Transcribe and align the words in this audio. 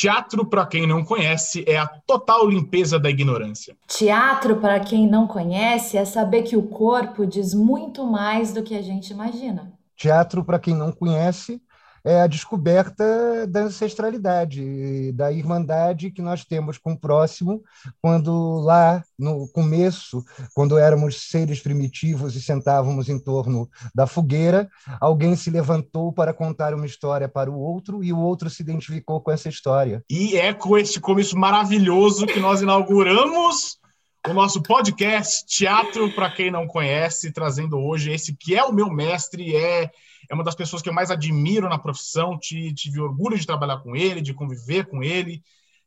Teatro, 0.00 0.46
para 0.46 0.64
quem 0.64 0.86
não 0.86 1.04
conhece, 1.04 1.62
é 1.68 1.76
a 1.76 1.86
total 1.86 2.48
limpeza 2.48 2.98
da 2.98 3.10
ignorância. 3.10 3.76
Teatro, 3.86 4.56
para 4.56 4.80
quem 4.80 5.06
não 5.06 5.26
conhece, 5.26 5.98
é 5.98 6.06
saber 6.06 6.40
que 6.40 6.56
o 6.56 6.62
corpo 6.62 7.26
diz 7.26 7.52
muito 7.52 8.06
mais 8.06 8.50
do 8.50 8.62
que 8.62 8.74
a 8.74 8.80
gente 8.80 9.10
imagina. 9.12 9.70
Teatro, 9.94 10.42
para 10.42 10.58
quem 10.58 10.74
não 10.74 10.90
conhece, 10.90 11.60
é 12.04 12.20
a 12.20 12.26
descoberta 12.26 13.46
da 13.46 13.62
ancestralidade, 13.62 15.12
da 15.12 15.32
irmandade 15.32 16.10
que 16.10 16.22
nós 16.22 16.44
temos 16.44 16.78
com 16.78 16.92
o 16.92 16.98
próximo, 16.98 17.62
quando 18.00 18.60
lá 18.60 19.02
no 19.18 19.48
começo, 19.48 20.24
quando 20.54 20.78
éramos 20.78 21.28
seres 21.28 21.60
primitivos 21.60 22.34
e 22.36 22.42
sentávamos 22.42 23.08
em 23.08 23.18
torno 23.18 23.68
da 23.94 24.06
fogueira, 24.06 24.68
alguém 25.00 25.36
se 25.36 25.50
levantou 25.50 26.12
para 26.12 26.32
contar 26.32 26.74
uma 26.74 26.86
história 26.86 27.28
para 27.28 27.50
o 27.50 27.58
outro 27.58 28.02
e 28.02 28.12
o 28.12 28.18
outro 28.18 28.48
se 28.48 28.62
identificou 28.62 29.20
com 29.20 29.30
essa 29.30 29.48
história. 29.48 30.02
E 30.08 30.36
é 30.36 30.52
com 30.52 30.76
este 30.76 31.00
começo 31.00 31.36
maravilhoso 31.36 32.26
que 32.26 32.40
nós 32.40 32.62
inauguramos 32.62 33.79
o 34.28 34.32
nosso 34.34 34.62
podcast 34.62 35.46
Teatro 35.46 36.12
para 36.12 36.30
quem 36.30 36.50
não 36.50 36.66
conhece, 36.66 37.32
trazendo 37.32 37.78
hoje 37.78 38.12
esse 38.12 38.36
que 38.36 38.54
é 38.54 38.62
o 38.64 38.72
meu 38.72 38.90
mestre, 38.90 39.56
é 39.56 39.90
é 40.28 40.34
uma 40.34 40.44
das 40.44 40.54
pessoas 40.54 40.80
que 40.80 40.88
eu 40.88 40.92
mais 40.92 41.10
admiro 41.10 41.68
na 41.68 41.76
profissão, 41.76 42.38
tive 42.38 43.00
orgulho 43.00 43.36
de 43.36 43.44
trabalhar 43.44 43.78
com 43.78 43.96
ele, 43.96 44.20
de 44.20 44.32
conviver 44.32 44.86
com 44.86 45.02
ele, 45.02 45.42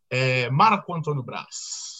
é 0.09 0.49
Marco 0.49 0.93
Antônio 0.93 1.23
Braz. 1.23 1.92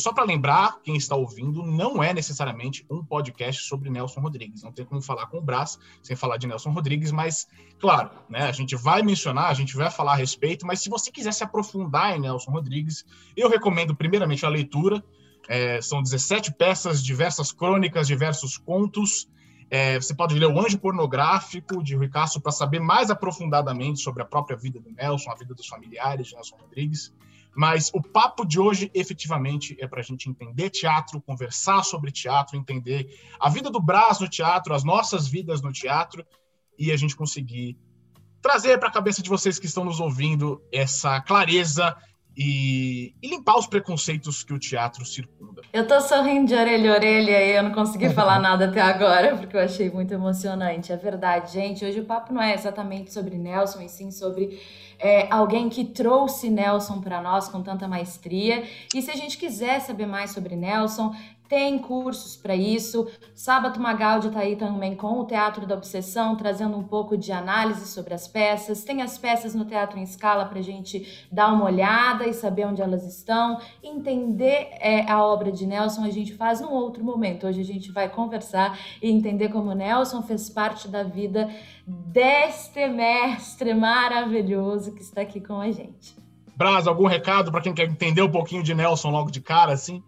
Só 0.00 0.12
para 0.12 0.24
lembrar, 0.24 0.80
quem 0.82 0.96
está 0.96 1.14
ouvindo, 1.14 1.62
não 1.62 2.02
é 2.02 2.12
necessariamente 2.12 2.84
um 2.90 3.04
podcast 3.04 3.62
sobre 3.64 3.90
Nelson 3.90 4.20
Rodrigues. 4.20 4.62
Não 4.62 4.72
tem 4.72 4.84
como 4.84 5.00
falar 5.02 5.26
com 5.26 5.38
o 5.38 5.40
Brás 5.40 5.78
sem 6.02 6.16
falar 6.16 6.36
de 6.36 6.46
Nelson 6.46 6.70
Rodrigues, 6.70 7.12
mas, 7.12 7.46
claro, 7.78 8.10
né, 8.28 8.42
a 8.42 8.52
gente 8.52 8.74
vai 8.76 9.02
mencionar, 9.02 9.50
a 9.50 9.54
gente 9.54 9.76
vai 9.76 9.90
falar 9.90 10.12
a 10.12 10.16
respeito, 10.16 10.66
mas 10.66 10.80
se 10.80 10.88
você 10.88 11.10
quiser 11.10 11.32
se 11.32 11.44
aprofundar 11.44 12.16
em 12.16 12.20
Nelson 12.20 12.50
Rodrigues, 12.50 13.04
eu 13.36 13.48
recomendo 13.48 13.94
primeiramente 13.94 14.44
a 14.44 14.48
leitura. 14.48 15.02
É, 15.48 15.80
são 15.80 16.02
17 16.02 16.52
peças, 16.54 17.02
diversas 17.02 17.52
crônicas, 17.52 18.06
diversos 18.06 18.56
contos. 18.56 19.28
É, 19.70 20.00
você 20.00 20.14
pode 20.14 20.36
ler 20.36 20.46
O 20.46 20.60
Anjo 20.60 20.78
Pornográfico, 20.78 21.82
de 21.82 21.94
Rui 21.94 22.08
Castro, 22.08 22.40
para 22.40 22.50
saber 22.50 22.80
mais 22.80 23.10
aprofundadamente 23.10 24.00
sobre 24.00 24.22
a 24.22 24.26
própria 24.26 24.56
vida 24.56 24.80
do 24.80 24.90
Nelson, 24.90 25.30
a 25.30 25.34
vida 25.36 25.54
dos 25.54 25.66
familiares 25.66 26.26
de 26.26 26.34
Nelson 26.34 26.56
Rodrigues. 26.56 27.12
Mas 27.54 27.90
o 27.92 28.00
papo 28.00 28.44
de 28.44 28.60
hoje, 28.60 28.90
efetivamente, 28.94 29.76
é 29.80 29.86
para 29.86 30.00
a 30.00 30.04
gente 30.04 30.28
entender 30.28 30.70
teatro, 30.70 31.20
conversar 31.20 31.82
sobre 31.82 32.10
teatro, 32.10 32.56
entender 32.56 33.08
a 33.38 33.48
vida 33.48 33.70
do 33.70 33.80
Brás 33.80 34.20
no 34.20 34.28
teatro, 34.28 34.74
as 34.74 34.84
nossas 34.84 35.26
vidas 35.26 35.60
no 35.60 35.72
teatro, 35.72 36.24
e 36.78 36.92
a 36.92 36.96
gente 36.96 37.16
conseguir 37.16 37.76
trazer 38.40 38.78
para 38.78 38.88
a 38.88 38.92
cabeça 38.92 39.22
de 39.22 39.28
vocês 39.28 39.58
que 39.58 39.66
estão 39.66 39.84
nos 39.84 40.00
ouvindo 40.00 40.62
essa 40.72 41.20
clareza 41.20 41.94
e, 42.36 43.14
e, 43.20 43.28
limpar 43.28 43.58
os 43.58 43.66
preconceitos 43.66 44.42
que 44.42 44.54
o 44.54 44.58
teatro 44.58 45.04
circunda. 45.04 45.62
Eu 45.72 45.86
tô 45.86 46.00
sorrindo 46.00 46.46
de 46.46 46.54
orelha 46.54 46.92
a 46.92 46.94
orelha 46.94 47.44
e 47.44 47.56
eu 47.56 47.62
não 47.62 47.72
consegui 47.72 48.08
falar 48.14 48.38
nada 48.38 48.66
até 48.66 48.80
agora, 48.80 49.36
porque 49.36 49.56
eu 49.56 49.60
achei 49.60 49.90
muito 49.90 50.14
emocionante. 50.14 50.92
É 50.92 50.96
verdade, 50.96 51.52
gente. 51.52 51.84
Hoje 51.84 52.00
o 52.00 52.04
papo 52.04 52.32
não 52.32 52.40
é 52.40 52.54
exatamente 52.54 53.12
sobre 53.12 53.36
Nelson, 53.36 53.82
e 53.82 53.88
sim 53.88 54.10
sobre 54.10 54.60
é, 55.00 55.26
alguém 55.32 55.68
que 55.68 55.84
trouxe 55.84 56.50
Nelson 56.50 57.00
para 57.00 57.20
nós 57.22 57.48
com 57.48 57.62
tanta 57.62 57.88
maestria. 57.88 58.64
E 58.94 59.00
se 59.00 59.10
a 59.10 59.16
gente 59.16 59.38
quiser 59.38 59.80
saber 59.80 60.06
mais 60.06 60.30
sobre 60.30 60.54
Nelson, 60.54 61.14
tem 61.50 61.80
cursos 61.80 62.36
para 62.36 62.54
isso. 62.54 63.08
Sábado 63.34 63.80
Magaldi 63.80 64.28
está 64.28 64.38
aí 64.38 64.54
também 64.54 64.94
com 64.94 65.18
o 65.18 65.24
Teatro 65.24 65.66
da 65.66 65.74
Obsessão, 65.74 66.36
trazendo 66.36 66.78
um 66.78 66.84
pouco 66.84 67.18
de 67.18 67.32
análise 67.32 67.88
sobre 67.88 68.14
as 68.14 68.28
peças. 68.28 68.84
Tem 68.84 69.02
as 69.02 69.18
peças 69.18 69.52
no 69.52 69.64
Teatro 69.64 69.98
em 69.98 70.04
Escala 70.04 70.46
para 70.46 70.60
a 70.60 70.62
gente 70.62 71.26
dar 71.30 71.52
uma 71.52 71.64
olhada 71.64 72.24
e 72.24 72.32
saber 72.32 72.66
onde 72.66 72.80
elas 72.80 73.04
estão. 73.04 73.60
Entender 73.82 74.68
é, 74.78 75.10
a 75.10 75.24
obra 75.24 75.50
de 75.50 75.66
Nelson 75.66 76.04
a 76.04 76.10
gente 76.10 76.34
faz 76.34 76.60
num 76.60 76.70
outro 76.70 77.02
momento. 77.02 77.48
Hoje 77.48 77.60
a 77.60 77.64
gente 77.64 77.90
vai 77.90 78.08
conversar 78.08 78.78
e 79.02 79.10
entender 79.10 79.48
como 79.48 79.74
Nelson 79.74 80.22
fez 80.22 80.48
parte 80.48 80.86
da 80.86 81.02
vida 81.02 81.50
deste 81.84 82.86
mestre 82.86 83.74
maravilhoso 83.74 84.94
que 84.94 85.02
está 85.02 85.22
aqui 85.22 85.40
com 85.40 85.60
a 85.60 85.72
gente. 85.72 86.14
Braz, 86.54 86.86
algum 86.86 87.08
recado 87.08 87.50
para 87.50 87.60
quem 87.60 87.74
quer 87.74 87.88
entender 87.88 88.22
um 88.22 88.30
pouquinho 88.30 88.62
de 88.62 88.72
Nelson 88.72 89.10
logo 89.10 89.32
de 89.32 89.40
cara, 89.40 89.72
assim? 89.72 90.00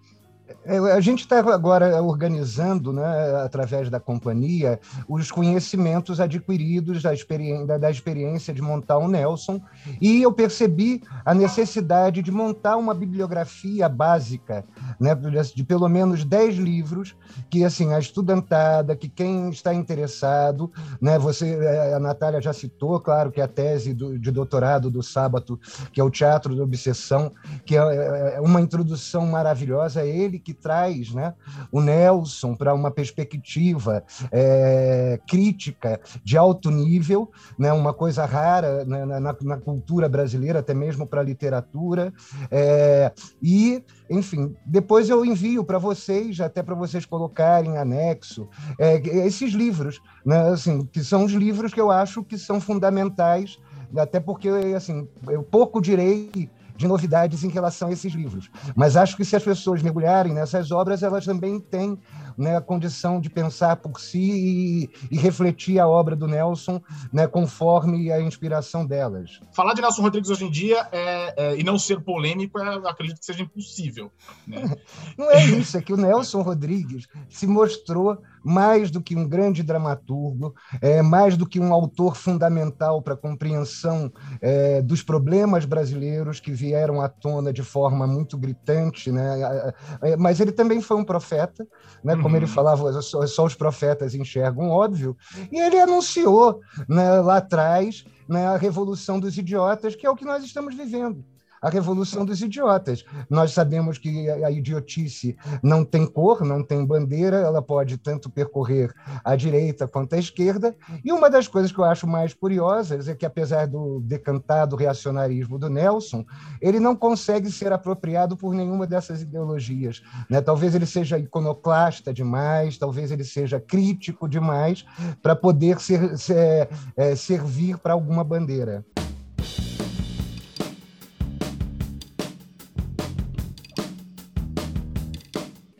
É, 0.65 0.77
a 0.77 1.01
gente 1.01 1.21
está 1.21 1.39
agora 1.39 2.03
organizando, 2.03 2.93
né, 2.93 3.43
através 3.45 3.89
da 3.91 3.99
companhia, 3.99 4.79
os 5.09 5.31
conhecimentos 5.31 6.21
adquiridos 6.21 7.03
da, 7.03 7.13
experiência, 7.13 7.79
da 7.79 7.91
experiência 7.91 8.55
de 8.55 8.62
montar 8.62 8.99
o 8.99 9.09
Nelson, 9.09 9.61
e 10.01 10.23
eu 10.23 10.33
percebi 10.33 11.03
a 11.25 11.35
necessidade 11.35 12.23
de 12.23 12.31
montar 12.31 12.77
uma 12.77 12.95
bibliografia 12.95 13.89
básica, 13.89 14.65
né, 15.01 15.15
de 15.55 15.65
pelo 15.65 15.89
menos 15.89 16.25
10 16.25 16.57
livros, 16.57 17.17
que 17.51 17.65
assim 17.65 17.93
a 17.93 17.99
estudantada, 17.99 18.97
que 18.97 19.09
quem 19.09 19.51
está 19.51 19.73
interessado, 19.73 20.71
né, 21.01 21.19
você, 21.19 21.59
a 21.95 21.99
Natália 21.99 22.41
já 22.41 22.53
citou, 22.53 23.01
claro, 23.01 23.31
que 23.31 23.41
é 23.41 23.45
a 23.45 23.49
tese 23.49 23.95
do, 23.95 24.19
de 24.19 24.31
doutorado 24.31 24.91
do 24.91 25.03
Sábado, 25.03 25.59
que 25.93 26.01
é 26.01 26.05
o 26.05 26.11
Teatro 26.11 26.55
da 26.55 26.62
Obsessão, 26.62 27.33
que 27.65 27.77
é, 27.77 28.37
é 28.37 28.41
uma 28.41 28.61
introdução 28.61 29.27
maravilhosa, 29.27 30.03
é 30.03 30.09
ele 30.09 30.39
que 30.43 30.53
traz 30.53 31.13
né, 31.13 31.35
o 31.71 31.81
Nelson 31.81 32.55
para 32.55 32.75
uma 32.75 32.91
perspectiva 32.91 34.05
é, 34.31 35.21
crítica 35.27 36.01
de 36.23 36.37
alto 36.37 36.71
nível, 36.71 37.31
né, 37.59 37.73
uma 37.73 37.95
coisa 37.95 38.25
rara 38.25 38.85
né, 38.85 39.05
na, 39.05 39.21
na, 39.21 39.57
cultura 39.57 40.09
brasileira, 40.09 40.59
até 40.59 40.75
mesmo 40.75 41.07
para 41.07 41.21
a 41.21 41.25
literatura. 41.25 42.13
É, 42.51 43.13
e, 43.43 43.83
enfim, 44.11 44.55
depois 44.67 45.09
eu 45.09 45.25
envio 45.25 45.65
para 45.65 45.79
vocês, 45.79 46.41
até 46.41 46.63
para 46.63 46.75
vocês 46.75 47.07
colocarem 47.07 47.79
anexo, 47.79 48.49
é, 48.79 48.97
esses 49.27 49.53
livros, 49.53 50.01
né, 50.25 50.49
assim, 50.49 50.85
que 50.87 51.03
são 51.03 51.25
os 51.25 51.33
livros 51.33 51.73
que 51.73 51.81
eu 51.81 51.91
acho 51.91 52.23
que 52.25 52.37
são 52.37 52.61
fundamentais 52.61 53.59
até 54.01 54.19
porque 54.19 54.49
assim 54.75 55.07
eu 55.29 55.43
pouco 55.43 55.81
direi 55.81 56.51
de 56.77 56.87
novidades 56.87 57.44
em 57.44 57.49
relação 57.49 57.88
a 57.88 57.93
esses 57.93 58.12
livros. 58.12 58.50
Mas 58.75 58.97
acho 58.97 59.16
que 59.16 59.25
se 59.25 59.37
as 59.37 59.43
pessoas 59.43 59.83
mergulharem 59.83 60.33
nessas 60.33 60.71
obras, 60.71 61.03
elas 61.03 61.25
também 61.25 61.60
têm 61.60 61.99
né, 62.37 62.56
a 62.56 62.60
condição 62.60 63.20
de 63.20 63.31
pensar 63.31 63.76
por 63.76 64.00
si 64.00 64.19
e, 64.20 64.91
e, 65.10 65.19
refletir 65.19 65.78
a 65.78 65.88
obra 65.88 66.16
do 66.16 66.26
Nelson 66.26 66.81
né, 67.12 67.26
conforme 67.26 68.10
a 68.10 68.20
inspiração 68.20 68.87
delas. 68.87 69.41
Falar 69.53 69.75
de 69.75 69.81
Nelson 69.81 70.03
Rodrigues 70.03 70.31
hoje 70.31 70.44
em 70.44 70.50
dia 70.50 70.88
é, 70.93 71.34
é, 71.37 71.59
e 71.59 71.62
não 71.62 71.78
ser 71.78 72.00
polêmico, 72.00 72.59
é, 72.59 72.88
acredito 72.88 73.19
que 73.19 73.26
seja 73.26 73.43
impossível. 73.43 74.10
Né? 74.47 74.62
não 75.16 75.31
é 75.31 75.44
isso, 75.44 75.76
é 75.76 75.82
que 75.82 75.93
o 75.93 75.97
Nelson 75.97 76.43
Rodrigues 76.43 77.06
se 77.28 77.47
mostrou 77.47 78.19
mais 78.44 78.91
do 78.91 79.00
que 79.00 79.16
um 79.16 79.28
grande 79.28 79.62
dramaturgo, 79.62 80.54
é, 80.81 81.00
mais 81.00 81.37
do 81.37 81.47
que 81.47 81.60
um 81.60 81.72
autor 81.72 82.16
fundamental 82.16 83.00
para 83.00 83.14
a 83.14 83.16
compreensão 83.16 84.12
é, 84.41 84.82
dos 84.82 85.03
problemas 85.03 85.64
brasileiros 85.64 86.41
que 86.41 86.50
vieram 86.50 87.00
à 87.00 87.09
tona 87.09 87.53
de 87.53 87.62
forma 87.62 88.06
muito 88.06 88.37
gritante, 88.37 89.10
né? 89.10 89.72
É, 90.03 90.16
mas 90.16 90.41
ele 90.41 90.53
também 90.53 90.81
foi 90.81 90.97
um 90.97 91.04
profeta, 91.04 91.66
né? 92.03 92.16
Como 92.22 92.34
uhum. 92.34 92.37
ele 92.37 92.47
falava, 92.47 93.03
só, 93.03 93.27
só, 93.27 93.44
os 93.44 93.55
profetas 93.55 94.15
enxergam, 94.15 94.71
óbvio, 94.71 95.16
e 95.50 95.59
ele 95.59 95.81
anunciou 95.81 96.60
né, 96.88 97.21
lá 97.21 97.38
atrás 97.38 98.05
né, 98.28 98.47
a 98.47 98.56
revolução 98.56 99.19
dos 99.19 99.37
idiotas, 99.37 99.97
que 99.97 100.06
é 100.06 100.11
o 100.11 100.17
que 100.17 100.25
nós 100.25 100.44
estamos 100.44 100.75
vivendo 100.75 101.25
a 101.62 101.70
revolução 101.70 102.25
dos 102.25 102.43
idiotas. 102.43 103.05
Nós 103.31 103.53
sabemos 103.53 103.97
que 103.97 104.29
a 104.29 104.50
idiotice 104.50 105.37
não 105.62 105.85
tem 105.85 106.05
cor, 106.05 106.43
não 106.44 106.62
tem 106.64 106.85
bandeira, 106.85 107.37
ela 107.37 107.62
pode 107.62 107.97
tanto 107.97 108.29
percorrer 108.29 108.93
a 109.25 109.37
direita 109.37 109.87
quanto 109.87 110.14
a 110.14 110.19
esquerda. 110.19 110.75
E 111.05 111.12
uma 111.12 111.31
das 111.31 111.47
coisas 111.47 111.70
que 111.70 111.79
eu 111.79 111.85
acho 111.85 112.06
mais 112.06 112.35
curiosas 112.35 113.06
é 113.06 113.14
que, 113.14 113.25
apesar 113.25 113.67
do 113.67 114.00
decantado 114.00 114.75
reacionarismo 114.75 115.59
do 115.59 115.70
Nelson, 115.70 116.25
ele 116.61 116.81
não 116.81 116.97
consegue 116.97 117.50
ser 117.50 117.73
apropriado 117.73 118.37
por 118.37 118.53
nenhuma 118.53 118.87
dessas 118.87 119.23
ideologias. 119.23 120.03
Né? 120.29 120.41
Talvez 120.41 120.75
ele 120.75 120.87
seja 120.87 121.19
iconoclasta 121.19 122.12
demais, 122.12 122.76
talvez 122.76 123.12
ele 123.12 123.25
seja 123.25 123.61
crítico 123.61 124.29
demais 124.29 124.85
para 125.23 125.37
poder 125.37 125.79
ser, 125.81 126.19
ser, 126.19 126.69
é, 126.97 127.14
servir 127.14 127.79
para 127.79 127.93
alguma 127.93 128.25
bandeira. 128.25 128.85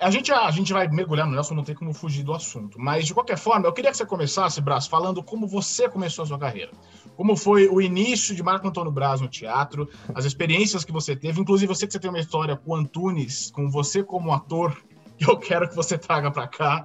A 0.02 0.10
gente, 0.10 0.32
a 0.32 0.50
gente 0.50 0.72
vai 0.72 0.88
mergulhar 0.88 1.26
no 1.26 1.32
Nelson, 1.32 1.54
não 1.54 1.62
tem 1.62 1.75
como 1.75 1.94
fugir 1.94 2.25
do 2.25 2.34
assunto. 2.34 2.78
Mas, 2.78 3.06
de 3.06 3.14
qualquer 3.14 3.38
forma, 3.38 3.66
eu 3.66 3.72
queria 3.72 3.90
que 3.90 3.96
você 3.96 4.04
começasse, 4.04 4.60
Brás, 4.60 4.87
falando 4.87 5.22
como 5.22 5.46
você 5.46 5.88
começou 5.88 6.25
a 6.25 6.26
sua 6.26 6.38
carreira. 6.38 6.72
Como 7.16 7.37
foi 7.37 7.69
o 7.69 7.81
início 7.81 8.34
de 8.34 8.43
Marco 8.43 8.66
Antônio 8.66 8.90
Braz 8.90 9.20
no 9.20 9.28
teatro, 9.28 9.88
as 10.14 10.25
experiências 10.25 10.84
que 10.84 10.93
você 10.93 11.14
teve. 11.14 11.40
Inclusive, 11.40 11.75
sei 11.75 11.87
que 11.87 11.93
você 11.93 12.00
tem 12.00 12.10
uma 12.10 12.19
história 12.19 12.56
com 12.56 12.75
Antunes, 12.75 13.50
com 13.50 13.70
você 13.70 14.02
como 14.02 14.32
ator, 14.32 14.76
que 15.16 15.28
eu 15.28 15.37
quero 15.37 15.69
que 15.69 15.76
você 15.76 15.96
traga 15.96 16.31
para 16.31 16.48
cá. 16.48 16.84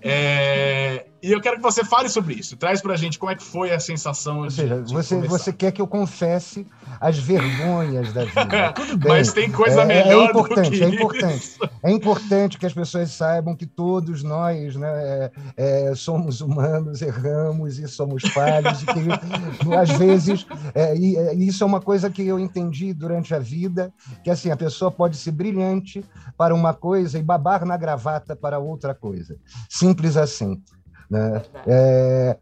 É, 0.00 1.09
e 1.22 1.32
eu 1.32 1.40
quero 1.40 1.56
que 1.56 1.62
você 1.62 1.84
fale 1.84 2.08
sobre 2.08 2.34
isso. 2.34 2.56
Traz 2.56 2.80
pra 2.80 2.96
gente 2.96 3.18
como 3.18 3.30
é 3.30 3.34
que 3.34 3.42
foi 3.42 3.70
a 3.72 3.80
sensação. 3.80 4.48
Seja, 4.48 4.82
de 4.82 4.92
você, 4.92 5.16
você 5.20 5.52
quer 5.52 5.70
que 5.72 5.80
eu 5.80 5.86
confesse 5.86 6.66
as 7.00 7.18
vergonhas 7.18 8.12
da 8.12 8.24
vida. 8.24 8.72
Tudo 8.74 8.96
bem. 8.96 9.08
Mas 9.12 9.32
tem 9.32 9.50
coisa 9.50 9.82
é, 9.82 9.84
melhor. 9.84 10.28
É 10.28 10.30
importante, 10.30 10.70
do 10.70 10.76
que 10.76 10.84
é 10.84 10.88
importante. 10.88 11.36
Isso. 11.36 11.70
É 11.82 11.90
importante 11.90 12.58
que 12.58 12.66
as 12.66 12.72
pessoas 12.72 13.10
saibam 13.10 13.54
que 13.54 13.66
todos 13.66 14.22
nós 14.22 14.76
né, 14.76 15.30
é, 15.56 15.90
é 15.90 15.94
somos 15.94 16.40
humanos, 16.40 17.02
erramos 17.02 17.78
e 17.78 17.86
somos 17.86 18.22
falhos. 18.22 18.82
e 18.82 18.86
que, 18.86 19.74
às 19.74 19.90
vezes, 19.90 20.46
é, 20.74 20.96
e, 20.96 21.46
isso 21.46 21.62
é 21.62 21.66
uma 21.66 21.80
coisa 21.80 22.10
que 22.10 22.22
eu 22.22 22.38
entendi 22.38 22.94
durante 22.94 23.34
a 23.34 23.38
vida, 23.38 23.92
que 24.24 24.30
assim, 24.30 24.50
a 24.50 24.56
pessoa 24.56 24.90
pode 24.90 25.16
ser 25.16 25.32
brilhante 25.32 26.04
para 26.36 26.54
uma 26.54 26.72
coisa 26.72 27.18
e 27.18 27.22
babar 27.22 27.64
na 27.64 27.76
gravata 27.76 28.34
para 28.34 28.58
outra 28.58 28.94
coisa. 28.94 29.36
Simples 29.68 30.16
assim. 30.16 30.62
Né? 31.10 31.42
É, 31.66 32.36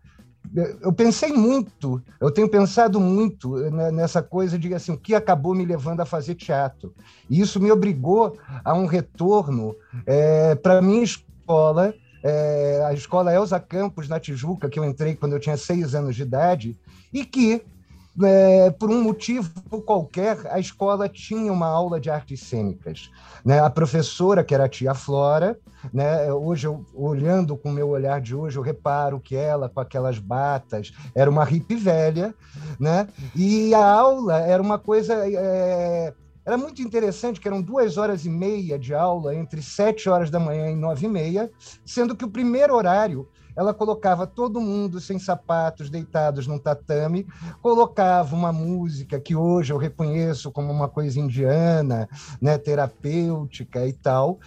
eu 0.80 0.92
pensei 0.92 1.32
muito, 1.32 2.02
eu 2.20 2.30
tenho 2.30 2.48
pensado 2.48 3.00
muito 3.00 3.56
nessa 3.92 4.22
coisa 4.22 4.58
de 4.58 4.72
assim, 4.74 4.92
o 4.92 4.98
que 4.98 5.14
acabou 5.14 5.54
me 5.54 5.64
levando 5.64 6.00
a 6.00 6.06
fazer 6.06 6.34
teatro. 6.34 6.94
E 7.28 7.40
isso 7.40 7.60
me 7.60 7.70
obrigou 7.70 8.36
a 8.64 8.74
um 8.74 8.86
retorno 8.86 9.74
é, 10.06 10.54
para 10.54 10.78
a 10.78 10.82
minha 10.82 11.02
escola, 11.02 11.94
é, 12.22 12.82
a 12.86 12.92
escola 12.92 13.32
Elza 13.32 13.60
Campos, 13.60 14.08
na 14.08 14.20
Tijuca, 14.20 14.68
que 14.68 14.78
eu 14.78 14.84
entrei 14.84 15.14
quando 15.14 15.32
eu 15.34 15.40
tinha 15.40 15.56
seis 15.56 15.94
anos 15.94 16.16
de 16.16 16.22
idade, 16.22 16.78
e 17.12 17.24
que 17.24 17.62
é, 18.24 18.70
por 18.70 18.90
um 18.90 19.02
motivo 19.02 19.50
qualquer, 19.84 20.46
a 20.50 20.58
escola 20.58 21.08
tinha 21.08 21.52
uma 21.52 21.66
aula 21.66 22.00
de 22.00 22.10
artes 22.10 22.40
cênicas. 22.40 23.10
Né? 23.44 23.60
A 23.60 23.70
professora, 23.70 24.42
que 24.42 24.54
era 24.54 24.64
a 24.64 24.68
tia 24.68 24.94
Flora, 24.94 25.58
né? 25.92 26.32
hoje, 26.32 26.66
eu, 26.66 26.84
olhando 26.94 27.56
com 27.56 27.70
o 27.70 27.72
meu 27.72 27.88
olhar 27.88 28.20
de 28.20 28.34
hoje, 28.34 28.58
eu 28.58 28.62
reparo 28.62 29.20
que 29.20 29.36
ela, 29.36 29.68
com 29.68 29.80
aquelas 29.80 30.18
batas, 30.18 30.92
era 31.14 31.30
uma 31.30 31.44
hippie 31.44 31.76
velha, 31.76 32.34
né? 32.78 33.08
e 33.34 33.74
a 33.74 33.84
aula 33.84 34.40
era 34.40 34.62
uma 34.62 34.78
coisa. 34.78 35.14
É, 35.14 36.12
era 36.44 36.56
muito 36.56 36.80
interessante 36.80 37.40
que 37.40 37.46
eram 37.46 37.60
duas 37.60 37.98
horas 37.98 38.24
e 38.24 38.30
meia 38.30 38.78
de 38.78 38.94
aula, 38.94 39.34
entre 39.34 39.60
sete 39.60 40.08
horas 40.08 40.30
da 40.30 40.40
manhã 40.40 40.70
e 40.70 40.74
nove 40.74 41.04
e 41.04 41.08
meia, 41.08 41.50
sendo 41.84 42.16
que 42.16 42.24
o 42.24 42.30
primeiro 42.30 42.74
horário 42.74 43.28
ela 43.58 43.74
colocava 43.74 44.24
todo 44.24 44.60
mundo 44.60 45.00
sem 45.00 45.18
sapatos, 45.18 45.90
deitados 45.90 46.46
num 46.46 46.60
tatame, 46.60 47.26
colocava 47.60 48.36
uma 48.36 48.52
música 48.52 49.18
que 49.18 49.34
hoje 49.34 49.72
eu 49.72 49.76
reconheço 49.76 50.52
como 50.52 50.72
uma 50.72 50.86
coisa 50.86 51.18
indiana, 51.18 52.08
né, 52.40 52.56
terapêutica 52.56 53.84
e 53.84 53.92
tal. 53.92 54.38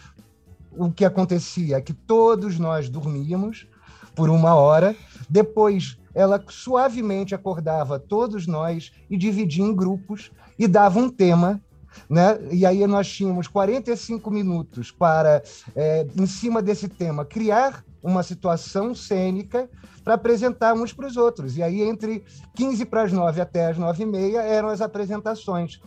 O 0.72 0.90
que 0.90 1.04
acontecia 1.04 1.76
é 1.76 1.82
que 1.82 1.94
todos 1.94 2.58
nós 2.58 2.88
dormíamos 2.88 3.68
por 4.16 4.30
uma 4.30 4.56
hora, 4.56 4.96
depois 5.30 5.98
ela 6.16 6.42
suavemente 6.48 7.36
acordava 7.36 8.00
todos 8.00 8.48
nós 8.48 8.94
e 9.10 9.18
dividia 9.18 9.66
em 9.66 9.76
grupos 9.76 10.32
e 10.58 10.70
dava 10.70 10.98
um 11.00 11.10
tema 11.10 11.62
né? 12.10 12.40
E 12.50 12.66
aí 12.66 12.88
nós 12.88 13.12
tínhamos 13.12 13.50
45 13.50 14.32
minutos 14.32 14.92
para, 14.92 15.44
é, 15.76 16.08
em 16.16 16.26
cima 16.26 16.62
desse 16.62 16.88
tema, 16.88 17.26
criar 17.26 17.84
uma 18.02 18.24
situação 18.24 18.96
cênica 18.96 19.70
para 20.04 20.16
apresentar 20.16 20.74
uns 20.74 20.94
para 20.94 21.08
os 21.08 21.18
outros. 21.18 21.58
E 21.58 21.64
aí, 21.64 21.82
entre 21.82 22.24
15 22.56 22.86
para 22.86 23.04
as 23.04 23.12
9 23.12 23.42
até 23.42 23.68
as 23.68 23.78
9 23.78 24.04
e 24.04 24.06
meia, 24.06 24.42
eram 24.42 24.70
as 24.70 24.82
apresentações. 24.82 25.80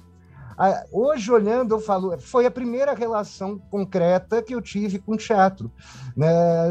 Hoje, 0.92 1.30
olhando, 1.32 1.74
eu 1.74 1.80
falo, 1.80 2.16
foi 2.18 2.46
a 2.46 2.50
primeira 2.50 2.94
relação 2.94 3.58
concreta 3.58 4.40
que 4.40 4.54
eu 4.54 4.62
tive 4.62 4.98
com 4.98 5.16
teatro. 5.16 5.70
Né? 6.16 6.28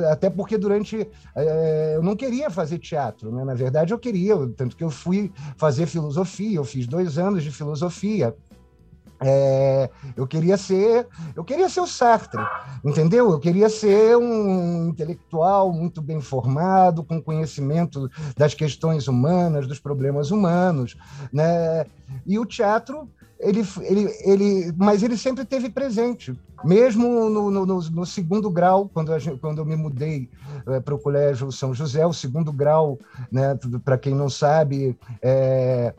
Até 0.09 0.29
porque 0.29 0.57
durante. 0.57 1.07
É, 1.35 1.93
eu 1.95 2.03
não 2.03 2.15
queria 2.15 2.49
fazer 2.49 2.79
teatro, 2.79 3.31
né? 3.31 3.43
na 3.43 3.53
verdade, 3.53 3.93
eu 3.93 3.99
queria, 3.99 4.35
tanto 4.55 4.77
que 4.77 4.83
eu 4.83 4.89
fui 4.89 5.31
fazer 5.57 5.85
filosofia, 5.85 6.57
eu 6.57 6.63
fiz 6.63 6.87
dois 6.87 7.17
anos 7.17 7.43
de 7.43 7.51
filosofia. 7.51 8.33
É, 9.23 9.89
eu 10.15 10.27
queria 10.27 10.57
ser, 10.57 11.07
eu 11.35 11.43
queria 11.43 11.69
ser 11.69 11.81
o 11.81 11.87
Sartre, 11.87 12.41
entendeu? 12.83 13.31
Eu 13.31 13.39
queria 13.39 13.69
ser 13.69 14.17
um 14.17 14.87
intelectual 14.89 15.71
muito 15.71 16.01
bem 16.01 16.19
formado, 16.21 17.03
com 17.03 17.21
conhecimento 17.21 18.09
das 18.37 18.53
questões 18.53 19.07
humanas, 19.07 19.67
dos 19.67 19.79
problemas 19.79 20.31
humanos, 20.31 20.95
né? 21.31 21.85
E 22.25 22.37
o 22.37 22.45
teatro 22.45 23.09
ele, 23.43 23.65
ele, 23.81 24.17
ele, 24.23 24.73
mas 24.77 25.03
ele 25.03 25.17
sempre 25.17 25.45
teve 25.45 25.69
presente, 25.69 26.35
mesmo 26.63 27.29
no, 27.29 27.51
no, 27.51 27.65
no 27.65 28.05
segundo 28.05 28.49
grau, 28.49 28.89
quando, 28.93 29.17
gente, 29.19 29.39
quando 29.39 29.59
eu 29.59 29.65
me 29.65 29.75
mudei 29.75 30.29
é, 30.67 30.79
para 30.79 30.95
o 30.95 30.99
Colégio 30.99 31.51
São 31.51 31.73
José, 31.73 32.05
o 32.05 32.13
segundo 32.13 32.51
grau, 32.51 32.97
né, 33.31 33.57
para 33.83 33.97
quem 33.97 34.15
não 34.15 34.29
sabe, 34.29 34.97
é, 35.21 35.93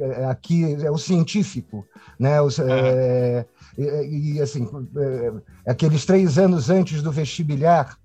é, 0.00 0.24
aqui 0.24 0.74
é 0.82 0.90
o 0.90 0.98
científico, 0.98 1.86
né, 2.18 2.40
os, 2.40 2.58
é, 2.58 3.44
e, 3.76 4.34
e, 4.34 4.40
assim, 4.40 4.68
é, 4.96 5.32
aqueles 5.70 6.06
três 6.06 6.38
anos 6.38 6.70
antes 6.70 7.02
do 7.02 7.12
vestibular, 7.12 7.96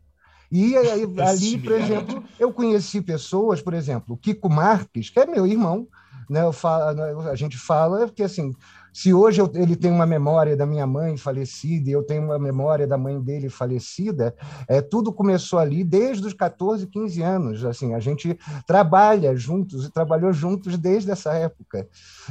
e 0.51 0.75
ali, 1.21 1.57
por 1.57 1.71
exemplo, 1.71 2.23
eu 2.37 2.51
conheci 2.51 3.01
pessoas, 3.01 3.61
por 3.61 3.73
exemplo, 3.73 4.15
o 4.15 4.17
Kiko 4.17 4.49
Marques, 4.49 5.09
que 5.09 5.19
é 5.19 5.25
meu 5.25 5.47
irmão, 5.47 5.87
né, 6.29 6.43
eu 6.43 6.53
falo, 6.53 7.21
a 7.29 7.35
gente 7.35 7.57
fala 7.57 8.07
que 8.09 8.23
assim 8.23 8.53
se 8.93 9.13
hoje 9.13 9.41
eu, 9.41 9.49
ele 9.55 9.75
tem 9.75 9.91
uma 9.91 10.05
memória 10.05 10.55
da 10.55 10.65
minha 10.65 10.85
mãe 10.85 11.15
falecida 11.15 11.89
e 11.89 11.93
eu 11.93 12.03
tenho 12.03 12.23
uma 12.23 12.37
memória 12.37 12.85
da 12.85 12.97
mãe 12.97 13.19
dele 13.21 13.49
falecida, 13.49 14.35
é, 14.67 14.81
tudo 14.81 15.13
começou 15.13 15.59
ali 15.59 15.83
desde 15.83 16.27
os 16.27 16.33
14, 16.33 16.87
15 16.87 17.21
anos. 17.21 17.65
Assim, 17.65 17.93
a 17.93 17.99
gente 17.99 18.37
trabalha 18.67 19.35
juntos 19.35 19.85
e 19.85 19.91
trabalhou 19.91 20.33
juntos 20.33 20.77
desde 20.77 21.11
essa 21.11 21.33
época. 21.33 21.87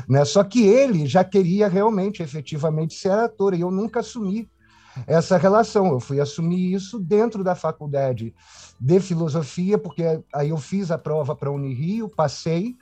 Né? 0.09 0.25
Só 0.25 0.45
que 0.45 0.67
ele 0.67 1.07
já 1.07 1.25
queria 1.25 1.69
realmente, 1.69 2.23
efetivamente, 2.23 2.95
ser 2.95 3.13
ator, 3.13 3.55
e 3.55 3.61
eu 3.63 3.71
nunca 3.71 4.01
assumi 4.01 4.49
essa 5.07 5.37
relação. 5.37 5.87
Eu 5.89 6.01
fui 6.01 6.21
assumir 6.21 6.75
isso 6.75 6.99
dentro 6.99 7.43
da 7.43 7.55
faculdade 7.55 8.35
de 8.79 9.01
filosofia, 9.01 9.79
porque 9.79 10.23
aí 10.33 10.51
eu 10.51 10.59
fiz 10.59 10.91
a 10.91 10.99
prova 10.99 11.35
para 11.35 11.49
a 11.49 11.53
Unirio, 11.53 12.09
passei, 12.09 12.77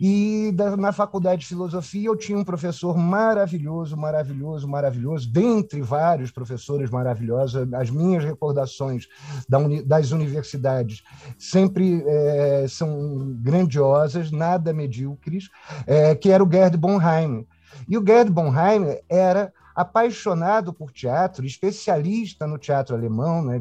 e 0.00 0.52
da, 0.54 0.76
na 0.76 0.92
faculdade 0.92 1.42
de 1.42 1.46
filosofia 1.46 2.08
eu 2.08 2.16
tinha 2.16 2.38
um 2.38 2.44
professor 2.44 2.96
maravilhoso, 2.96 3.96
maravilhoso, 3.96 4.68
maravilhoso, 4.68 5.30
dentre 5.30 5.80
vários 5.80 6.30
professores 6.30 6.90
maravilhosos. 6.90 7.72
As 7.72 7.90
minhas 7.90 8.24
recordações 8.24 9.06
da 9.48 9.58
uni, 9.58 9.82
das 9.82 10.10
universidades 10.10 11.02
sempre 11.38 12.02
é, 12.06 12.66
são 12.68 13.34
grandiosas, 13.40 14.30
nada 14.30 14.72
medíocres, 14.72 15.48
é, 15.86 16.14
que 16.14 16.30
era 16.30 16.42
o 16.42 16.50
Gerd 16.50 16.76
Bonheim. 16.76 17.46
E 17.88 17.96
o 17.96 18.04
Gerd 18.04 18.30
Bonheim 18.30 18.98
era 19.08 19.52
apaixonado 19.76 20.72
por 20.72 20.90
teatro, 20.90 21.44
especialista 21.44 22.46
no 22.46 22.56
teatro 22.56 22.96
alemão, 22.96 23.44
né? 23.44 23.60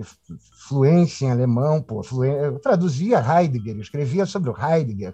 fluência 0.70 1.26
em 1.26 1.32
alemão, 1.32 1.82
pô, 1.82 2.02
fluência, 2.02 2.58
traduzia 2.60 3.20
Heidegger, 3.20 3.78
escrevia 3.78 4.26
sobre 4.26 4.50
o 4.50 4.56
Heidegger, 4.58 5.14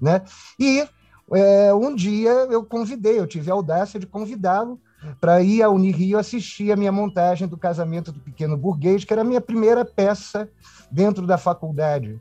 né? 0.00 0.22
E 0.58 0.84
é, 1.32 1.72
um 1.72 1.94
dia 1.94 2.30
eu 2.50 2.64
convidei, 2.64 3.20
eu 3.20 3.26
tive 3.26 3.52
a 3.52 3.54
audácia 3.54 4.00
de 4.00 4.06
convidá-lo 4.06 4.80
para 5.20 5.40
ir 5.40 5.62
à 5.62 5.70
Unirio 5.70 6.18
assistir 6.18 6.72
a 6.72 6.76
minha 6.76 6.92
montagem 6.92 7.46
do 7.46 7.56
Casamento 7.56 8.10
do 8.10 8.18
Pequeno 8.18 8.56
Burguês, 8.56 9.04
que 9.04 9.12
era 9.12 9.22
a 9.22 9.24
minha 9.24 9.40
primeira 9.40 9.84
peça 9.84 10.48
dentro 10.90 11.24
da 11.24 11.38
faculdade. 11.38 12.20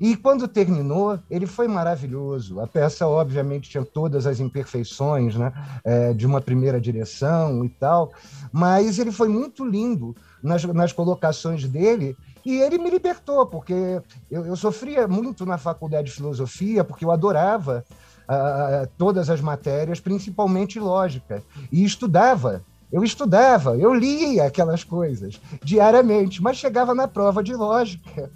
E 0.00 0.16
quando 0.16 0.46
terminou, 0.46 1.18
ele 1.28 1.46
foi 1.46 1.66
maravilhoso. 1.66 2.60
A 2.60 2.66
peça, 2.66 3.06
obviamente, 3.06 3.68
tinha 3.68 3.84
todas 3.84 4.26
as 4.26 4.38
imperfeições 4.38 5.34
né, 5.34 5.52
é, 5.84 6.12
de 6.12 6.26
uma 6.26 6.40
primeira 6.40 6.80
direção 6.80 7.64
e 7.64 7.68
tal, 7.68 8.12
mas 8.52 8.98
ele 8.98 9.10
foi 9.10 9.28
muito 9.28 9.64
lindo 9.64 10.14
nas, 10.42 10.62
nas 10.64 10.92
colocações 10.92 11.66
dele. 11.68 12.16
E 12.46 12.60
ele 12.60 12.78
me 12.78 12.88
libertou, 12.88 13.44
porque 13.46 14.00
eu, 14.30 14.46
eu 14.46 14.56
sofria 14.56 15.08
muito 15.08 15.44
na 15.44 15.58
faculdade 15.58 16.08
de 16.08 16.14
filosofia, 16.14 16.84
porque 16.84 17.04
eu 17.04 17.10
adorava 17.10 17.84
uh, 18.28 18.88
todas 18.96 19.28
as 19.28 19.40
matérias, 19.40 20.00
principalmente 20.00 20.78
lógica, 20.78 21.42
e 21.72 21.84
estudava 21.84 22.62
eu 22.90 23.04
estudava, 23.04 23.76
eu 23.76 23.92
lia 23.92 24.44
aquelas 24.44 24.82
coisas 24.82 25.38
diariamente, 25.62 26.42
mas 26.42 26.56
chegava 26.56 26.94
na 26.94 27.06
prova 27.06 27.42
de 27.42 27.54
lógica 27.54 28.30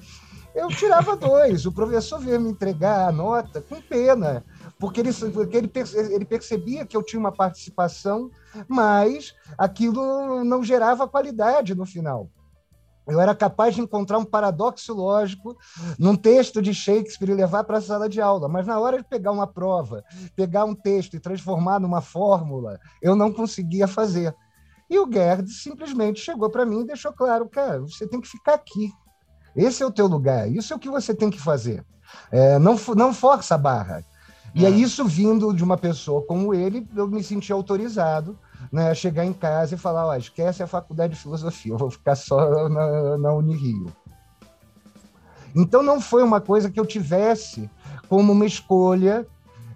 eu 0.54 0.68
tirava 0.68 1.16
dois. 1.16 1.66
O 1.66 1.72
professor 1.72 2.18
veio 2.20 2.40
me 2.40 2.50
entregar 2.50 3.08
a 3.08 3.12
nota 3.12 3.60
com 3.60 3.80
pena, 3.80 4.44
porque 4.78 5.00
ele, 5.00 5.12
porque 5.12 5.56
ele, 5.56 5.72
ele 6.10 6.24
percebia 6.24 6.86
que 6.86 6.96
eu 6.96 7.02
tinha 7.02 7.20
uma 7.20 7.32
participação, 7.32 8.30
mas 8.68 9.34
aquilo 9.56 10.44
não 10.44 10.62
gerava 10.62 11.08
qualidade 11.08 11.74
no 11.74 11.86
final. 11.86 12.28
Eu 13.06 13.20
era 13.20 13.34
capaz 13.34 13.74
de 13.74 13.80
encontrar 13.80 14.18
um 14.18 14.24
paradoxo 14.24 14.94
lógico 14.94 15.56
num 15.98 16.14
texto 16.14 16.62
de 16.62 16.72
Shakespeare 16.72 17.30
e 17.30 17.34
levar 17.34 17.64
para 17.64 17.78
a 17.78 17.80
sala 17.80 18.08
de 18.08 18.20
aula, 18.20 18.48
mas 18.48 18.66
na 18.66 18.78
hora 18.78 18.98
de 18.98 19.04
pegar 19.04 19.32
uma 19.32 19.46
prova, 19.46 20.04
pegar 20.36 20.64
um 20.64 20.74
texto 20.74 21.14
e 21.14 21.20
transformar 21.20 21.80
numa 21.80 22.00
fórmula, 22.00 22.78
eu 23.02 23.16
não 23.16 23.32
conseguia 23.32 23.88
fazer. 23.88 24.34
E 24.88 24.98
o 24.98 25.10
Gerd 25.10 25.48
simplesmente 25.50 26.20
chegou 26.20 26.48
para 26.48 26.66
mim 26.66 26.82
e 26.82 26.86
deixou 26.86 27.12
claro, 27.12 27.48
cara, 27.48 27.80
você 27.80 28.06
tem 28.06 28.20
que 28.20 28.28
ficar 28.28 28.54
aqui. 28.54 28.92
Esse 29.54 29.82
é 29.82 29.86
o 29.86 29.90
teu 29.90 30.06
lugar, 30.06 30.50
isso 30.50 30.72
é 30.72 30.76
o 30.76 30.78
que 30.78 30.88
você 30.88 31.14
tem 31.14 31.30
que 31.30 31.40
fazer. 31.40 31.84
É, 32.30 32.58
não, 32.58 32.76
não 32.96 33.12
força 33.12 33.54
a 33.54 33.58
barra. 33.58 34.04
E 34.54 34.66
é 34.66 34.70
isso 34.70 35.04
vindo 35.06 35.54
de 35.54 35.64
uma 35.64 35.78
pessoa 35.78 36.22
como 36.22 36.52
ele, 36.52 36.86
eu 36.94 37.06
me 37.06 37.22
senti 37.24 37.50
autorizado 37.52 38.38
né, 38.70 38.94
chegar 38.94 39.24
em 39.24 39.32
casa 39.32 39.74
e 39.74 39.78
falar, 39.78 40.06
ó, 40.06 40.14
esquece 40.14 40.62
a 40.62 40.66
faculdade 40.66 41.14
de 41.14 41.20
filosofia, 41.20 41.72
eu 41.72 41.78
vou 41.78 41.90
ficar 41.90 42.14
só 42.14 42.68
na, 42.68 43.18
na 43.18 43.32
Unirio. 43.32 43.92
Então 45.54 45.82
não 45.82 46.00
foi 46.00 46.22
uma 46.22 46.40
coisa 46.40 46.70
que 46.70 46.78
eu 46.78 46.86
tivesse 46.86 47.68
como 48.08 48.32
uma 48.32 48.46
escolha 48.46 49.26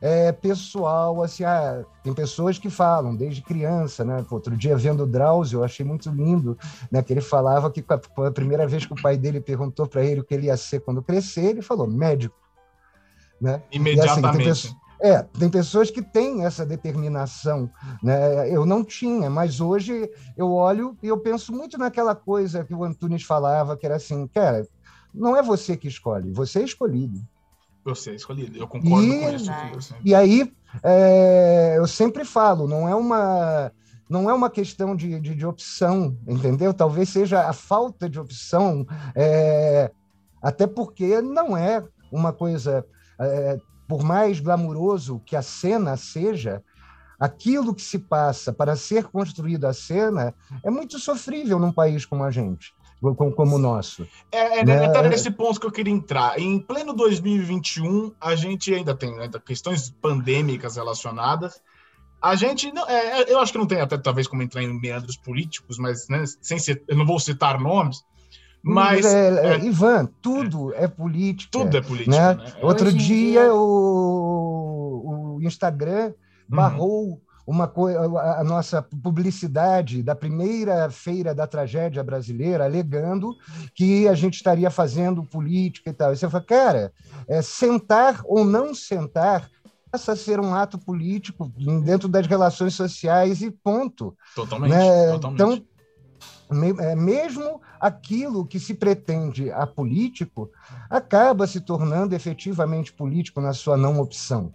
é, 0.06 0.30
pessoal, 0.30 1.20
assim, 1.20 1.42
ah, 1.42 1.84
tem 2.04 2.14
pessoas 2.14 2.58
que 2.58 2.70
falam 2.70 3.16
desde 3.16 3.42
criança, 3.42 4.04
né? 4.04 4.24
Outro 4.30 4.56
dia 4.56 4.76
vendo 4.76 5.02
o 5.02 5.06
Drauzio, 5.06 5.58
eu 5.58 5.64
achei 5.64 5.84
muito 5.84 6.08
lindo, 6.10 6.56
né? 6.92 7.02
Que 7.02 7.12
ele 7.12 7.20
falava 7.20 7.68
que 7.72 7.84
a, 7.88 8.26
a 8.26 8.30
primeira 8.30 8.68
vez 8.68 8.86
que 8.86 8.92
o 8.92 9.02
pai 9.02 9.16
dele 9.16 9.40
perguntou 9.40 9.84
para 9.84 10.04
ele 10.04 10.20
o 10.20 10.24
que 10.24 10.32
ele 10.32 10.46
ia 10.46 10.56
ser 10.56 10.78
quando 10.78 11.02
crescer, 11.02 11.46
ele 11.46 11.60
falou 11.60 11.88
médico, 11.88 12.36
né? 13.40 13.60
Imediatamente. 13.72 14.46
E, 14.46 14.50
assim, 14.50 14.68
tem 14.68 15.10
é, 15.10 15.22
tem 15.24 15.50
pessoas 15.50 15.90
que 15.90 16.00
têm 16.00 16.44
essa 16.44 16.64
determinação, 16.64 17.68
né? 18.00 18.48
Eu 18.48 18.64
não 18.64 18.84
tinha, 18.84 19.28
mas 19.28 19.60
hoje 19.60 20.08
eu 20.36 20.52
olho 20.52 20.96
e 21.02 21.08
eu 21.08 21.18
penso 21.18 21.52
muito 21.52 21.76
naquela 21.76 22.14
coisa 22.14 22.64
que 22.64 22.72
o 22.72 22.84
Antunes 22.84 23.24
falava, 23.24 23.76
que 23.76 23.84
era 23.84 23.96
assim, 23.96 24.28
cara, 24.28 24.64
não 25.12 25.36
é 25.36 25.42
você 25.42 25.76
que 25.76 25.88
escolhe, 25.88 26.30
você 26.30 26.60
é 26.60 26.64
escolhido. 26.64 27.20
Você 27.86 28.10
é 28.10 28.14
escolhido, 28.14 28.58
eu 28.58 28.66
concordo 28.66 29.06
e, 29.06 29.20
com 29.20 29.78
isso. 29.78 29.94
E 30.04 30.14
aí, 30.14 30.52
é, 30.82 31.74
eu 31.76 31.86
sempre 31.86 32.24
falo, 32.24 32.66
não 32.66 32.88
é 32.88 32.94
uma 32.94 33.72
não 34.08 34.30
é 34.30 34.34
uma 34.34 34.48
questão 34.48 34.94
de, 34.94 35.18
de, 35.18 35.34
de, 35.34 35.46
opção, 35.46 36.16
entendeu? 36.28 36.72
Talvez 36.72 37.08
seja 37.08 37.48
a 37.48 37.52
falta 37.52 38.08
de 38.08 38.20
opção, 38.20 38.86
é, 39.16 39.90
até 40.40 40.64
porque 40.64 41.20
não 41.20 41.56
é 41.56 41.82
uma 42.12 42.32
coisa 42.32 42.86
é, 43.18 43.58
por 43.88 44.02
mais 44.02 44.40
glamuroso 44.40 45.20
que 45.24 45.34
a 45.34 45.42
cena 45.42 45.96
seja, 45.96 46.62
aquilo 47.18 47.74
que 47.74 47.82
se 47.82 47.98
passa 47.98 48.52
para 48.52 48.76
ser 48.76 49.04
construída 49.04 49.70
a 49.70 49.72
cena 49.72 50.34
é 50.62 50.70
muito 50.70 50.98
sofrível 50.98 51.58
num 51.58 51.72
país 51.72 52.04
como 52.04 52.24
a 52.24 52.30
gente, 52.30 52.74
como, 53.00 53.32
como 53.32 53.56
o 53.56 53.58
nosso. 53.58 54.06
É, 54.32 54.60
é, 54.60 54.64
né? 54.64 54.84
é 54.84 55.08
nesse 55.08 55.30
ponto 55.30 55.60
que 55.60 55.66
eu 55.66 55.72
queria 55.72 55.92
entrar. 55.92 56.38
Em 56.38 56.58
pleno 56.58 56.92
2021, 56.92 58.12
a 58.20 58.34
gente 58.34 58.72
ainda 58.74 58.94
tem 58.94 59.18
ainda 59.18 59.38
questões 59.38 59.90
pandêmicas 59.90 60.76
relacionadas. 60.76 61.60
A 62.20 62.34
gente, 62.34 62.72
não, 62.72 62.88
é, 62.88 63.22
é, 63.22 63.32
eu 63.32 63.38
acho 63.38 63.52
que 63.52 63.58
não 63.58 63.66
tem 63.66 63.80
até 63.80 63.98
talvez 63.98 64.26
como 64.26 64.42
entrar 64.42 64.62
em 64.62 64.80
meandros 64.80 65.16
políticos, 65.16 65.78
mas 65.78 66.08
né, 66.08 66.24
sem 66.40 66.58
ser, 66.58 66.82
eu 66.88 66.96
não 66.96 67.06
vou 67.06 67.20
citar 67.20 67.60
nomes, 67.60 68.02
mas. 68.62 69.06
É, 69.06 69.28
é, 69.28 69.52
é, 69.54 69.64
Ivan, 69.64 70.06
tudo 70.20 70.74
é, 70.74 70.88
política. 70.88 71.50
Tudo 71.52 71.76
é 71.76 71.80
política. 71.80 72.34
Né? 72.34 72.44
Né? 72.44 72.52
Outro 72.62 72.92
dia, 72.92 73.42
dia... 73.42 73.54
O, 73.54 75.36
o 75.36 75.42
Instagram 75.42 76.06
uhum. 76.06 76.14
barrou 76.48 77.04
uhum. 77.04 77.20
Uma 77.46 77.72
a, 78.38 78.42
nossa 78.42 78.82
publicidade 78.82 80.02
da 80.02 80.16
primeira 80.16 80.90
feira 80.90 81.34
da 81.34 81.46
tragédia 81.46 82.02
brasileira, 82.02 82.64
alegando 82.64 83.34
que 83.74 84.08
a 84.08 84.14
gente 84.14 84.34
estaria 84.34 84.70
fazendo 84.70 85.22
política 85.22 85.90
e 85.90 85.92
tal. 85.92 86.12
E 86.12 86.16
você 86.16 86.28
fala, 86.28 86.44
cara, 86.44 86.92
é, 87.28 87.40
sentar 87.40 88.20
ou 88.24 88.44
não 88.44 88.74
sentar 88.74 89.48
passa 89.90 90.12
a 90.12 90.16
ser 90.16 90.40
um 90.40 90.52
ato 90.52 90.76
político 90.78 91.50
dentro 91.84 92.08
das 92.08 92.26
relações 92.26 92.74
sociais 92.74 93.40
e 93.40 93.50
ponto. 93.50 94.16
Totalmente. 94.34 94.72
Né? 94.72 95.12
totalmente. 95.12 95.42
Então, 95.42 95.66
é, 96.80 96.94
mesmo 96.94 97.60
aquilo 97.80 98.46
que 98.46 98.58
se 98.58 98.74
pretende 98.74 99.50
a 99.50 99.66
político 99.66 100.50
acaba 100.90 101.46
se 101.46 101.60
tornando 101.60 102.14
efetivamente 102.14 102.92
político 102.92 103.40
na 103.40 103.52
sua 103.52 103.76
não 103.76 104.00
opção. 104.00 104.50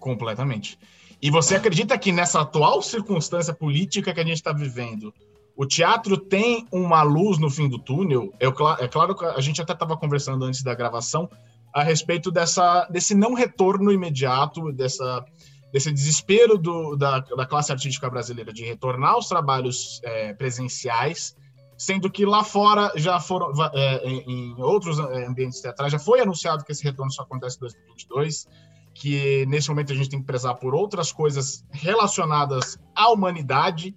Completamente. 0.00 0.78
E 1.24 1.30
você 1.30 1.56
acredita 1.56 1.96
que 1.96 2.12
nessa 2.12 2.42
atual 2.42 2.82
circunstância 2.82 3.54
política 3.54 4.12
que 4.12 4.20
a 4.20 4.24
gente 4.24 4.34
está 4.34 4.52
vivendo, 4.52 5.10
o 5.56 5.64
teatro 5.64 6.18
tem 6.18 6.68
uma 6.70 7.02
luz 7.02 7.38
no 7.38 7.48
fim 7.48 7.66
do 7.66 7.78
túnel? 7.78 8.30
É, 8.38 8.44
é 8.84 8.88
claro 8.88 9.16
que 9.16 9.24
a 9.24 9.40
gente 9.40 9.58
até 9.58 9.72
estava 9.72 9.96
conversando 9.96 10.44
antes 10.44 10.62
da 10.62 10.74
gravação 10.74 11.26
a 11.72 11.82
respeito 11.82 12.30
dessa, 12.30 12.86
desse 12.90 13.14
não 13.14 13.32
retorno 13.32 13.90
imediato, 13.90 14.70
dessa 14.70 15.24
desse 15.72 15.90
desespero 15.90 16.58
do, 16.58 16.94
da, 16.94 17.20
da 17.20 17.46
classe 17.46 17.72
artística 17.72 18.08
brasileira 18.10 18.52
de 18.52 18.62
retornar 18.62 19.12
aos 19.12 19.26
trabalhos 19.26 20.00
é, 20.04 20.34
presenciais, 20.34 21.34
sendo 21.76 22.10
que 22.10 22.26
lá 22.26 22.44
fora 22.44 22.92
já 22.96 23.18
foram, 23.18 23.50
é, 23.72 24.06
em, 24.06 24.54
outros 24.58 24.98
é, 24.98 25.26
ambientes 25.26 25.60
teatrais, 25.60 25.90
já 25.90 25.98
foi 25.98 26.20
anunciado 26.20 26.64
que 26.64 26.70
esse 26.70 26.84
retorno 26.84 27.10
só 27.10 27.22
acontece 27.22 27.56
em 27.56 27.60
2022, 27.60 28.46
que 28.94 29.44
nesse 29.46 29.68
momento 29.68 29.92
a 29.92 29.96
gente 29.96 30.08
tem 30.08 30.20
que 30.20 30.26
prezar 30.26 30.54
por 30.54 30.74
outras 30.74 31.10
coisas 31.10 31.64
relacionadas 31.70 32.78
à 32.94 33.10
humanidade, 33.10 33.94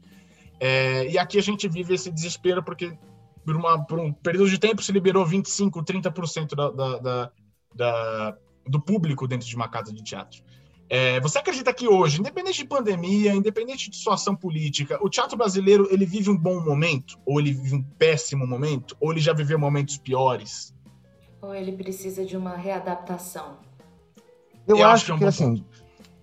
é, 0.59 1.07
e 1.09 1.17
aqui 1.17 1.37
a 1.37 1.41
gente 1.41 1.67
vive 1.67 1.93
esse 1.93 2.11
desespero 2.11 2.63
porque 2.63 2.97
por, 3.45 3.55
uma, 3.55 3.85
por 3.85 3.99
um 3.99 4.11
período 4.11 4.49
de 4.49 4.57
tempo 4.57 4.81
se 4.81 4.91
liberou 4.91 5.25
25, 5.25 5.83
30% 5.83 6.55
da, 6.55 6.71
da, 6.71 6.97
da, 6.97 7.31
da, 7.75 8.37
do 8.65 8.81
público 8.81 9.27
dentro 9.27 9.47
de 9.47 9.55
uma 9.55 9.69
casa 9.69 9.93
de 9.93 10.03
teatro. 10.03 10.43
É, 10.89 11.19
você 11.19 11.37
acredita 11.37 11.73
que 11.73 11.87
hoje, 11.87 12.19
independente 12.19 12.59
de 12.59 12.65
pandemia, 12.65 13.33
independente 13.33 13.89
de 13.89 13.97
situação 13.97 14.35
política, 14.35 14.97
o 15.01 15.09
teatro 15.09 15.37
brasileiro 15.37 15.87
ele 15.91 16.05
vive 16.05 16.29
um 16.29 16.37
bom 16.37 16.63
momento? 16.63 17.19
Ou 17.25 17.39
ele 17.39 17.53
vive 17.53 17.75
um 17.75 17.83
péssimo 17.83 18.47
momento? 18.47 18.95
Ou 18.99 19.11
ele 19.11 19.19
já 19.19 19.33
viveu 19.33 19.59
momentos 19.59 19.97
piores? 19.97 20.73
Ou 21.41 21.53
ele 21.53 21.73
precisa 21.73 22.25
de 22.25 22.37
uma 22.37 22.55
readaptação? 22.55 23.66
Eu, 24.67 24.77
eu 24.77 24.85
acho, 24.85 24.93
acho, 24.93 25.05
que, 25.05 25.11
é 25.11 25.15
um 25.15 25.17
que 25.19 25.25
assim, 25.25 25.65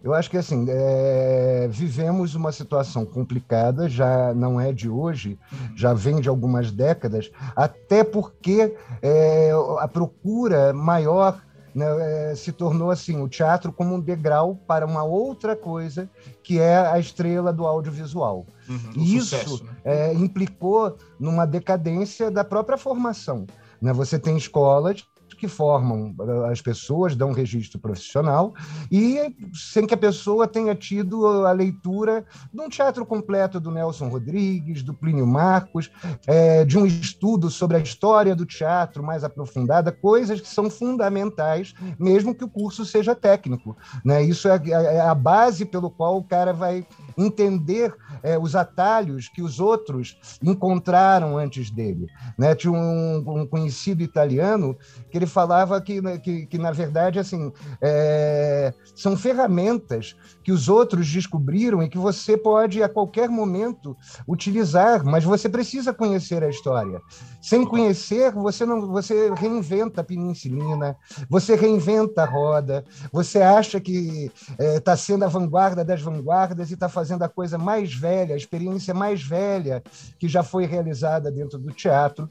eu 0.02 0.12
acho 0.12 0.30
que 0.30 0.36
assim, 0.36 0.66
é, 0.68 1.66
vivemos 1.70 2.34
uma 2.34 2.52
situação 2.52 3.06
complicada, 3.06 3.88
já 3.88 4.34
não 4.34 4.60
é 4.60 4.70
de 4.70 4.88
hoje, 4.88 5.38
uhum. 5.50 5.76
já 5.76 5.94
vem 5.94 6.20
de 6.20 6.28
algumas 6.28 6.70
décadas, 6.70 7.30
até 7.56 8.04
porque 8.04 8.76
é, 9.00 9.50
a 9.80 9.88
procura 9.88 10.74
maior 10.74 11.40
né, 11.74 11.86
é, 12.30 12.34
se 12.34 12.52
tornou 12.52 12.90
assim 12.90 13.20
o 13.20 13.28
teatro 13.28 13.72
como 13.72 13.94
um 13.94 14.00
degrau 14.00 14.54
para 14.54 14.86
uma 14.86 15.02
outra 15.02 15.56
coisa 15.56 16.08
que 16.42 16.60
é 16.60 16.76
a 16.76 16.98
estrela 16.98 17.52
do 17.52 17.66
audiovisual. 17.66 18.46
Uhum, 18.68 19.02
Isso 19.02 19.36
sucesso, 19.36 19.64
né? 19.64 19.72
é, 19.84 20.14
implicou 20.14 20.96
numa 21.18 21.46
decadência 21.46 22.30
da 22.30 22.44
própria 22.44 22.76
formação. 22.78 23.46
Né? 23.80 23.92
Você 23.92 24.18
tem 24.18 24.36
escolas 24.36 25.04
que 25.36 25.48
formam 25.48 26.14
eh, 26.20 26.52
as 26.52 26.60
pessoas, 26.60 27.16
dão 27.16 27.30
um 27.30 27.32
registro 27.32 27.78
profissional, 27.78 28.54
e 28.90 29.34
sem 29.52 29.86
que 29.86 29.94
a 29.94 29.96
pessoa 29.96 30.46
tenha 30.46 30.74
tido 30.74 31.46
a 31.46 31.52
leitura 31.52 32.24
de 32.52 32.60
um 32.60 32.68
teatro 32.68 33.04
completo 33.04 33.60
do 33.60 33.70
Nelson 33.70 34.08
Rodrigues, 34.08 34.82
do 34.82 34.94
Plínio 34.94 35.26
Marcos, 35.26 35.90
é, 36.26 36.64
de 36.64 36.78
um 36.78 36.86
estudo 36.86 37.50
sobre 37.50 37.76
a 37.76 37.80
história 37.80 38.34
do 38.34 38.46
teatro 38.46 39.02
mais 39.02 39.24
aprofundada, 39.24 39.92
coisas 39.92 40.40
que 40.40 40.48
são 40.48 40.70
fundamentais, 40.70 41.74
mesmo 41.98 42.34
que 42.34 42.44
o 42.44 42.48
curso 42.48 42.84
seja 42.84 43.14
técnico. 43.14 43.76
Né? 44.04 44.22
Isso 44.22 44.48
é, 44.48 44.60
é 44.70 45.00
a 45.00 45.14
base 45.14 45.64
pelo 45.64 45.90
qual 45.90 46.16
o 46.16 46.24
cara 46.24 46.52
vai 46.52 46.86
entender 47.16 47.94
é, 48.24 48.38
os 48.38 48.56
atalhos 48.56 49.28
que 49.28 49.42
os 49.42 49.60
outros 49.60 50.38
encontraram 50.42 51.36
antes 51.36 51.70
dele. 51.70 52.06
Né? 52.38 52.54
Tinha 52.54 52.72
um, 52.72 53.42
um 53.42 53.46
conhecido 53.46 54.02
italiano 54.02 54.76
que 55.10 55.18
ele 55.18 55.26
falava 55.26 55.80
que, 55.80 56.00
né, 56.00 56.16
que, 56.18 56.46
que 56.46 56.56
na 56.56 56.72
verdade, 56.72 57.18
assim, 57.18 57.52
é, 57.82 58.72
são 58.96 59.14
ferramentas 59.14 60.16
que 60.44 60.52
os 60.52 60.68
outros 60.68 61.10
descobriram 61.10 61.82
e 61.82 61.88
que 61.88 61.96
você 61.96 62.36
pode, 62.36 62.82
a 62.82 62.88
qualquer 62.88 63.30
momento, 63.30 63.96
utilizar, 64.28 65.02
mas 65.02 65.24
você 65.24 65.48
precisa 65.48 65.94
conhecer 65.94 66.44
a 66.44 66.50
história. 66.50 67.00
Sem 67.40 67.64
conhecer, 67.64 68.30
você 68.32 68.66
não 68.66 68.92
você 68.92 69.32
reinventa 69.34 70.02
a 70.02 70.04
penicilina, 70.04 70.96
você 71.30 71.56
reinventa 71.56 72.22
a 72.22 72.26
roda, 72.26 72.84
você 73.10 73.40
acha 73.40 73.80
que 73.80 74.30
está 74.58 74.92
é, 74.92 74.96
sendo 74.96 75.24
a 75.24 75.28
vanguarda 75.28 75.82
das 75.82 76.02
vanguardas 76.02 76.70
e 76.70 76.74
está 76.74 76.88
fazendo 76.88 77.22
a 77.22 77.28
coisa 77.28 77.56
mais 77.56 77.94
velha, 77.94 78.34
a 78.34 78.38
experiência 78.38 78.92
mais 78.92 79.22
velha 79.22 79.82
que 80.18 80.28
já 80.28 80.42
foi 80.42 80.66
realizada 80.66 81.32
dentro 81.32 81.58
do 81.58 81.72
teatro. 81.72 82.30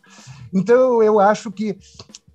Então, 0.54 1.02
eu 1.02 1.20
acho 1.20 1.52
que 1.52 1.78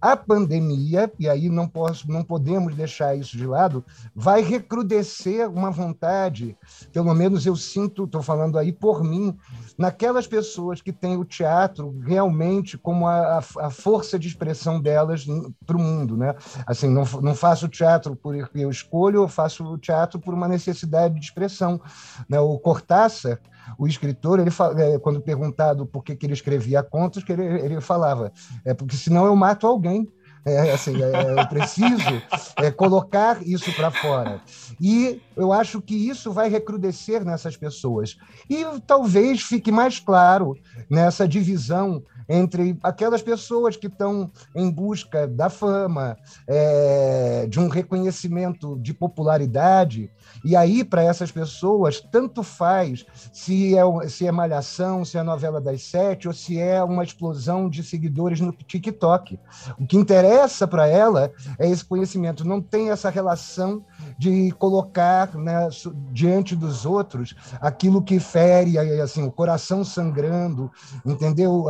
a 0.00 0.16
pandemia, 0.16 1.10
e 1.18 1.28
aí 1.28 1.48
não, 1.48 1.66
posso, 1.66 2.10
não 2.10 2.22
podemos 2.22 2.74
deixar 2.74 3.16
isso 3.16 3.36
de 3.36 3.46
lado, 3.46 3.84
vai 4.14 4.42
recrudescer 4.42 5.50
uma 5.50 5.70
vontade, 5.70 6.56
pelo 6.92 7.12
menos 7.14 7.44
eu 7.46 7.56
sinto, 7.56 8.04
estou 8.04 8.22
falando 8.22 8.58
aí 8.58 8.72
por 8.72 9.02
mim, 9.02 9.36
naquelas 9.76 10.26
pessoas 10.26 10.80
que 10.80 10.92
têm 10.92 11.16
o 11.16 11.24
teatro 11.24 11.98
realmente 12.00 12.78
como 12.78 13.06
a, 13.06 13.38
a 13.38 13.70
força 13.70 14.18
de 14.18 14.28
expressão 14.28 14.80
delas 14.80 15.26
para 15.66 15.76
o 15.76 15.80
mundo. 15.80 16.16
Né? 16.16 16.34
Assim, 16.66 16.88
não, 16.88 17.04
não 17.20 17.34
faço 17.34 17.68
teatro 17.68 18.16
porque 18.16 18.58
eu 18.58 18.70
escolho, 18.70 19.22
eu 19.22 19.28
faço 19.28 19.78
teatro 19.78 20.18
por 20.20 20.34
uma 20.34 20.48
necessidade 20.48 21.14
de 21.14 21.24
expressão. 21.24 21.80
Né? 22.28 22.38
O 22.38 22.58
Cortázar, 22.58 23.40
o 23.76 23.86
escritor, 23.86 24.40
ele 24.40 24.50
é, 24.76 24.98
quando 24.98 25.20
perguntado 25.20 25.86
por 25.86 26.02
que, 26.02 26.14
que 26.14 26.26
ele 26.26 26.32
escrevia 26.32 26.82
contos, 26.82 27.24
que 27.24 27.32
ele, 27.32 27.42
ele 27.42 27.80
falava, 27.80 28.32
é 28.64 28.72
porque 28.72 28.96
senão 28.96 29.26
eu 29.26 29.34
mato 29.36 29.66
alguém. 29.66 30.08
É, 30.44 30.72
assim, 30.72 31.02
é, 31.02 31.40
eu 31.40 31.46
preciso 31.48 32.22
é, 32.56 32.70
colocar 32.70 33.42
isso 33.46 33.70
para 33.72 33.90
fora. 33.90 34.40
E 34.80 35.20
eu 35.36 35.52
acho 35.52 35.82
que 35.82 35.94
isso 35.94 36.32
vai 36.32 36.48
recrudescer 36.48 37.24
nessas 37.24 37.56
pessoas. 37.56 38.16
E 38.48 38.64
talvez 38.86 39.42
fique 39.42 39.70
mais 39.70 39.98
claro 39.98 40.56
nessa 40.88 41.28
divisão 41.28 42.02
entre 42.28 42.78
aquelas 42.82 43.22
pessoas 43.22 43.76
que 43.76 43.86
estão 43.86 44.30
em 44.54 44.70
busca 44.70 45.26
da 45.26 45.48
fama, 45.48 46.16
é, 46.46 47.46
de 47.48 47.58
um 47.58 47.68
reconhecimento 47.68 48.78
de 48.78 48.92
popularidade, 48.92 50.10
e 50.44 50.54
aí, 50.54 50.84
para 50.84 51.02
essas 51.02 51.32
pessoas, 51.32 52.00
tanto 52.00 52.42
faz 52.42 53.04
se 53.32 53.76
é, 53.76 54.08
se 54.08 54.26
é 54.26 54.32
Malhação, 54.32 55.04
se 55.04 55.16
é 55.16 55.22
novela 55.22 55.60
das 55.60 55.82
sete, 55.82 56.28
ou 56.28 56.34
se 56.34 56.60
é 56.60 56.82
uma 56.82 57.02
explosão 57.02 57.68
de 57.68 57.82
seguidores 57.82 58.40
no 58.40 58.52
TikTok. 58.52 59.38
O 59.78 59.86
que 59.86 59.96
interessa 59.96 60.66
para 60.66 60.86
ela 60.86 61.32
é 61.58 61.68
esse 61.68 61.84
conhecimento, 61.84 62.46
não 62.46 62.60
tem 62.60 62.90
essa 62.90 63.10
relação 63.10 63.84
de 64.18 64.52
colocar 64.52 65.34
né, 65.36 65.68
diante 66.12 66.54
dos 66.54 66.84
outros 66.84 67.34
aquilo 67.60 68.02
que 68.02 68.20
fere 68.20 68.78
assim, 69.00 69.24
o 69.24 69.32
coração 69.32 69.84
sangrando, 69.84 70.70
entendeu? 71.04 71.66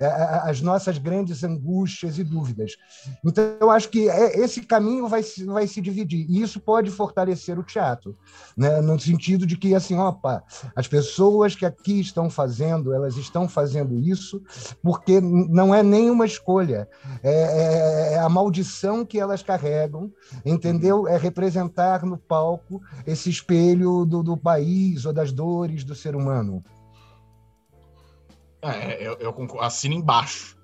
É, 0.00 0.04
é, 0.04 0.08
é, 0.08 0.50
as 0.50 0.60
nossas 0.60 0.98
grandes 0.98 1.42
angústias 1.44 2.18
e 2.18 2.24
dúvidas. 2.24 2.76
Então, 3.24 3.44
eu 3.60 3.70
acho 3.70 3.88
que 3.88 4.06
esse 4.06 4.62
caminho 4.62 5.08
vai, 5.08 5.22
vai 5.46 5.66
se 5.66 5.80
dividir, 5.80 6.26
e 6.28 6.42
isso 6.42 6.60
pode 6.60 6.90
fortalecer 6.90 7.58
o 7.58 7.62
teatro, 7.62 8.16
né? 8.56 8.80
no 8.80 8.98
sentido 8.98 9.46
de 9.46 9.56
que, 9.56 9.74
assim, 9.74 9.96
opa, 9.96 10.42
as 10.74 10.86
pessoas 10.86 11.54
que 11.54 11.66
aqui 11.66 12.00
estão 12.00 12.28
fazendo, 12.30 12.92
elas 12.92 13.16
estão 13.16 13.48
fazendo 13.48 13.98
isso 13.98 14.42
porque 14.82 15.20
não 15.20 15.74
é 15.74 15.82
nenhuma 15.82 16.26
escolha, 16.26 16.88
é, 17.22 18.14
é 18.14 18.18
a 18.18 18.28
maldição 18.28 19.04
que 19.04 19.18
elas 19.18 19.42
carregam, 19.42 20.12
entendeu? 20.44 21.06
É 21.08 21.16
representar 21.16 22.04
no 22.04 22.16
palco 22.16 22.80
esse 23.06 23.30
espelho 23.30 24.04
do, 24.04 24.22
do 24.22 24.36
país 24.36 25.04
ou 25.04 25.12
das 25.12 25.32
dores 25.32 25.84
do 25.84 25.94
ser 25.94 26.14
humano. 26.14 26.62
É, 28.64 28.96
eu, 29.00 29.16
eu 29.18 29.60
assino 29.60 29.94
embaixo. 29.94 30.56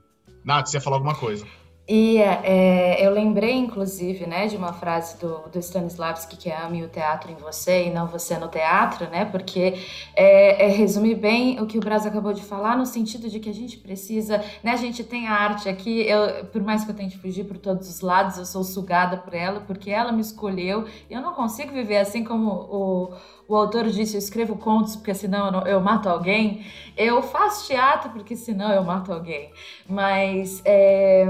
Nath, 0.45 0.69
você 0.69 0.77
ia 0.77 0.81
falar 0.81 0.97
alguma 0.97 1.15
coisa. 1.15 1.47
E 1.93 2.19
é, 2.19 3.05
eu 3.05 3.11
lembrei, 3.13 3.53
inclusive, 3.53 4.25
né, 4.25 4.47
de 4.47 4.57
uma 4.57 4.73
frase 4.73 5.19
do, 5.19 5.49
do 5.49 5.59
Stanislavski 5.59 6.37
que 6.37 6.49
é 6.49 6.57
ame 6.57 6.85
o 6.85 6.89
teatro 6.89 7.33
em 7.33 7.35
você 7.35 7.89
e 7.89 7.91
não 7.91 8.07
você 8.07 8.39
no 8.39 8.47
teatro, 8.47 9.11
né? 9.11 9.25
Porque 9.25 9.75
é, 10.15 10.67
é, 10.67 10.69
resume 10.69 11.17
bem 11.17 11.61
o 11.61 11.67
que 11.67 11.79
o 11.79 11.81
Braz 11.81 12.07
acabou 12.07 12.33
de 12.33 12.45
falar, 12.45 12.77
no 12.77 12.87
sentido 12.87 13.29
de 13.29 13.41
que 13.41 13.51
a 13.51 13.53
gente 13.53 13.77
precisa, 13.77 14.39
né? 14.63 14.71
A 14.71 14.77
gente 14.77 15.03
tem 15.03 15.27
a 15.27 15.33
arte 15.33 15.69
aqui, 15.69 16.03
eu, 16.03 16.45
por 16.45 16.63
mais 16.63 16.85
que 16.85 16.93
eu 16.93 16.95
tente 16.95 17.19
fugir 17.19 17.43
por 17.43 17.59
todos 17.59 17.91
os 17.91 18.01
lados, 18.01 18.39
eu 18.39 18.47
sou 18.47 18.63
sugada 18.63 19.17
por 19.17 19.35
ela, 19.35 19.59
porque 19.59 19.91
ela 19.91 20.13
me 20.13 20.21
escolheu. 20.21 20.87
Eu 21.11 21.21
não 21.21 21.35
consigo 21.35 21.73
viver 21.73 21.99
assim 21.99 22.23
como 22.23 22.53
o 22.53 23.15
o 23.55 23.57
autor 23.57 23.89
disse: 23.89 24.15
Eu 24.15 24.19
escrevo 24.19 24.57
contos 24.57 24.97
porque 24.97 25.15
senão 25.15 25.47
eu, 25.47 25.53
não, 25.53 25.67
eu, 25.67 25.81
mato 25.81 26.09
alguém. 26.09 26.65
Eu 26.97 27.23
faço 27.23 27.67
teatro 27.67 28.11
porque 28.11 28.37
senão 28.37 28.73
eu 28.73 28.85
mato 28.85 29.13
alguém. 29.13 29.51
Mas 29.89 30.63
é, 30.65 31.27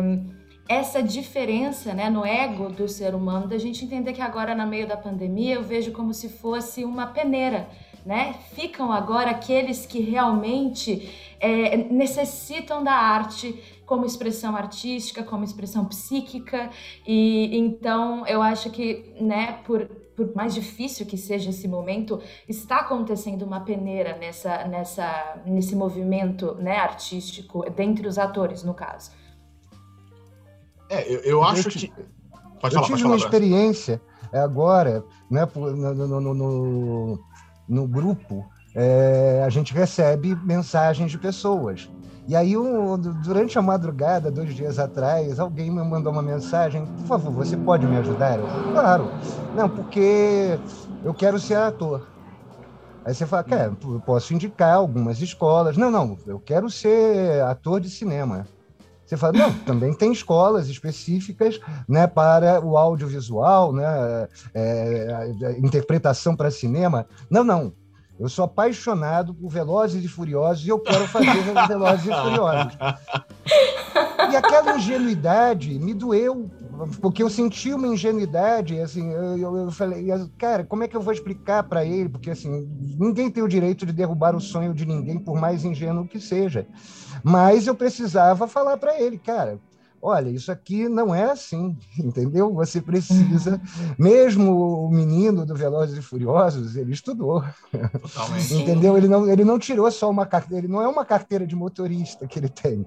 essa 0.68 1.02
diferença 1.02 1.94
né, 1.94 2.10
no 2.10 2.24
ego 2.24 2.68
do 2.68 2.86
ser 2.86 3.14
humano, 3.14 3.48
da 3.48 3.58
gente 3.58 3.84
entender 3.84 4.12
que 4.12 4.20
agora, 4.20 4.54
no 4.54 4.66
meio 4.66 4.86
da 4.86 4.96
pandemia, 4.96 5.54
eu 5.54 5.62
vejo 5.62 5.92
como 5.92 6.12
se 6.12 6.28
fosse 6.28 6.84
uma 6.84 7.06
peneira. 7.06 7.68
Né? 8.04 8.34
Ficam 8.54 8.92
agora 8.92 9.30
aqueles 9.30 9.84
que 9.84 10.00
realmente 10.00 11.10
é, 11.38 11.76
necessitam 11.76 12.82
da 12.82 12.92
arte 12.92 13.79
como 13.90 14.06
expressão 14.06 14.54
artística, 14.54 15.24
como 15.24 15.42
expressão 15.42 15.84
psíquica, 15.84 16.70
e 17.04 17.58
então 17.58 18.24
eu 18.24 18.40
acho 18.40 18.70
que, 18.70 19.16
né, 19.20 19.58
por, 19.66 19.84
por 20.16 20.32
mais 20.32 20.54
difícil 20.54 21.04
que 21.04 21.16
seja 21.16 21.50
esse 21.50 21.66
momento, 21.66 22.20
está 22.48 22.76
acontecendo 22.76 23.42
uma 23.42 23.58
peneira 23.62 24.16
nessa, 24.16 24.62
nessa, 24.68 25.42
nesse 25.44 25.74
movimento, 25.74 26.54
né, 26.54 26.76
artístico, 26.76 27.68
dentre 27.68 28.06
os 28.06 28.16
atores, 28.16 28.62
no 28.62 28.74
caso. 28.74 29.10
É, 30.88 31.12
eu, 31.12 31.18
eu 31.22 31.42
acho 31.42 31.66
eu 31.66 31.72
que. 31.72 31.92
Pode 32.60 32.76
eu 32.76 32.82
falar, 32.82 32.94
tive 32.94 33.04
uma 33.08 33.16
experiência 33.16 34.00
é, 34.32 34.38
agora, 34.38 35.04
né, 35.28 35.48
no, 35.52 36.20
no, 36.20 36.34
no, 36.34 37.18
no 37.68 37.88
grupo, 37.88 38.48
é, 38.74 39.42
a 39.44 39.48
gente 39.48 39.74
recebe 39.74 40.34
mensagens 40.44 41.10
de 41.10 41.18
pessoas. 41.18 41.90
E 42.28 42.36
aí, 42.36 42.56
um, 42.56 42.96
durante 42.96 43.58
a 43.58 43.62
madrugada, 43.62 44.30
dois 44.30 44.54
dias 44.54 44.78
atrás, 44.78 45.40
alguém 45.40 45.70
me 45.70 45.82
mandou 45.82 46.12
uma 46.12 46.22
mensagem: 46.22 46.86
por 46.86 47.06
favor, 47.06 47.32
você 47.32 47.56
pode 47.56 47.86
me 47.86 47.96
ajudar? 47.96 48.38
Eu 48.38 48.46
claro. 48.72 49.10
Não, 49.56 49.68
porque 49.68 50.58
eu 51.04 51.12
quero 51.12 51.38
ser 51.38 51.56
ator. 51.56 52.06
Aí 53.04 53.14
você 53.14 53.26
fala, 53.26 53.42
quer, 53.42 53.70
posso 54.04 54.34
indicar 54.34 54.74
algumas 54.74 55.20
escolas. 55.20 55.76
Não, 55.76 55.90
não, 55.90 56.18
eu 56.26 56.38
quero 56.38 56.70
ser 56.70 57.42
ator 57.42 57.80
de 57.80 57.88
cinema. 57.88 58.46
Você 59.04 59.16
fala, 59.16 59.32
não, 59.32 59.52
também 59.66 59.92
tem 59.92 60.12
escolas 60.12 60.68
específicas 60.68 61.58
né, 61.88 62.06
para 62.06 62.64
o 62.64 62.78
audiovisual, 62.78 63.72
né, 63.72 64.28
é, 64.54 65.32
interpretação 65.58 66.36
para 66.36 66.48
cinema. 66.48 67.06
Não, 67.28 67.42
não. 67.42 67.72
Eu 68.20 68.28
sou 68.28 68.44
apaixonado 68.44 69.32
por 69.32 69.48
Velozes 69.48 70.04
e 70.04 70.08
Furiosos 70.08 70.66
e 70.66 70.68
eu 70.68 70.78
quero 70.78 71.08
fazer 71.08 71.26
Velozes 71.66 72.04
e 72.04 72.14
Furiosos. 72.14 72.76
E 74.30 74.36
aquela 74.36 74.76
ingenuidade 74.76 75.78
me 75.78 75.94
doeu, 75.94 76.50
porque 77.00 77.22
eu 77.22 77.30
senti 77.30 77.72
uma 77.72 77.88
ingenuidade, 77.88 78.78
assim, 78.78 79.10
eu, 79.10 79.56
eu, 79.56 79.70
falei, 79.70 80.06
cara, 80.36 80.64
como 80.64 80.84
é 80.84 80.88
que 80.88 80.94
eu 80.94 81.00
vou 81.00 81.14
explicar 81.14 81.62
para 81.62 81.82
ele? 81.82 82.10
Porque, 82.10 82.30
assim, 82.30 82.68
ninguém 82.98 83.30
tem 83.30 83.42
o 83.42 83.48
direito 83.48 83.86
de 83.86 83.92
derrubar 83.92 84.36
o 84.36 84.40
sonho 84.40 84.74
de 84.74 84.84
ninguém, 84.84 85.18
por 85.18 85.40
mais 85.40 85.64
ingênuo 85.64 86.06
que 86.06 86.20
seja. 86.20 86.66
Mas 87.24 87.66
eu 87.66 87.74
precisava 87.74 88.46
falar 88.46 88.76
para 88.76 89.00
ele, 89.00 89.16
cara, 89.16 89.58
olha, 90.02 90.30
isso 90.30 90.50
aqui 90.50 90.88
não 90.88 91.14
é 91.14 91.30
assim, 91.30 91.76
entendeu? 91.98 92.52
Você 92.54 92.80
precisa, 92.80 93.60
mesmo 93.98 94.86
o 94.86 94.90
menino 94.90 95.44
do 95.44 95.54
Velozes 95.54 95.98
e 95.98 96.02
Furiosos, 96.02 96.76
ele 96.76 96.92
estudou, 96.92 97.44
Totalmente. 98.02 98.54
entendeu? 98.54 98.96
Ele 98.96 99.08
não, 99.08 99.30
ele 99.30 99.44
não 99.44 99.58
tirou 99.58 99.90
só 99.90 100.10
uma 100.10 100.26
carteira, 100.26 100.64
ele 100.64 100.72
não 100.72 100.82
é 100.82 100.88
uma 100.88 101.04
carteira 101.04 101.46
de 101.46 101.54
motorista 101.54 102.26
que 102.26 102.38
ele 102.38 102.48
tem, 102.48 102.84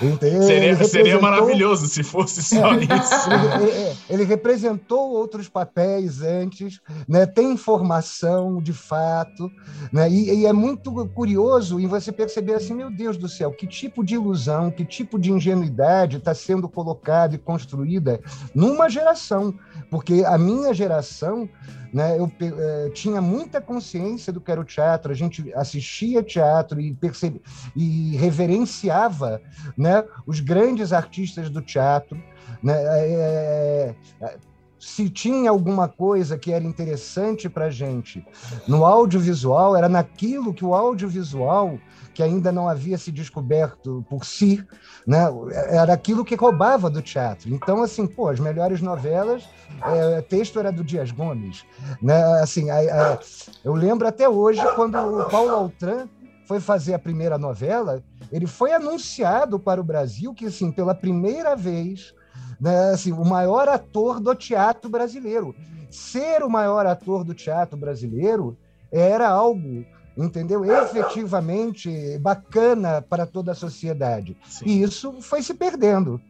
entendeu? 0.00 0.42
Seria, 0.42 0.70
representou... 0.70 0.88
seria 0.88 1.20
maravilhoso 1.20 1.86
se 1.88 2.02
fosse 2.02 2.42
só 2.42 2.72
é, 2.74 2.84
isso. 2.84 3.30
Ele, 3.30 3.70
ele, 3.70 3.96
ele, 4.10 4.24
representou 4.24 5.10
outros 5.10 5.48
papéis 5.48 6.22
antes, 6.22 6.80
né? 7.08 7.26
tem 7.26 7.52
informação 7.52 8.62
de 8.62 8.72
fato, 8.72 9.50
né? 9.92 10.08
E, 10.10 10.40
e 10.40 10.46
é 10.46 10.52
muito 10.52 10.92
curioso 11.08 11.80
em 11.80 11.86
você 11.86 12.12
perceber 12.12 12.54
assim, 12.54 12.74
meu 12.74 12.90
Deus 12.90 13.16
do 13.16 13.28
céu, 13.28 13.50
que 13.50 13.66
tipo 13.66 14.04
de 14.04 14.14
ilusão, 14.14 14.70
que 14.70 14.84
tipo 14.84 15.18
de 15.18 15.32
ingenuidade 15.32 16.18
está 16.18 16.34
sendo 16.34 16.51
sendo 16.52 16.68
colocada 16.68 17.34
e 17.34 17.38
construída 17.38 18.20
numa 18.54 18.88
geração, 18.88 19.54
porque 19.90 20.22
a 20.26 20.36
minha 20.36 20.74
geração, 20.74 21.48
né, 21.92 22.18
eu 22.18 22.30
é, 22.40 22.90
tinha 22.90 23.20
muita 23.22 23.60
consciência 23.60 24.32
do 24.32 24.40
que 24.40 24.50
era 24.50 24.60
o 24.60 24.64
teatro, 24.64 25.10
a 25.10 25.14
gente 25.14 25.52
assistia 25.54 26.22
teatro 26.22 26.80
e 26.80 26.94
percebe, 26.94 27.40
e 27.74 28.16
reverenciava, 28.16 29.40
né, 29.76 30.04
os 30.26 30.40
grandes 30.40 30.92
artistas 30.92 31.48
do 31.48 31.62
teatro, 31.62 32.22
né, 32.62 32.74
é, 32.74 33.94
é, 34.20 34.36
se 34.78 35.08
tinha 35.08 35.48
alguma 35.48 35.88
coisa 35.88 36.36
que 36.36 36.52
era 36.52 36.64
interessante 36.64 37.48
para 37.48 37.70
gente 37.70 38.24
no 38.66 38.84
audiovisual, 38.84 39.76
era 39.76 39.88
naquilo 39.88 40.52
que 40.52 40.64
o 40.64 40.74
audiovisual, 40.74 41.78
que 42.14 42.22
ainda 42.22 42.52
não 42.52 42.68
havia 42.68 42.98
se 42.98 43.10
descoberto 43.10 44.04
por 44.08 44.24
si, 44.24 44.64
né, 45.06 45.24
era 45.68 45.92
aquilo 45.92 46.24
que 46.24 46.34
roubava 46.34 46.90
do 46.90 47.00
teatro. 47.00 47.48
Então, 47.48 47.82
assim, 47.82 48.06
pô, 48.06 48.28
as 48.28 48.38
melhores 48.38 48.80
novelas, 48.80 49.48
é, 49.84 50.20
texto 50.22 50.58
era 50.58 50.70
do 50.70 50.84
Dias 50.84 51.10
Gomes. 51.10 51.64
Né? 52.00 52.22
Assim, 52.40 52.70
a, 52.70 52.78
a, 52.78 53.18
eu 53.64 53.74
lembro 53.74 54.06
até 54.06 54.28
hoje 54.28 54.60
quando 54.74 54.96
o 54.96 55.24
Paulo 55.28 55.50
Altran 55.50 56.08
foi 56.46 56.60
fazer 56.60 56.94
a 56.94 56.98
primeira 56.98 57.38
novela, 57.38 58.02
ele 58.30 58.46
foi 58.46 58.72
anunciado 58.72 59.58
para 59.58 59.80
o 59.80 59.84
Brasil 59.84 60.34
que, 60.34 60.46
assim, 60.46 60.70
pela 60.70 60.94
primeira 60.94 61.56
vez, 61.56 62.14
né, 62.60 62.90
assim, 62.90 63.12
o 63.12 63.24
maior 63.24 63.68
ator 63.68 64.20
do 64.20 64.34
teatro 64.34 64.90
brasileiro. 64.90 65.54
Ser 65.90 66.42
o 66.42 66.50
maior 66.50 66.86
ator 66.86 67.24
do 67.24 67.34
teatro 67.34 67.78
brasileiro 67.78 68.56
era 68.90 69.28
algo 69.28 69.84
entendeu? 70.16 70.64
Efetivamente 70.64 72.18
bacana 72.18 73.02
para 73.02 73.26
toda 73.26 73.52
a 73.52 73.54
sociedade. 73.54 74.36
Sim. 74.48 74.64
E 74.66 74.82
isso 74.82 75.20
foi 75.20 75.42
se 75.42 75.54
perdendo. 75.54 76.20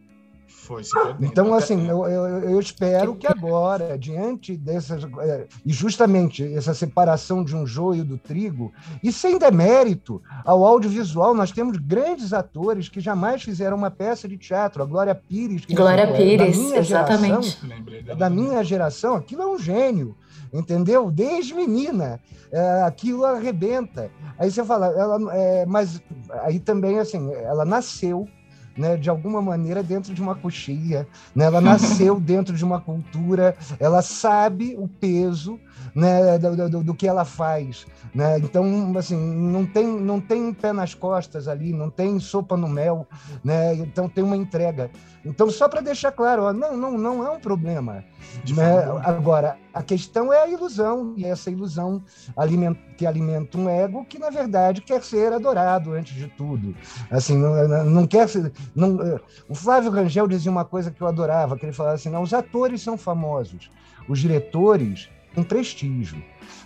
Foi 0.73 0.85
se 0.85 0.95
perdendo. 0.95 1.25
Então, 1.25 1.53
assim, 1.53 1.87
eu, 1.87 2.07
eu, 2.07 2.51
eu 2.51 2.61
espero 2.61 3.15
que 3.15 3.27
agora, 3.27 3.99
diante 3.99 4.57
dessas. 4.57 5.05
É, 5.21 5.47
e 5.67 5.71
justamente 5.73 6.43
essa 6.55 6.73
separação 6.73 7.45
de 7.45 7.55
um 7.55 7.67
joio 7.67 8.05
do 8.05 8.17
trigo, 8.17 8.73
e 9.03 9.13
sem 9.13 9.39
demérito 9.39 10.23
ao 10.45 10.65
audiovisual, 10.65 11.35
nós 11.35 11.53
temos 11.53 11.77
grandes 11.77 12.33
atores 12.33 12.89
que 12.89 13.01
jamais 13.01 13.43
fizeram 13.43 13.77
uma 13.77 13.91
peça 13.91 14.27
de 14.27 14.39
teatro. 14.39 14.83
A 14.83 14.87
Glória 14.87 15.15
Pires. 15.15 15.67
Que 15.67 15.75
Glória 15.75 16.11
Pires, 16.11 16.57
exatamente. 16.73 17.59
Geração, 17.61 18.17
da 18.17 18.31
minha 18.31 18.65
geração, 18.65 19.15
aquilo 19.15 19.43
é 19.43 19.47
um 19.47 19.59
gênio 19.59 20.17
entendeu? 20.53 21.11
Desde 21.11 21.55
menina, 21.55 22.21
é, 22.53 22.83
aquilo 22.83 23.25
arrebenta. 23.25 24.11
Aí 24.39 24.51
você 24.51 24.63
fala, 24.63 24.89
ela, 24.89 25.35
é, 25.35 25.65
mas 25.65 26.03
aí 26.43 26.61
também, 26.61 26.99
assim, 26.99 27.33
ela 27.33 27.65
nasceu 27.65 28.29
né, 28.77 28.97
de 28.97 29.11
alguma 29.11 29.43
maneira 29.43 29.83
dentro 29.83 30.15
de 30.15 30.23
uma 30.23 30.35
coxia, 30.35 31.07
né? 31.35 31.45
ela 31.45 31.61
nasceu 31.61 32.19
dentro 32.21 32.55
de 32.57 32.65
uma 32.65 32.81
cultura, 32.81 33.57
ela 33.79 34.03
sabe 34.03 34.75
o 34.79 34.89
peso 34.89 35.59
né, 35.95 36.39
do, 36.39 36.69
do, 36.69 36.85
do, 36.85 36.95
que 36.95 37.07
ela 37.07 37.25
faz. 37.25 37.87
Né? 38.15 38.39
Então, 38.39 38.65
assim, 38.97 39.17
não 39.17 39.67
tem, 39.67 39.87
não 39.87 40.21
tem 40.21 40.53
pé 40.53 40.73
nas 40.73 40.95
costas 40.95 41.49
ali, 41.49 41.73
não 41.73 41.91
tem 41.91 42.19
sopa 42.19 42.57
no 42.57 42.69
mel, 42.69 43.07
né? 43.45 43.75
então 43.75 44.09
tem 44.09 44.25
uma 44.25 44.37
entrega. 44.37 44.91
Então, 45.25 45.51
só 45.51 45.69
para 45.69 45.81
deixar 45.81 46.13
claro, 46.13 46.45
ó, 46.45 46.53
não, 46.53 46.77
não, 46.77 46.99
não 46.99 47.27
é 47.27 47.31
um 47.31 47.41
problema. 47.41 48.05
Né? 48.49 48.85
Agora, 49.05 49.57
a 49.73 49.83
questão 49.83 50.33
é 50.33 50.43
a 50.43 50.49
ilusão, 50.49 51.15
e 51.17 51.25
essa 51.25 51.51
ilusão 51.51 52.03
alimenta, 52.37 52.81
que 52.97 53.07
alimenta 53.07 53.59
um 53.59 53.69
ego 53.69 54.05
que, 54.05 54.19
na 54.19 54.31
verdade, 54.31 54.81
quer 54.81 55.03
ser 55.03 55.33
adorado 55.33 55.93
antes 55.93 56.15
de 56.15 56.29
tudo. 56.29 56.75
Assim, 57.11 57.37
não, 57.37 57.85
não 57.85 58.07
quer 58.07 58.29
ser. 58.29 58.53
Não, 58.75 59.21
o 59.49 59.55
Flávio 59.55 59.91
Rangel 59.91 60.27
dizia 60.27 60.51
uma 60.51 60.65
coisa 60.65 60.91
que 60.91 61.01
eu 61.01 61.07
adorava, 61.07 61.57
que 61.57 61.65
ele 61.65 61.73
falava 61.73 61.95
assim: 61.95 62.11
não, 62.11 62.23
os 62.23 62.35
atores 62.35 62.83
são 62.83 62.97
famosos, 62.97 63.71
os 64.09 64.19
diretores 64.19 65.09
têm 65.35 65.43
prestígio 65.43 66.23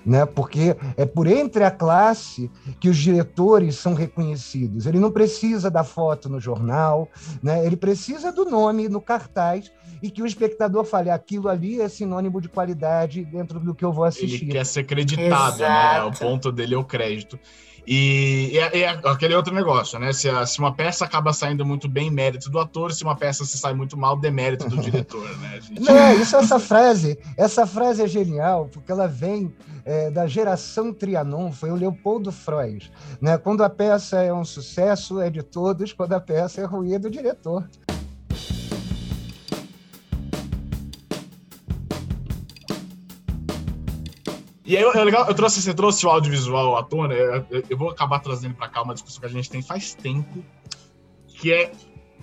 né? 0.06 0.24
porque 0.24 0.76
é 0.96 1.04
por 1.04 1.26
entre 1.26 1.64
a 1.64 1.70
classe 1.70 2.50
que 2.78 2.88
os 2.88 2.96
diretores 2.96 3.76
são 3.76 3.92
reconhecidos. 3.92 4.86
Ele 4.86 5.00
não 5.00 5.10
precisa 5.10 5.70
da 5.70 5.82
foto 5.82 6.28
no 6.28 6.40
jornal, 6.40 7.08
né? 7.42 7.66
ele 7.66 7.76
precisa 7.76 8.32
do 8.32 8.44
nome 8.44 8.88
no 8.88 9.00
cartaz 9.00 9.72
e 10.02 10.10
que 10.10 10.22
o 10.22 10.26
espectador 10.26 10.84
fale 10.84 11.10
aquilo 11.10 11.48
ali 11.48 11.80
é 11.80 11.88
sinônimo 11.88 12.40
de 12.40 12.48
qualidade 12.48 13.24
dentro 13.24 13.60
do 13.60 13.74
que 13.74 13.84
eu 13.84 13.92
vou 13.92 14.04
assistir. 14.04 14.44
Ele 14.44 14.52
quer 14.52 14.66
ser 14.66 14.80
acreditado, 14.80 15.58
né? 15.58 16.02
O 16.02 16.12
ponto 16.12 16.52
dele 16.52 16.74
é 16.74 16.78
o 16.78 16.84
crédito. 16.84 17.38
E, 17.86 18.58
é, 18.58 18.80
é 18.80 18.88
aquele 18.88 19.34
outro 19.34 19.54
negócio, 19.54 19.96
né? 19.98 20.12
Se, 20.12 20.28
a, 20.28 20.44
se, 20.44 20.58
uma 20.58 20.74
peça 20.74 21.04
acaba 21.04 21.32
saindo 21.32 21.64
muito 21.64 21.88
bem, 21.88 22.10
mérito 22.10 22.50
do 22.50 22.58
ator, 22.58 22.92
se 22.92 23.04
uma 23.04 23.14
peça 23.14 23.44
se 23.44 23.56
sai 23.56 23.74
muito 23.74 23.96
mal, 23.96 24.16
demérito 24.16 24.68
do 24.68 24.76
diretor, 24.78 25.24
né? 25.38 25.60
Gente... 25.60 25.80
Não, 25.80 26.20
isso 26.20 26.34
essa 26.34 26.58
frase. 26.58 27.16
Essa 27.36 27.64
frase 27.64 28.02
é 28.02 28.08
genial, 28.08 28.68
porque 28.72 28.90
ela 28.90 29.06
vem 29.06 29.54
é, 29.84 30.10
da 30.10 30.26
geração 30.26 30.92
Trianon, 30.92 31.52
foi 31.52 31.70
o 31.70 31.76
Leopoldo 31.76 32.32
Freud. 32.32 32.90
Né? 33.20 33.38
Quando 33.38 33.62
a 33.62 33.70
peça 33.70 34.20
é 34.20 34.34
um 34.34 34.44
sucesso, 34.44 35.20
é 35.20 35.30
de 35.30 35.44
todos, 35.44 35.92
quando 35.92 36.12
a 36.14 36.20
peça 36.20 36.60
é 36.60 36.64
ruim, 36.64 36.92
é 36.92 36.98
do 36.98 37.08
diretor. 37.08 37.64
E 44.66 44.76
aí 44.76 44.82
é 44.82 45.04
legal, 45.04 45.26
eu 45.28 45.34
trouxe, 45.34 45.62
você 45.62 45.72
trouxe 45.72 46.04
o 46.04 46.10
audiovisual 46.10 46.76
à 46.76 46.82
tona, 46.82 47.14
eu, 47.14 47.46
eu 47.70 47.78
vou 47.78 47.88
acabar 47.88 48.18
trazendo 48.18 48.54
para 48.54 48.68
cá 48.68 48.82
uma 48.82 48.94
discussão 48.94 49.20
que 49.20 49.26
a 49.26 49.30
gente 49.30 49.48
tem 49.48 49.62
faz 49.62 49.94
tempo, 49.94 50.44
que 51.28 51.52
é 51.52 51.70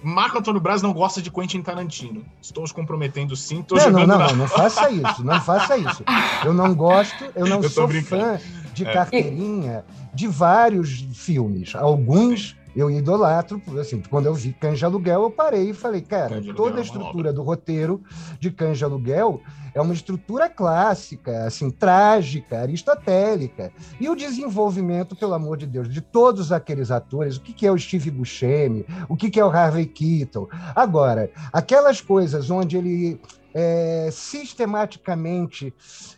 Marco 0.03 0.37
Antônio 0.37 0.59
Braz 0.59 0.81
não 0.81 0.91
gosta 0.91 1.21
de 1.21 1.31
Quentin 1.31 1.61
Tarantino. 1.61 2.25
Estou 2.41 2.65
os 2.65 2.73
comprometendo 2.73 3.33
sim, 3.37 3.61
estou 3.61 3.77
não, 3.77 3.85
jogando 3.85 4.07
não, 4.07 4.17
não, 4.19 4.27
não, 4.27 4.35
não 4.35 4.47
faça 4.49 4.91
isso, 4.91 5.23
não 5.23 5.41
faça 5.41 5.77
isso. 5.77 6.03
Eu 6.43 6.53
não 6.53 6.75
gosto, 6.75 7.23
eu 7.33 7.47
não 7.47 7.61
eu 7.63 7.69
sou 7.69 7.87
brincando. 7.87 8.37
fã 8.37 8.39
de 8.73 8.85
é. 8.85 8.91
carteirinha 8.91 9.85
de 10.13 10.27
vários 10.27 11.05
filmes. 11.13 11.73
Alguns 11.73 12.57
eu 12.75 12.89
idolatro, 12.89 13.61
assim, 13.79 14.01
quando 14.09 14.25
eu 14.25 14.33
vi 14.33 14.53
Canja 14.53 14.87
Aluguel, 14.87 15.23
eu 15.23 15.31
parei 15.31 15.69
e 15.69 15.73
falei, 15.73 16.01
cara, 16.01 16.35
Canja 16.35 16.53
toda 16.53 16.77
a 16.77 16.79
é 16.79 16.83
estrutura 16.83 17.31
do 17.31 17.43
roteiro 17.43 18.01
de 18.39 18.51
Canja 18.51 18.85
Aluguel 18.85 19.41
é 19.73 19.81
uma 19.81 19.93
estrutura 19.93 20.47
clássica, 20.49 21.45
assim, 21.45 21.69
trágica, 21.69 22.59
aristotélica. 22.59 23.71
E 23.99 24.07
o 24.07 24.15
desenvolvimento, 24.15 25.15
pelo 25.15 25.33
amor 25.33 25.57
de 25.57 25.65
Deus, 25.65 25.89
de 25.89 25.99
todos 25.99 26.51
aqueles 26.51 26.91
atores, 26.91 27.37
o 27.37 27.41
que, 27.41 27.53
que 27.53 27.65
é 27.65 27.71
o 27.71 27.77
Steve 27.77 28.11
Buscemi, 28.11 28.85
o 29.09 29.15
que, 29.15 29.31
que 29.31 29.39
é 29.39 29.45
o 29.45 29.49
Harvey 29.49 29.85
Keitel. 29.85 30.47
Agora, 30.75 31.31
aquelas 31.51 32.01
coisas 32.01 32.49
onde 32.51 32.77
ele 32.77 33.19
é, 33.53 34.09
sistematicamente 34.11 35.73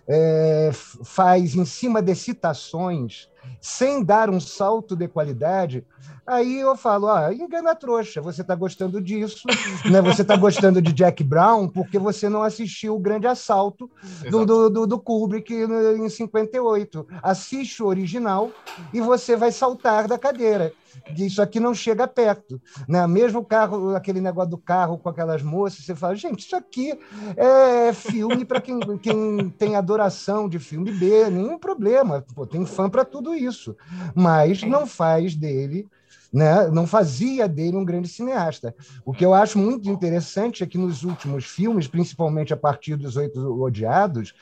é, 0.08 0.72
faz 0.74 1.56
em 1.56 1.65
cima 1.65 2.02
de 2.02 2.15
citações, 2.15 3.30
sem 3.60 4.03
dar 4.03 4.29
um 4.29 4.39
salto 4.39 4.95
de 4.95 5.08
qualidade, 5.08 5.86
Aí 6.27 6.60
eu 6.60 6.75
falo, 6.75 7.08
ah, 7.08 7.31
engana 7.31 7.75
trouxa, 7.75 8.19
você 8.19 8.41
está 8.41 8.55
gostando 8.55 8.99
disso, 8.99 9.43
né? 9.86 10.01
Você 10.01 10.23
está 10.23 10.36
gostando 10.36 10.81
de 10.81 10.91
Jack 10.91 11.23
Brown 11.23 11.67
porque 11.67 11.99
você 11.99 12.27
não 12.27 12.41
assistiu 12.41 12.95
o 12.95 12.99
Grande 12.99 13.27
Assalto 13.27 13.89
do, 14.31 14.43
do, 14.43 14.69
do, 14.71 14.88
do, 14.88 14.99
Kubrick 14.99 15.53
em 15.53 16.10
58. 16.10 17.08
Assiste 17.21 17.84
o 17.84 17.86
original 17.86 18.49
e 18.91 18.99
você 18.99 19.36
vai 19.36 19.51
saltar 19.51 20.08
da 20.08 20.17
cadeira. 20.17 20.73
Isso 21.17 21.41
aqui 21.41 21.60
não 21.60 21.73
chega 21.73 22.08
perto, 22.08 22.62
né? 22.88 23.05
Mesmo 23.08 23.39
o 23.39 23.45
carro, 23.45 23.95
aquele 23.95 24.21
negócio 24.21 24.51
do 24.51 24.58
carro 24.58 24.97
com 24.97 25.10
aquelas 25.10 25.41
moças, 25.41 25.86
você 25.86 25.95
fala, 25.95 26.15
gente, 26.15 26.45
isso 26.45 26.55
aqui 26.55 26.97
é 27.38 27.93
filme 27.93 28.45
para 28.45 28.62
quem, 28.62 28.79
quem 28.97 29.49
tem 29.49 29.75
adoração 29.75 30.49
de 30.49 30.60
filme 30.60 30.91
B, 30.91 31.29
nenhum 31.29 31.58
problema, 31.58 32.25
Pô, 32.34 32.45
tem 32.45 32.65
fã 32.65 32.89
para 32.89 33.05
tudo 33.05 33.34
isso, 33.34 33.75
mas 34.13 34.63
não 34.63 34.86
faz 34.86 35.36
dele 35.36 35.88
né, 36.32 36.67
não 36.67 36.86
fazia 36.86 37.47
dele 37.47 37.78
um 37.78 37.86
grande 37.86 38.08
cineasta. 38.08 38.75
O 39.06 39.13
que 39.13 39.25
eu 39.25 39.34
acho 39.34 39.58
muito 39.58 39.89
interessante 39.89 40.63
é 40.63 40.67
que 40.67 40.78
nos 40.78 41.04
últimos 41.04 41.45
filmes, 41.45 41.88
principalmente 41.88 42.54
a 42.54 42.58
partir 42.58 42.95
dos 42.95 43.15
Oito 43.15 43.39
Odiados, 43.62 44.34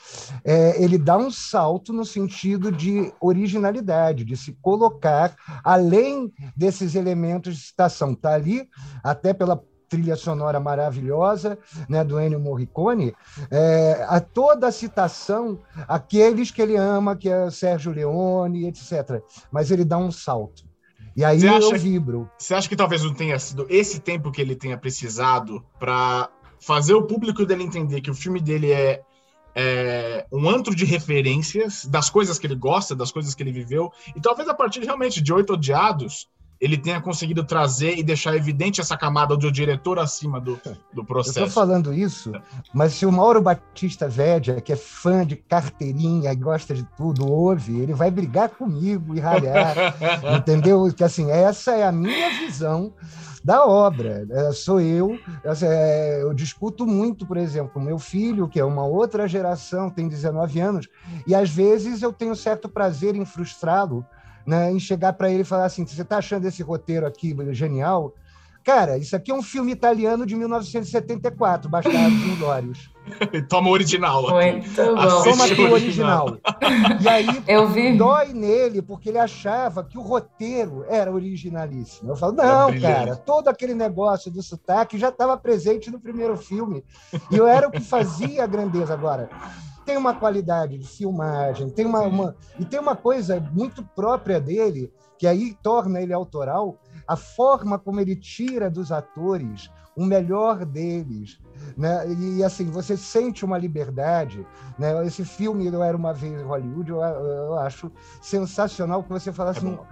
é, 0.43 0.81
ele 0.83 0.97
dá 0.97 1.17
um 1.17 1.29
salto 1.29 1.93
no 1.93 2.03
sentido 2.03 2.71
de 2.71 3.13
originalidade, 3.21 4.25
de 4.25 4.35
se 4.35 4.53
colocar 4.61 5.35
além 5.63 6.33
desses 6.55 6.95
elementos 6.95 7.55
de 7.55 7.61
citação. 7.61 8.13
Está 8.13 8.33
ali, 8.33 8.67
até 9.03 9.33
pela 9.33 9.63
trilha 9.93 10.15
sonora 10.15 10.59
maravilhosa 10.59 11.59
né, 11.87 12.03
do 12.03 12.19
Ennio 12.19 12.39
Morricone, 12.39 13.13
é, 13.51 14.03
a 14.09 14.19
toda 14.19 14.67
a 14.67 14.71
citação 14.71 15.59
aqueles 15.87 16.49
que 16.49 16.63
ele 16.63 16.75
ama, 16.75 17.15
que 17.15 17.29
é 17.29 17.51
Sérgio 17.51 17.91
Leone, 17.91 18.65
etc. 18.65 19.21
Mas 19.51 19.69
ele 19.69 19.85
dá 19.85 19.99
um 19.99 20.11
salto. 20.11 20.72
E 21.15 21.23
aí 21.23 21.43
eu 21.43 21.77
vibro. 21.77 22.29
Você 22.37 22.53
acha 22.53 22.67
que 22.67 22.75
talvez 22.75 23.03
não 23.03 23.13
tenha 23.13 23.37
sido 23.37 23.65
esse 23.69 23.99
tempo 23.99 24.31
que 24.31 24.41
ele 24.41 24.55
tenha 24.55 24.77
precisado 24.77 25.63
para 25.79 26.29
fazer 26.59 26.93
o 26.93 27.03
público 27.03 27.45
dele 27.45 27.63
entender 27.63 28.01
que 28.01 28.09
o 28.09 28.15
filme 28.15 28.39
dele 28.39 28.71
é, 28.71 29.01
é, 29.55 30.25
um 30.31 30.49
antro 30.49 30.75
de 30.75 30.85
referências 30.85 31.85
das 31.85 32.09
coisas 32.09 32.39
que 32.39 32.47
ele 32.47 32.55
gosta, 32.55 32.95
das 32.95 33.11
coisas 33.11 33.35
que 33.35 33.43
ele 33.43 33.51
viveu, 33.51 33.91
e 34.15 34.21
talvez 34.21 34.47
a 34.47 34.53
partir 34.53 34.79
realmente 34.83 35.21
de 35.21 35.31
Oito 35.33 35.53
Odiados, 35.53 36.27
ele 36.59 36.77
tenha 36.77 37.01
conseguido 37.01 37.43
trazer 37.43 37.97
e 37.97 38.03
deixar 38.03 38.35
evidente 38.35 38.79
essa 38.79 38.97
camada 38.97 39.35
do 39.35 39.51
diretor 39.51 39.99
acima 39.99 40.39
do, 40.39 40.59
do 40.93 41.03
processo. 41.05 41.39
Eu 41.39 41.47
estou 41.47 41.63
falando 41.63 41.93
isso, 41.93 42.31
mas 42.73 42.93
se 42.93 43.05
o 43.05 43.11
Mauro 43.11 43.41
Batista 43.41 44.07
Védia, 44.07 44.61
que 44.61 44.71
é 44.71 44.75
fã 44.75 45.25
de 45.25 45.35
carteirinha 45.35 46.31
e 46.31 46.35
gosta 46.35 46.73
de 46.73 46.83
tudo, 46.95 47.29
ouve, 47.29 47.79
ele 47.79 47.93
vai 47.93 48.09
brigar 48.09 48.49
comigo 48.49 49.15
e 49.15 49.19
ralhar, 49.19 49.75
entendeu? 50.37 50.91
Que 50.93 51.03
assim, 51.03 51.29
essa 51.31 51.71
é 51.71 51.83
a 51.83 51.91
minha 51.91 52.29
visão 52.39 52.93
da 53.43 53.65
obra. 53.65 54.25
É, 54.29 54.51
sou 54.53 54.79
eu, 54.79 55.19
é, 55.43 56.21
eu 56.21 56.33
discuto 56.33 56.87
muito, 56.87 57.25
por 57.25 57.37
exemplo, 57.37 57.71
com 57.73 57.79
meu 57.79 57.99
filho, 57.99 58.47
que 58.47 58.59
é 58.59 58.63
uma 58.63 58.85
outra 58.85 59.27
geração, 59.27 59.89
tem 59.89 60.07
19 60.07 60.59
anos, 60.59 60.87
e 61.27 61.35
às 61.35 61.49
vezes 61.49 62.01
eu 62.01 62.13
tenho 62.13 62.35
certo 62.35 62.69
prazer 62.69 63.15
em 63.15 63.25
frustrá-lo, 63.25 64.05
né, 64.45 64.71
em 64.71 64.79
chegar 64.79 65.13
para 65.13 65.29
ele 65.29 65.41
e 65.41 65.45
falar 65.45 65.65
assim: 65.65 65.85
você 65.85 66.01
está 66.01 66.17
achando 66.17 66.47
esse 66.47 66.61
roteiro 66.63 67.05
aqui 67.05 67.35
genial? 67.51 68.13
Cara, 68.63 68.97
isso 68.97 69.13
aqui 69.13 69.29
é 69.29 69.35
um 69.35 69.43
filme 69.43 69.73
italiano 69.73 70.25
de 70.25 70.35
1974, 70.37 71.69
Bastardos 71.69 72.23
Inglórios. 72.23 72.89
Toma 73.49 73.67
o 73.69 73.73
original. 73.73 74.21
Muito 74.29 74.73
bom. 74.73 75.23
Toma 75.23 75.69
o 75.69 75.73
original. 75.73 76.37
E 77.01 77.09
aí 77.09 77.43
Eu 77.45 77.67
vi. 77.67 77.97
dói 77.97 78.31
nele 78.31 78.81
porque 78.81 79.09
ele 79.09 79.17
achava 79.17 79.83
que 79.83 79.97
o 79.97 80.01
roteiro 80.01 80.85
era 80.87 81.11
originalíssimo. 81.11 82.11
Eu 82.11 82.15
falo, 82.15 82.31
não, 82.31 82.69
brilhante. 82.71 82.93
cara, 82.95 83.15
todo 83.17 83.49
aquele 83.49 83.73
negócio 83.73 84.31
do 84.31 84.41
sotaque 84.41 84.97
já 84.97 85.09
estava 85.09 85.35
presente 85.35 85.91
no 85.91 85.99
primeiro 85.99 86.37
filme. 86.37 86.85
E 87.29 87.35
eu 87.35 87.45
era 87.45 87.67
o 87.67 87.71
que 87.71 87.81
fazia 87.81 88.45
a 88.45 88.47
grandeza 88.47 88.93
agora. 88.93 89.29
Tem 89.85 89.97
uma 89.97 90.13
qualidade 90.13 90.77
de 90.77 90.87
filmagem, 90.87 91.69
tem 91.69 91.85
uma, 91.85 92.01
uma- 92.01 92.35
e 92.59 92.65
tem 92.65 92.79
uma 92.79 92.95
coisa 92.95 93.39
muito 93.51 93.83
própria 93.95 94.39
dele, 94.39 94.91
que 95.17 95.27
aí 95.27 95.53
torna 95.61 96.01
ele 96.01 96.13
autoral, 96.13 96.77
a 97.07 97.15
forma 97.15 97.77
como 97.77 97.99
ele 97.99 98.15
tira 98.15 98.69
dos 98.69 98.91
atores 98.91 99.69
o 99.95 100.03
melhor 100.05 100.65
deles. 100.65 101.39
Né? 101.77 102.07
E 102.11 102.43
assim, 102.43 102.65
você 102.71 102.97
sente 102.97 103.45
uma 103.45 103.57
liberdade. 103.57 104.45
Né? 104.77 105.05
Esse 105.05 105.23
filme, 105.23 105.67
Eu 105.67 105.83
Era 105.83 105.95
Uma 105.95 106.13
Vez 106.13 106.33
em 106.33 106.43
Hollywood, 106.43 106.89
eu, 106.89 106.99
eu 106.99 107.59
acho 107.59 107.91
sensacional 108.21 109.03
que 109.03 109.09
você 109.09 109.31
fala 109.31 109.51
assim. 109.51 109.75
bom. 109.75 109.85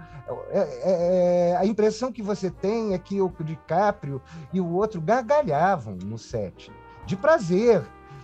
é- 0.50 0.58
é- 0.60 1.50
é- 1.50 1.56
a 1.56 1.66
impressão 1.66 2.10
que 2.12 2.22
você 2.22 2.50
tem 2.50 2.94
é 2.94 2.98
que 2.98 3.20
o 3.20 3.30
DiCaprio 3.44 4.20
e 4.52 4.60
o 4.60 4.72
outro 4.72 5.00
gargalhavam 5.00 5.96
no 6.04 6.16
set, 6.18 6.72
de 7.06 7.16
prazer. 7.16 7.82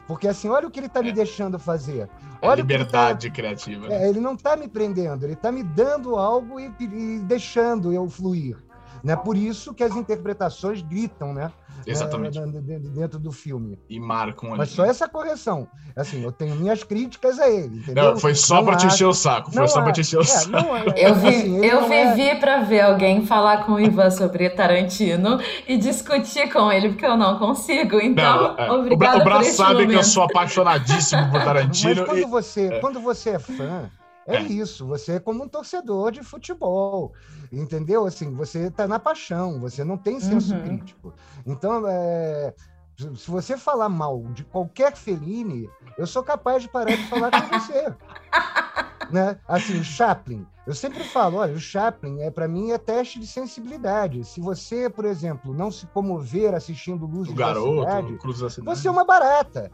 Porque 0.08 0.26
assim, 0.26 0.48
olha 0.48 0.66
o 0.66 0.70
que 0.70 0.80
ele 0.80 0.86
está 0.86 1.02
me 1.02 1.10
É. 1.10 1.12
deixando 1.12 1.58
fazer. 1.58 2.08
É 2.40 2.48
Olha 2.48 2.64
que 2.64 2.72
ele 2.72 2.84
tá- 2.86 3.00
liberdade 3.10 3.30
criativa. 3.30 3.92
é, 3.92 4.08
ele 4.08 4.20
não 4.20 4.32
está 4.34 4.56
me 4.56 4.66
prendendo, 4.66 5.24
ele 5.24 5.34
está 5.34 5.52
me 5.52 5.62
dando 5.62 6.16
algo 6.16 6.58
e, 6.58 6.72
e 6.80 7.18
deixando 7.20 7.92
eu 7.92 8.08
fluir. 8.08 8.56
Né? 9.02 9.16
Por 9.16 9.36
isso 9.36 9.72
que 9.74 9.82
as 9.84 9.94
interpretações 9.96 10.82
gritam, 10.82 11.32
né? 11.32 11.50
Exatamente. 11.86 12.38
É, 12.38 12.42
dentro- 12.46 13.18
do 13.18 13.32
filme. 13.32 13.78
E 13.88 13.98
marcam 13.98 14.48
ali. 14.50 14.58
Mas 14.58 14.70
só 14.70 14.84
essa 14.84 15.08
correção. 15.08 15.66
Assim, 15.96 16.22
eu 16.22 16.30
tenho 16.30 16.54
minhas 16.56 16.82
críticas 16.84 17.38
a 17.38 17.48
ele. 17.48 17.78
Entendeu? 17.78 18.12
Não, 18.12 18.18
foi 18.18 18.34
só 18.34 18.56
Não 18.56 18.64
pra 18.66 18.76
te 18.76 18.86
encher 18.86 19.06
o 19.06 19.14
saco. 19.14 19.50
Foi 19.50 19.60
não 19.60 19.68
só 19.68 19.80
pra 19.80 19.84
acho- 19.90 19.92
te 19.94 20.00
encher 20.02 20.18
o 20.18 20.20
é, 20.20 20.24
saco. 20.24 20.50
não 20.50 20.76
é- 20.76 20.84
Eu, 20.96 21.14
vi, 21.14 21.28
assim, 21.28 21.64
eu 21.64 21.80
é- 21.92 22.14
vivi 22.14 22.40
pra 22.40 22.58
ver 22.60 22.80
alguém 22.82 23.24
falar 23.24 23.64
com 23.64 23.72
o 23.72 23.80
Ivan 23.80 24.10
sobre 24.10 24.50
Tarantino 24.50 25.40
e 25.66 25.76
discutir 25.78 26.52
com 26.52 26.70
ele, 26.70 26.90
porque 26.90 27.06
eu 27.06 27.16
não 27.16 27.38
consigo. 27.38 27.96
Então, 28.00 28.54
Não, 28.54 28.58
é. 28.58 28.70
o, 28.92 28.96
Bra 28.96 29.16
o 29.38 29.40
esse 29.40 29.54
sabe 29.54 29.86
que 29.86 29.94
eu 29.94 30.04
sou 30.04 30.24
apaixonadíssimo 30.24 31.30
por 31.30 31.40
Tarantino. 31.44 31.94
Mas 31.96 32.04
quando 32.06 32.18
e- 32.18 32.24
você, 32.24 32.80
quando 32.80 33.00
você 33.00 33.30
é 33.30 33.38
fã, 33.38 33.88
é, 34.28 34.36
É. 34.36 34.42
isso. 34.42 34.86
Você 34.86 35.12
é 35.14 35.20
como 35.20 35.44
um 35.44 35.48
torcedor 35.48 36.12
de 36.12 36.22
futebol, 36.22 37.12
entendeu? 37.50 38.06
Assim, 38.06 38.32
você 38.34 38.66
está 38.68 38.86
na 38.86 38.98
paixão. 38.98 39.58
Você 39.60 39.82
não 39.84 39.96
tem 39.96 40.20
senso 40.20 40.54
Uhum. 40.54 40.62
crítico. 40.62 41.14
Então, 41.46 41.82
é, 41.88 42.54
se 42.96 43.30
você 43.30 43.56
falar 43.56 43.88
mal 43.88 44.22
de 44.34 44.44
qualquer 44.44 44.94
Fellini, 44.96 45.68
eu 45.96 46.06
sou 46.06 46.22
capaz 46.22 46.62
de 46.62 46.68
parar 46.68 46.94
de 46.96 47.04
falar 47.08 47.30
com 47.30 47.58
você. 47.58 47.94
né? 49.10 49.38
Assim, 49.48 49.80
o 49.80 49.84
Chaplin. 49.84 50.46
Eu 50.66 50.74
sempre 50.74 51.02
falo, 51.02 51.38
olha, 51.38 51.54
o 51.54 51.58
Chaplin 51.58 52.20
é 52.20 52.30
para 52.30 52.46
mim 52.46 52.72
é 52.72 52.76
teste 52.78 53.18
de 53.18 53.26
sensibilidade. 53.26 54.22
Se 54.24 54.38
você, 54.38 54.90
por 54.90 55.06
exemplo, 55.06 55.54
não 55.54 55.70
se 55.70 55.86
comover 55.86 56.54
assistindo 56.54 57.06
Luzes 57.06 57.32
o 57.32 57.36
da 57.36 57.46
garoto, 57.46 57.78
Cidade, 57.80 58.18
Cruz 58.18 58.40
da 58.40 58.50
Cidade. 58.50 58.78
você 58.78 58.86
é 58.86 58.90
uma 58.90 59.04
barata. 59.06 59.70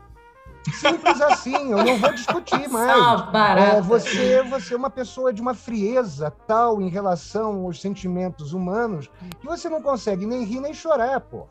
Simples 0.73 1.21
assim, 1.21 1.71
eu 1.71 1.79
não 1.85 1.97
vou 1.99 2.13
discutir 2.13 2.69
mais. 2.69 3.23
É, 3.59 3.81
você, 3.83 4.43
você 4.43 4.75
é 4.75 4.77
uma 4.77 4.91
pessoa 4.91 5.33
de 5.33 5.41
uma 5.43 5.55
frieza 5.55 6.31
tal 6.47 6.81
em 6.81 6.89
relação 6.89 7.65
aos 7.65 7.81
sentimentos 7.81 8.53
humanos 8.53 9.11
que 9.41 9.47
você 9.47 9.69
não 9.69 9.83
consegue 9.83 10.25
nem 10.27 10.45
rir 10.45 10.61
nem 10.61 10.73
chorar, 10.73 11.21
pô. 11.21 11.47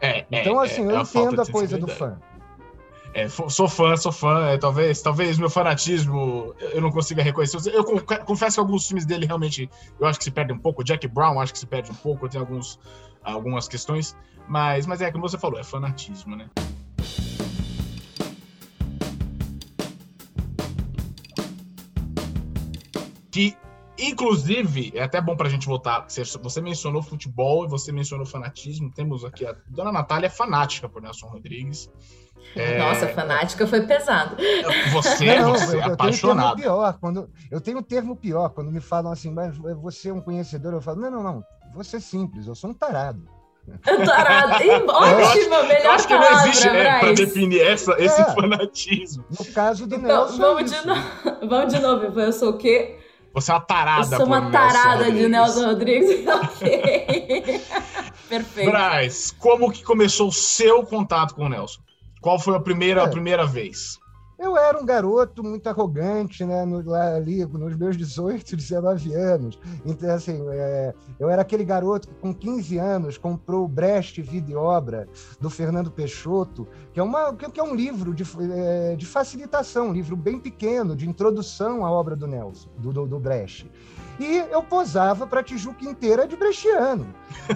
É, 0.00 0.20
é, 0.20 0.26
Então, 0.30 0.58
assim, 0.58 0.82
é, 0.82 0.90
eu 0.92 0.96
a 0.98 1.04
falta 1.04 1.28
entendo 1.28 1.40
a 1.40 1.44
de 1.44 1.52
coisa 1.52 1.78
do 1.78 1.88
fã. 1.88 2.18
É, 3.12 3.28
sou 3.28 3.68
fã, 3.68 3.96
sou 3.96 4.10
fã. 4.10 4.48
é, 4.48 4.58
talvez, 4.58 5.00
talvez 5.00 5.38
meu 5.38 5.48
fanatismo 5.48 6.52
eu 6.58 6.80
não 6.80 6.90
consiga 6.90 7.22
reconhecer. 7.22 7.58
Eu 7.72 7.84
con- 7.84 8.00
confesso 8.24 8.56
que 8.56 8.60
alguns 8.60 8.86
filmes 8.88 9.06
dele 9.06 9.24
realmente 9.24 9.70
eu 10.00 10.06
acho 10.06 10.18
que 10.18 10.24
se 10.24 10.30
perde 10.32 10.52
um 10.52 10.58
pouco. 10.58 10.82
Jack 10.82 11.06
Brown 11.06 11.38
acho 11.40 11.52
que 11.52 11.58
se 11.58 11.66
perde 11.66 11.92
um 11.92 11.94
pouco. 11.94 12.28
Tem 12.28 12.40
alguns, 12.40 12.78
algumas 13.22 13.68
questões. 13.68 14.16
Mas, 14.48 14.84
mas 14.84 15.00
é 15.00 15.12
como 15.12 15.28
você 15.28 15.38
falou, 15.38 15.60
é 15.60 15.64
fanatismo, 15.64 16.34
né? 16.34 16.50
Que, 23.34 23.56
inclusive, 23.98 24.92
é 24.94 25.02
até 25.02 25.20
bom 25.20 25.34
pra 25.36 25.48
gente 25.48 25.66
voltar. 25.66 26.06
Você, 26.08 26.60
mencionou 26.60 27.02
futebol 27.02 27.64
e 27.64 27.68
você 27.68 27.90
mencionou 27.90 28.24
fanatismo. 28.24 28.92
Temos 28.94 29.24
aqui 29.24 29.44
a 29.44 29.56
Dona 29.66 29.90
Natália 29.90 30.28
é 30.28 30.30
fanática 30.30 30.88
por 30.88 31.02
Nelson 31.02 31.26
Rodrigues. 31.26 31.90
É, 32.54 32.78
Nossa, 32.78 33.08
fanática 33.08 33.66
foi 33.66 33.80
pesado. 33.86 34.36
Você, 34.92 35.36
Não, 35.40 35.50
você 35.50 35.76
eu, 35.76 35.80
é 35.80 35.82
eu 35.82 35.82
tenho 35.82 35.90
um 35.90 35.94
apaixonado. 35.94 36.56
pior. 36.56 36.96
Quando, 37.00 37.28
eu 37.50 37.60
tenho 37.60 37.78
um 37.78 37.82
termo 37.82 38.14
pior. 38.14 38.50
Quando 38.50 38.70
me 38.70 38.80
falam 38.80 39.10
assim, 39.10 39.32
mas 39.32 39.56
você 39.82 40.10
é 40.10 40.12
um 40.12 40.20
conhecedor, 40.20 40.72
eu 40.74 40.80
falo, 40.80 41.00
não, 41.00 41.10
não, 41.10 41.22
não. 41.24 41.44
Você 41.74 41.96
é 41.96 42.00
simples, 42.00 42.46
eu 42.46 42.54
sou 42.54 42.70
um 42.70 42.74
tarado. 42.74 43.28
Tarado. 43.82 44.62
Ih, 44.62 44.70
Ótima, 44.86 45.56
Eu 45.56 45.66
melhor 45.66 45.94
acho 45.94 46.06
que 46.06 46.14
não 46.14 46.22
palavra, 46.22 46.48
existe 46.50 46.68
é, 46.68 46.70
pra 46.90 46.98
Braz. 47.00 47.18
definir 47.18 47.60
essa, 47.62 47.92
esse 47.98 48.20
É. 48.20 48.34
fanatismo. 48.34 49.24
No 49.30 49.44
caso 49.46 49.86
do 49.86 49.96
Então, 49.96 50.06
Nelson. 50.28 50.34
é 50.34 50.38
vamos 50.38 50.70
isso. 50.70 50.80
de, 50.82 50.86
novo. 50.86 51.00
vamos 51.48 51.72
de 51.74 51.80
novo. 51.80 52.20
Eu 52.20 52.32
sou 52.32 52.50
o 52.50 52.58
quê? 52.58 52.98
Você 53.34 53.50
é 53.50 53.54
uma 53.54 53.60
tarada 53.60 54.00
Eu 54.02 54.08
sou 54.08 54.18
por 54.20 54.26
uma 54.26 54.40
Nelson 54.40 54.52
tarada 54.52 54.96
de 54.96 55.10
Rodrigues. 55.10 55.30
Nelson 55.30 55.66
Rodrigues. 55.66 56.26
ok. 56.28 57.60
Perfeito. 58.28 58.70
Braz, 58.70 59.30
como 59.38 59.70
que 59.72 59.82
começou 59.82 60.28
o 60.28 60.32
seu 60.32 60.84
contato 60.84 61.34
com 61.34 61.46
o 61.46 61.48
Nelson? 61.48 61.80
Qual 62.20 62.38
foi 62.38 62.56
a 62.56 62.60
primeira, 62.60 63.02
a 63.02 63.06
É. 63.06 63.10
primeira 63.10 63.44
vez? 63.44 63.98
Eu 64.44 64.58
era 64.58 64.78
um 64.78 64.84
garoto 64.84 65.42
muito 65.42 65.66
arrogante, 65.68 66.44
né? 66.44 66.66
No, 66.66 66.84
lá, 66.84 67.14
ali, 67.14 67.46
nos 67.46 67.74
meus 67.76 67.96
18, 67.96 68.54
19 68.54 69.14
anos. 69.16 69.58
Então, 69.86 70.14
assim, 70.14 70.38
é, 70.50 70.92
eu 71.18 71.30
era 71.30 71.40
aquele 71.40 71.64
garoto 71.64 72.08
que, 72.08 72.14
com 72.16 72.34
15 72.34 72.76
anos, 72.76 73.16
comprou 73.16 73.64
o 73.64 73.68
Brecht 73.68 74.20
Vida 74.20 74.52
e 74.52 74.54
Obra, 74.54 75.08
do 75.40 75.48
Fernando 75.48 75.90
Peixoto, 75.90 76.68
que 76.92 77.00
é, 77.00 77.02
uma, 77.02 77.34
que, 77.34 77.58
é 77.58 77.62
um 77.62 77.74
livro 77.74 78.12
de, 78.12 78.22
é, 78.52 78.94
de 78.96 79.06
facilitação, 79.06 79.88
um 79.88 79.92
livro 79.94 80.14
bem 80.14 80.38
pequeno, 80.38 80.94
de 80.94 81.08
introdução 81.08 81.86
à 81.86 81.90
obra 81.90 82.14
do 82.14 82.26
Nelson, 82.26 82.68
do, 82.76 82.92
do, 82.92 83.06
do 83.06 83.18
Brecht. 83.18 83.70
E 84.20 84.36
eu 84.50 84.62
posava 84.62 85.26
para 85.26 85.40
a 85.40 85.42
Tijuca 85.42 85.86
inteira 85.86 86.28
de 86.28 86.36
brechiano. 86.36 87.06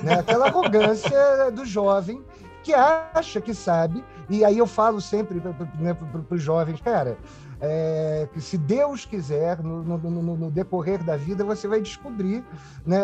Né? 0.02 0.14
Aquela 0.14 0.46
arrogância 0.46 1.50
do 1.52 1.66
jovem 1.66 2.24
que 2.68 2.74
acha 2.74 3.40
que 3.40 3.54
sabe, 3.54 4.04
e 4.28 4.44
aí 4.44 4.58
eu 4.58 4.66
falo 4.66 5.00
sempre 5.00 5.40
né, 5.80 5.94
para 5.94 6.36
os 6.36 6.42
jovens, 6.42 6.78
cara, 6.82 7.16
é, 7.60 8.28
que 8.30 8.42
se 8.42 8.58
Deus 8.58 9.06
quiser, 9.06 9.62
no, 9.62 9.82
no- 9.82 9.98
no- 9.98 10.36
no 10.36 10.50
decorrer 10.50 11.02
da 11.02 11.16
vida, 11.16 11.42
você 11.44 11.66
vai 11.66 11.80
descobrir 11.80 12.44
né, 12.84 13.00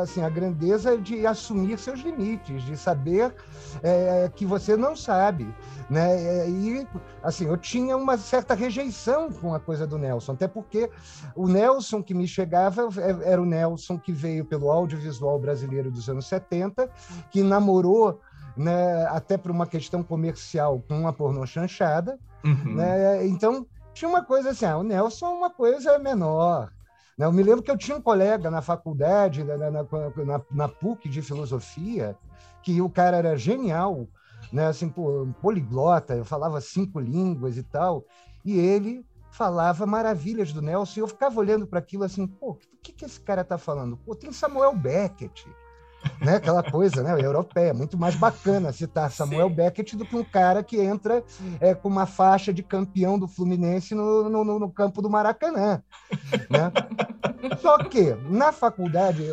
assim, 0.00 0.22
a 0.22 0.28
grandeza 0.30 0.96
de 0.96 1.26
assumir 1.26 1.78
seus 1.80 1.98
limites, 2.00 2.62
de 2.62 2.76
saber 2.76 3.34
é, 3.82 4.30
que 4.34 4.46
você 4.46 4.76
não 4.76 4.94
sabe. 4.94 5.52
Né? 5.90 6.48
E 6.48 6.86
assim, 7.22 7.46
eu 7.46 7.56
tinha 7.56 7.96
uma 7.96 8.16
certa 8.16 8.54
rejeição 8.54 9.30
com 9.32 9.52
a 9.52 9.58
coisa 9.58 9.84
do 9.86 9.98
Nelson, 9.98 10.32
até 10.32 10.46
porque 10.46 10.88
o 11.34 11.48
Nelson 11.48 12.02
que 12.02 12.14
me 12.14 12.28
chegava 12.28 12.88
é, 12.98 13.32
era 13.32 13.42
o 13.42 13.46
Nelson 13.46 13.98
que 13.98 14.12
veio 14.12 14.44
pelo 14.44 14.70
audiovisual 14.70 15.38
brasileiro 15.40 15.90
dos 15.90 16.08
anos 16.08 16.26
70, 16.28 16.88
que 17.32 17.42
namorou 17.42 18.20
né, 18.58 19.06
até 19.06 19.38
por 19.38 19.50
uma 19.50 19.66
questão 19.66 20.02
comercial 20.02 20.82
com 20.88 20.98
uma 21.00 21.12
pornô 21.12 21.46
chanchada, 21.46 22.18
Uhum. 22.44 22.74
né? 22.76 23.26
Então, 23.26 23.66
tinha 23.94 24.08
uma 24.08 24.22
coisa 24.24 24.50
assim, 24.50 24.64
ah, 24.66 24.76
o 24.78 24.82
Nelson 24.82 25.26
é 25.26 25.30
uma 25.30 25.50
coisa 25.50 25.98
menor. 25.98 26.70
né? 27.16 27.26
Eu 27.26 27.32
me 27.32 27.42
lembro 27.42 27.62
que 27.62 27.70
eu 27.70 27.76
tinha 27.76 27.96
um 27.96 28.00
colega 28.02 28.50
na 28.50 28.62
faculdade, 28.62 29.42
na, 29.42 29.56
na, 29.56 29.70
na- 29.70 30.40
na 30.50 30.68
PUC 30.68 31.08
de 31.08 31.20
filosofia, 31.22 32.16
que 32.62 32.80
o 32.80 32.88
cara 32.88 33.16
era 33.16 33.36
genial, 33.36 34.06
né? 34.52 34.66
assim, 34.66 34.88
poliglota, 35.42 36.24
falava 36.24 36.60
cinco 36.60 37.00
línguas 37.00 37.56
e 37.56 37.62
tal, 37.62 38.04
e 38.44 38.56
ele 38.58 39.04
falava 39.30 39.84
maravilhas 39.86 40.52
do 40.52 40.62
Nelson, 40.62 41.00
e 41.00 41.02
eu 41.02 41.08
ficava 41.08 41.38
olhando 41.38 41.66
para 41.66 41.78
aquilo 41.80 42.04
assim, 42.04 42.26
pô, 42.26 42.50
o 42.52 42.58
que, 42.82 42.92
que 42.92 43.04
esse 43.04 43.20
cara 43.20 43.42
está 43.42 43.58
falando? 43.58 43.96
Pô, 43.96 44.14
tem 44.14 44.32
Samuel 44.32 44.74
Beckett, 44.74 45.46
né? 46.20 46.36
Aquela 46.36 46.62
coisa, 46.62 47.02
né? 47.02 47.12
Europeia, 47.24 47.72
muito 47.74 47.96
mais 47.98 48.14
bacana 48.14 48.72
citar 48.72 49.10
Samuel 49.10 49.48
Sim. 49.48 49.54
Beckett 49.54 49.96
do 49.96 50.04
que 50.04 50.16
um 50.16 50.24
cara 50.24 50.62
que 50.62 50.80
entra 50.80 51.22
é, 51.60 51.74
com 51.74 51.88
uma 51.88 52.06
faixa 52.06 52.52
de 52.52 52.62
campeão 52.62 53.18
do 53.18 53.28
Fluminense 53.28 53.94
no, 53.94 54.28
no, 54.28 54.58
no- 54.58 54.70
campo 54.70 55.00
do 55.02 55.10
Maracanã, 55.10 55.82
né? 56.50 56.72
Só 57.60 57.78
que 57.78 58.14
na 58.28 58.52
faculdade, 58.52 59.24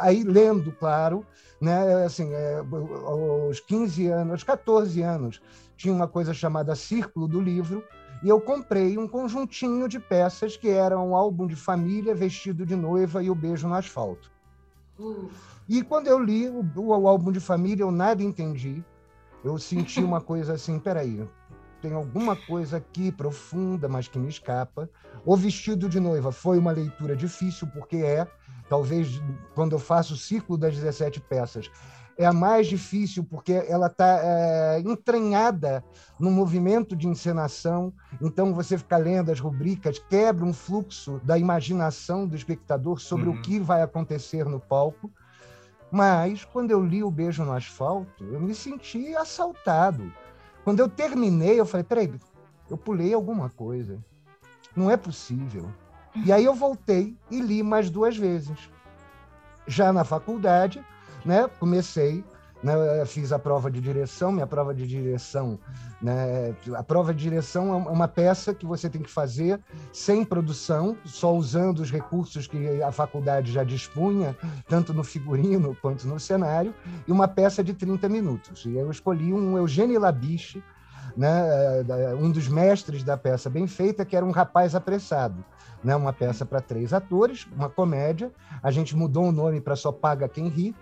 aí- 0.00 0.22
lendo, 0.24 0.72
claro, 0.72 1.24
né? 1.60 2.04
Assim, 2.04 2.32
é, 2.32 2.62
aos 3.06 3.60
15 3.60 4.06
anos, 4.08 4.32
aos 4.32 4.44
14 4.44 5.02
anos, 5.02 5.40
tinha 5.76 5.92
uma 5.94 6.08
coisa 6.08 6.32
chamada 6.34 6.74
Círculo 6.74 7.28
do 7.28 7.40
Livro. 7.40 7.84
E 8.20 8.28
eu 8.28 8.40
comprei 8.40 8.98
um 8.98 9.06
conjuntinho 9.06 9.88
de 9.88 10.00
peças 10.00 10.56
que 10.56 10.68
eram 10.68 11.10
um 11.10 11.14
álbum 11.14 11.46
de 11.46 11.54
família, 11.54 12.16
vestido 12.16 12.66
de 12.66 12.74
noiva 12.74 13.22
e 13.22 13.30
o 13.30 13.34
beijo 13.34 13.68
no 13.68 13.74
asfalto. 13.74 14.28
E 15.68 15.82
quando 15.82 16.06
eu 16.06 16.18
li 16.18 16.48
o, 16.48 16.64
o, 16.76 17.08
álbum 17.08 17.30
de 17.30 17.40
família, 17.40 17.82
eu 17.82 17.90
nada 17.90 18.22
entendi. 18.22 18.82
Eu 19.44 19.58
senti 19.58 20.02
uma 20.02 20.20
coisa 20.22 20.54
assim, 20.54 20.78
peraí, 20.78 21.28
tem 21.82 21.92
alguma 21.92 22.34
coisa 22.34 22.78
aqui 22.78 23.12
profunda, 23.12 23.88
mas 23.88 24.08
que 24.08 24.18
me 24.18 24.28
escapa. 24.28 24.88
O 25.24 25.36
Vestido 25.36 25.88
de 25.88 26.00
Noiva 26.00 26.32
foi 26.32 26.58
uma 26.58 26.72
leitura 26.72 27.14
difícil, 27.14 27.68
porque 27.68 27.98
é, 27.98 28.26
talvez, 28.68 29.20
quando 29.54 29.72
eu 29.72 29.78
faço 29.78 30.14
o 30.14 30.16
ciclo 30.16 30.56
das 30.56 30.74
17 30.74 31.20
peças, 31.20 31.70
é 32.16 32.26
a 32.26 32.32
mais 32.32 32.66
difícil 32.66 33.22
porque 33.22 33.52
ela 33.52 33.86
está 33.86 34.18
é, 34.20 34.80
entranhada 34.80 35.84
no 36.18 36.32
movimento 36.32 36.96
de 36.96 37.06
encenação. 37.06 37.92
Então, 38.20 38.52
você 38.52 38.76
fica 38.76 38.96
lendo 38.96 39.30
as 39.30 39.38
rubricas, 39.38 40.00
quebra 40.00 40.44
um 40.44 40.52
fluxo 40.52 41.20
da 41.22 41.38
imaginação 41.38 42.26
do 42.26 42.34
espectador 42.34 42.98
sobre 43.00 43.28
uhum. 43.28 43.36
o 43.36 43.40
que 43.40 43.60
vai 43.60 43.82
acontecer 43.82 44.44
no 44.46 44.58
palco. 44.58 45.12
Mas, 45.90 46.44
quando 46.44 46.70
eu 46.70 46.84
li 46.84 47.02
O 47.02 47.10
Beijo 47.10 47.44
no 47.44 47.52
Asfalto, 47.52 48.24
eu 48.24 48.40
me 48.40 48.54
senti 48.54 49.14
assaltado. 49.16 50.12
Quando 50.64 50.80
eu 50.80 50.88
terminei, 50.88 51.58
eu 51.58 51.64
falei: 51.66 51.84
peraí, 51.84 52.12
eu 52.68 52.76
pulei 52.76 53.14
alguma 53.14 53.48
coisa. 53.48 53.98
Não 54.76 54.90
é 54.90 54.96
possível. 54.96 55.68
E 56.24 56.32
aí 56.32 56.44
eu 56.44 56.54
voltei 56.54 57.16
e 57.30 57.40
li 57.40 57.62
mais 57.62 57.90
duas 57.90 58.16
vezes. 58.16 58.70
Já 59.66 59.92
na 59.92 60.04
faculdade, 60.04 60.84
né? 61.24 61.48
Comecei, 61.58 62.24
né? 62.62 63.04
Fiz 63.06 63.32
a 63.32 63.38
prova 63.38 63.70
de 63.70 63.80
direção, 63.80 64.32
minha 64.32 64.46
prova 64.46 64.74
de 64.74 64.86
direção, 64.86 65.58
né? 66.00 66.54
A 66.74 66.82
prova 66.82 67.14
de 67.14 67.22
direção 67.22 67.72
é 67.72 67.76
uma 67.90 68.08
peça 68.08 68.54
que 68.54 68.66
você 68.66 68.88
tem 68.88 69.02
que 69.02 69.10
fazer 69.10 69.60
sem 69.92 70.24
produção, 70.24 70.96
só 71.04 71.34
usando 71.34 71.80
os 71.80 71.90
recursos 71.90 72.46
que 72.46 72.82
a 72.82 72.92
faculdade 72.92 73.52
já 73.52 73.64
dispunha, 73.64 74.36
tanto 74.68 74.92
no 74.92 75.04
figurino 75.04 75.76
quanto 75.80 76.06
no 76.06 76.18
cenário, 76.18 76.74
e 77.06 77.12
uma 77.12 77.28
peça 77.28 77.62
de 77.62 77.74
30 77.74 78.08
minutos. 78.08 78.64
E 78.64 78.76
eu 78.76 78.90
escolhi 78.90 79.32
um 79.32 79.56
Eugênio 79.56 80.00
Labiche, 80.00 80.62
né, 81.16 81.42
um 82.20 82.30
dos 82.30 82.48
mestres 82.48 83.02
da 83.02 83.16
peça 83.16 83.48
bem 83.50 83.66
feita, 83.66 84.04
que 84.04 84.16
era 84.16 84.24
um 84.24 84.30
rapaz 84.30 84.74
apressado. 84.74 85.44
Né, 85.82 85.94
uma 85.94 86.12
peça 86.12 86.44
para 86.44 86.60
três 86.60 86.92
atores, 86.92 87.46
uma 87.54 87.68
comédia. 87.68 88.32
A 88.60 88.70
gente 88.70 88.96
mudou 88.96 89.28
o 89.28 89.32
nome 89.32 89.60
para 89.60 89.76
Só 89.76 89.92
Paga 89.92 90.28
Quem 90.28 90.48
Ri, 90.48 90.74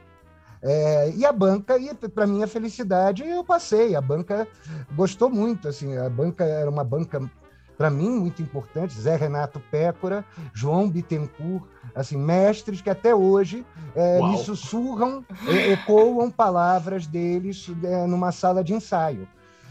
é, 0.68 1.12
e 1.14 1.24
a 1.24 1.32
banca, 1.32 1.78
e 1.78 1.94
para 1.94 2.26
minha 2.26 2.48
felicidade, 2.48 3.24
eu 3.24 3.44
passei. 3.44 3.94
A 3.94 4.00
banca 4.00 4.48
gostou 4.96 5.30
muito. 5.30 5.68
Assim, 5.68 5.96
a 5.96 6.10
banca 6.10 6.44
era 6.44 6.68
uma 6.68 6.82
banca 6.82 7.22
para 7.78 7.88
mim 7.88 8.10
muito 8.10 8.42
importante. 8.42 9.00
Zé 9.00 9.14
Renato 9.14 9.60
Pécora, 9.70 10.24
João 10.52 10.90
Bittencourt, 10.90 11.62
assim, 11.94 12.16
mestres 12.16 12.80
que 12.80 12.90
até 12.90 13.14
hoje 13.14 13.64
é, 13.94 14.20
me 14.20 14.38
sussurram, 14.38 15.24
ecoam 15.70 16.30
palavras 16.32 17.06
deles 17.06 17.70
é, 17.84 18.04
numa 18.08 18.32
sala 18.32 18.64
de 18.64 18.74
ensaio, 18.74 19.28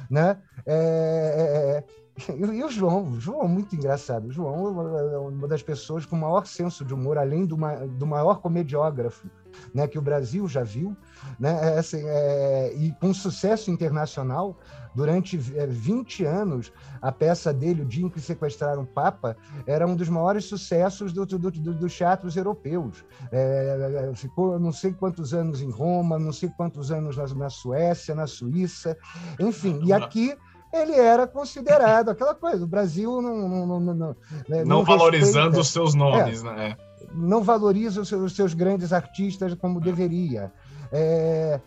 né? 0.10 0.38
É, 0.66 1.84
é, 1.84 1.92
é 1.92 2.06
e 2.34 2.64
o 2.64 2.70
João, 2.70 3.04
o 3.04 3.20
João 3.20 3.44
é 3.44 3.48
muito 3.50 3.76
engraçado. 3.76 4.28
O 4.28 4.32
João 4.32 4.80
é 4.98 5.18
uma 5.18 5.50
das 5.50 5.62
pessoas 5.62 6.06
com 6.06 6.16
maior 6.16 6.46
senso 6.46 6.86
de 6.86 6.94
humor, 6.94 7.18
além 7.18 7.46
do, 7.46 7.58
do 7.98 8.08
maior 8.08 8.40
comediógrafo 8.40 9.28
né, 9.74 9.88
que 9.88 9.98
o 9.98 10.02
Brasil 10.02 10.48
já 10.48 10.64
viu, 10.64 10.96
né, 11.40 11.76
é, 11.76 11.80
assim, 11.80 12.02
é, 12.04 12.74
e 12.76 12.92
com 13.00 13.14
sucesso 13.14 13.72
internacional. 13.72 14.58
Durante 14.94 15.36
20 15.36 16.24
é, 16.24 16.28
anos, 16.30 16.72
a 17.02 17.12
peça 17.12 17.54
dele, 17.54 17.82
O 17.82 17.86
Dia 17.86 18.06
em 18.06 18.10
que 18.10 18.22
Sequestraram 18.22 18.84
o 18.84 18.88
Papa, 18.88 19.36
era 19.68 19.86
um 19.86 19.94
dos 19.94 20.08
maiores 20.08 20.46
sucessos 20.46 21.12
do, 21.12 21.26
do, 21.26 21.38
do, 21.38 21.74
dos 21.74 21.98
teatros 21.98 22.38
europeus. 22.38 23.04
É, 23.30 24.12
ficou 24.16 24.58
não 24.58 24.72
sei 24.72 24.94
quantos 24.94 25.34
anos 25.34 25.62
em 25.62 25.70
Roma, 25.70 26.18
não 26.18 26.32
sei 26.32 26.50
quantos 26.56 26.92
anos 26.92 27.18
na, 27.18 27.28
na 27.28 27.50
Suécia, 27.50 28.16
na 28.16 28.26
Suíça, 28.26 28.98
enfim. 29.38 29.82
E 29.84 29.92
aqui 29.92 30.34
ele 30.76 30.94
era 30.94 31.26
considerado 31.26 32.10
aquela 32.10 32.36
coisa. 32.36 32.64
O 32.64 32.68
Brasil 32.68 33.22
não. 33.22 33.36
Não, 33.48 33.80
não, 33.80 33.94
não, 33.94 34.16
né, 34.48 34.64
não 34.66 34.84
valorizando 34.84 35.60
os 35.60 35.70
seus 35.70 35.94
nomes, 35.94 36.44
é, 36.44 36.46
né? 36.46 36.78
Não 37.14 37.44
valoriza 37.44 38.02
os 38.02 38.08
seus, 38.08 38.22
os 38.22 38.36
seus, 38.36 38.54
grandes 38.54 38.94
artistas 38.94 39.54
como 39.56 39.80
deveria. 39.80 40.52
É, 40.92 41.60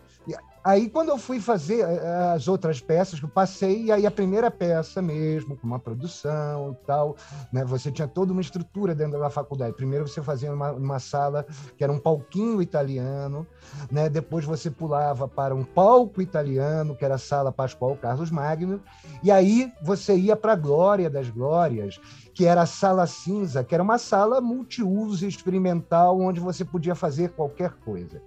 Aí, 0.63 0.89
quando 0.89 1.09
eu 1.09 1.17
fui 1.17 1.39
fazer 1.39 1.79
eh, 1.79 2.33
as 2.35 2.47
outras 2.47 2.81
peças, 2.81 3.21
eu 3.21 3.29
passei, 3.29 3.85
e 3.85 3.91
aí 3.91 4.05
a 4.05 4.11
primeira 4.11 4.51
peça 4.51 5.01
mesmo, 5.01 5.55
com 5.55 5.65
uma 5.65 5.79
produção 5.79 6.73
e 6.73 6.85
tal, 6.85 7.15
né? 7.51 7.63
Você 7.63 7.89
tinha 7.91 8.07
toda 8.07 8.33
uma 8.33 8.41
estrutura 8.41 8.93
dentro 8.93 9.17
da 9.19 9.29
faculdade. 9.29 9.75
Primeiro 9.75 10.07
você 10.07 10.21
fazia 10.21 10.53
uma, 10.53 10.73
uma 10.73 10.99
sala 10.99 11.45
que 11.77 11.83
era 11.83 11.93
um 11.93 11.97
palquinho 11.97 12.61
italiano, 12.61 13.47
né? 13.89 14.09
Depois 14.09 14.43
você 14.43 14.69
pulava 14.69 15.29
para 15.29 15.55
um 15.55 15.63
palco 15.63 16.21
italiano, 16.21 16.95
que 16.95 17.05
era 17.05 17.15
a 17.15 17.19
Sala 17.19 17.53
Pascoal 17.53 17.95
Carlos 17.95 18.29
Magno, 18.29 18.81
e 19.23 19.31
aí 19.31 19.71
você 19.81 20.15
ia 20.15 20.35
para 20.35 20.53
a 20.53 20.57
Glória 20.57 21.09
das 21.09 21.29
Glórias, 21.29 22.01
que 22.39 22.45
era 22.45 22.61
a 22.61 22.65
Sala 22.65 23.05
Cinza, 23.05 23.65
que 23.65 23.75
era 23.75 23.83
uma 23.83 23.97
sala 23.97 24.39
multiuso 24.39 25.27
experimental, 25.27 26.17
onde 26.21 26.39
você 26.39 26.63
podia 26.63 26.95
fazer 26.95 27.31
qualquer 27.31 27.71
coisa. 27.83 28.21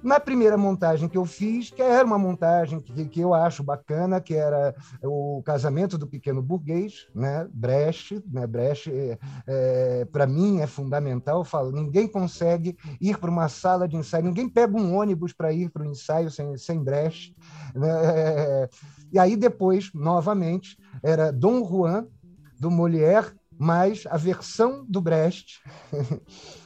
Na 0.00 0.20
primeira 0.20 0.56
montagem 0.56 1.08
que 1.08 1.18
eu 1.18 1.24
fiz, 1.24 1.68
que 1.68 1.82
era 1.82 2.06
uma 2.06 2.16
montagem 2.16 2.80
que, 2.80 3.06
que 3.06 3.20
eu 3.20 3.34
acho 3.34 3.64
bacana, 3.64 4.20
que 4.20 4.34
era 4.34 4.72
o 5.02 5.42
casamento 5.44 5.98
do 5.98 6.06
pequeno 6.06 6.40
burguês, 6.40 7.08
né? 7.12 7.48
Brecht, 7.52 8.22
né? 8.30 8.46
Brecht, 8.46 8.92
é, 8.92 9.18
é, 9.48 10.04
para 10.04 10.28
mim 10.28 10.60
é 10.60 10.66
fundamental. 10.68 11.38
Eu 11.38 11.44
falo, 11.44 11.72
ninguém 11.72 12.06
consegue 12.06 12.76
ir 13.00 13.18
para 13.18 13.30
uma 13.32 13.48
sala 13.48 13.88
de 13.88 13.96
ensaio, 13.96 14.22
ninguém 14.22 14.48
pega 14.48 14.76
um 14.76 14.96
ônibus 14.96 15.32
para 15.32 15.52
ir 15.52 15.70
para 15.70 15.82
o 15.82 15.86
ensaio 15.86 16.30
sem, 16.30 16.56
sem 16.56 16.84
Brecht. 16.84 17.34
Né? 17.74 17.88
É, 17.88 18.68
e 19.12 19.18
aí 19.18 19.34
depois, 19.34 19.90
novamente, 19.92 20.78
era 21.02 21.32
Dom 21.32 21.66
Juan 21.66 22.06
do 22.58 22.70
Molière 22.70 23.34
mais 23.58 24.04
a 24.06 24.16
versão 24.16 24.84
do 24.88 25.00
Brecht. 25.00 25.60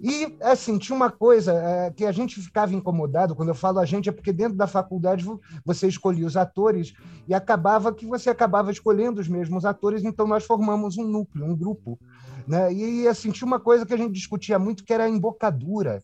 E, 0.00 0.36
assim, 0.40 0.78
tinha 0.78 0.94
uma 0.94 1.10
coisa 1.10 1.52
é, 1.52 1.90
que 1.90 2.04
a 2.04 2.12
gente 2.12 2.40
ficava 2.40 2.72
incomodado, 2.72 3.34
quando 3.34 3.48
eu 3.48 3.54
falo 3.54 3.80
a 3.80 3.84
gente, 3.84 4.08
é 4.08 4.12
porque 4.12 4.32
dentro 4.32 4.56
da 4.56 4.68
faculdade 4.68 5.26
você 5.64 5.88
escolhia 5.88 6.24
os 6.24 6.36
atores 6.36 6.92
e 7.26 7.34
acabava 7.34 7.92
que 7.92 8.06
você 8.06 8.30
acabava 8.30 8.70
escolhendo 8.70 9.20
os 9.20 9.26
mesmos 9.26 9.64
atores, 9.64 10.04
então 10.04 10.24
nós 10.24 10.44
formamos 10.44 10.96
um 10.96 11.04
núcleo, 11.04 11.44
um 11.44 11.56
grupo. 11.56 11.98
Né? 12.46 12.72
E, 12.72 13.08
assim, 13.08 13.32
tinha 13.32 13.46
uma 13.46 13.58
coisa 13.58 13.84
que 13.84 13.92
a 13.92 13.96
gente 13.96 14.12
discutia 14.12 14.56
muito, 14.56 14.84
que 14.84 14.92
era 14.92 15.04
a 15.04 15.08
embocadura 15.08 16.00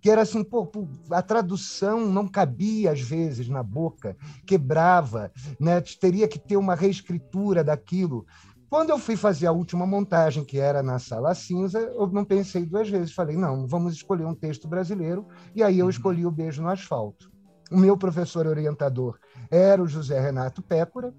que 0.00 0.10
era 0.10 0.22
assim, 0.22 0.44
pô, 0.44 0.70
a 1.10 1.22
tradução 1.22 2.06
não 2.06 2.28
cabia 2.28 2.92
às 2.92 3.00
vezes 3.00 3.48
na 3.48 3.62
boca, 3.62 4.16
quebrava, 4.46 5.32
né? 5.58 5.80
teria 6.00 6.28
que 6.28 6.38
ter 6.38 6.56
uma 6.56 6.74
reescritura 6.74 7.64
daquilo. 7.64 8.26
Quando 8.70 8.90
eu 8.90 8.98
fui 8.98 9.16
fazer 9.16 9.46
a 9.46 9.52
última 9.52 9.86
montagem, 9.86 10.44
que 10.44 10.58
era 10.58 10.82
na 10.82 10.98
Sala 10.98 11.34
Cinza, 11.34 11.78
eu 11.78 12.06
não 12.08 12.24
pensei 12.24 12.66
duas 12.66 12.88
vezes. 12.88 13.14
Falei, 13.14 13.34
não, 13.34 13.66
vamos 13.66 13.94
escolher 13.94 14.26
um 14.26 14.34
texto 14.34 14.68
brasileiro. 14.68 15.26
E 15.54 15.62
aí 15.62 15.78
eu 15.78 15.86
uhum. 15.86 15.90
escolhi 15.90 16.26
O 16.26 16.30
Beijo 16.30 16.62
no 16.62 16.68
Asfalto. 16.68 17.30
O 17.70 17.78
meu 17.78 17.96
professor 17.96 18.46
orientador 18.46 19.18
era 19.50 19.82
o 19.82 19.88
José 19.88 20.20
Renato 20.20 20.62
Pécora. 20.62 21.14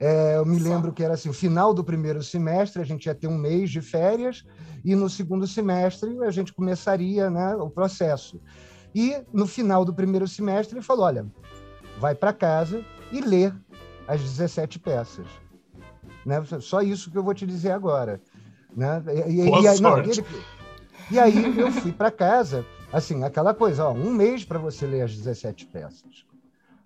É, 0.00 0.36
eu 0.36 0.44
me 0.44 0.58
lembro 0.58 0.92
que 0.92 1.04
era 1.04 1.14
assim, 1.14 1.28
o 1.28 1.32
final 1.34 1.72
do 1.72 1.84
primeiro 1.84 2.20
semestre, 2.20 2.82
a 2.82 2.84
gente 2.84 3.06
ia 3.06 3.14
ter 3.14 3.28
um 3.28 3.38
mês 3.38 3.70
de 3.70 3.80
férias, 3.80 4.44
e 4.84 4.94
no 4.96 5.08
segundo 5.08 5.46
semestre 5.46 6.18
a 6.24 6.30
gente 6.32 6.52
começaria 6.52 7.30
né, 7.30 7.54
o 7.54 7.70
processo. 7.70 8.40
E 8.92 9.22
no 9.32 9.46
final 9.46 9.84
do 9.84 9.94
primeiro 9.94 10.26
semestre 10.26 10.76
ele 10.76 10.84
falou, 10.84 11.04
olha, 11.04 11.26
vai 12.00 12.14
para 12.14 12.32
casa 12.32 12.84
e 13.12 13.20
lê 13.20 13.52
as 14.08 14.20
17 14.20 14.80
peças. 14.80 15.43
Né? 16.24 16.42
Só 16.60 16.80
isso 16.80 17.10
que 17.10 17.18
eu 17.18 17.22
vou 17.22 17.34
te 17.34 17.46
dizer 17.46 17.72
agora. 17.72 18.20
Né? 18.74 19.02
E, 19.26 19.30
e, 19.30 19.62
e, 19.62 19.68
aí, 19.68 19.80
não, 19.80 19.98
ele, 19.98 20.24
e 21.10 21.18
aí 21.18 21.58
eu 21.58 21.70
fui 21.70 21.92
para 21.92 22.10
casa, 22.10 22.64
assim, 22.92 23.22
aquela 23.22 23.54
coisa, 23.54 23.86
ó, 23.86 23.92
um 23.92 24.10
mês 24.10 24.44
para 24.44 24.58
você 24.58 24.86
ler 24.86 25.02
as 25.02 25.16
17 25.16 25.66
peças. 25.66 26.24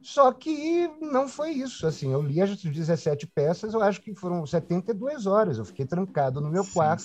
Só 0.00 0.32
que 0.32 0.88
não 1.00 1.28
foi 1.28 1.50
isso, 1.50 1.86
assim, 1.86 2.12
eu 2.12 2.22
li 2.22 2.40
as 2.40 2.56
17 2.56 3.26
peças, 3.26 3.74
eu 3.74 3.82
acho 3.82 4.00
que 4.00 4.14
foram 4.14 4.46
72 4.46 5.26
horas, 5.26 5.58
eu 5.58 5.64
fiquei 5.64 5.84
trancado 5.84 6.40
no 6.40 6.48
meu 6.48 6.64
quarto, 6.64 7.04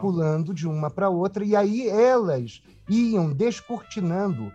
pulando 0.00 0.54
de 0.54 0.66
uma 0.66 0.90
para 0.90 1.10
outra, 1.10 1.44
e 1.44 1.56
aí 1.56 1.88
elas 1.88 2.62
iam 2.88 3.32
descortinando 3.32 4.52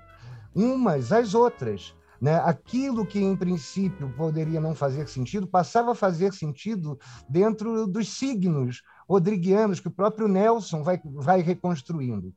umas 0.55 1.11
às 1.11 1.33
outras. 1.33 1.93
Né? 2.21 2.35
Aquilo 2.35 3.05
que, 3.05 3.19
em 3.19 3.35
princípio, 3.35 4.11
poderia 4.17 4.59
não 4.59 4.73
fazer 4.73 5.07
sentido, 5.07 5.47
passava 5.47 5.91
a 5.91 5.95
fazer 5.95 6.33
sentido 6.33 6.99
dentro 7.29 7.87
dos 7.87 8.09
signos 8.09 8.81
rodriguianos 9.07 9.79
que 9.79 9.87
o 9.87 9.91
próprio 9.91 10.27
Nelson 10.27 10.83
vai, 10.83 10.99
vai 11.03 11.41
reconstruindo. 11.41 12.33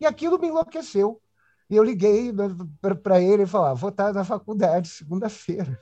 E 0.00 0.06
aquilo 0.06 0.38
me 0.38 0.48
enlouqueceu. 0.48 1.20
E 1.70 1.76
eu 1.76 1.84
liguei 1.84 2.32
né, 2.32 2.48
para 3.02 3.20
ele 3.20 3.42
e 3.42 3.46
falei: 3.46 3.72
ah, 3.72 3.74
vou 3.74 3.90
estar 3.90 4.12
na 4.12 4.24
faculdade 4.24 4.88
segunda-feira. 4.88 5.78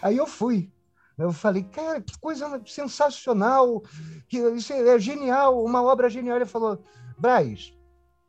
Aí 0.00 0.16
eu 0.16 0.26
fui. 0.26 0.72
Eu 1.18 1.32
falei, 1.32 1.62
cara, 1.64 2.00
que 2.00 2.18
coisa 2.18 2.62
sensacional, 2.64 3.82
que 4.26 4.38
isso 4.38 4.72
é 4.72 4.98
genial, 4.98 5.62
uma 5.62 5.82
obra 5.82 6.08
genial. 6.08 6.36
Ele 6.36 6.46
falou, 6.46 6.82
Braz, 7.18 7.74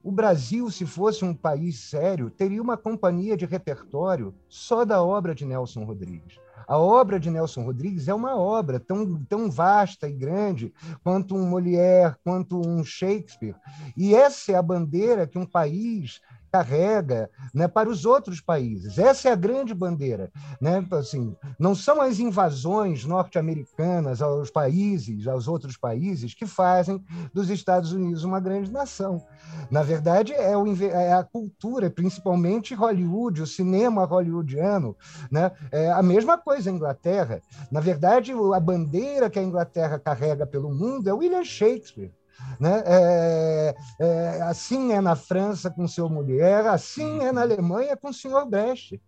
o 0.03 0.11
Brasil, 0.11 0.69
se 0.71 0.85
fosse 0.85 1.23
um 1.23 1.33
país 1.33 1.79
sério, 1.79 2.29
teria 2.29 2.61
uma 2.61 2.77
companhia 2.77 3.37
de 3.37 3.45
repertório 3.45 4.33
só 4.49 4.83
da 4.83 5.03
obra 5.03 5.35
de 5.35 5.45
Nelson 5.45 5.83
Rodrigues. 5.83 6.39
A 6.67 6.77
obra 6.77 7.19
de 7.19 7.29
Nelson 7.29 7.63
Rodrigues 7.63 8.07
é 8.07 8.13
uma 8.13 8.37
obra 8.37 8.79
tão, 8.79 9.21
tão 9.25 9.51
vasta 9.51 10.07
e 10.07 10.13
grande 10.13 10.73
quanto 11.03 11.35
um 11.35 11.45
Molière, 11.45 12.15
quanto 12.23 12.59
um 12.65 12.83
Shakespeare. 12.83 13.55
E 13.97 14.15
essa 14.15 14.53
é 14.53 14.55
a 14.55 14.61
bandeira 14.61 15.27
que 15.27 15.37
um 15.37 15.45
país 15.45 16.21
carrega 16.51 17.29
né, 17.53 17.67
para 17.67 17.89
os 17.89 18.05
outros 18.05 18.41
países. 18.41 18.97
Essa 18.97 19.29
é 19.29 19.31
a 19.31 19.35
grande 19.35 19.73
bandeira. 19.73 20.31
Né? 20.59 20.85
Assim, 20.91 21.35
não 21.57 21.73
são 21.73 22.01
as 22.01 22.19
invasões 22.19 23.05
norte-americanas 23.05 24.21
aos 24.21 24.49
países, 24.49 25.27
aos 25.27 25.47
outros 25.47 25.77
países, 25.77 26.33
que 26.33 26.45
fazem 26.45 27.03
dos 27.33 27.49
Estados 27.49 27.93
Unidos 27.93 28.23
uma 28.23 28.39
grande 28.39 28.71
nação. 28.71 29.23
Na 29.69 29.81
verdade, 29.81 30.33
é, 30.33 30.57
o, 30.57 30.65
é 30.83 31.13
a 31.13 31.23
cultura, 31.23 31.89
principalmente 31.89 32.75
Hollywood, 32.75 33.41
o 33.41 33.47
cinema 33.47 34.05
hollywoodiano. 34.05 34.95
Né? 35.31 35.51
É 35.71 35.91
a 35.91 36.03
mesma 36.03 36.37
coisa 36.37 36.69
a 36.69 36.73
Inglaterra. 36.73 37.41
Na 37.71 37.79
verdade, 37.79 38.33
a 38.33 38.59
bandeira 38.59 39.29
que 39.29 39.39
a 39.39 39.43
Inglaterra 39.43 39.97
carrega 39.97 40.45
pelo 40.45 40.73
mundo 40.73 41.07
é 41.07 41.13
William 41.13 41.43
Shakespeare. 41.43 42.11
Né? 42.59 42.83
É, 42.85 43.75
é, 43.99 44.41
assim 44.43 44.93
é 44.93 45.01
na 45.01 45.15
França 45.15 45.69
com 45.69 45.87
seu 45.87 46.09
mulher, 46.09 46.67
assim 46.67 47.19
é 47.21 47.31
na 47.31 47.41
Alemanha 47.41 47.97
com 47.97 48.09
o 48.09 48.13
senhor 48.13 48.45
Brecht. 48.45 49.01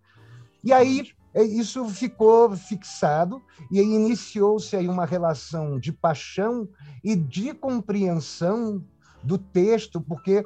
E 0.64 0.72
aí 0.72 1.12
é, 1.34 1.44
isso 1.44 1.88
ficou 1.90 2.56
fixado 2.56 3.42
e 3.72 3.80
iniciou-se 3.80 4.76
aí 4.76 4.88
uma 4.88 5.06
relação 5.06 5.80
de 5.80 5.92
paixão 5.92 6.68
e 7.04 7.16
de 7.16 7.54
compreensão 7.54 8.84
do 9.24 9.38
texto, 9.38 10.00
porque 10.00 10.44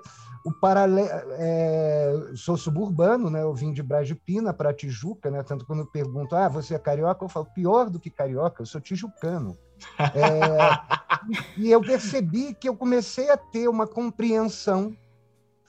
o 0.47 0.51
paralelo 0.53 1.09
é, 1.31 2.31
sou 2.33 2.55
suburbano, 2.55 3.29
né? 3.29 3.41
Eu 3.41 3.53
vim 3.53 3.73
de 3.73 3.83
Brasipina 3.83 4.53
para 4.53 4.73
Tijuca, 4.73 5.29
né? 5.29 5.43
Tanto 5.43 5.65
quando 5.65 5.85
pergunto, 5.85 6.37
ah, 6.37 6.47
você 6.47 6.73
é 6.73 6.79
carioca, 6.79 7.25
eu 7.25 7.27
falo 7.27 7.47
pior 7.53 7.89
do 7.89 7.99
que 7.99 8.09
carioca, 8.09 8.61
eu 8.61 8.65
sou 8.65 8.79
tijucano. 8.79 9.57
É, 9.99 11.57
e 11.57 11.69
eu 11.69 11.81
percebi 11.81 12.53
que 12.53 12.69
eu 12.69 12.77
comecei 12.77 13.29
a 13.29 13.35
ter 13.35 13.67
uma 13.67 13.85
compreensão 13.85 14.95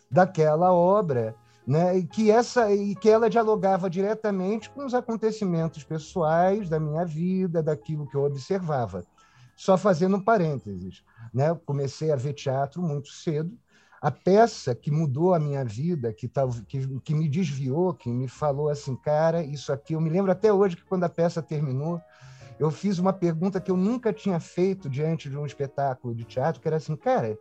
daquela 0.09 0.72
obra, 0.72 1.35
né? 1.66 1.99
E 1.99 2.07
que 2.07 2.31
essa 2.31 2.72
e 2.72 2.95
que 2.95 3.11
ela 3.11 3.29
dialogava 3.29 3.91
diretamente 3.91 4.70
com 4.70 4.87
os 4.87 4.95
acontecimentos 4.95 5.83
pessoais 5.83 6.68
da 6.68 6.79
minha 6.79 7.05
vida, 7.05 7.61
daquilo 7.64 8.07
que 8.07 8.16
eu 8.16 8.22
observava. 8.22 9.05
Só 9.57 9.76
fazendo 9.76 10.22
parênteses, 10.22 11.03
né? 11.35 11.51
Eu 11.51 11.57
comecei 11.57 12.12
a 12.12 12.16
ver 12.16 12.35
teatro 12.35 12.81
muito 12.81 13.09
cedo. 13.09 13.59
A 14.01 14.11
peça 14.11 14.74
que 14.74 14.90
mudou 14.90 15.34
a 15.34 15.40
minha 15.40 15.64
vida, 15.64 16.12
que, 16.12 16.30
que, 16.68 17.01
que 17.01 17.14
me 17.14 17.28
desviou, 17.28 17.92
que 17.92 18.09
me 18.09 18.28
falou 18.28 18.68
assim, 18.68 18.94
cara, 18.94 19.42
isso 19.42 19.72
aqui. 19.72 19.94
Eu 19.94 20.01
me 20.01 20.09
lembro 20.09 20.30
até 20.30 20.53
hoje 20.53 20.76
que 20.76 20.84
quando 20.84 21.05
a 21.05 21.09
peça 21.09 21.42
terminou, 21.42 22.01
eu 22.59 22.70
fiz 22.70 22.99
uma 22.99 23.12
pergunta 23.12 23.61
que 23.61 23.70
eu 23.70 23.76
nunca 23.76 24.12
tinha 24.12 24.38
feito 24.38 24.88
diante 24.88 25.28
de 25.28 25.36
um 25.36 25.46
espetáculo 25.46 26.14
de 26.14 26.24
teatro, 26.24 26.61
que 26.61 26.68
era 26.68 26.76
assim, 26.76 26.96
cara, 26.96 27.36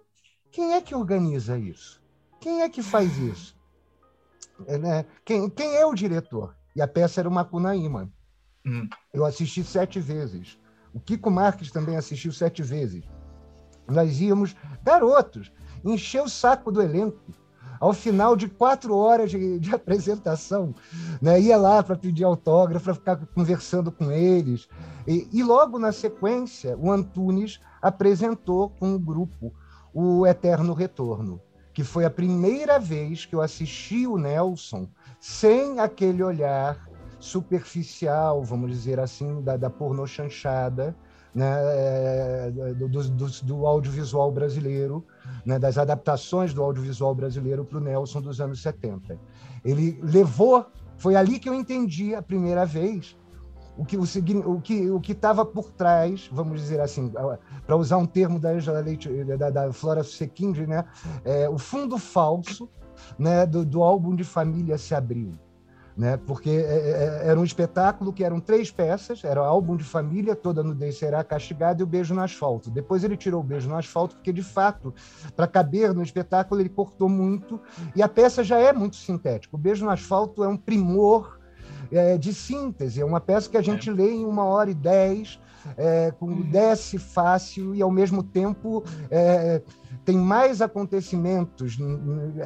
quem 0.52 0.74
é 0.74 0.82
que 0.82 0.96
organiza 0.96 1.58
isso? 1.58 2.02
Quem 2.40 2.62
é 2.62 2.70
que 2.70 2.82
faz 2.82 3.18
isso? 3.18 3.56
É, 4.66 4.78
né? 4.78 5.06
quem, 5.24 5.50
quem 5.50 5.76
é 5.76 5.86
o 5.86 5.94
diretor? 5.94 6.56
E 6.76 6.82
a 6.82 6.88
peça 6.88 7.22
era 7.22 7.30
o 7.30 7.32
Macunaíma. 7.32 8.12
Hum. 8.66 8.88
Eu 9.14 9.26
assisti 9.26 9.64
sete 9.64 10.00
vezes. 10.00 10.60
O 10.94 11.00
Kiko 11.00 11.30
Marques 11.30 11.72
também 11.72 11.96
assistiu 11.96 12.32
sete 12.32 12.64
vezes. 12.64 13.04
Nós 13.88 14.20
íamos, 14.20 14.56
garotos, 14.84 15.52
encher 15.92 16.22
o 16.22 16.30
saco 16.30 16.72
do 16.72 16.82
elenco 16.82 17.20
ao 17.80 17.94
final 17.94 18.36
de 18.36 18.48
quatro 18.48 18.96
horas 18.96 19.32
de, 19.32 19.60
de 19.60 19.74
apresentação, 19.76 20.74
né? 21.22 21.40
ia 21.40 21.58
lá 21.58 21.82
para 21.84 21.96
pedir 21.96 22.24
autógrafo, 22.24 22.86
para 22.86 22.94
ficar 22.94 23.16
conversando 23.34 23.92
com 23.92 24.12
eles. 24.12 24.68
E, 25.08 25.28
e, 25.32 25.44
logo 25.44 25.80
na 25.80 25.92
sequência, 25.92 26.78
o 26.78 26.92
Antunes 26.92 27.60
apresentou 27.82 28.70
com 28.70 28.96
o 28.96 29.00
grupo 29.00 29.54
o 29.94 30.26
Eterno 30.28 30.74
Retorno, 30.74 31.42
que 31.74 31.84
foi 31.84 32.06
a 32.06 32.10
primeira 32.10 32.80
vez 32.80 33.26
que 33.26 33.36
eu 33.36 33.42
assisti 33.42 34.06
o 34.06 34.18
Nelson 34.18 34.88
sem 35.20 35.80
aquele 35.80 36.24
olhar 36.24 36.88
superficial, 37.20 38.44
vamos 38.44 38.72
dizer 38.72 39.00
assim, 39.00 39.42
da, 39.42 39.58
da 39.58 39.72
chanchada, 40.06 40.96
né, 41.38 41.54
é, 41.56 42.52
do, 42.52 42.90
do, 42.90 43.30
do, 43.44 43.68
audiovisual 43.68 44.32
brasileiro, 44.32 45.06
né, 45.46 45.60
das 45.60 45.78
adaptações 45.78 46.52
do 46.52 46.64
audiovisual 46.64 47.14
brasileiro 47.14 47.64
para 47.64 47.78
o 47.78 47.82
Nelson 47.82 48.22
dos 48.22 48.42
anos 48.42 48.60
70. 48.60 49.20
Ele 49.64 50.00
levou, 50.02 50.66
foi 50.98 51.16
ali 51.16 51.38
que 51.38 51.48
eu 51.48 51.54
entendi 51.54 52.16
a 52.16 52.24
primeira 52.24 52.66
vez 52.66 53.16
o 53.78 53.86
que 53.86 53.96
o, 53.96 54.02
o 54.48 54.60
que 54.60 54.90
o 54.90 55.00
que 55.00 55.12
estava 55.12 55.46
por 55.46 55.70
trás, 55.70 56.28
vamos 56.32 56.60
dizer 56.60 56.82
assim, 56.82 57.14
para 57.68 57.76
usar 57.76 57.98
um 57.98 58.08
termo 58.08 58.40
da 58.40 58.50
Angela 58.50 58.80
Leite, 58.80 59.08
da, 59.38 59.52
da 59.52 59.72
Flora 59.72 60.04
Sequinde, 60.04 60.66
né, 60.66 60.86
é, 61.24 61.48
o 61.48 61.60
fundo 61.60 62.00
falso, 62.00 62.68
né, 63.20 63.46
do, 63.46 63.64
do 63.64 63.84
álbum 63.84 64.16
de 64.16 64.24
família 64.24 64.76
se 64.76 64.96
abriu 64.96 65.34
né? 65.98 66.18
porque 66.28 66.50
é, 66.50 66.54
é, 66.54 67.24
é, 67.26 67.30
era 67.30 67.40
um 67.40 67.44
espetáculo 67.44 68.14
que 68.14 68.24
eram 68.24 68.40
três 68.40 68.70
peças, 68.70 69.24
era 69.24 69.42
o 69.42 69.44
álbum 69.44 69.76
de 69.76 69.84
família, 69.84 70.36
toda 70.36 70.64
nudez 70.64 70.98
será 70.98 71.24
castigada 71.24 71.82
e 71.82 71.84
o 71.84 71.88
beijo 71.88 72.14
no 72.14 72.22
asfalto. 72.22 72.70
Depois 72.70 73.04
ele 73.04 73.18
tirou 73.18 73.42
o 73.42 73.44
beijo 73.44 73.68
no 73.68 73.76
asfalto, 73.76 74.16
porque 74.16 74.32
de 74.32 74.44
fato, 74.44 74.94
para 75.36 75.48
caber 75.48 75.94
no 75.94 76.04
espetáculo, 76.04 76.62
ele 76.62 76.70
cortou 76.70 77.10
muito, 77.10 77.60
e 77.96 78.04
a 78.04 78.08
peça 78.08 78.44
já 78.44 78.60
é 78.60 78.72
muito 78.72 78.96
sintética. 78.96 79.56
O 79.56 79.60
beijo 79.60 79.84
no 79.84 79.92
asfalto 79.92 80.44
é 80.44 80.48
um 80.48 80.58
primor 80.58 81.40
é, 81.92 82.18
de 82.18 82.34
síntese, 82.34 83.02
é 83.02 83.06
uma 83.06 83.20
peça 83.20 83.50
que 83.50 83.58
a 83.58 83.62
gente 83.62 83.90
é. 83.90 83.94
lê 83.94 84.12
em 84.12 84.26
uma 84.26 84.44
hora 84.44 84.70
e 84.70 84.76
dez, 84.76 85.40
é, 85.78 86.12
com 86.12 86.28
uhum. 86.28 86.42
desce 86.50 86.98
fácil 86.98 87.76
e 87.76 87.82
ao 87.82 87.92
mesmo 87.92 88.24
tempo 88.24 88.84
é, 89.10 89.62
tem 90.06 90.18
mais 90.18 90.62
acontecimentos 90.62 91.78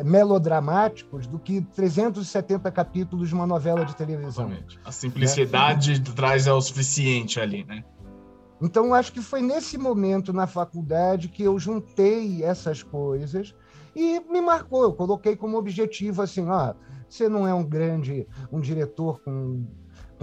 melodramáticos 0.03 1.28
do 1.28 1.38
que 1.38 1.62
370 1.62 2.72
capítulos 2.72 3.30
de 3.30 3.36
uma 3.36 3.45
novela 3.45 3.86
de 3.86 3.95
televisão. 3.95 4.45
Exatamente. 4.47 4.80
A 4.84 4.91
simplicidade 4.91 5.99
né? 5.99 6.05
traz 6.16 6.47
é 6.47 6.53
o 6.53 6.62
suficiente 6.62 7.39
ali, 7.39 7.64
né? 7.64 7.84
Então, 8.62 8.93
acho 8.93 9.12
que 9.12 9.22
foi 9.22 9.41
nesse 9.41 9.78
momento 9.78 10.32
na 10.32 10.45
faculdade 10.45 11.28
que 11.30 11.41
eu 11.41 11.57
juntei 11.57 12.43
essas 12.43 12.84
coisas 12.84 13.55
e 13.95 14.20
me 14.20 14.39
marcou. 14.39 14.84
Eu 14.84 14.93
coloquei 14.93 15.36
como 15.36 15.57
objetivo 15.57 16.22
assim, 16.22 16.47
ó, 16.47 16.74
você 17.09 17.28
não 17.28 17.47
é 17.47 17.53
um 17.53 17.64
grande, 17.64 18.28
um 18.51 18.59
diretor 18.59 19.20
com 19.22 19.66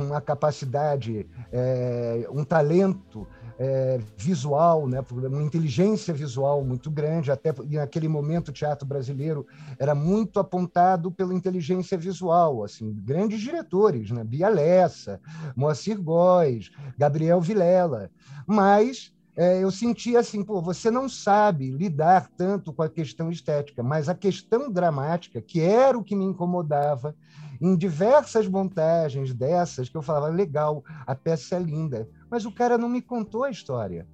uma 0.03 0.21
capacidade, 0.21 1.29
é, 1.53 2.29
um 2.31 2.45
talento 2.45 3.27
é, 3.59 3.99
visual, 4.17 4.87
né, 4.87 5.05
uma 5.11 5.43
inteligência 5.43 6.15
visual 6.15 6.65
muito 6.65 6.91
grande. 6.91 7.31
Até 7.33 7.53
naquele 7.71 8.09
momento 8.09 8.49
o 8.49 8.53
teatro 8.53 8.87
brasileiro 8.87 9.47
era 9.79 9.95
muito 9.95 10.39
apontado 10.39 11.11
pela 11.11 11.35
inteligência 11.35 11.99
visual, 11.99 12.63
assim, 12.63 12.93
grandes 13.05 13.41
diretores, 13.41 14.11
né, 14.11 14.23
Bia 14.23 14.49
Lessa, 14.49 15.21
Moacir 15.57 16.01
Góes, 16.01 16.71
Gabriel 16.97 17.41
Vilela. 17.41 18.11
Mas 18.47 19.13
é, 19.37 19.63
eu 19.63 19.71
sentia 19.71 20.19
assim, 20.19 20.43
pô, 20.43 20.61
você 20.61 20.91
não 20.91 21.09
sabe 21.09 21.71
lidar 21.71 22.29
tanto 22.37 22.73
com 22.73 22.83
a 22.83 22.89
questão 22.89 23.31
estética, 23.31 23.85
mas 23.85 24.09
a 24.09 24.15
questão 24.15 24.69
dramática, 24.69 25.41
que 25.41 25.61
era 25.61 25.97
o 25.97 26.03
que 26.03 26.17
me 26.17 26.25
incomodava, 26.25 27.15
em 27.61 27.77
diversas 27.77 28.47
montagens 28.47 29.35
dessas 29.35 29.89
que 29.89 29.97
eu 29.97 30.03
falava, 30.03 30.29
legal, 30.29 30.85
a 31.07 31.15
peça 31.15 31.57
é 31.57 31.59
linda, 31.59 32.09
mas 32.31 32.45
o 32.45 32.53
cara 32.53 32.79
não 32.79 32.89
me 32.89 33.03
contou 33.03 33.45
a 33.45 33.51
história. 33.51 34.07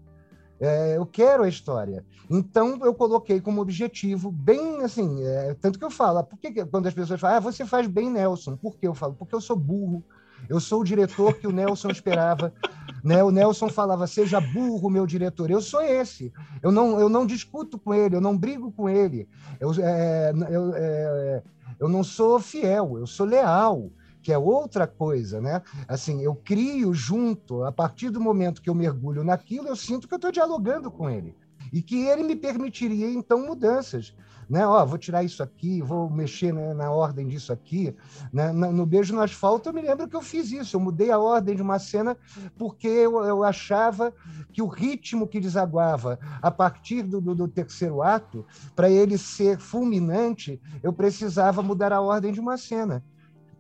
É, 0.61 0.97
eu 0.97 1.05
quero 1.05 1.43
a 1.43 1.49
história. 1.49 2.05
Então 2.31 2.79
eu 2.83 2.95
coloquei 2.95 3.41
como 3.41 3.61
objetivo 3.61 4.31
bem 4.31 4.83
assim, 4.83 5.23
é, 5.25 5.55
tanto 5.55 5.79
que 5.79 5.85
eu 5.85 5.91
falo, 5.91 6.23
por 6.25 6.39
que 6.39 6.65
quando 6.65 6.87
as 6.87 6.95
pessoas 6.95 7.21
falam, 7.21 7.37
ah, 7.37 7.41
você 7.41 7.67
faz 7.67 7.87
bem 7.87 8.11
Nelson, 8.11 8.57
por 8.57 8.77
que 8.77 8.87
eu 8.87 8.95
falo? 8.95 9.15
Porque 9.15 9.35
eu 9.35 9.41
sou 9.41 9.57
burro. 9.57 10.03
Eu 10.49 10.61
sou 10.61 10.81
o 10.81 10.85
diretor 10.85 11.35
que 11.35 11.47
o 11.47 11.53
Nelson 11.53 11.91
esperava. 11.91 12.53
Né? 13.03 13.23
O 13.23 13.31
Nelson 13.31 13.69
falava, 13.69 14.07
seja 14.07 14.41
burro, 14.41 14.89
meu 14.89 15.07
diretor. 15.07 15.51
Eu 15.51 15.61
sou 15.61 15.83
esse. 15.83 16.33
Eu 16.63 16.73
não, 16.73 16.99
eu 16.99 17.07
não 17.07 17.27
discuto 17.27 17.79
com 17.79 17.93
ele, 17.93 18.17
eu 18.17 18.21
não 18.21 18.35
brigo 18.35 18.73
com 18.73 18.89
ele. 18.89 19.29
Eu, 19.61 19.73
é, 19.75 20.33
eu, 20.51 20.75
é, 20.75 21.43
eu 21.85 21.89
não 21.89 22.03
sou 22.03 22.41
fiel, 22.41 22.99
eu 22.99 23.07
sou 23.07 23.27
leal, 23.27 23.91
que 24.23 24.33
é 24.33 24.39
outra 24.39 24.87
coisa, 24.87 25.41
né? 25.41 25.63
Assim, 25.87 26.23
eu 26.23 26.35
crio 26.35 26.95
junto, 26.95 27.63
a 27.63 27.71
partir 27.71 28.09
do 28.09 28.21
momento 28.21 28.63
que 28.63 28.71
eu 28.71 28.75
mergulho 28.75 29.23
naquilo, 29.23 29.69
eu 29.69 29.77
sinto 29.77 30.09
que 30.09 30.15
eu 30.15 30.17
estou 30.17 30.33
dialogando 30.33 30.91
com 30.91 31.11
ele. 31.11 31.37
E 31.75 31.83
que 31.83 32.07
ele 32.07 32.23
me 32.23 32.35
permitiria 32.35 33.11
então 33.11 33.47
mudanças 33.47 34.15
né? 34.49 34.67
Ó, 34.67 34.85
vou 34.85 34.99
tirar 34.99 35.23
isso 35.23 35.43
aqui, 35.43 35.81
vou 35.81 36.11
mexer 36.11 36.53
né, 36.53 36.75
na 36.75 36.91
ordem 36.91 37.27
disso 37.27 37.53
aqui. 37.53 37.95
Né? 38.33 38.53
No 38.53 38.85
Beijo 38.85 39.15
no 39.15 39.21
Asfalto, 39.21 39.69
eu 39.69 39.73
me 39.73 39.83
lembro 39.83 40.09
que 40.09 40.17
eu 40.17 40.23
fiz 40.23 40.51
isso. 40.53 40.77
Eu 40.77 40.81
mudei 40.81 41.11
a 41.11 41.19
ordem 41.19 41.57
de 41.57 41.63
uma 41.63 41.79
cena 41.79 42.17
porque 42.57 42.87
eu, 42.87 43.25
eu 43.25 43.45
achava 43.45 44.13
que 44.53 44.63
o 44.63 44.67
ritmo 44.67 45.27
que 45.27 45.41
desaguava 45.41 46.19
a 46.41 46.51
partir 46.51 47.03
do, 47.03 47.21
do, 47.21 47.35
do 47.35 47.49
terceiro 47.49 48.03
ato, 48.03 48.47
para 48.75 48.91
ele 48.91 49.17
ser 49.19 49.59
fulminante, 49.59 50.61
eu 50.83 50.93
precisava 50.93 51.63
mudar 51.63 51.93
a 51.93 52.01
ordem 52.01 52.33
de 52.33 52.41
uma 52.41 52.57
cena. 52.57 53.05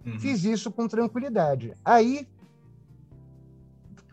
Uhum. 0.04 0.18
Fiz 0.20 0.44
isso 0.44 0.70
com 0.70 0.86
tranquilidade. 0.86 1.74
Aí 1.84 2.28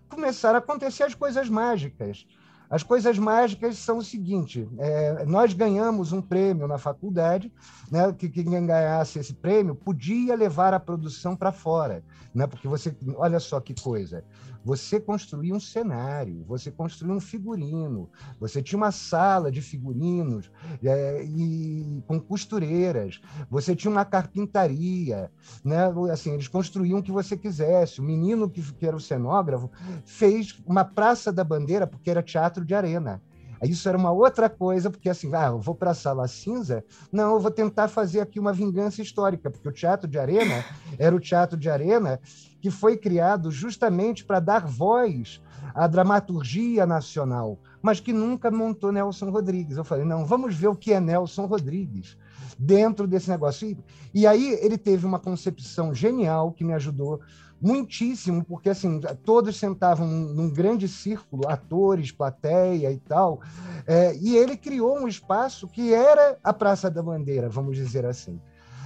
começaram 0.07 0.55
a 0.55 0.59
acontecer 0.59 1.03
as 1.03 1.15
coisas 1.15 1.49
mágicas. 1.49 2.25
As 2.71 2.83
coisas 2.83 3.19
mágicas 3.19 3.77
são 3.77 3.97
o 3.97 4.03
seguinte: 4.03 4.65
é, 4.79 5.25
nós 5.25 5.53
ganhamos 5.53 6.13
um 6.13 6.21
prêmio 6.21 6.69
na 6.69 6.77
faculdade, 6.77 7.51
né, 7.91 8.13
que 8.13 8.29
quem 8.29 8.45
ganhasse 8.65 9.19
esse 9.19 9.33
prêmio 9.33 9.75
podia 9.75 10.33
levar 10.37 10.73
a 10.73 10.79
produção 10.79 11.35
para 11.35 11.51
fora, 11.51 12.01
né, 12.33 12.47
porque 12.47 12.69
você, 12.69 12.95
olha 13.17 13.41
só 13.41 13.59
que 13.59 13.75
coisa, 13.75 14.23
você 14.63 14.99
construía 14.99 15.53
um 15.53 15.59
cenário, 15.59 16.43
você 16.47 16.71
construía 16.71 17.13
um 17.13 17.19
figurino, 17.19 18.09
você 18.39 18.61
tinha 18.61 18.77
uma 18.77 18.91
sala 18.91 19.51
de 19.51 19.61
figurinos 19.61 20.51
é, 20.83 21.23
e 21.23 22.03
com 22.07 22.19
costureiras, 22.19 23.19
você 23.49 23.75
tinha 23.75 23.91
uma 23.91 24.05
carpintaria, 24.05 25.31
né, 25.63 25.85
assim 26.11 26.33
eles 26.33 26.47
construíam 26.47 26.99
o 26.99 27.03
que 27.03 27.11
você 27.11 27.35
quisesse. 27.35 27.99
O 27.99 28.03
menino 28.03 28.49
que, 28.49 28.61
que 28.73 28.85
era 28.85 28.95
o 28.95 29.01
cenógrafo 29.01 29.69
fez 30.05 30.61
uma 30.65 30.85
praça 30.85 31.31
da 31.31 31.43
bandeira 31.43 31.87
porque 31.87 32.09
era 32.09 32.23
teatro 32.23 32.63
de 32.63 32.73
arena. 32.73 33.21
Isso 33.63 33.87
era 33.87 33.97
uma 33.97 34.11
outra 34.11 34.49
coisa, 34.49 34.89
porque 34.89 35.07
assim, 35.07 35.29
ah, 35.35 35.47
eu 35.47 35.59
vou 35.59 35.75
para 35.75 35.91
a 35.91 35.93
sala 35.93 36.27
cinza? 36.27 36.83
Não, 37.11 37.35
eu 37.35 37.39
vou 37.39 37.51
tentar 37.51 37.87
fazer 37.87 38.19
aqui 38.19 38.39
uma 38.39 38.51
vingança 38.51 39.01
histórica, 39.03 39.51
porque 39.51 39.69
o 39.69 39.71
teatro 39.71 40.09
de 40.09 40.17
arena 40.17 40.65
era 40.97 41.15
o 41.15 41.19
teatro 41.19 41.57
de 41.57 41.69
arena 41.69 42.19
que 42.61 42.69
foi 42.69 42.95
criado 42.95 43.51
justamente 43.51 44.23
para 44.23 44.39
dar 44.39 44.65
voz 44.65 45.41
à 45.73 45.87
dramaturgia 45.87 46.85
nacional, 46.85 47.59
mas 47.81 47.99
que 47.99 48.13
nunca 48.13 48.51
montou 48.51 48.91
Nelson 48.91 49.31
Rodrigues. 49.31 49.77
Eu 49.77 49.83
falei, 49.83 50.05
não, 50.05 50.25
vamos 50.25 50.55
ver 50.55 50.67
o 50.67 50.75
que 50.75 50.93
é 50.93 50.99
Nelson 50.99 51.45
Rodrigues 51.45 52.17
dentro 52.57 53.07
desse 53.07 53.29
negócio. 53.29 53.67
E, 53.67 53.77
e 54.13 54.27
aí 54.27 54.51
ele 54.61 54.77
teve 54.77 55.05
uma 55.05 55.19
concepção 55.19 55.93
genial 55.93 56.51
que 56.51 56.63
me 56.63 56.73
ajudou 56.73 57.19
muitíssimo, 57.59 58.43
porque 58.43 58.69
assim, 58.69 58.99
todos 59.23 59.55
sentavam 59.55 60.07
num 60.07 60.49
grande 60.49 60.87
círculo, 60.87 61.47
atores, 61.47 62.11
plateia 62.11 62.91
e 62.91 62.97
tal, 62.97 63.39
é, 63.85 64.15
e 64.17 64.35
ele 64.35 64.57
criou 64.57 64.97
um 64.97 65.07
espaço 65.07 65.67
que 65.67 65.93
era 65.93 66.39
a 66.43 66.51
Praça 66.51 66.89
da 66.89 67.03
Bandeira, 67.03 67.49
vamos 67.49 67.75
dizer 67.75 68.05
assim. 68.05 68.41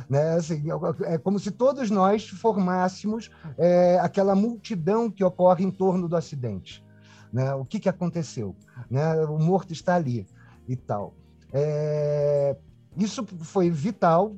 Né? 0.10 0.34
Assim, 0.34 0.64
é 1.06 1.18
como 1.18 1.39
se 1.39 1.51
todos 1.51 1.89
nós 1.89 2.28
formássemos 2.28 3.30
é, 3.58 3.99
aquela 3.99 4.36
multidão 4.36 5.10
que 5.10 5.24
ocorre 5.24 5.64
em 5.64 5.72
torno 5.72 6.08
do 6.08 6.16
acidente. 6.16 6.84
Né? 7.32 7.53
O 7.53 7.66
que, 7.66 7.80
que 7.80 7.89
aconteceu? 7.89 8.56
Né? 8.89 9.16
O 9.26 9.38
morto 9.38 9.74
está 9.74 9.95
ali 9.95 10.28
e 10.68 10.76
tal. 10.76 11.14
É, 11.51 12.56
isso 12.98 13.26
foi 13.41 13.70
vital. 13.70 14.34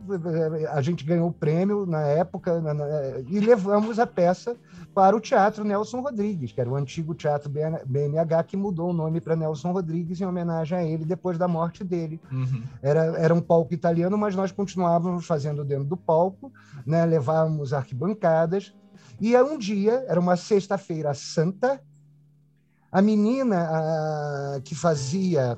A 0.72 0.82
gente 0.82 1.04
ganhou 1.04 1.30
o 1.30 1.34
prêmio 1.34 1.86
na 1.86 2.02
época 2.02 2.60
na, 2.60 2.74
na, 2.74 2.86
e 3.28 3.40
levamos 3.40 4.00
a 4.00 4.08
peça 4.08 4.56
para 4.94 5.16
o 5.16 5.20
Teatro 5.20 5.64
Nelson 5.64 6.02
Rodrigues, 6.02 6.52
que 6.52 6.60
era 6.60 6.70
o 6.70 6.76
antigo 6.76 7.14
Teatro 7.14 7.50
BMH, 7.50 8.44
que 8.48 8.58
mudou 8.58 8.90
o 8.90 8.94
nome 8.94 9.22
para 9.22 9.36
Nelson 9.36 9.72
Rodrigues 9.72 10.20
em 10.20 10.26
homenagem 10.26 10.78
a 10.78 10.84
ele 10.84 11.06
depois 11.06 11.38
da 11.38 11.48
morte 11.48 11.84
dele. 11.84 12.20
Uhum. 12.32 12.64
Era, 12.82 13.02
era 13.18 13.34
um 13.34 13.42
palco 13.42 13.74
italiano, 13.74 14.18
mas 14.18 14.36
nós 14.36 14.52
continuávamos 14.52 15.26
fazendo 15.26 15.64
dentro 15.64 15.86
do 15.86 15.98
palco, 15.98 16.52
né? 16.86 17.06
levávamos 17.06 17.74
arquibancadas. 17.74 18.74
E 19.22 19.38
um 19.38 19.58
dia, 19.58 20.04
era 20.08 20.20
uma 20.20 20.36
sexta-feira 20.36 21.14
santa, 21.14 21.80
a 22.92 23.02
menina 23.02 23.68
a, 23.70 24.62
que 24.64 24.74
fazia 24.74 25.58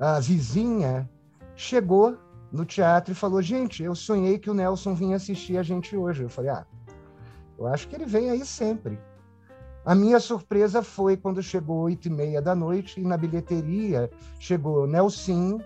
a 0.00 0.18
vizinha 0.18 1.08
chegou 1.56 2.16
no 2.52 2.64
teatro 2.64 3.12
e 3.12 3.14
falou: 3.14 3.42
Gente, 3.42 3.82
eu 3.82 3.94
sonhei 3.94 4.38
que 4.38 4.50
o 4.50 4.54
Nelson 4.54 4.94
vinha 4.94 5.16
assistir 5.16 5.56
a 5.56 5.62
gente 5.62 5.96
hoje. 5.96 6.22
Eu 6.22 6.28
falei: 6.28 6.50
Ah, 6.50 6.66
eu 7.58 7.66
acho 7.66 7.88
que 7.88 7.96
ele 7.96 8.06
vem 8.06 8.30
aí 8.30 8.44
sempre. 8.44 8.98
A 9.84 9.94
minha 9.94 10.18
surpresa 10.18 10.82
foi 10.82 11.16
quando 11.16 11.42
chegou 11.42 11.82
oito 11.82 12.08
e 12.08 12.10
meia 12.10 12.42
da 12.42 12.54
noite 12.54 13.00
e 13.00 13.04
na 13.04 13.16
bilheteria 13.16 14.10
chegou 14.38 14.86
Nelson, 14.86 15.60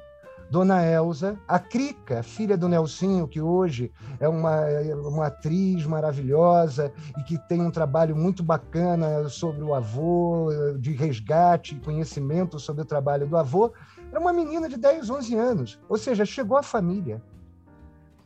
Dona 0.50 0.84
Elza, 0.84 1.38
a 1.46 1.58
Crica, 1.58 2.22
filha 2.22 2.56
do 2.56 2.68
Nelsinho, 2.68 3.28
que 3.28 3.40
hoje 3.40 3.92
é 4.18 4.28
uma, 4.28 4.66
uma 5.08 5.26
atriz 5.28 5.86
maravilhosa 5.86 6.92
e 7.16 7.22
que 7.22 7.38
tem 7.48 7.62
um 7.62 7.70
trabalho 7.70 8.16
muito 8.16 8.42
bacana 8.42 9.28
sobre 9.28 9.62
o 9.62 9.72
avô, 9.72 10.48
de 10.78 10.92
resgate 10.92 11.76
conhecimento 11.76 12.58
sobre 12.58 12.82
o 12.82 12.84
trabalho 12.84 13.28
do 13.28 13.36
avô, 13.36 13.72
era 14.10 14.20
uma 14.20 14.32
menina 14.32 14.68
de 14.68 14.76
10, 14.76 15.08
11 15.08 15.34
anos, 15.36 15.80
ou 15.88 15.96
seja, 15.96 16.24
chegou 16.24 16.56
a 16.56 16.62
família. 16.62 17.22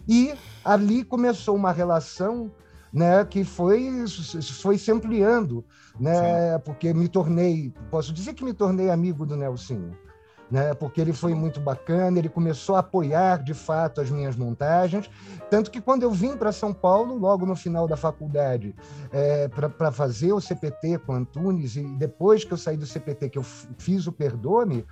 E 0.08 0.34
ali 0.64 1.04
começou 1.04 1.54
uma 1.54 1.72
relação 1.72 2.50
né, 2.94 3.24
que 3.24 3.42
foi, 3.42 4.04
foi 4.60 4.78
se 4.78 4.92
ampliando, 4.92 5.64
né, 5.98 6.58
porque 6.58 6.94
me 6.94 7.08
tornei, 7.08 7.72
posso 7.90 8.12
dizer 8.12 8.34
que 8.34 8.44
me 8.44 8.54
tornei 8.54 8.88
amigo 8.88 9.26
do 9.26 9.36
Nelson, 9.36 9.90
né, 10.48 10.72
porque 10.74 11.00
ele 11.00 11.12
foi 11.12 11.34
muito 11.34 11.58
bacana, 11.58 12.18
ele 12.18 12.28
começou 12.28 12.76
a 12.76 12.78
apoiar 12.78 13.42
de 13.42 13.52
fato 13.52 14.00
as 14.00 14.10
minhas 14.10 14.36
montagens, 14.36 15.10
tanto 15.50 15.72
que 15.72 15.80
quando 15.80 16.04
eu 16.04 16.10
vim 16.12 16.36
para 16.36 16.52
São 16.52 16.72
Paulo, 16.72 17.18
logo 17.18 17.44
no 17.44 17.56
final 17.56 17.88
da 17.88 17.96
faculdade, 17.96 18.76
é, 19.10 19.48
para 19.48 19.90
fazer 19.90 20.32
o 20.32 20.40
CPT 20.40 20.98
com 20.98 21.14
Antunes, 21.14 21.74
e 21.74 21.82
depois 21.96 22.44
que 22.44 22.52
eu 22.52 22.56
saí 22.56 22.76
do 22.76 22.86
CPT, 22.86 23.30
que 23.30 23.38
eu 23.38 23.42
fiz 23.42 24.06
o 24.06 24.12
Perdoe-me, 24.12 24.86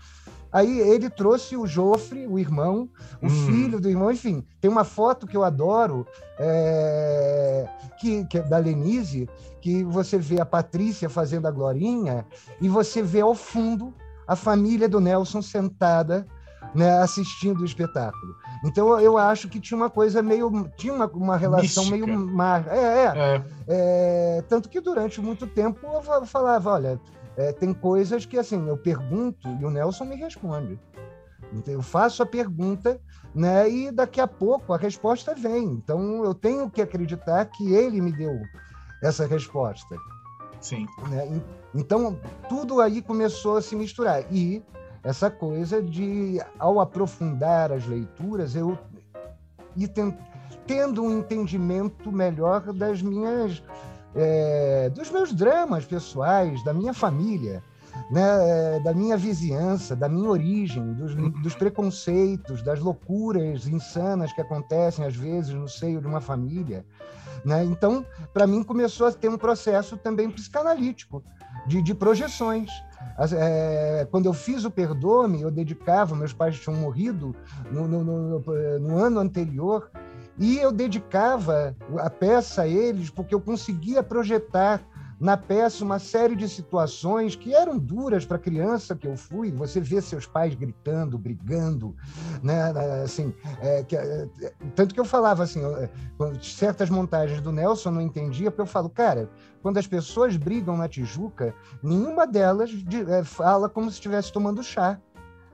Aí 0.53 0.81
ele 0.81 1.09
trouxe 1.09 1.57
o 1.57 1.67
Jofre, 1.67 2.27
o 2.27 2.39
irmão, 2.39 2.89
o 3.23 3.27
hum. 3.27 3.47
filho 3.47 3.81
do 3.81 3.89
irmão, 3.89 4.11
enfim. 4.11 4.45
Tem 4.61 4.71
uma 4.71 4.85
foto 4.85 5.27
que 5.27 5.37
eu 5.37 5.43
adoro, 5.43 6.07
é, 6.39 7.67
que, 7.99 8.25
que 8.27 8.39
é 8.39 8.43
da 8.43 8.59
Lenise, 8.59 9.29
que 9.61 9.83
você 9.85 10.19
vê 10.19 10.41
a 10.41 10.47
Patrícia 10.47 11.09
fazendo 11.09 11.47
a 11.47 11.51
Glorinha 11.51 12.27
e 12.61 12.69
você 12.69 13.03
vê 13.03 13.21
ao 13.21 13.35
fundo 13.35 13.95
a 14.27 14.37
família 14.37 14.89
do 14.89 15.01
Nelson 15.01 15.41
sentada 15.41 16.27
né, 16.75 16.99
assistindo 16.99 17.61
o 17.61 17.65
espetáculo. 17.65 18.35
Então 18.65 18.99
eu 19.01 19.19
acho 19.19 19.49
que 19.49 19.61
tinha 19.61 19.77
uma 19.77 19.91
coisa 19.91 20.23
meio. 20.23 20.71
tinha 20.77 20.93
uma, 20.93 21.07
uma 21.07 21.37
relação 21.37 21.85
Mística. 21.85 22.07
meio. 22.07 22.19
Mar... 22.19 22.67
É, 22.69 22.79
é, 22.79 23.05
é. 23.07 23.45
é, 23.69 24.45
Tanto 24.49 24.69
que 24.69 24.81
durante 24.81 25.21
muito 25.21 25.47
tempo 25.47 25.87
eu 25.87 26.27
falava: 26.27 26.71
olha, 26.71 27.01
é, 27.37 27.53
tem 27.53 27.73
coisas 27.73 28.27
que 28.27 28.39
assim 28.39 28.69
eu 28.69 28.77
pergunto 28.77 29.49
e 29.61 29.65
o 29.65 29.71
Nelson 29.71 30.05
me 30.05 30.17
responde. 30.17 30.79
Então, 31.53 31.75
eu 31.75 31.83
faço 31.83 32.23
a 32.23 32.27
pergunta, 32.27 32.99
né? 33.35 33.69
E 33.69 33.91
daqui 33.91 34.21
a 34.21 34.27
pouco 34.27 34.73
a 34.73 34.79
resposta 34.79 35.35
vem. 35.35 35.65
Então 35.65 36.25
eu 36.25 36.35
tenho 36.35 36.71
que 36.71 36.81
acreditar 36.81 37.45
que 37.47 37.75
ele 37.75 38.01
me 38.01 38.13
deu 38.13 38.41
essa 39.03 39.27
resposta. 39.27 39.97
Sim. 40.61 40.87
Né? 41.09 41.43
Então 41.75 42.19
tudo 42.49 42.81
aí 42.81 43.03
começou 43.03 43.57
a 43.57 43.63
se 43.63 43.75
misturar 43.75 44.25
e 44.33 44.63
essa 45.03 45.31
coisa 45.31 45.83
de 45.83 46.41
ao 46.59 46.81
aprofundar 46.81 47.73
as 47.73 47.87
leituras 47.87 48.55
eu 48.55 48.79
e 49.77 49.89
tendo 50.67 51.03
um 51.03 51.19
entendimento 51.19 52.13
melhor 52.13 52.73
das 52.73 53.03
minhas 53.03 53.63
é, 54.15 54.91
dos 54.91 55.11
meus 55.11 55.33
dramas 55.33 55.85
pessoais, 55.85 56.63
da 56.65 56.73
minha 56.73 56.93
família, 56.93 57.63
né, 58.11 58.77
é, 58.77 58.81
da 58.81 58.93
minha 58.93 59.17
vizinhança, 59.17 59.95
da 59.95 60.09
minha 60.09 60.29
origem, 60.29 60.93
dos, 60.95 61.15
dos, 61.43 61.55
preconceitos, 61.55 62.63
das 62.63 62.81
loucuras 62.81 63.67
insanas 63.67 64.33
que 64.33 64.41
acontecem 64.41 65.05
às 65.05 65.15
vezes 65.15 65.55
no 65.55 65.69
seio 65.69 66.01
de 66.01 66.07
uma 66.07 66.21
família. 66.21 66.85
Né? 67.45 67.65
Então, 67.65 68.05
para 68.33 68.47
mim, 68.47 68.63
começou 68.63 69.07
a 69.07 69.13
ter 69.13 69.29
um 69.29 69.39
processo 69.39 69.97
também 69.97 70.31
psicanalítico, 70.31 71.23
de, 71.67 71.83
de 71.83 71.95
projeções. 71.95 72.71
É, 73.33 74.07
quando 74.11 74.27
eu 74.27 74.33
fiz 74.33 74.65
o 74.65 74.71
Perdoe-me, 74.71 75.43
eu 75.43 75.51
dedicava, 75.51 76.15
meus 76.15 76.33
pais 76.33 76.59
tinham 76.59 76.79
morrido 76.79 77.35
no, 77.71 77.89
no, 77.89 78.05
no, 78.05 78.39
no 78.79 78.99
ano 78.99 79.21
anterior, 79.21 79.91
e 80.39 80.59
eu 80.59 80.73
dedicava 80.73 81.77
a 81.99 82.11
peça 82.11 82.63
a 82.63 82.69
eles 82.69 83.11
porque 83.11 83.35
eu 83.35 83.41
conseguia 83.41 84.03
projetar 84.03 84.83
na 85.23 85.37
peça 85.37 85.85
uma 85.85 86.01
série 86.01 86.35
de 86.35 86.49
situações 86.49 87.37
que 87.37 87.55
eram 87.55 87.79
duras 87.79 88.27
para 88.27 88.39
a 88.39 88.41
criança 88.41 88.97
que 88.97 89.07
eu 89.07 89.17
fui. 89.17 89.53
Você 89.53 89.81
vê 89.81 90.03
seus 90.03 90.27
pais 90.27 90.53
gritando, 90.57 91.17
brigando, 91.17 91.95
né? 92.43 92.73
Assim, 93.05 93.33
é, 93.61 93.85
que, 93.85 93.97
é, 93.97 94.29
tanto 94.75 94.93
que 94.93 94.99
eu 94.99 95.05
falava 95.05 95.45
assim, 95.45 95.61
é, 95.65 95.89
certas 96.43 96.91
montagens 96.91 97.41
do 97.41 97.53
Nelson 97.53 97.91
eu 97.91 97.95
não 97.95 98.01
entendia, 98.01 98.51
porque 98.51 98.63
eu 98.63 98.67
falo, 98.67 98.91
cara, 98.91 99.31
quando 99.63 99.79
as 99.79 99.87
pessoas 99.87 100.37
brigam 100.37 100.77
na 100.77 100.89
Tijuca, 100.89 101.55
nenhuma 101.85 102.27
delas 102.27 102.71
de, 102.71 103.09
é, 103.09 103.23
fala 103.23 103.69
como 103.69 103.89
se 103.91 103.99
estivesse 103.99 104.33
tomando 104.33 104.61
chá. 104.61 104.99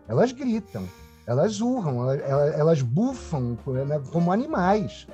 elas 0.09 0.33
gritam, 0.33 0.89
elas 1.29 1.61
urram, 1.61 2.11
elas, 2.11 2.59
elas 2.59 2.83
bufam 2.83 3.59
né, 3.67 4.01
como 4.11 4.33
animais. 4.33 5.07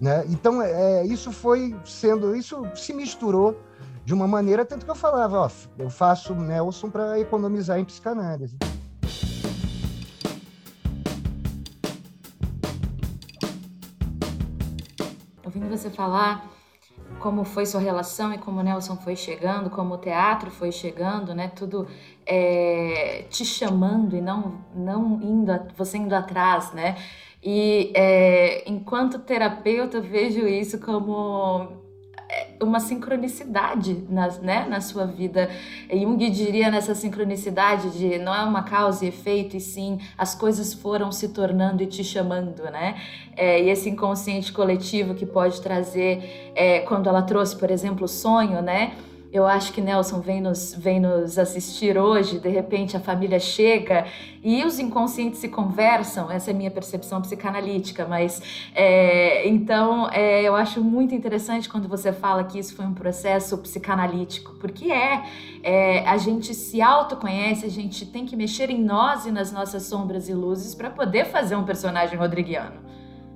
Né? 0.00 0.24
Então, 0.30 0.62
é, 0.62 1.04
isso 1.04 1.30
foi 1.30 1.76
sendo, 1.84 2.34
isso 2.34 2.66
se 2.74 2.94
misturou 2.94 3.60
de 4.02 4.14
uma 4.14 4.26
maneira, 4.26 4.64
tanto 4.64 4.86
que 4.86 4.90
eu 4.90 4.94
falava, 4.94 5.38
ó, 5.38 5.50
eu 5.78 5.90
faço 5.90 6.34
Nelson 6.34 6.88
para 6.88 7.20
economizar 7.20 7.78
em 7.78 7.84
psicanálise. 7.84 8.56
Ouvindo 15.44 15.68
você 15.68 15.90
falar 15.90 16.50
como 17.20 17.44
foi 17.44 17.66
sua 17.66 17.80
relação 17.80 18.32
e 18.32 18.38
como 18.38 18.60
o 18.60 18.62
Nelson 18.62 18.96
foi 18.96 19.14
chegando, 19.14 19.70
como 19.70 19.94
o 19.94 19.98
teatro 19.98 20.50
foi 20.50 20.72
chegando, 20.72 21.34
né? 21.34 21.48
Tudo 21.48 21.86
é, 22.26 23.26
te 23.30 23.44
chamando 23.44 24.16
e 24.16 24.20
não, 24.20 24.60
não 24.74 25.20
indo, 25.22 25.52
você 25.76 25.98
indo 25.98 26.14
atrás, 26.14 26.72
né? 26.72 26.96
E 27.42 27.92
é, 27.94 28.68
enquanto 28.68 29.18
terapeuta, 29.18 30.00
vejo 30.00 30.46
isso 30.46 30.78
como 30.80 31.79
uma 32.60 32.80
sincronicidade 32.80 34.04
na, 34.08 34.28
né, 34.28 34.66
na 34.68 34.80
sua 34.80 35.06
vida. 35.06 35.50
Jung 35.90 36.30
diria 36.30 36.70
nessa 36.70 36.94
sincronicidade 36.94 37.90
de 37.90 38.18
não 38.18 38.34
é 38.34 38.42
uma 38.42 38.62
causa 38.62 39.04
e 39.04 39.08
efeito, 39.08 39.56
e 39.56 39.60
sim 39.60 39.98
as 40.16 40.34
coisas 40.34 40.74
foram 40.74 41.10
se 41.10 41.28
tornando 41.28 41.82
e 41.82 41.86
te 41.86 42.04
chamando, 42.04 42.62
né? 42.64 42.96
É, 43.36 43.62
e 43.62 43.70
esse 43.70 43.88
inconsciente 43.88 44.52
coletivo 44.52 45.14
que 45.14 45.24
pode 45.24 45.60
trazer, 45.60 46.52
é, 46.54 46.80
quando 46.80 47.08
ela 47.08 47.22
trouxe, 47.22 47.56
por 47.56 47.70
exemplo, 47.70 48.04
o 48.04 48.08
sonho, 48.08 48.60
né? 48.60 48.92
Eu 49.32 49.46
acho 49.46 49.72
que 49.72 49.80
Nelson 49.80 50.20
vem 50.20 50.40
nos, 50.40 50.74
vem 50.74 50.98
nos 50.98 51.38
assistir 51.38 51.96
hoje, 51.96 52.40
de 52.40 52.48
repente 52.48 52.96
a 52.96 53.00
família 53.00 53.38
chega 53.38 54.04
e 54.42 54.64
os 54.64 54.80
inconscientes 54.80 55.38
se 55.38 55.48
conversam, 55.48 56.28
essa 56.28 56.50
é 56.50 56.54
a 56.54 56.56
minha 56.56 56.70
percepção 56.70 57.22
psicanalítica, 57.22 58.04
mas 58.08 58.42
é, 58.74 59.46
então 59.46 60.10
é, 60.10 60.42
eu 60.42 60.56
acho 60.56 60.82
muito 60.82 61.14
interessante 61.14 61.68
quando 61.68 61.86
você 61.88 62.12
fala 62.12 62.42
que 62.42 62.58
isso 62.58 62.74
foi 62.74 62.84
um 62.84 62.94
processo 62.94 63.56
psicanalítico, 63.58 64.54
porque 64.54 64.90
é, 64.90 65.22
é 65.62 66.08
a 66.08 66.16
gente 66.16 66.52
se 66.52 66.82
autoconhece, 66.82 67.64
a 67.64 67.70
gente 67.70 68.04
tem 68.06 68.26
que 68.26 68.34
mexer 68.34 68.68
em 68.68 68.82
nós 68.82 69.26
e 69.26 69.30
nas 69.30 69.52
nossas 69.52 69.84
sombras 69.84 70.28
e 70.28 70.34
luzes 70.34 70.74
para 70.74 70.90
poder 70.90 71.26
fazer 71.26 71.54
um 71.54 71.64
personagem 71.64 72.18
rodriguiano. 72.18 72.80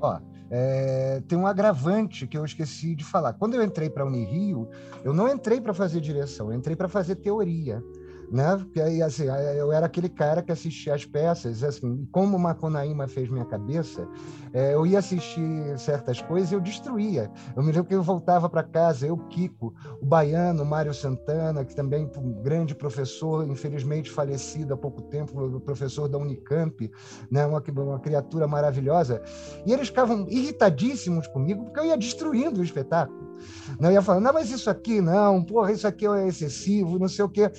Ó, 0.00 0.18
é, 0.56 1.20
tem 1.26 1.36
um 1.36 1.48
agravante 1.48 2.28
que 2.28 2.38
eu 2.38 2.44
esqueci 2.44 2.94
de 2.94 3.02
falar. 3.02 3.32
Quando 3.32 3.54
eu 3.54 3.62
entrei 3.64 3.90
para 3.90 4.04
a 4.04 4.06
Unirio, 4.06 4.68
eu 5.02 5.12
não 5.12 5.28
entrei 5.28 5.60
para 5.60 5.74
fazer 5.74 6.00
direção, 6.00 6.52
eu 6.52 6.56
entrei 6.56 6.76
para 6.76 6.88
fazer 6.88 7.16
teoria 7.16 7.82
né? 8.30 8.56
Porque 8.56 8.80
aí, 8.80 9.02
assim, 9.02 9.24
eu 9.56 9.72
era 9.72 9.86
aquele 9.86 10.08
cara 10.08 10.42
que 10.42 10.52
assistia 10.52 10.94
as 10.94 11.04
peças, 11.04 11.62
assim, 11.62 12.06
como 12.10 12.38
Macunaíma 12.38 13.06
fez 13.08 13.28
minha 13.28 13.44
cabeça, 13.44 14.06
é, 14.52 14.74
eu 14.74 14.86
ia 14.86 14.98
assistir 14.98 15.42
certas 15.78 16.20
coisas 16.22 16.52
e 16.52 16.54
eu 16.54 16.60
destruía. 16.60 17.30
Eu 17.56 17.62
me 17.62 17.72
lembro 17.72 17.84
que 17.84 17.94
eu 17.94 18.02
voltava 18.02 18.48
para 18.48 18.62
casa, 18.62 19.06
eu, 19.06 19.16
Kiko, 19.16 19.74
o 20.00 20.06
baiano, 20.06 20.64
Mário 20.64 20.94
Santana, 20.94 21.64
que 21.64 21.74
também 21.74 22.10
um 22.16 22.42
grande 22.42 22.74
professor, 22.74 23.46
infelizmente 23.46 24.10
falecido 24.10 24.74
há 24.74 24.76
pouco 24.76 25.02
tempo, 25.02 25.60
professor 25.60 26.08
da 26.08 26.18
Unicamp, 26.18 26.90
né? 27.30 27.44
Uma, 27.46 27.62
uma 27.76 28.00
criatura 28.00 28.46
maravilhosa, 28.46 29.22
e 29.66 29.72
eles 29.72 29.88
ficavam 29.88 30.26
irritadíssimos 30.28 31.26
comigo 31.26 31.64
porque 31.64 31.80
eu 31.80 31.86
ia 31.86 31.96
destruindo 31.96 32.60
o 32.60 32.64
espetáculo. 32.64 33.34
Não 33.80 33.90
ia 33.90 34.02
falando, 34.02 34.24
não, 34.24 34.32
mas 34.32 34.50
isso 34.50 34.70
aqui 34.70 35.00
não, 35.00 35.42
porra, 35.42 35.72
isso 35.72 35.86
aqui 35.86 36.06
é 36.06 36.26
excessivo, 36.28 36.98
não 36.98 37.08
sei 37.08 37.24
o 37.24 37.28
quê. 37.28 37.50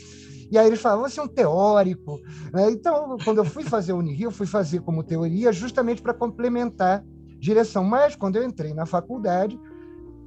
E 0.51 0.57
aí 0.57 0.67
eles 0.67 0.81
falavam, 0.81 1.07
você 1.07 1.19
é 1.19 1.23
um 1.23 1.27
teórico. 1.27 2.19
Né? 2.53 2.71
Então, 2.71 3.17
quando 3.23 3.39
eu 3.39 3.45
fui 3.45 3.63
fazer 3.63 3.93
o 3.93 3.97
Unirio, 3.97 4.27
eu 4.27 4.31
fui 4.31 4.45
fazer 4.45 4.81
como 4.81 5.03
teoria 5.03 5.51
justamente 5.51 6.01
para 6.01 6.13
complementar 6.13 7.03
direção. 7.39 7.83
Mas, 7.83 8.15
quando 8.15 8.35
eu 8.35 8.43
entrei 8.43 8.73
na 8.73 8.85
faculdade, 8.85 9.59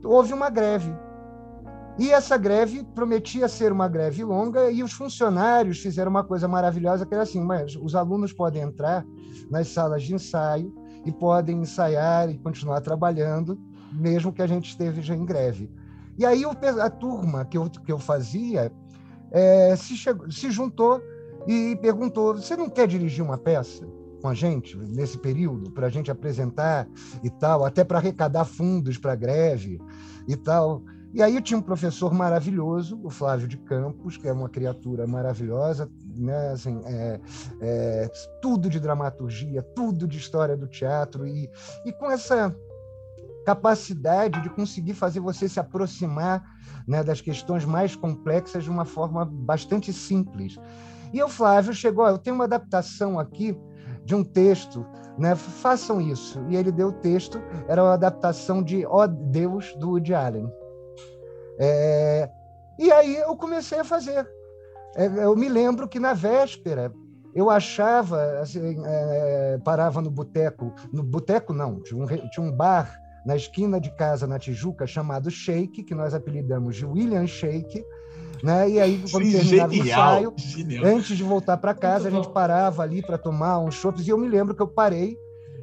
houve 0.04 0.32
uma 0.32 0.50
greve. 0.50 0.92
E 1.98 2.12
essa 2.12 2.36
greve 2.36 2.84
prometia 2.94 3.48
ser 3.48 3.72
uma 3.72 3.88
greve 3.88 4.22
longa 4.22 4.70
e 4.70 4.84
os 4.84 4.92
funcionários 4.92 5.80
fizeram 5.80 6.10
uma 6.10 6.22
coisa 6.22 6.46
maravilhosa 6.46 7.04
que 7.04 7.12
era 7.12 7.24
assim, 7.24 7.40
mas 7.40 7.74
os 7.74 7.96
alunos 7.96 8.32
podem 8.32 8.62
entrar 8.62 9.04
nas 9.50 9.68
salas 9.68 10.04
de 10.04 10.14
ensaio 10.14 10.72
e 11.04 11.10
podem 11.10 11.58
ensaiar 11.58 12.30
e 12.30 12.38
continuar 12.38 12.80
trabalhando, 12.82 13.58
mesmo 13.92 14.32
que 14.32 14.40
a 14.40 14.46
gente 14.46 14.70
esteja 14.70 15.12
em 15.12 15.24
greve. 15.24 15.68
E 16.16 16.24
aí 16.24 16.42
a 16.44 16.90
turma 16.90 17.44
que 17.44 17.58
eu, 17.58 17.68
que 17.68 17.90
eu 17.90 17.98
fazia 17.98 18.72
é, 19.30 19.74
se, 19.76 19.96
chegou, 19.96 20.30
se 20.30 20.50
juntou 20.50 21.02
e 21.46 21.76
perguntou: 21.76 22.34
você 22.34 22.56
não 22.56 22.68
quer 22.68 22.86
dirigir 22.86 23.24
uma 23.24 23.38
peça 23.38 23.86
com 24.20 24.28
a 24.28 24.34
gente 24.34 24.76
nesse 24.76 25.16
período 25.18 25.70
para 25.70 25.86
a 25.86 25.90
gente 25.90 26.10
apresentar 26.10 26.88
e 27.22 27.30
tal, 27.30 27.64
até 27.64 27.84
para 27.84 27.98
arrecadar 27.98 28.44
fundos 28.44 28.98
para 28.98 29.12
a 29.12 29.16
greve 29.16 29.80
e 30.26 30.36
tal? 30.36 30.82
E 31.12 31.22
aí 31.22 31.34
eu 31.34 31.40
tinha 31.40 31.58
um 31.58 31.62
professor 31.62 32.12
maravilhoso, 32.12 33.00
o 33.02 33.08
Flávio 33.08 33.48
de 33.48 33.56
Campos, 33.56 34.18
que 34.18 34.28
é 34.28 34.32
uma 34.32 34.48
criatura 34.48 35.06
maravilhosa, 35.06 35.90
né? 36.14 36.50
assim, 36.50 36.82
é, 36.84 37.20
é, 37.62 38.10
tudo 38.42 38.68
de 38.68 38.78
dramaturgia, 38.78 39.62
tudo 39.74 40.06
de 40.06 40.18
história 40.18 40.54
do 40.54 40.66
teatro, 40.66 41.26
e, 41.26 41.50
e 41.86 41.92
com 41.92 42.10
essa 42.10 42.54
capacidade 43.48 44.42
de 44.42 44.50
conseguir 44.50 44.92
fazer 44.92 45.20
você 45.20 45.48
se 45.48 45.58
aproximar 45.58 46.44
né, 46.86 47.02
das 47.02 47.22
questões 47.22 47.64
mais 47.64 47.96
complexas 47.96 48.62
de 48.62 48.68
uma 48.68 48.84
forma 48.84 49.24
bastante 49.24 49.90
simples. 49.90 50.58
E 51.14 51.22
o 51.22 51.28
Flávio 51.30 51.72
chegou, 51.72 52.06
eu 52.06 52.18
tenho 52.18 52.36
uma 52.36 52.44
adaptação 52.44 53.18
aqui 53.18 53.58
de 54.04 54.14
um 54.14 54.22
texto, 54.22 54.84
né, 55.16 55.34
façam 55.34 55.98
isso. 55.98 56.44
E 56.50 56.56
ele 56.56 56.70
deu 56.70 56.88
o 56.88 56.92
texto, 56.92 57.40
era 57.66 57.82
uma 57.82 57.94
adaptação 57.94 58.62
de 58.62 58.84
Ó 58.84 59.04
oh 59.04 59.08
Deus, 59.08 59.74
do 59.76 59.92
Woody 59.92 60.12
Allen. 60.12 60.52
É, 61.58 62.28
e 62.78 62.92
aí 62.92 63.16
eu 63.16 63.34
comecei 63.34 63.80
a 63.80 63.84
fazer. 63.84 64.28
É, 64.94 65.06
eu 65.24 65.34
me 65.34 65.48
lembro 65.48 65.88
que 65.88 65.98
na 65.98 66.12
véspera 66.12 66.92
eu 67.34 67.48
achava, 67.48 68.40
assim, 68.40 68.76
é, 68.84 69.58
parava 69.64 70.02
no 70.02 70.10
boteco, 70.10 70.74
no 70.92 71.02
boteco 71.02 71.54
não, 71.54 71.80
tinha 71.80 71.98
um, 71.98 72.06
tinha 72.06 72.44
um 72.44 72.52
bar 72.52 73.07
na 73.24 73.36
esquina 73.36 73.80
de 73.80 73.90
casa 73.96 74.26
na 74.26 74.38
Tijuca 74.38 74.86
chamado 74.86 75.30
Shake, 75.30 75.82
que 75.82 75.94
nós 75.94 76.14
apelidamos 76.14 76.76
de 76.76 76.86
William 76.86 77.26
Shake. 77.26 77.84
Né? 78.42 78.70
E 78.70 78.80
aí, 78.80 79.02
quando 79.10 79.30
terminava 79.30 79.72
genial, 79.72 79.72
o 79.72 79.74
ensaio, 79.74 80.34
genial. 80.36 80.84
antes 80.84 81.16
de 81.16 81.22
voltar 81.22 81.56
para 81.56 81.74
casa, 81.74 82.08
a 82.08 82.10
gente 82.10 82.28
parava 82.30 82.82
ali 82.82 83.02
para 83.02 83.18
tomar 83.18 83.58
uns 83.58 83.74
chopps. 83.74 84.06
E 84.06 84.10
eu 84.10 84.18
me 84.18 84.28
lembro 84.28 84.54
que 84.54 84.62
eu 84.62 84.68
parei 84.68 85.18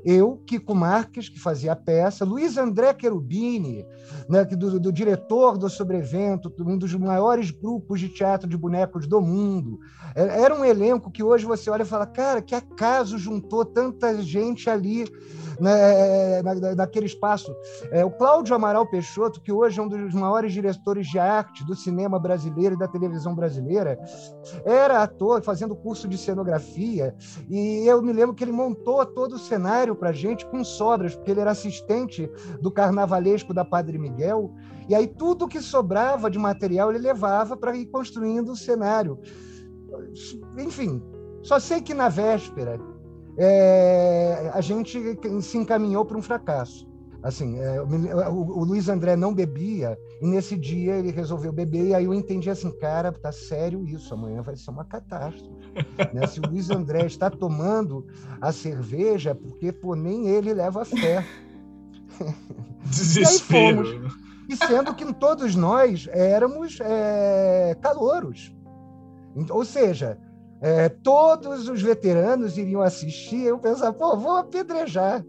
eu, 0.05 0.39
Kiko 0.45 0.75
Marques, 0.75 1.27
que 1.27 1.39
fazia 1.39 1.71
a 1.71 1.75
peça, 1.75 2.23
Luiz 2.23 2.57
André 2.57 2.95
Cherubini, 3.01 3.83
né, 4.29 4.45
do, 4.45 4.79
do 4.79 4.93
diretor 4.93 5.57
do 5.57 5.67
Sobrevento, 5.67 6.53
um 6.59 6.77
dos 6.77 6.93
maiores 6.93 7.49
grupos 7.49 7.99
de 7.99 8.09
teatro 8.09 8.47
de 8.47 8.55
bonecos 8.55 9.07
do 9.07 9.19
mundo. 9.19 9.79
É, 10.15 10.43
era 10.43 10.53
um 10.53 10.63
elenco 10.63 11.09
que 11.09 11.23
hoje 11.23 11.43
você 11.43 11.71
olha 11.71 11.81
e 11.81 11.87
fala, 11.87 12.05
cara, 12.05 12.39
que 12.39 12.53
acaso 12.53 13.17
juntou 13.17 13.65
tanta 13.65 14.21
gente 14.21 14.69
ali 14.69 15.05
né, 15.59 16.41
na, 16.41 16.75
naquele 16.75 17.05
espaço. 17.05 17.55
É, 17.91 18.03
o 18.03 18.11
Cláudio 18.11 18.55
Amaral 18.55 18.87
Peixoto, 18.89 19.41
que 19.41 19.51
hoje 19.51 19.79
é 19.79 19.83
um 19.83 19.87
dos 19.87 20.13
maiores 20.13 20.53
diretores 20.53 21.07
de 21.07 21.19
arte 21.19 21.63
do 21.65 21.75
cinema 21.75 22.19
brasileiro 22.19 22.75
e 22.75 22.79
da 22.79 22.87
televisão 22.87 23.35
brasileira, 23.35 23.99
era 24.63 25.03
ator 25.03 25.41
fazendo 25.41 25.75
curso 25.75 26.07
de 26.07 26.17
cenografia 26.17 27.15
e 27.49 27.85
eu 27.87 28.01
me 28.01 28.13
lembro 28.13 28.35
que 28.35 28.43
ele 28.43 28.51
montou 28.51 29.05
todo 29.05 29.33
o 29.33 29.39
cenário 29.39 29.95
para 29.95 30.11
gente 30.11 30.45
com 30.45 30.63
sobras, 30.63 31.15
porque 31.15 31.31
ele 31.31 31.41
era 31.41 31.51
assistente 31.51 32.29
do 32.61 32.71
carnavalesco 32.71 33.53
da 33.53 33.65
Padre 33.65 33.97
Miguel 33.97 34.53
e 34.87 34.95
aí 34.95 35.07
tudo 35.07 35.47
que 35.47 35.61
sobrava 35.61 36.29
de 36.29 36.37
material 36.37 36.89
ele 36.89 36.99
levava 36.99 37.57
para 37.57 37.75
ir 37.75 37.87
construindo 37.87 38.51
o 38.51 38.55
cenário. 38.55 39.19
Enfim, 40.57 41.01
só 41.41 41.59
sei 41.59 41.81
que 41.81 41.93
na 41.93 42.09
véspera 42.09 42.79
é, 43.37 44.51
a 44.53 44.61
gente 44.61 44.99
se 45.41 45.57
encaminhou 45.57 46.05
para 46.05 46.17
um 46.17 46.21
fracasso. 46.21 46.87
Assim, 47.25 47.57
é, 47.57 47.81
o, 47.81 48.35
o, 48.35 48.63
Luiz 48.63 48.87
André 48.87 49.15
não 49.15 49.33
bebia 49.33 49.97
e 50.21 50.27
nesse 50.27 50.55
dia 50.55 50.93
ele 50.93 51.09
resolveu 51.09 51.51
beber 51.51 51.87
e 51.87 51.95
aí 51.95 52.05
eu 52.05 52.13
entendi 52.13 52.51
assim, 52.51 52.69
cara, 52.77 53.11
tá 53.11 53.31
sério 53.31 53.83
isso, 53.83 54.13
amanhã 54.13 54.43
vai 54.43 54.55
ser 54.55 54.69
uma 54.69 54.85
catástrofe. 54.85 55.49
né? 56.13 56.27
Se 56.27 56.39
o 56.39 56.47
Luiz 56.47 56.69
André 56.69 57.07
está 57.07 57.31
tomando 57.31 58.05
a 58.39 58.51
cerveja, 58.51 59.31
é 59.31 59.33
porque 59.33 59.71
pô, 59.71 59.95
nem 59.95 60.27
ele 60.27 60.53
leva 60.53 60.85
fé. 60.85 61.25
Desespero. 62.85 63.81
e, 63.81 63.91
fomos, 63.97 64.15
e 64.47 64.55
sendo 64.55 64.93
que 64.93 65.11
todos 65.15 65.55
nós 65.55 66.07
éramos 66.11 66.77
é, 66.79 67.75
calouros. 67.81 68.55
Ou 69.49 69.65
seja, 69.65 70.19
é, 70.61 70.89
todos 70.89 71.67
os 71.67 71.81
veteranos 71.81 72.57
iriam 72.57 72.81
assistir, 72.81 73.43
eu 73.43 73.59
pensava, 73.59 73.93
pô, 73.93 74.17
vou 74.17 74.37
apedrejar, 74.37 75.25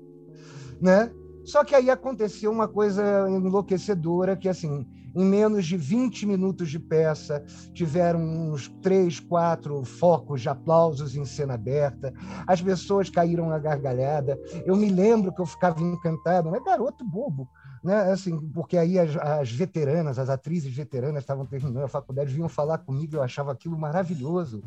né? 0.81 1.11
Só 1.45 1.63
que 1.63 1.75
aí 1.75 1.89
aconteceu 1.91 2.51
uma 2.51 2.67
coisa 2.67 3.29
enlouquecedora, 3.31 4.37
que 4.37 4.49
assim, 4.49 4.85
em 5.15 5.25
menos 5.25 5.65
de 5.65 5.77
20 5.77 6.27
minutos 6.27 6.69
de 6.69 6.79
peça, 6.79 7.43
tiveram 7.73 8.21
uns 8.21 8.69
três, 8.83 9.19
quatro 9.19 9.83
focos 9.85 10.43
de 10.43 10.49
aplausos 10.49 11.17
em 11.17 11.25
cena 11.25 11.55
aberta, 11.55 12.13
as 12.47 12.61
pessoas 12.61 13.09
caíram 13.09 13.49
na 13.49 13.59
gargalhada. 13.59 14.39
Eu 14.67 14.77
me 14.77 14.91
lembro 14.91 15.33
que 15.33 15.41
eu 15.41 15.47
ficava 15.47 15.81
encantado, 15.81 16.51
mas 16.51 16.63
garoto 16.63 17.05
bobo, 17.05 17.49
né? 17.87 18.11
Assim, 18.11 18.37
porque 18.49 18.77
aí 18.77 18.99
as, 18.99 19.17
as, 19.17 19.53
veteranas, 19.53 20.19
as 20.19 20.29
atrizes 20.29 20.75
veteranas 20.75 21.23
estavam 21.23 21.47
terminando 21.47 21.85
a 21.85 21.89
faculdade, 21.89 22.35
vinham 22.35 22.49
falar 22.49 22.79
comigo, 22.79 23.15
eu 23.15 23.23
achava 23.23 23.53
aquilo 23.53 23.79
maravilhoso, 23.79 24.61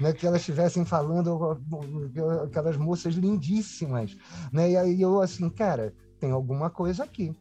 né? 0.00 0.12
Que 0.12 0.26
elas 0.26 0.40
estivessem 0.40 0.84
falando 0.84 1.56
aquelas 2.42 2.76
moças 2.76 3.14
lindíssimas, 3.14 4.16
né? 4.52 4.72
E 4.72 4.76
aí 4.76 5.00
eu 5.00 5.20
assim, 5.20 5.48
cara, 5.48 5.94
tem 6.18 6.32
alguma 6.32 6.68
coisa 6.68 7.04
aqui, 7.04 7.32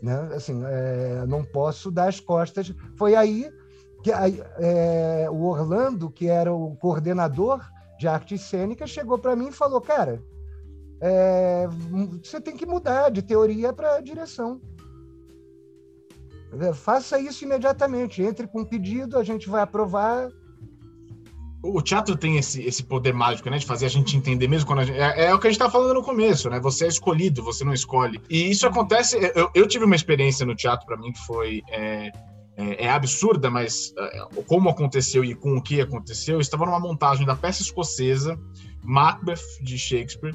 né? 0.00 0.16
Assim, 0.36 0.62
é, 0.64 1.26
não 1.26 1.42
posso 1.42 1.90
dar 1.90 2.08
as 2.08 2.20
costas. 2.20 2.72
Foi 2.96 3.16
aí 3.16 3.50
que 4.04 4.12
é, 4.12 5.26
o 5.28 5.42
Orlando, 5.42 6.08
que 6.10 6.28
era 6.28 6.54
o 6.54 6.76
coordenador 6.76 7.60
de 7.98 8.06
artes 8.06 8.42
cênicas, 8.42 8.88
chegou 8.88 9.18
para 9.18 9.34
mim 9.34 9.48
e 9.48 9.52
falou, 9.52 9.80
cara 9.80 10.22
é, 11.00 11.68
você 12.22 12.40
tem 12.40 12.56
que 12.56 12.66
mudar 12.66 13.10
de 13.10 13.22
teoria 13.22 13.72
para 13.72 14.00
direção. 14.00 14.60
Faça 16.74 17.18
isso 17.18 17.44
imediatamente. 17.44 18.22
Entre 18.22 18.46
com 18.46 18.60
um 18.60 18.64
pedido, 18.64 19.18
a 19.18 19.24
gente 19.24 19.48
vai 19.48 19.62
aprovar. 19.62 20.28
O 21.62 21.82
teatro 21.82 22.16
tem 22.16 22.38
esse, 22.38 22.62
esse 22.62 22.82
poder 22.82 23.12
mágico, 23.12 23.50
né? 23.50 23.58
De 23.58 23.66
fazer 23.66 23.86
a 23.86 23.90
gente 23.90 24.16
entender 24.16 24.46
mesmo 24.48 24.66
quando 24.66 24.84
gente, 24.84 24.98
é, 24.98 25.26
é, 25.26 25.34
o 25.34 25.38
que 25.38 25.48
a 25.48 25.50
gente 25.50 25.58
tá 25.58 25.68
falando 25.68 25.94
no 25.94 26.02
começo, 26.02 26.48
né? 26.48 26.60
Você 26.60 26.84
é 26.84 26.88
escolhido, 26.88 27.42
você 27.42 27.64
não 27.64 27.74
escolhe. 27.74 28.20
E 28.30 28.50
isso 28.50 28.66
acontece. 28.66 29.18
Eu, 29.34 29.50
eu 29.54 29.66
tive 29.66 29.84
uma 29.84 29.96
experiência 29.96 30.46
no 30.46 30.54
teatro 30.54 30.86
para 30.86 30.96
mim 30.96 31.12
que 31.12 31.20
foi. 31.26 31.62
É, 31.70 32.12
é, 32.58 32.86
é 32.86 32.90
absurda, 32.90 33.50
mas 33.50 33.92
é, 33.98 34.42
como 34.46 34.70
aconteceu 34.70 35.22
e 35.22 35.34
com 35.34 35.58
o 35.58 35.62
que 35.62 35.78
aconteceu, 35.78 36.36
eu 36.36 36.40
estava 36.40 36.64
numa 36.64 36.80
montagem 36.80 37.26
da 37.26 37.36
peça 37.36 37.60
escocesa 37.60 38.38
Macbeth 38.82 39.42
de 39.62 39.76
Shakespeare 39.76 40.34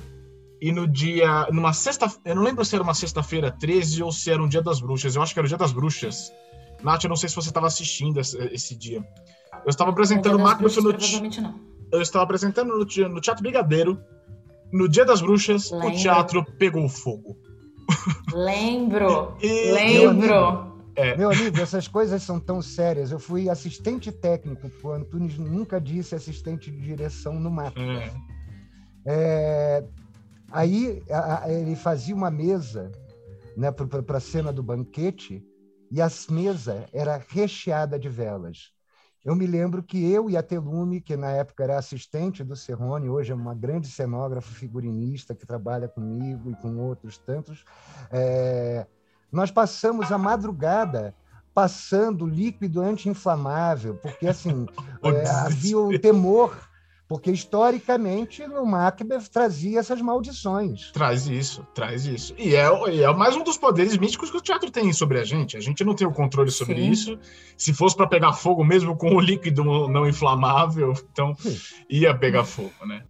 e 0.61 0.71
no 0.71 0.87
dia. 0.87 1.47
Numa 1.51 1.73
sexta. 1.73 2.07
Eu 2.23 2.35
não 2.35 2.43
lembro 2.43 2.63
se 2.63 2.75
era 2.75 2.83
uma 2.83 2.93
sexta-feira 2.93 3.51
13 3.51 4.03
ou 4.03 4.11
se 4.11 4.29
era 4.29 4.41
um 4.41 4.47
dia 4.47 4.61
das 4.61 4.79
bruxas. 4.79 5.15
Eu 5.15 5.23
acho 5.23 5.33
que 5.33 5.39
era 5.39 5.45
o 5.45 5.49
dia 5.49 5.57
das 5.57 5.71
bruxas. 5.71 6.31
Nath, 6.83 7.03
eu 7.03 7.09
não 7.09 7.15
sei 7.15 7.29
se 7.29 7.35
você 7.35 7.49
estava 7.49 7.67
assistindo 7.67 8.19
esse, 8.19 8.37
esse, 8.53 8.75
dia. 8.75 9.03
Eu 9.65 9.69
estava 9.69 9.89
apresentando 9.89 10.35
o 10.35 10.39
Macbeth 10.39 10.75
no. 10.77 10.93
Provavelmente 10.93 11.41
não. 11.41 11.59
Eu 11.91 12.01
estava 12.01 12.23
apresentando 12.23 12.69
no, 12.69 13.09
no 13.09 13.21
Teatro 13.21 13.41
Brigadeiro. 13.41 13.99
No 14.71 14.87
Dia 14.87 15.03
das 15.03 15.19
Bruxas, 15.19 15.69
Lembro. 15.69 15.89
o 15.89 15.91
teatro 15.97 16.45
pegou 16.57 16.87
fogo. 16.87 17.35
Lembro. 18.33 19.35
e... 19.43 19.71
Lembro. 19.73 20.71
É. 20.95 21.17
Meu 21.17 21.29
amigo, 21.29 21.59
essas 21.59 21.89
coisas 21.89 22.23
são 22.23 22.39
tão 22.39 22.61
sérias. 22.61 23.11
Eu 23.11 23.19
fui 23.19 23.49
assistente 23.49 24.11
técnico, 24.13 24.71
o 24.81 24.91
Antunes 24.91 25.37
nunca 25.37 25.79
disse 25.79 26.15
assistente 26.15 26.71
de 26.71 26.79
direção 26.79 27.37
no 27.37 27.51
Macbeth. 27.51 27.81
É. 27.83 28.13
É, 29.05 29.83
Aí 30.51 31.03
a, 31.09 31.43
a, 31.43 31.51
ele 31.51 31.75
fazia 31.75 32.15
uma 32.15 32.29
mesa 32.29 32.91
né, 33.55 33.71
para 33.71 34.17
a 34.17 34.21
cena 34.21 34.51
do 34.51 34.61
banquete 34.61 35.45
e 35.89 36.01
a 36.01 36.07
mesa 36.29 36.85
era 36.93 37.21
recheada 37.29 37.97
de 37.97 38.09
velas. 38.09 38.71
Eu 39.23 39.35
me 39.35 39.45
lembro 39.45 39.83
que 39.83 40.11
eu 40.11 40.29
e 40.29 40.35
a 40.35 40.41
Telume, 40.41 40.99
que 40.99 41.15
na 41.15 41.29
época 41.29 41.63
era 41.63 41.77
assistente 41.77 42.43
do 42.43 42.55
Serrone, 42.55 43.07
hoje 43.07 43.31
é 43.31 43.35
uma 43.35 43.53
grande 43.53 43.87
cenógrafa 43.87 44.51
figurinista 44.51 45.35
que 45.35 45.45
trabalha 45.45 45.87
comigo 45.87 46.49
e 46.49 46.55
com 46.55 46.77
outros 46.77 47.19
tantos, 47.19 47.63
é, 48.11 48.87
nós 49.31 49.51
passamos 49.51 50.11
a 50.11 50.17
madrugada 50.17 51.13
passando 51.53 52.25
líquido 52.25 52.81
anti-inflamável, 52.81 53.95
porque 53.95 54.27
assim 54.27 54.65
é, 55.03 55.29
havia 55.29 55.77
o 55.77 55.99
temor 55.99 56.57
porque 57.11 57.29
historicamente 57.29 58.41
o 58.41 58.65
Macbeth 58.65 59.27
trazia 59.29 59.81
essas 59.81 60.01
maldições. 60.01 60.93
Traz 60.93 61.27
isso, 61.27 61.67
traz 61.75 62.05
isso. 62.05 62.33
E 62.37 62.55
é, 62.55 62.63
é 62.63 63.13
mais 63.13 63.35
um 63.35 63.43
dos 63.43 63.57
poderes 63.57 63.97
místicos 63.97 64.31
que 64.31 64.37
o 64.37 64.41
teatro 64.41 64.71
tem 64.71 64.93
sobre 64.93 65.19
a 65.19 65.25
gente. 65.25 65.57
A 65.57 65.59
gente 65.59 65.83
não 65.83 65.93
tem 65.93 66.07
o 66.07 66.13
controle 66.13 66.49
sobre 66.49 66.75
Sim. 66.75 66.89
isso. 66.89 67.19
Se 67.57 67.73
fosse 67.73 67.97
para 67.97 68.07
pegar 68.07 68.31
fogo 68.31 68.63
mesmo 68.63 68.95
com 68.95 69.13
o 69.13 69.19
líquido 69.19 69.61
não 69.89 70.07
inflamável, 70.07 70.93
então 71.11 71.35
Sim. 71.35 71.59
ia 71.89 72.15
pegar 72.15 72.45
fogo, 72.45 72.71
né? 72.85 73.03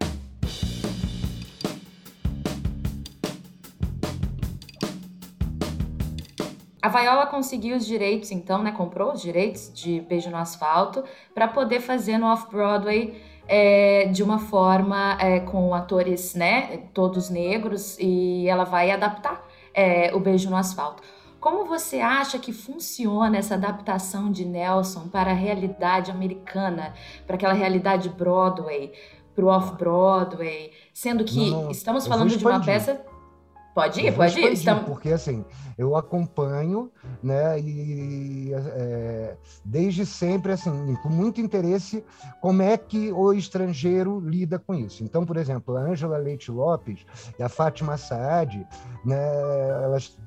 A 6.82 6.90
Viola 6.90 7.28
conseguiu 7.28 7.78
os 7.78 7.86
direitos, 7.86 8.32
então, 8.32 8.64
né? 8.64 8.72
Comprou 8.72 9.14
os 9.14 9.22
direitos 9.22 9.72
de 9.72 10.02
Beijo 10.02 10.32
no 10.32 10.38
Asfalto 10.38 11.04
para 11.36 11.48
poder 11.48 11.80
fazer 11.82 12.18
no 12.18 12.26
Off-Broadway 12.26 13.30
é, 13.54 14.06
de 14.06 14.24
uma 14.24 14.40
forma 14.40 15.18
é, 15.20 15.42
com 15.42 15.76
atores, 15.76 16.34
né, 16.34 16.84
todos 16.94 17.30
negros, 17.30 17.98
e 18.00 18.48
ela 18.48 18.64
vai 18.64 18.90
adaptar 18.92 19.46
é, 19.74 20.16
o 20.16 20.22
Beijo 20.22 20.50
no 20.50 20.56
Asfalto. 20.56 21.04
Como 21.38 21.66
você 21.66 22.00
acha 22.00 22.40
que 22.40 22.54
funciona 22.54 23.38
essa 23.38 23.56
adaptação 23.56 24.32
de 24.32 24.46
Nelson 24.46 25.10
para 25.10 25.32
a 25.32 25.34
realidade 25.34 26.12
americana, 26.12 26.94
para 27.28 27.36
aquela 27.36 27.52
realidade 27.52 28.08
Broadway, 28.08 28.94
para 29.36 29.44
o 29.44 29.50
off-Broadway, 29.50 30.72
sendo 30.94 31.26
que 31.26 31.52
não, 31.52 31.70
estamos 31.70 32.08
falando 32.08 32.30
de 32.30 32.46
uma 32.46 32.64
peça 32.64 33.02
Pode 33.74 34.02
ir, 34.02 34.14
pode 34.14 34.40
ir. 34.40 34.52
Estamos... 34.52 34.84
Porque 34.84 35.10
assim, 35.10 35.46
eu 35.78 35.96
acompanho, 35.96 36.92
né, 37.24 37.60
e 37.60 38.52
é, 38.54 39.36
desde 39.64 40.06
sempre, 40.06 40.52
assim, 40.52 40.96
com 41.02 41.10
muito 41.10 41.40
interesse, 41.40 42.04
como 42.42 42.62
é 42.62 42.78
que 42.78 43.12
o 43.12 43.34
estrangeiro 43.34 44.20
lida 44.20 44.60
com 44.60 44.74
isso. 44.74 45.04
Então, 45.04 45.26
por 45.26 45.38
exemplo, 45.38 45.78
a 45.78 45.82
Ângela 45.82 46.18
Leite 46.18 46.52
Lopes 46.52 47.06
e 47.40 47.44
a 47.44 47.50
Fátima 47.50 47.98
Saad, 47.98 48.68
né, 49.06 49.20
elas, 49.84 50.18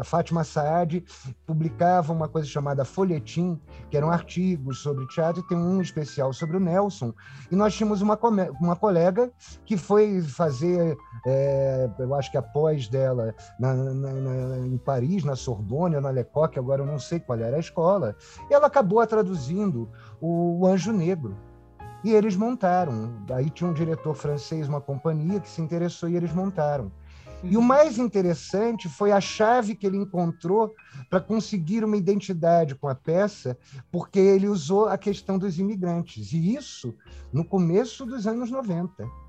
a 0.00 0.04
Fátima 0.04 0.42
Saad 0.42 1.04
publicava 1.46 2.12
uma 2.12 2.28
coisa 2.28 2.48
chamada 2.48 2.84
Folhetim, 2.84 3.60
que 3.90 3.96
eram 3.96 4.10
artigos 4.10 4.78
sobre 4.78 5.06
teatro, 5.08 5.42
e 5.42 5.48
tem 5.48 5.58
um 5.58 5.80
especial 5.80 6.32
sobre 6.32 6.56
o 6.56 6.60
Nelson, 6.60 7.12
e 7.50 7.56
nós 7.56 7.74
tínhamos 7.74 8.00
uma, 8.00 8.18
uma 8.60 8.76
colega 8.76 9.30
que 9.66 9.76
foi 9.76 10.22
fazer, 10.22 10.96
é, 11.26 11.90
eu 11.98 12.14
acho 12.14 12.30
que 12.30 12.38
a 12.38 12.42
pós 12.54 12.86
dela 12.86 13.34
na, 13.58 13.74
na, 13.74 14.12
na, 14.12 14.58
em 14.58 14.78
Paris, 14.78 15.24
na 15.24 15.34
Sorbonne, 15.34 16.00
na 16.00 16.10
Lecoq, 16.10 16.56
agora 16.56 16.82
eu 16.82 16.86
não 16.86 17.00
sei 17.00 17.18
qual 17.18 17.40
era 17.40 17.56
a 17.56 17.60
escola, 17.60 18.16
ela 18.48 18.68
acabou 18.68 19.04
traduzindo 19.04 19.90
o 20.20 20.64
Anjo 20.64 20.92
Negro. 20.92 21.36
E 22.04 22.12
eles 22.12 22.36
montaram. 22.36 23.24
Aí 23.32 23.50
tinha 23.50 23.68
um 23.68 23.72
diretor 23.72 24.14
francês, 24.14 24.68
uma 24.68 24.80
companhia 24.80 25.40
que 25.40 25.48
se 25.48 25.60
interessou 25.60 26.08
e 26.08 26.16
eles 26.16 26.32
montaram. 26.32 26.92
E 27.42 27.56
o 27.56 27.60
uhum. 27.60 27.66
mais 27.66 27.98
interessante 27.98 28.88
foi 28.88 29.10
a 29.12 29.20
chave 29.20 29.74
que 29.74 29.86
ele 29.86 29.98
encontrou 29.98 30.74
para 31.10 31.20
conseguir 31.20 31.84
uma 31.84 31.96
identidade 31.96 32.74
com 32.74 32.88
a 32.88 32.94
peça, 32.94 33.58
porque 33.90 34.18
ele 34.18 34.48
usou 34.48 34.86
a 34.86 34.96
questão 34.96 35.38
dos 35.38 35.58
imigrantes. 35.58 36.32
E 36.32 36.54
isso 36.54 36.94
no 37.32 37.44
começo 37.44 38.06
dos 38.06 38.26
anos 38.26 38.50
90. 38.50 39.23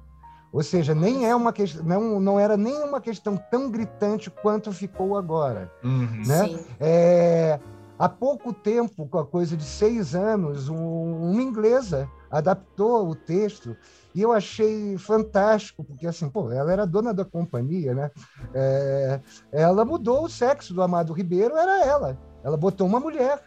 Ou 0.55 0.63
seja, 0.63 0.95
nem 0.95 1.27
é 1.27 1.35
uma 1.35 1.51
questão, 1.51 1.83
não, 1.83 2.17
não 2.17 2.39
era 2.39 2.55
nem 2.55 2.81
uma 2.81 3.01
questão 3.01 3.35
tão 3.35 3.69
gritante 3.69 4.29
quanto 4.29 4.71
ficou 4.71 5.17
agora. 5.17 5.69
Uhum. 5.83 6.23
Né? 6.25 6.59
É, 6.79 7.59
há 7.99 8.07
pouco 8.07 8.53
tempo, 8.53 9.05
com 9.05 9.19
a 9.19 9.25
coisa 9.25 9.57
de 9.57 9.65
seis 9.65 10.15
anos, 10.15 10.69
um, 10.69 11.29
uma 11.29 11.41
inglesa 11.41 12.09
adaptou 12.31 13.09
o 13.09 13.13
texto 13.13 13.75
e 14.13 14.21
eu 14.21 14.31
achei 14.31 14.97
fantástico, 14.97 15.83
porque 15.83 16.07
assim, 16.07 16.29
pô, 16.29 16.49
ela 16.49 16.71
era 16.71 16.87
dona 16.87 17.13
da 17.13 17.25
companhia, 17.25 17.93
né? 17.93 18.09
É, 18.53 19.19
ela 19.51 19.83
mudou 19.83 20.23
o 20.23 20.29
sexo 20.29 20.73
do 20.73 20.81
Amado 20.81 21.11
Ribeiro, 21.11 21.57
era 21.57 21.85
ela. 21.85 22.17
Ela 22.45 22.55
botou 22.55 22.87
uma 22.87 23.01
mulher, 23.01 23.43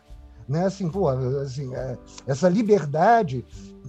né? 0.46 0.66
Assim, 0.66 0.90
pô, 0.90 1.09
assim, 1.09 1.74
é, 1.74 1.96
essa 2.26 2.50
liberdade 2.50 3.46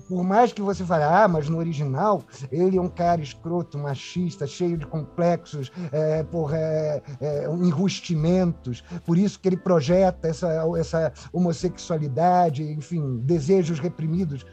por 0.10 0.24
mais 0.24 0.52
que 0.52 0.62
você 0.62 0.84
fale, 0.84 1.04
ah, 1.04 1.28
mas 1.28 1.48
no 1.48 1.60
original 1.60 2.24
ele 2.52 2.78
é 2.78 2.82
um 2.82 2.90
cara 2.90 3.22
escroto, 3.22 3.78
machista, 3.78 4.48
cheio 4.48 4.76
de 4.76 4.88
complexos, 4.88 5.72
é, 5.92 6.24
por 6.24 6.52
é, 6.52 7.00
é, 7.22 7.46
enrustimentos, 7.46 8.84
por 9.06 9.20
isso 9.20 9.40
que 9.40 9.48
ele 9.48 9.58
projeta 9.58 10.28
essa, 10.28 10.50
essa 10.80 11.14
homossexualidade, 11.32 12.64
enfim, 12.64 13.20
desejos 13.20 13.80
reprimidos. 13.80 14.44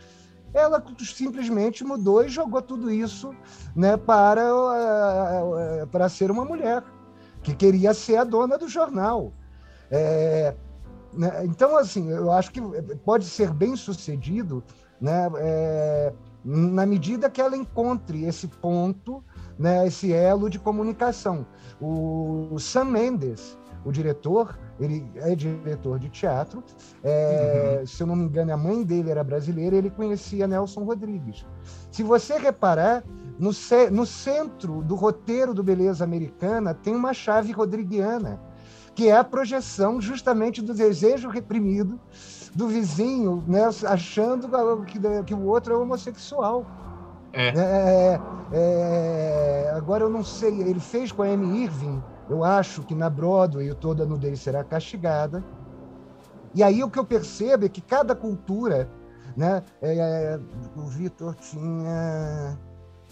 Ela 0.53 0.83
simplesmente 0.99 1.83
mudou 1.83 2.23
e 2.23 2.29
jogou 2.29 2.61
tudo 2.61 2.91
isso 2.91 3.35
né, 3.75 3.97
para, 3.97 4.43
é, 4.43 5.87
para 5.87 6.09
ser 6.11 6.31
uma 6.31 6.45
mulher, 6.45 6.85
que 7.43 7.55
queria 7.55 7.95
ser 7.95 8.17
a 8.17 8.25
dona 8.25 8.59
do 8.59 8.69
jornal. 8.69 9.33
É, 9.91 10.55
né, 11.15 11.47
então, 11.47 11.79
assim, 11.79 12.11
eu 12.11 12.31
acho 12.31 12.53
que 12.53 12.61
pode 13.07 13.25
ser 13.25 13.55
bem 13.55 13.75
sucedido 13.75 14.63
né, 15.01 15.31
é, 15.37 16.13
na 16.45 16.87
medida 16.87 17.29
que 17.29 17.41
ela 17.41 17.57
encontre 17.57 18.25
esse 18.25 18.47
ponto, 18.49 19.23
né, 19.59 19.87
esse 19.87 20.13
elo 20.13 20.49
de 20.49 20.59
comunicação. 20.59 21.47
O, 21.81 22.57
Sam 22.59 22.85
Mendes, 22.85 23.59
o 23.85 23.93
diretor, 23.93 24.59
ele 24.79 25.09
é 25.17 25.35
diretor 25.35 25.99
de 25.99 26.09
teatro. 26.09 26.63
É, 27.03 27.79
uhum. 27.81 27.87
Se 27.87 28.03
eu 28.03 28.07
não 28.07 28.17
me 28.17 28.25
engano, 28.25 28.53
a 28.53 28.57
mãe 28.57 28.83
dele 28.83 29.11
era 29.11 29.25
brasileira, 29.25 29.77
ele 29.77 29.91
conhecia 29.91 30.47
Nelson 30.47 30.85
Rodrigues. 30.85 31.45
Se 31.91 32.03
você 32.03 32.39
reparar, 32.39 33.03
no, 33.39 33.51
no 33.91 34.07
centro 34.07 34.83
do 34.83 34.95
roteiro 34.95 35.53
do 35.53 35.63
Beleza 35.63 36.05
Americana 36.05 36.75
tem 36.75 36.95
uma 36.95 37.13
chave 37.13 37.53
rodriguiana, 37.53 38.41
que 38.95 39.09
é 39.09 39.17
a 39.17 39.25
projeção 39.25 40.01
justamente 40.01 40.63
do 40.63 40.73
desejo 40.73 41.29
reprimido 41.29 42.01
do 42.57 42.69
vizinho, 42.69 43.45
né, 43.47 43.65
achando 43.87 44.49
que, 44.87 44.99
que 45.25 45.35
o 45.35 45.47
outro 45.47 45.75
é 45.75 45.77
homossexual. 45.77 46.65
É. 47.33 47.49
É, 47.49 48.21
é, 48.51 49.73
agora 49.77 50.05
eu 50.05 50.09
não 50.09 50.25
sei, 50.25 50.63
ele 50.63 50.81
fez 50.81 51.13
com 51.13 51.23
a 51.23 51.27
Amy 51.27 51.65
Irving, 51.65 52.03
eu 52.31 52.43
acho 52.43 52.83
que 52.83 52.95
na 52.95 53.11
Broadway 53.11 53.73
toda 53.75 54.07
nudez 54.07 54.41
será 54.41 54.65
castigada. 54.65 55.45
E 56.55 56.63
aí 56.63 56.83
o 56.83 56.89
que 56.89 56.99
eu 56.99 57.05
percebo 57.05 57.67
é 57.67 57.69
que 57.69 57.83
cada 57.83 58.17
cultura, 58.17 58.89
né, 59.37 59.63
é, 59.83 60.41
o 60.75 60.87
Vitor 60.87 61.35
tinha 61.35 62.59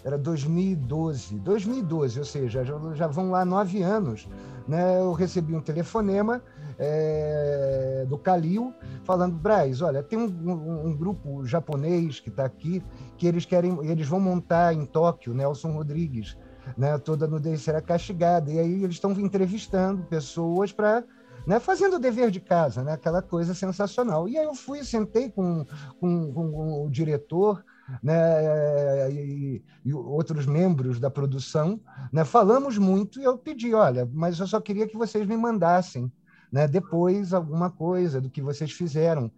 era 0.03 0.17
2012, 0.17 1.39
2012, 1.39 2.19
ou 2.19 2.25
seja, 2.25 2.63
já, 2.63 2.75
já 2.93 3.07
vão 3.07 3.29
lá 3.29 3.45
nove 3.45 3.81
anos. 3.83 4.27
Né? 4.67 4.99
Eu 4.99 5.13
recebi 5.13 5.55
um 5.55 5.61
telefonema 5.61 6.41
é, 6.79 8.05
do 8.07 8.17
Calil 8.17 8.73
falando, 9.03 9.35
Braz, 9.35 9.81
olha, 9.81 10.01
tem 10.01 10.17
um, 10.17 10.25
um, 10.25 10.87
um 10.87 10.97
grupo 10.97 11.45
japonês 11.45 12.19
que 12.19 12.29
está 12.29 12.45
aqui 12.45 12.83
que 13.17 13.27
eles 13.27 13.45
querem, 13.45 13.77
eles 13.87 14.07
vão 14.07 14.19
montar 14.19 14.73
em 14.73 14.85
Tóquio, 14.85 15.33
Nelson 15.33 15.71
Rodrigues, 15.71 16.37
né? 16.77 16.97
Toda 16.97 17.27
nudez 17.27 17.61
será 17.61 17.79
castigada. 17.79 18.51
E 18.51 18.59
aí 18.59 18.83
eles 18.83 18.95
estão 18.95 19.11
entrevistando 19.11 20.03
pessoas 20.03 20.71
para 20.71 21.03
né, 21.45 21.59
fazendo 21.59 21.97
o 21.97 21.99
dever 21.99 22.31
de 22.31 22.39
casa, 22.39 22.83
né, 22.83 22.93
aquela 22.93 23.21
coisa 23.21 23.53
sensacional. 23.53 24.27
E 24.27 24.37
aí 24.37 24.45
eu 24.45 24.55
fui, 24.55 24.83
sentei 24.83 25.29
com, 25.29 25.63
com, 25.99 26.33
com 26.33 26.85
o 26.85 26.89
diretor, 26.89 27.63
né, 28.01 29.11
e, 29.11 29.63
e, 29.83 29.93
outros 29.93 30.45
membros 30.45 30.99
da 30.99 31.09
produção, 31.09 31.79
né, 32.11 32.23
falamos 32.23 32.77
muito 32.77 33.19
e 33.19 33.23
eu 33.23 33.37
pedi, 33.37 33.73
olha, 33.73 34.09
mas 34.13 34.39
eu 34.39 34.47
só 34.47 34.59
queria 34.59 34.87
que 34.87 34.97
vocês 34.97 35.25
me 35.27 35.37
mandassem 35.37 36.11
né, 36.51 36.67
depois 36.67 37.33
alguma 37.33 37.69
coisa 37.69 38.21
do 38.21 38.29
que 38.29 38.41
vocês 38.41 38.71
fizeram. 38.71 39.31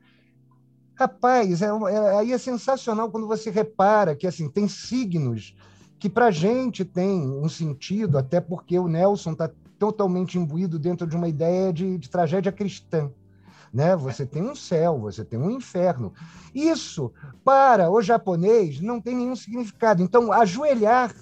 Rapaz, 0.96 1.62
é, 1.62 1.66
é, 1.66 2.18
aí 2.18 2.32
é 2.32 2.38
sensacional 2.38 3.12
quando 3.12 3.28
você 3.28 3.50
repara 3.50 4.16
que 4.16 4.28
assim 4.28 4.50
tem 4.50 4.68
signos 4.68 5.56
que 6.00 6.10
para 6.10 6.28
a 6.28 6.32
gente 6.32 6.86
tem 6.86 7.22
um 7.22 7.50
sentido, 7.50 8.18
até 8.18 8.40
porque 8.40 8.78
o 8.78 8.88
Nelson 8.88 9.32
está 9.32 9.50
totalmente 9.80 10.38
imbuído 10.38 10.78
dentro 10.78 11.08
de 11.08 11.16
uma 11.16 11.28
ideia 11.28 11.72
de, 11.74 11.98
de 11.98 12.10
tragédia 12.10 12.52
cristã 12.52 13.12
né? 13.74 13.96
Você 13.96 14.26
tem 14.26 14.42
um 14.42 14.56
céu, 14.56 15.00
você 15.00 15.24
tem 15.24 15.40
um 15.40 15.52
inferno. 15.52 16.14
Isso, 16.54 17.12
para 17.44 17.90
o 17.90 18.02
japonês, 18.02 18.80
não 18.80 19.00
tem 19.02 19.16
nenhum 19.16 19.36
significado. 19.36 20.02
Então, 20.02 20.32
ajoelhar 20.32 21.14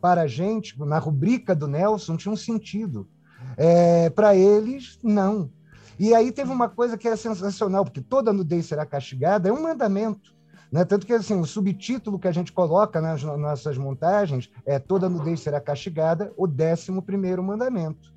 para 0.00 0.22
a 0.22 0.26
gente, 0.26 0.78
na 0.80 0.98
rubrica 0.98 1.54
do 1.54 1.68
Nelson, 1.68 2.16
tinha 2.16 2.32
um 2.32 2.36
sentido. 2.36 3.08
É, 3.56 4.10
para 4.10 4.34
eles, 4.34 4.98
não. 5.02 5.50
E 5.98 6.14
aí 6.14 6.32
teve 6.32 6.50
uma 6.50 6.68
coisa 6.68 6.96
que 6.96 7.06
é 7.06 7.14
sensacional, 7.14 7.84
porque 7.84 8.00
toda 8.00 8.32
nudez 8.32 8.66
será 8.66 8.84
castigada, 8.84 9.48
é 9.48 9.52
um 9.52 9.62
mandamento. 9.62 10.34
Né? 10.72 10.84
Tanto 10.86 11.06
que 11.06 11.12
assim, 11.12 11.38
o 11.38 11.44
subtítulo 11.44 12.18
que 12.18 12.26
a 12.26 12.32
gente 12.32 12.50
coloca 12.50 13.00
nas 13.00 13.22
nossas 13.22 13.76
montagens 13.76 14.50
é 14.64 14.78
Toda 14.78 15.08
nudez 15.08 15.40
será 15.40 15.60
castigada, 15.60 16.32
o 16.36 16.46
décimo 16.46 17.02
primeiro 17.02 17.42
mandamento. 17.42 18.12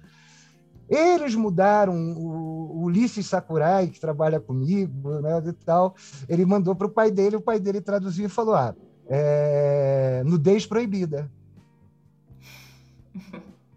Eles 0.90 1.34
mudaram 1.34 1.94
o 2.14 2.84
Ulisses 2.84 3.26
Sakurai, 3.26 3.88
que 3.88 4.00
trabalha 4.00 4.40
comigo, 4.40 5.20
né, 5.20 5.42
e 5.46 5.54
tal. 5.54 5.96
Ele 6.30 6.46
mandou 6.46 6.76
para 6.76 6.88
o 6.88 6.92
pai 6.92 7.10
dele, 7.10 7.36
o 7.36 7.42
pai 7.42 7.60
dele 7.60 7.82
traduziu 7.82 8.26
e 8.26 8.30
falou: 8.30 8.56
ah, 8.56 8.76
é, 9.08 10.22
nudez 10.26 10.66
proibida. 10.66 11.30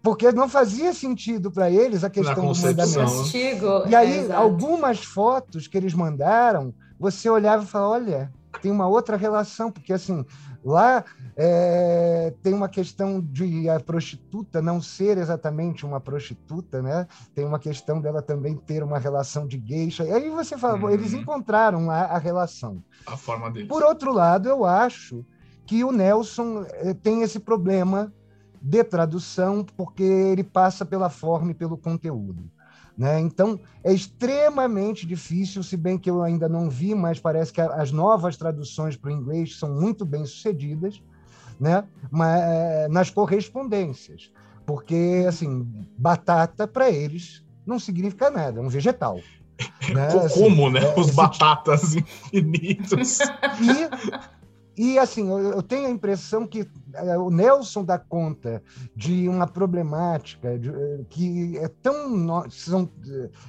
Porque 0.01 0.31
não 0.31 0.47
fazia 0.47 0.93
sentido 0.93 1.51
para 1.51 1.69
eles 1.69 2.03
a 2.03 2.09
questão 2.09 2.53
do 2.53 2.59
mandamento. 2.61 3.27
e 3.87 3.95
aí, 3.95 4.27
é, 4.27 4.33
algumas 4.33 5.03
fotos 5.03 5.67
que 5.67 5.77
eles 5.77 5.93
mandaram, 5.93 6.73
você 6.99 7.29
olhava 7.29 7.63
e 7.63 7.67
falava: 7.67 7.93
olha, 7.93 8.33
tem 8.61 8.71
uma 8.71 8.87
outra 8.87 9.17
relação, 9.17 9.71
porque 9.71 9.93
assim, 9.93 10.25
Lá 10.63 11.05
é, 11.35 12.33
tem 12.43 12.53
uma 12.53 12.67
questão 12.67 13.21
de 13.21 13.69
a 13.69 13.79
prostituta 13.79 14.61
não 14.61 14.81
ser 14.81 15.17
exatamente 15.17 15.85
uma 15.85 15.99
prostituta, 15.99 16.81
né? 16.81 17.07
Tem 17.33 17.45
uma 17.45 17.59
questão 17.59 18.01
dela 18.01 18.21
também 18.21 18.55
ter 18.55 18.83
uma 18.83 18.99
relação 18.99 19.47
de 19.47 19.61
geisha. 19.65 20.03
E 20.03 20.11
aí 20.11 20.29
você 20.29 20.57
fala, 20.57 20.77
uhum. 20.77 20.89
eles 20.89 21.13
encontraram 21.13 21.85
lá 21.85 22.05
a 22.05 22.17
relação. 22.17 22.83
A 23.07 23.15
forma 23.15 23.49
deles. 23.49 23.69
Por 23.69 23.83
outro 23.83 24.13
lado, 24.13 24.49
eu 24.49 24.65
acho 24.65 25.25
que 25.65 25.83
o 25.83 25.91
Nelson 25.91 26.65
é, 26.73 26.93
tem 26.93 27.21
esse 27.21 27.39
problema 27.39 28.11
de 28.61 28.83
tradução, 28.83 29.63
porque 29.77 30.03
ele 30.03 30.43
passa 30.43 30.85
pela 30.85 31.09
forma 31.09 31.51
e 31.51 31.53
pelo 31.53 31.77
conteúdo. 31.77 32.49
Né? 32.99 33.19
Então, 33.21 33.59
é 33.81 33.93
extremamente 33.93 35.07
difícil, 35.07 35.63
se 35.63 35.77
bem 35.77 35.97
que 35.97 36.09
eu 36.09 36.21
ainda 36.21 36.49
não 36.49 36.69
vi, 36.69 36.93
mas 36.93 37.17
parece 37.17 37.53
que 37.53 37.61
as 37.61 37.93
novas 37.93 38.35
traduções 38.35 38.97
para 38.97 39.09
o 39.09 39.13
inglês 39.13 39.57
são 39.57 39.73
muito 39.73 40.05
bem 40.05 40.25
sucedidas 40.25 41.01
né? 41.59 41.83
mas, 42.09 42.41
é, 42.41 42.87
nas 42.87 43.09
correspondências. 43.09 44.31
Porque, 44.65 45.25
assim, 45.27 45.67
batata 45.97 46.67
para 46.67 46.89
eles 46.89 47.43
não 47.65 47.79
significa 47.79 48.29
nada, 48.29 48.59
é 48.59 48.63
um 48.63 48.69
vegetal. 48.69 49.19
Né? 49.93 50.07
Como, 50.33 50.67
assim, 50.67 50.73
né? 50.73 50.93
É, 50.95 50.99
Os 50.99 51.11
batatas 51.11 51.95
infinitos. 51.95 53.19
E 53.19 54.38
e, 54.81 54.97
assim, 54.97 55.29
eu, 55.29 55.61
tenho 55.61 55.87
a 55.87 55.89
impressão 55.89 56.47
que 56.47 56.65
é, 56.93 57.17
o 57.17 57.29
Nelson 57.29 57.83
dá 57.83 57.99
conta 57.99 58.63
de 58.95 59.27
uma 59.27 59.45
problemática 59.45 60.57
de, 60.57 60.69
é, 60.69 61.01
que 61.09 61.57
é 61.57 61.67
tão, 61.67 62.49
são, 62.49 62.89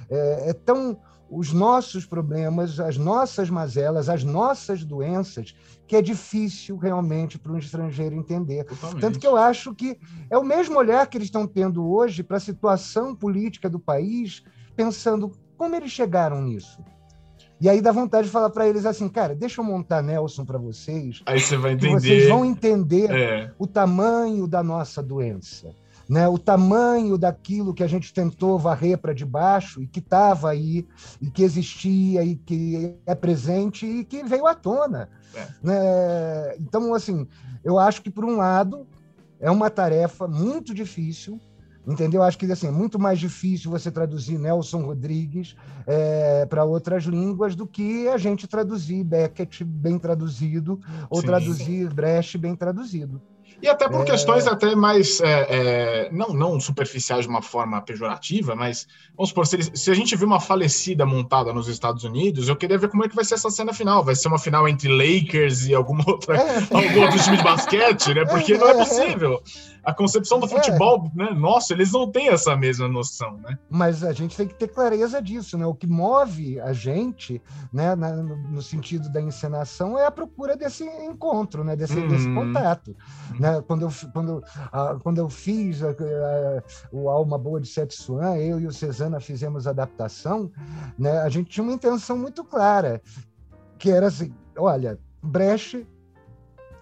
é, 0.09 0.49
é 0.49 0.53
tão 0.53 0.99
os 1.29 1.53
nossos 1.53 2.05
problemas, 2.05 2.81
as 2.81 2.97
nossas 2.97 3.49
mazelas, 3.49 4.09
as 4.09 4.25
nossas 4.25 4.83
doenças, 4.83 5.55
que 5.87 5.95
é 5.95 6.01
difícil 6.01 6.75
realmente 6.75 7.39
para 7.39 7.53
um 7.53 7.57
estrangeiro 7.57 8.13
entender. 8.13 8.65
Totalmente. 8.65 8.99
Tanto 8.99 9.17
que 9.17 9.25
eu 9.25 9.37
acho 9.37 9.73
que 9.73 9.97
é 10.29 10.37
o 10.37 10.43
mesmo 10.43 10.77
olhar 10.77 11.07
que 11.07 11.17
eles 11.17 11.27
estão 11.27 11.47
tendo 11.47 11.89
hoje 11.89 12.23
para 12.23 12.35
a 12.35 12.41
situação 12.41 13.15
política 13.15 13.69
do 13.69 13.79
país, 13.79 14.43
pensando 14.75 15.31
como 15.55 15.77
eles 15.77 15.91
chegaram 15.91 16.41
nisso. 16.41 16.83
E 17.61 17.69
aí 17.69 17.79
dá 17.79 17.91
vontade 17.91 18.25
de 18.25 18.33
falar 18.33 18.49
para 18.49 18.67
eles 18.67 18.87
assim, 18.87 19.07
cara, 19.07 19.35
deixa 19.35 19.61
eu 19.61 19.65
montar 19.65 20.01
Nelson 20.01 20.43
para 20.43 20.57
vocês. 20.57 21.21
Aí 21.27 21.39
você 21.39 21.55
vai 21.55 21.73
entender. 21.73 21.99
Vocês 21.99 22.27
vão 22.27 22.43
entender 22.43 23.11
é. 23.11 23.51
o 23.59 23.67
tamanho 23.67 24.47
da 24.47 24.63
nossa 24.63 25.01
doença. 25.01 25.71
Né, 26.09 26.27
o 26.27 26.37
tamanho 26.37 27.17
daquilo 27.17 27.73
que 27.73 27.83
a 27.83 27.87
gente 27.87 28.13
tentou 28.13 28.59
varrer 28.59 28.97
para 28.97 29.13
debaixo 29.13 29.81
e 29.81 29.87
que 29.87 29.99
estava 29.99 30.49
aí, 30.49 30.85
e 31.21 31.29
que 31.29 31.41
existia, 31.41 32.21
e 32.21 32.35
que 32.35 32.97
é 33.05 33.15
presente 33.15 33.85
e 33.85 34.03
que 34.03 34.21
veio 34.21 34.45
à 34.45 34.53
tona. 34.53 35.07
É. 35.33 35.47
Né? 35.63 36.55
Então, 36.59 36.93
assim, 36.93 37.25
eu 37.63 37.79
acho 37.79 38.01
que, 38.01 38.09
por 38.09 38.25
um 38.25 38.35
lado, 38.35 38.85
é 39.39 39.49
uma 39.49 39.69
tarefa 39.69 40.27
muito 40.27 40.73
difícil, 40.73 41.39
Entendeu? 41.85 42.21
Acho 42.21 42.37
que 42.37 42.51
assim, 42.51 42.67
é 42.67 42.71
muito 42.71 42.99
mais 42.99 43.19
difícil 43.19 43.71
você 43.71 43.89
traduzir 43.89 44.37
Nelson 44.37 44.83
Rodrigues 44.83 45.55
é, 45.87 46.45
para 46.45 46.63
outras 46.63 47.05
línguas 47.05 47.55
do 47.55 47.65
que 47.65 48.07
a 48.07 48.17
gente 48.17 48.47
traduzir 48.47 49.03
Beckett 49.03 49.63
bem 49.63 49.97
traduzido 49.97 50.79
ou 51.09 51.21
Sim. 51.21 51.25
traduzir 51.25 51.93
Brecht 51.93 52.37
bem 52.37 52.55
traduzido. 52.55 53.21
E 53.61 53.67
até 53.67 53.87
por 53.87 54.01
é... 54.01 54.05
questões 54.05 54.47
até 54.47 54.75
mais, 54.75 55.21
é, 55.21 55.45
é, 55.49 56.09
não, 56.11 56.29
não 56.29 56.59
superficiais 56.59 57.25
de 57.25 57.29
uma 57.29 57.43
forma 57.43 57.79
pejorativa, 57.81 58.55
mas, 58.55 58.87
vamos 59.15 59.29
supor, 59.29 59.45
se, 59.45 59.57
se, 59.75 59.91
a 59.91 59.93
gente 59.93 60.15
viu 60.15 60.25
uma 60.25 60.39
falecida 60.39 61.05
montada 61.05 61.53
nos 61.53 61.67
Estados 61.67 62.03
Unidos, 62.03 62.47
eu 62.47 62.55
queria 62.55 62.77
ver 62.77 62.89
como 62.89 63.05
é 63.05 63.09
que 63.09 63.15
vai 63.15 63.23
ser 63.23 63.35
essa 63.35 63.51
cena 63.51 63.71
final. 63.71 64.03
Vai 64.03 64.15
ser 64.15 64.29
uma 64.29 64.39
final 64.39 64.67
entre 64.67 64.89
Lakers 64.89 65.67
e 65.67 65.75
alguma 65.75 66.03
outra, 66.07 66.37
é. 66.37 66.57
algum 66.71 67.01
outro 67.01 67.23
time 67.23 67.37
de 67.37 67.43
basquete, 67.43 68.13
né? 68.15 68.25
Porque 68.25 68.57
não 68.57 68.67
é, 68.67 68.71
é 68.71 68.77
possível 68.77 69.43
a 69.83 69.93
concepção 69.93 70.39
do 70.39 70.45
é. 70.45 70.49
futebol, 70.49 71.11
é. 71.15 71.17
né? 71.17 71.31
Nossa, 71.31 71.73
eles 71.73 71.91
não 71.91 72.09
têm 72.11 72.29
essa 72.29 72.55
mesma 72.55 72.87
noção, 72.87 73.37
né? 73.37 73.57
Mas 73.69 74.03
a 74.03 74.13
gente 74.13 74.37
tem 74.37 74.47
que 74.47 74.53
ter 74.53 74.67
clareza 74.67 75.21
disso, 75.21 75.57
né? 75.57 75.65
O 75.65 75.73
que 75.73 75.87
move 75.87 76.59
a 76.59 76.71
gente, 76.71 77.41
né, 77.73 77.95
na, 77.95 78.11
no, 78.15 78.61
sentido 78.61 79.09
da 79.09 79.19
encenação, 79.19 79.97
é 79.97 80.05
a 80.05 80.11
procura 80.11 80.55
desse 80.55 80.83
encontro, 80.83 81.63
né? 81.63 81.75
Desse, 81.75 81.95
desse 82.07 82.27
uhum. 82.27 82.35
contato. 82.35 82.95
Uhum. 83.31 83.39
Né? 83.39 83.61
Quando, 83.67 83.81
eu, 83.83 83.91
quando, 84.13 84.43
a, 84.71 84.95
quando 85.01 85.17
eu 85.17 85.29
fiz 85.29 85.83
a, 85.83 85.89
a, 85.89 86.63
o 86.91 87.09
Alma 87.09 87.37
Boa 87.37 87.59
de 87.59 87.67
Setsuan, 87.67 88.35
eu 88.37 88.59
e 88.59 88.67
o 88.67 88.71
Cesana 88.71 89.19
fizemos 89.19 89.65
a 89.65 89.71
adaptação, 89.71 90.51
né? 90.97 91.19
A 91.19 91.29
gente 91.29 91.49
tinha 91.49 91.63
uma 91.63 91.73
intenção 91.73 92.17
muito 92.17 92.43
clara, 92.43 93.01
que 93.79 93.89
era 93.89 94.07
assim, 94.07 94.33
olha, 94.57 94.99
Brecht 95.23 95.87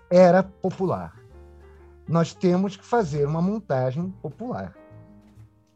era 0.09 0.43
popular 0.43 1.18
nós 2.09 2.33
temos 2.33 2.75
que 2.75 2.83
fazer 2.83 3.27
uma 3.27 3.41
montagem 3.41 4.09
popular. 4.21 4.73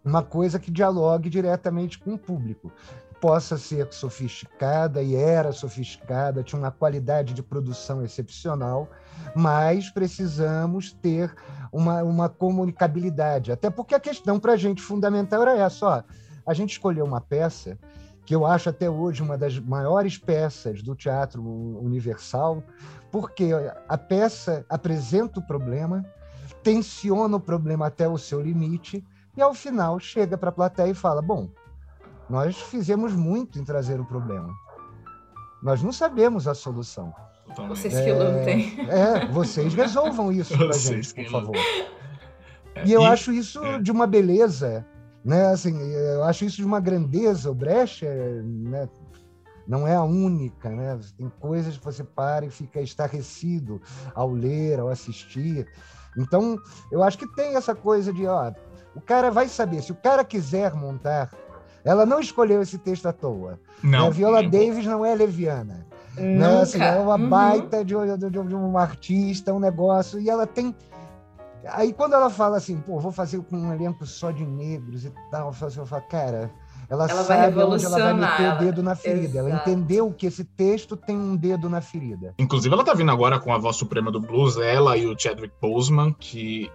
uma 0.04 0.22
coisa 0.22 0.60
que 0.60 0.70
dialogue 0.70 1.30
diretamente 1.30 1.98
com 1.98 2.16
o 2.16 2.18
público. 2.18 2.70
Possa 3.22 3.58
ser 3.58 3.88
sofisticada, 3.94 5.02
e 5.02 5.16
era 5.16 5.54
sofisticada, 5.54 6.44
tinha 6.44 6.60
uma 6.60 6.72
qualidade 6.72 7.34
de 7.34 7.42
produção 7.42 8.04
excepcional, 8.04 8.90
mas 9.34 9.90
precisamos 9.90 10.92
ter 10.92 11.34
uma, 11.72 12.04
uma 12.04 12.28
comunicabilidade. 12.28 13.50
Até 13.50 13.70
porque 13.70 13.96
a 13.96 14.00
questão 14.00 14.38
para 14.38 14.54
a 14.54 14.58
gente 14.58 14.82
fundamental 14.82 15.44
era 15.44 15.56
essa: 15.56 15.86
ó, 15.86 16.04
a 16.46 16.54
gente 16.54 16.72
escolheu 16.72 17.06
uma 17.06 17.22
peça 17.22 17.78
que 18.26 18.36
eu 18.36 18.46
acho 18.46 18.68
até 18.70 18.90
hoje 18.90 19.22
uma 19.22 19.38
das 19.38 19.58
maiores 19.58 20.18
peças 20.18 20.82
do 20.82 20.96
teatro 20.96 21.42
universal, 21.42 22.62
porque 23.10 23.52
a 23.88 23.98
peça 23.98 24.66
apresenta 24.70 25.40
o 25.40 25.48
problema, 25.48 26.06
tensiona 26.64 27.36
o 27.36 27.40
problema 27.40 27.88
até 27.88 28.08
o 28.08 28.18
seu 28.18 28.42
limite 28.42 29.06
e 29.36 29.42
ao 29.42 29.54
final 29.54 30.00
chega 30.00 30.38
para 30.38 30.50
a 30.50 30.54
plateia 30.54 30.92
e 30.92 30.96
fala: 30.96 31.22
Bom, 31.22 31.50
nós 32.30 32.56
fizemos 32.56 33.14
muito 33.14 33.60
em 33.60 33.64
trazer 33.64 34.00
o 34.00 34.06
problema. 34.06 34.50
Nós 35.62 35.82
não 35.84 35.92
sabemos 35.92 36.48
a 36.48 36.54
solução. 36.54 37.14
Vocês 37.68 37.94
que 37.94 38.12
lutem. 38.12 38.90
É, 38.90 39.26
vocês 39.28 39.74
resolvam 39.74 40.32
isso 40.32 40.58
para 40.58 40.74
gente, 40.74 41.14
por 41.14 41.30
favor. 41.30 41.56
É, 42.76 42.86
e 42.86 42.92
eu 42.92 43.04
acho 43.04 43.32
isso 43.32 43.64
é. 43.64 43.80
de 43.80 43.92
uma 43.92 44.08
beleza, 44.08 44.86
né? 45.24 45.48
Assim, 45.48 45.78
eu 45.80 46.24
acho 46.24 46.46
isso 46.46 46.58
de 46.58 46.66
uma 46.66 46.80
grandeza. 46.80 47.52
O 47.52 47.54
Brecht, 47.54 48.06
né? 48.06 48.90
não 49.68 49.88
é 49.88 49.96
a 49.96 50.04
única, 50.04 50.70
né? 50.70 51.00
Tem 51.18 51.30
coisas 51.40 51.78
que 51.78 51.86
você 51.86 52.04
para 52.04 52.46
e 52.46 52.50
fica 52.50 52.82
estarrecido 52.82 53.82
ao 54.14 54.32
ler, 54.32 54.80
ao 54.80 54.90
assistir. 54.90 55.68
Então, 56.18 56.60
eu 56.92 57.04
acho 57.04 57.18
que 57.18 57.28
tem 57.28 57.56
essa 57.56 57.74
coisa 57.74 58.14
de, 58.14 58.26
ó, 58.28 58.52
o 58.96 59.02
cara 59.02 59.32
vai 59.32 59.48
saber, 59.48 59.82
se 59.82 59.92
o 59.92 59.96
cara 59.96 60.24
quiser 60.24 60.74
montar, 60.74 61.32
ela 61.84 62.06
não 62.06 62.20
escolheu 62.20 62.62
esse 62.62 62.78
texto 62.78 63.08
à 63.08 63.14
toa. 63.14 63.60
Não. 63.84 64.08
A 64.08 64.10
Viola 64.10 64.44
Davis 64.44 64.86
não 64.86 65.06
é 65.06 65.14
leviana. 65.14 65.86
Né? 66.16 66.62
Assim, 66.62 66.82
é 66.82 67.00
uma 67.00 67.16
uhum. 67.16 67.30
baita 67.30 67.84
de, 67.84 67.96
de, 68.18 68.30
de, 68.30 68.56
um 68.56 68.78
artista, 68.78 69.54
um 69.54 69.60
negócio, 69.60 70.20
e 70.20 70.30
ela 70.30 70.46
tem. 70.46 70.76
Aí 71.66 71.92
quando 71.92 72.14
ela 72.14 72.30
fala 72.30 72.58
assim, 72.58 72.78
pô, 72.78 73.00
vou 73.00 73.12
fazer 73.12 73.42
com 73.42 73.58
um 73.58 73.74
elenco 73.74 74.06
só 74.06 74.32
de 74.32 74.46
negros 74.46 75.06
e 75.06 75.14
tal, 75.32 75.54
eu 75.76 75.86
falo, 75.86 76.04
cara, 76.04 76.52
ela, 76.94 77.08
ela 77.10 77.24
sabe 77.24 77.64
onde 77.64 77.86
ela 77.86 77.98
vai 77.98 78.14
meter 78.14 78.54
o 78.54 78.58
dedo 78.60 78.84
na 78.84 78.96
ferida. 78.96 79.40
Exato. 79.40 79.50
Ela 79.50 79.56
entendeu 79.62 80.14
que 80.14 80.28
esse 80.28 80.44
texto 80.44 80.96
tem 80.96 81.18
um 81.18 81.36
dedo 81.36 81.68
na 81.68 81.82
ferida. 81.82 82.36
Inclusive, 82.38 82.72
ela 82.72 82.84
tá 82.84 82.94
vindo 82.94 83.12
agora 83.12 83.40
com 83.40 83.52
a 83.52 83.58
voz 83.58 83.78
suprema 83.78 84.12
do 84.12 84.20
blues, 84.20 84.58
ela 84.58 84.96
e 84.96 85.08
o 85.08 85.18
Chadwick 85.18 85.56
Boseman, 85.60 86.14
que 86.14 86.72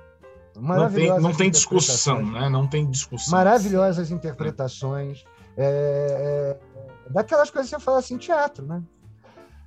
não 0.56 0.90
tem, 0.90 1.20
não 1.20 1.32
tem 1.32 1.50
discussão, 1.52 2.26
né? 2.26 2.48
Não 2.48 2.66
tem 2.66 2.90
discussão. 2.90 3.30
Maravilhosas 3.30 4.10
interpretações. 4.10 5.24
É, 5.56 6.56
é, 6.58 7.12
daquelas 7.12 7.48
coisas 7.48 7.70
que 7.70 7.76
você 7.76 7.84
fala 7.84 8.00
assim, 8.00 8.18
teatro, 8.18 8.66
né? 8.66 8.82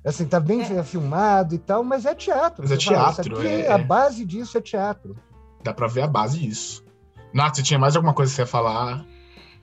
Assim, 0.04 0.26
tá 0.26 0.38
bem 0.38 0.60
é. 0.60 0.82
filmado 0.82 1.54
e 1.54 1.58
tal, 1.58 1.82
mas 1.82 2.04
é 2.04 2.14
teatro. 2.14 2.62
Mas 2.62 2.72
é 2.72 2.76
teatro. 2.76 3.36
Fala, 3.36 3.48
é... 3.48 3.72
A 3.72 3.78
base 3.78 4.22
disso 4.26 4.58
é 4.58 4.60
teatro. 4.60 5.16
Dá 5.64 5.72
pra 5.72 5.86
ver 5.86 6.02
a 6.02 6.06
base 6.06 6.40
disso. 6.40 6.84
Nath, 7.32 7.56
você 7.56 7.62
tinha 7.62 7.78
mais 7.78 7.96
alguma 7.96 8.12
coisa 8.12 8.30
que 8.30 8.36
você 8.36 8.42
ia 8.42 8.46
falar? 8.46 9.02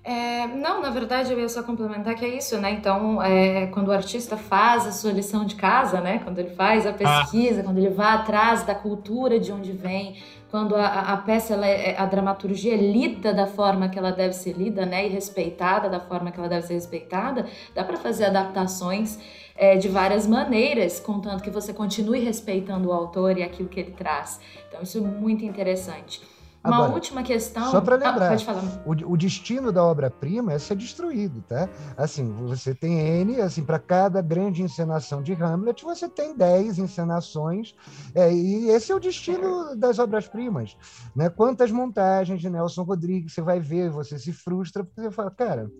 É, 0.02 0.48
não, 0.48 0.82
na 0.82 0.90
verdade 0.90 1.32
eu 1.32 1.40
ia 1.40 1.50
só 1.50 1.62
complementar 1.62 2.16
que 2.16 2.24
é 2.24 2.30
isso, 2.30 2.58
né? 2.58 2.72
Então, 2.72 3.22
é, 3.22 3.68
quando 3.68 3.90
o 3.90 3.92
artista 3.92 4.38
faz 4.38 4.88
a 4.88 4.92
sua 4.92 5.12
lição 5.12 5.46
de 5.46 5.56
casa, 5.56 6.00
né? 6.00 6.20
Quando 6.24 6.40
ele 6.40 6.52
faz 6.52 6.88
a 6.88 6.94
pesquisa, 6.94 7.62
ah. 7.62 7.64
quando 7.66 7.78
ele 7.78 7.90
vai 7.90 8.16
atrás 8.16 8.64
da 8.64 8.74
cultura 8.74 9.40
de 9.40 9.52
onde 9.52 9.74
vem, 9.74 10.16
quando 10.50 10.76
a, 10.76 10.88
a 10.88 11.18
peça, 11.18 11.54
ela 11.54 11.68
é, 11.68 11.96
a 11.98 12.06
dramaturgia 12.06 12.74
é 12.74 12.78
lida 12.78 13.34
da 13.34 13.46
forma 13.46 13.90
que 13.90 14.00
ela 14.00 14.12
deve 14.12 14.34
ser 14.34 14.54
lida, 14.54 14.86
né? 14.86 15.06
E 15.06 15.10
respeitada 15.10 15.90
da 15.90 16.00
forma 16.00 16.32
que 16.32 16.40
ela 16.40 16.50
deve 16.50 16.66
ser 16.66 16.76
respeitada, 16.76 17.46
dá 17.76 17.84
para 17.84 17.98
fazer 17.98 18.26
adaptações 18.26 19.20
é, 19.56 19.76
de 19.76 19.90
várias 19.90 20.26
maneiras, 20.26 21.00
contanto 21.00 21.44
que 21.44 21.50
você 21.50 21.74
continue 21.74 22.20
respeitando 22.20 22.88
o 22.88 22.94
autor 22.94 23.38
e 23.38 23.44
aquilo 23.44 23.68
que 23.68 23.80
ele 23.80 23.92
traz. 23.92 24.40
Então, 24.70 24.82
isso 24.82 24.98
é 24.98 25.02
muito 25.02 25.44
interessante. 25.44 26.22
Uma 26.64 26.76
Agora, 26.76 26.92
última 26.92 27.24
questão. 27.24 27.72
Só 27.72 27.80
para 27.80 27.96
ah, 27.96 27.98
lembrar, 27.98 28.34
ah, 28.34 28.82
o, 28.86 29.14
o, 29.14 29.18
destino 29.18 29.72
da 29.72 29.82
obra-prima 29.82 30.52
é 30.52 30.60
ser 30.60 30.76
destruído, 30.76 31.42
tá? 31.48 31.70
Assim, 31.96 32.30
você 32.34 32.76
tem 32.76 33.00
N, 33.00 33.40
assim, 33.40 33.64
para 33.64 33.80
cada 33.80 34.22
grande 34.22 34.62
encenação 34.62 35.24
de 35.24 35.34
Hamlet, 35.34 35.86
você 35.86 36.10
tem 36.10 36.36
10 36.36 36.80
encenações, 36.80 37.74
é, 38.14 38.34
e 38.34 38.70
esse 38.72 38.92
é 38.92 38.96
o 38.96 39.00
destino 39.00 39.74
das 39.74 40.00
obras-primas. 40.00 40.76
Né? 41.16 41.30
Quantas 41.30 41.72
montagens 41.72 42.42
de 42.42 42.50
Nelson 42.50 42.84
Rodrigues 42.84 43.34
você 43.34 43.42
vai 43.42 43.62
ver, 43.62 43.90
você 43.90 44.20
se 44.20 44.34
frustra, 44.34 44.84
porque 44.84 45.02
você 45.02 45.12
fala, 45.12 45.32
cara, 45.32 45.72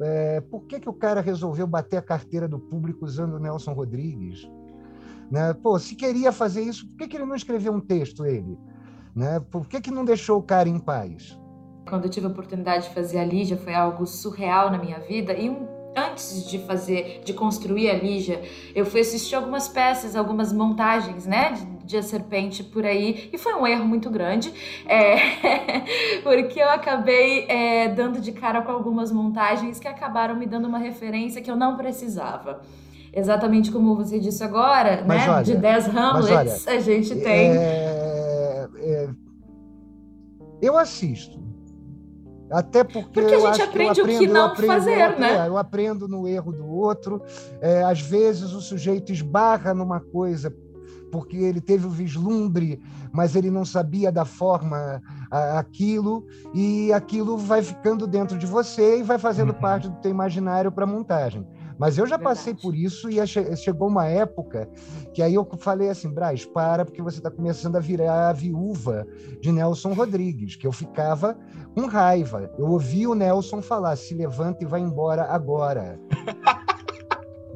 é, 0.00 0.40
por 0.40 0.62
que, 0.62 0.80
que 0.80 0.88
o 0.88 0.94
cara 0.94 1.20
resolveu 1.20 1.68
bater 1.68 1.98
a 1.98 2.02
carteira 2.02 2.48
do 2.48 2.58
público 2.58 3.04
usando 3.04 3.34
o 3.34 3.38
Nelson 3.38 3.72
Rodrigues? 3.72 4.50
Né? 5.30 5.54
Pô, 5.54 5.78
se 5.78 5.94
queria 5.94 6.32
fazer 6.32 6.62
isso, 6.62 6.84
por 6.88 6.96
que, 6.96 7.06
que 7.06 7.16
ele 7.16 7.26
não 7.26 7.36
escreveu 7.36 7.72
um 7.72 7.80
texto, 7.80 8.26
ele? 8.26 8.58
Né? 9.16 9.40
Por 9.50 9.66
que, 9.66 9.80
que 9.80 9.90
não 9.90 10.04
deixou 10.04 10.38
o 10.38 10.42
cara 10.42 10.68
em 10.68 10.78
paz? 10.78 11.38
Quando 11.88 12.04
eu 12.04 12.10
tive 12.10 12.26
a 12.26 12.28
oportunidade 12.28 12.88
de 12.88 12.94
fazer 12.94 13.18
a 13.18 13.24
Lígia, 13.24 13.56
foi 13.56 13.74
algo 13.74 14.04
surreal 14.04 14.70
na 14.70 14.76
minha 14.76 14.98
vida. 15.00 15.32
E 15.32 15.48
um, 15.48 15.66
antes 15.96 16.46
de 16.46 16.58
fazer, 16.58 17.22
de 17.24 17.32
construir 17.32 17.88
a 17.88 17.94
Lígia, 17.94 18.42
eu 18.74 18.84
fui 18.84 19.00
assistir 19.00 19.34
algumas 19.34 19.68
peças, 19.68 20.14
algumas 20.14 20.52
montagens, 20.52 21.24
né? 21.24 21.52
De, 21.52 21.86
de 21.86 21.96
A 21.96 22.02
Serpente 22.02 22.62
por 22.62 22.84
aí. 22.84 23.30
E 23.32 23.38
foi 23.38 23.54
um 23.54 23.66
erro 23.66 23.86
muito 23.86 24.10
grande, 24.10 24.52
é, 24.86 25.16
porque 26.22 26.60
eu 26.60 26.68
acabei 26.68 27.46
é, 27.48 27.88
dando 27.88 28.20
de 28.20 28.32
cara 28.32 28.60
com 28.60 28.72
algumas 28.72 29.10
montagens 29.10 29.78
que 29.78 29.88
acabaram 29.88 30.36
me 30.36 30.44
dando 30.44 30.68
uma 30.68 30.78
referência 30.78 31.40
que 31.40 31.50
eu 31.50 31.56
não 31.56 31.74
precisava 31.76 32.60
exatamente 33.14 33.72
como 33.72 33.96
você 33.96 34.20
disse 34.20 34.44
agora, 34.44 35.02
mas 35.06 35.24
né? 35.24 35.32
Olha, 35.32 35.42
de 35.42 35.56
10 35.56 35.88
Hamlets, 35.88 36.66
olha, 36.66 36.76
a 36.76 36.80
gente 36.80 37.16
tem. 37.16 37.56
É, 37.56 38.35
é, 38.76 39.08
eu 40.60 40.76
assisto. 40.76 41.44
Até 42.50 42.84
porque, 42.84 43.20
porque 43.20 43.34
a 43.34 43.40
gente 43.40 43.62
aprende 43.62 44.00
aprendo, 44.00 44.16
o 44.16 44.18
que 44.20 44.26
não 44.28 44.44
aprendo, 44.44 44.72
fazer, 44.72 45.00
eu, 45.00 45.18
né? 45.18 45.48
Eu 45.48 45.58
aprendo 45.58 46.06
no 46.06 46.28
erro 46.28 46.52
do 46.52 46.64
outro. 46.64 47.20
É, 47.60 47.82
às 47.82 48.00
vezes 48.00 48.52
o 48.52 48.60
sujeito 48.60 49.10
esbarra 49.12 49.74
numa 49.74 50.00
coisa 50.00 50.54
porque 51.10 51.36
ele 51.36 51.60
teve 51.60 51.86
o 51.86 51.90
vislumbre, 51.90 52.80
mas 53.12 53.34
ele 53.34 53.50
não 53.50 53.64
sabia 53.64 54.12
da 54.12 54.24
forma 54.24 55.02
a, 55.30 55.58
aquilo, 55.58 56.26
e 56.52 56.92
aquilo 56.92 57.36
vai 57.38 57.62
ficando 57.62 58.06
dentro 58.06 58.36
de 58.38 58.46
você 58.46 58.98
e 58.98 59.02
vai 59.02 59.18
fazendo 59.18 59.52
uhum. 59.52 59.60
parte 59.60 59.88
do 59.88 59.96
teu 59.96 60.10
imaginário 60.10 60.70
para 60.70 60.86
montagem. 60.86 61.46
Mas 61.78 61.98
eu 61.98 62.06
já 62.06 62.16
Verdade. 62.16 62.36
passei 62.36 62.54
por 62.54 62.74
isso 62.74 63.08
e 63.10 63.24
chegou 63.56 63.88
uma 63.88 64.06
época 64.06 64.68
que 65.12 65.22
aí 65.22 65.34
eu 65.34 65.46
falei 65.58 65.88
assim, 65.88 66.08
Braz, 66.08 66.44
para, 66.44 66.84
porque 66.84 67.02
você 67.02 67.18
está 67.18 67.30
começando 67.30 67.76
a 67.76 67.80
virar 67.80 68.28
a 68.28 68.32
viúva 68.32 69.06
de 69.40 69.52
Nelson 69.52 69.92
Rodrigues, 69.92 70.56
que 70.56 70.66
eu 70.66 70.72
ficava 70.72 71.36
com 71.74 71.86
raiva. 71.86 72.50
Eu 72.58 72.66
ouvi 72.66 73.06
o 73.06 73.14
Nelson 73.14 73.60
falar, 73.62 73.96
se 73.96 74.14
levanta 74.14 74.64
e 74.64 74.66
vai 74.66 74.80
embora 74.80 75.24
agora. 75.24 75.98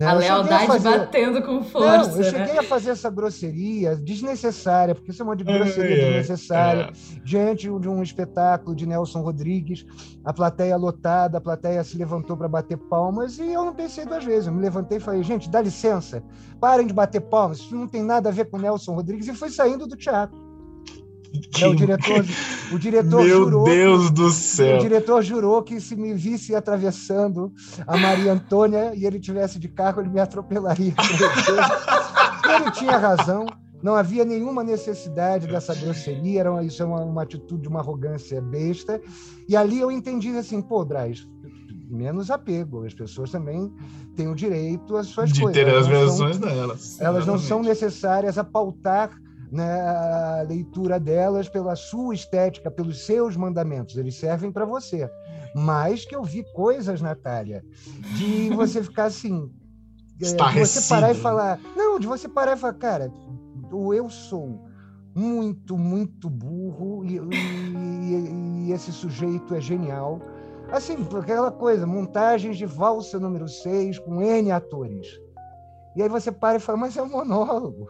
Né? 0.01 0.07
A 0.07 0.15
lealdade 0.15 0.65
a 0.65 0.67
fazer... 0.67 0.99
batendo 0.99 1.43
com 1.43 1.63
força. 1.63 2.11
Não, 2.11 2.17
eu 2.17 2.25
cheguei 2.25 2.55
né? 2.55 2.59
a 2.59 2.63
fazer 2.63 2.91
essa 2.91 3.11
grosseria 3.11 3.95
desnecessária, 3.95 4.95
porque 4.95 5.11
isso 5.11 5.21
é 5.21 5.25
uma 5.27 5.37
de 5.37 5.45
grosseria 5.45 5.95
é, 5.95 6.07
desnecessária, 6.07 6.83
é. 6.85 7.21
diante 7.23 7.65
de 7.65 7.89
um 7.89 8.03
espetáculo 8.03 8.75
de 8.75 8.87
Nelson 8.87 9.21
Rodrigues, 9.21 9.85
a 10.25 10.33
plateia 10.33 10.75
lotada, 10.75 11.37
a 11.37 11.41
plateia 11.41 11.85
se 11.85 11.99
levantou 11.99 12.35
para 12.35 12.49
bater 12.49 12.79
palmas, 12.79 13.39
e 13.39 13.53
eu 13.53 13.63
não 13.63 13.75
pensei 13.75 14.07
duas 14.07 14.25
vezes. 14.25 14.47
Eu 14.47 14.55
me 14.55 14.63
levantei 14.63 14.97
e 14.97 15.01
falei, 15.01 15.23
gente, 15.23 15.51
dá 15.51 15.61
licença, 15.61 16.23
parem 16.59 16.87
de 16.87 16.95
bater 16.95 17.21
palmas, 17.21 17.59
isso 17.59 17.77
não 17.77 17.87
tem 17.87 18.03
nada 18.03 18.31
a 18.31 18.33
ver 18.33 18.47
com 18.47 18.57
Nelson 18.57 18.95
Rodrigues, 18.95 19.29
e 19.29 19.35
fui 19.35 19.51
saindo 19.51 19.87
do 19.87 19.97
teatro. 19.97 20.50
Que... 21.31 21.65
É, 21.65 21.69
o 21.69 21.75
diretor, 21.75 22.25
o 22.73 22.79
diretor 22.79 23.25
Meu 23.25 23.45
jurou. 23.45 23.65
Deus 23.65 24.09
que, 24.09 24.15
do 24.15 24.31
céu! 24.31 24.77
O 24.79 24.81
diretor 24.81 25.23
jurou 25.23 25.63
que 25.63 25.81
se 25.81 25.95
me 25.95 26.13
visse 26.13 26.55
atravessando 26.55 27.53
a 27.87 27.97
Maria 27.97 28.33
Antônia 28.33 28.93
e 28.95 29.07
ele 29.07 29.21
tivesse 29.21 29.59
de 29.59 29.69
carro, 29.69 30.01
ele 30.01 30.11
me 30.11 30.21
atropelaria. 30.21 30.93
ele 32.57 32.71
tinha 32.73 32.97
razão. 32.97 33.47
Não 33.83 33.95
havia 33.95 34.25
nenhuma 34.27 34.63
necessidade 34.63 35.47
dessa 35.47 35.75
grosseria, 35.75 36.41
era 36.41 36.53
uma, 36.53 36.63
isso 36.63 36.83
é 36.83 36.87
uma, 36.87 37.03
uma 37.03 37.23
atitude, 37.23 37.67
uma 37.67 37.81
arrogância 37.81 38.41
besta. 38.43 39.01
E 39.49 39.57
ali 39.57 39.81
eu 39.81 39.91
entendi 39.91 40.37
assim, 40.37 40.61
pô, 40.61 40.85
Braz, 40.85 41.27
menos 41.89 42.31
apego. 42.31 42.85
As 42.85 42.93
pessoas 42.93 43.31
também 43.31 43.73
têm 44.17 44.29
o 44.29 44.35
direito 44.35 44.97
às 44.97 45.07
suas 45.07 45.33
de 45.33 45.41
coisas. 45.41 45.59
De 45.59 45.65
ter 45.65 45.75
as 45.75 45.87
versões 45.87 46.39
delas. 46.39 47.01
Elas 47.01 47.27
não 47.27 47.39
são 47.39 47.63
necessárias 47.63 48.37
a 48.37 48.45
pautar 48.45 49.11
né, 49.51 49.81
a 49.81 50.45
leitura 50.49 51.01
delas 51.01 51.49
pela 51.49 51.75
sua 51.75 52.15
estética, 52.15 52.71
pelos 52.71 53.05
seus 53.05 53.37
mandamentos. 53.37 53.97
Eles 53.97 54.15
servem 54.15 54.53
para 54.53 54.65
você. 54.65 55.11
Mas 55.55 56.05
que 56.05 56.15
eu 56.15 56.23
vi 56.23 56.45
coisas, 56.53 57.01
Natália, 57.01 57.65
de 58.17 58.51
você 58.51 58.83
ficar 58.83 59.05
assim. 59.05 59.51
É, 60.23 60.53
de 60.53 60.61
você 60.61 60.89
parar 60.89 61.11
e 61.11 61.15
falar. 61.15 61.61
Não, 61.75 61.99
de 61.99 62.07
você 62.07 62.29
parar 62.29 62.57
e 62.57 62.61
falar, 62.61 62.75
cara, 62.75 63.13
o 63.73 63.93
eu 63.93 64.09
sou 64.09 64.61
muito, 65.15 65.77
muito 65.77 66.31
burro 66.31 67.05
e, 67.05 67.19
e, 67.19 68.69
e 68.69 68.73
esse 68.73 68.93
sujeito 68.93 69.55
é 69.55 69.61
genial. 69.61 70.21
Assim, 70.71 70.97
aquela 71.19 71.51
coisa, 71.51 71.85
montagens 71.85 72.57
de 72.57 72.65
valsa 72.65 73.19
número 73.19 73.49
6 73.49 73.99
com 73.99 74.23
N 74.23 74.53
atores. 74.53 75.21
E 75.95 76.03
aí 76.03 76.09
você 76.09 76.31
para 76.31 76.57
e 76.57 76.61
fala, 76.61 76.79
mas 76.79 76.97
é 76.97 77.03
um 77.03 77.09
monólogo. 77.09 77.89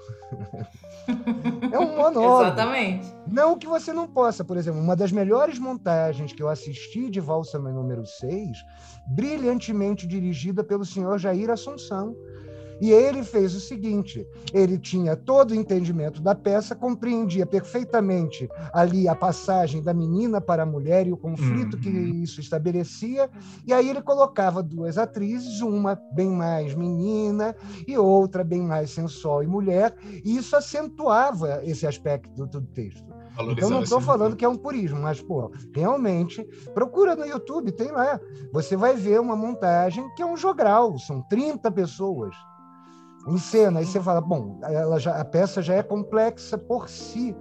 é 1.70 1.78
um 1.78 1.96
monólogo. 1.96 2.42
Exatamente. 2.42 3.14
Não 3.26 3.58
que 3.58 3.66
você 3.66 3.92
não 3.92 4.08
possa, 4.08 4.42
por 4.44 4.56
exemplo, 4.56 4.80
uma 4.80 4.96
das 4.96 5.12
melhores 5.12 5.58
montagens 5.58 6.32
que 6.32 6.42
eu 6.42 6.48
assisti 6.48 7.10
de 7.10 7.20
Valsa 7.20 7.58
número 7.58 8.06
6, 8.06 8.64
brilhantemente 9.06 10.06
dirigida 10.06 10.64
pelo 10.64 10.84
senhor 10.84 11.18
Jair 11.18 11.50
Assunção, 11.50 12.14
e 12.80 12.90
ele 12.90 13.22
fez 13.22 13.54
o 13.54 13.60
seguinte: 13.60 14.26
ele 14.52 14.78
tinha 14.78 15.14
todo 15.16 15.50
o 15.50 15.54
entendimento 15.54 16.20
da 16.22 16.34
peça, 16.34 16.74
compreendia 16.74 17.44
perfeitamente 17.44 18.48
ali 18.72 19.06
a 19.08 19.14
passagem 19.14 19.82
da 19.82 19.92
menina 19.92 20.40
para 20.40 20.62
a 20.62 20.66
mulher 20.66 21.06
e 21.06 21.12
o 21.12 21.16
conflito 21.16 21.74
uhum. 21.74 21.80
que 21.80 21.90
isso 21.90 22.40
estabelecia, 22.40 23.28
e 23.66 23.72
aí 23.72 23.88
ele 23.88 24.02
colocava 24.02 24.62
duas 24.62 24.96
atrizes, 24.96 25.60
uma 25.60 26.00
bem 26.14 26.30
mais 26.30 26.74
menina 26.74 27.54
e 27.86 27.96
outra 27.98 28.42
bem 28.42 28.62
mais 28.62 28.90
sensual 28.90 29.42
e 29.42 29.46
mulher, 29.46 29.94
e 30.24 30.36
isso 30.36 30.56
acentuava 30.56 31.60
esse 31.64 31.86
aspecto 31.86 32.46
do, 32.46 32.60
texto. 32.60 33.10
Então, 33.38 33.70
não 33.70 33.82
estou 33.82 34.00
falando 34.00 34.36
que 34.36 34.44
é 34.44 34.48
um 34.48 34.56
purismo, 34.56 35.00
mas, 35.00 35.20
pô, 35.20 35.50
realmente, 35.74 36.42
procura 36.74 37.16
no 37.16 37.24
YouTube, 37.24 37.72
tem 37.72 37.90
lá. 37.90 38.20
Você 38.52 38.76
vai 38.76 38.94
ver 38.94 39.20
uma 39.20 39.34
montagem 39.34 40.08
que 40.14 40.22
é 40.22 40.26
um 40.26 40.36
jogral, 40.36 40.98
são 40.98 41.22
30 41.22 41.70
pessoas 41.70 42.34
em 43.26 43.38
cena. 43.38 43.80
Aí 43.80 43.86
você 43.86 44.00
fala, 44.00 44.20
bom, 44.20 44.58
ela 44.62 44.98
já, 44.98 45.20
a 45.20 45.24
peça 45.24 45.62
já 45.62 45.74
é 45.74 45.82
complexa 45.82 46.56
por 46.56 46.88
si. 46.88 47.34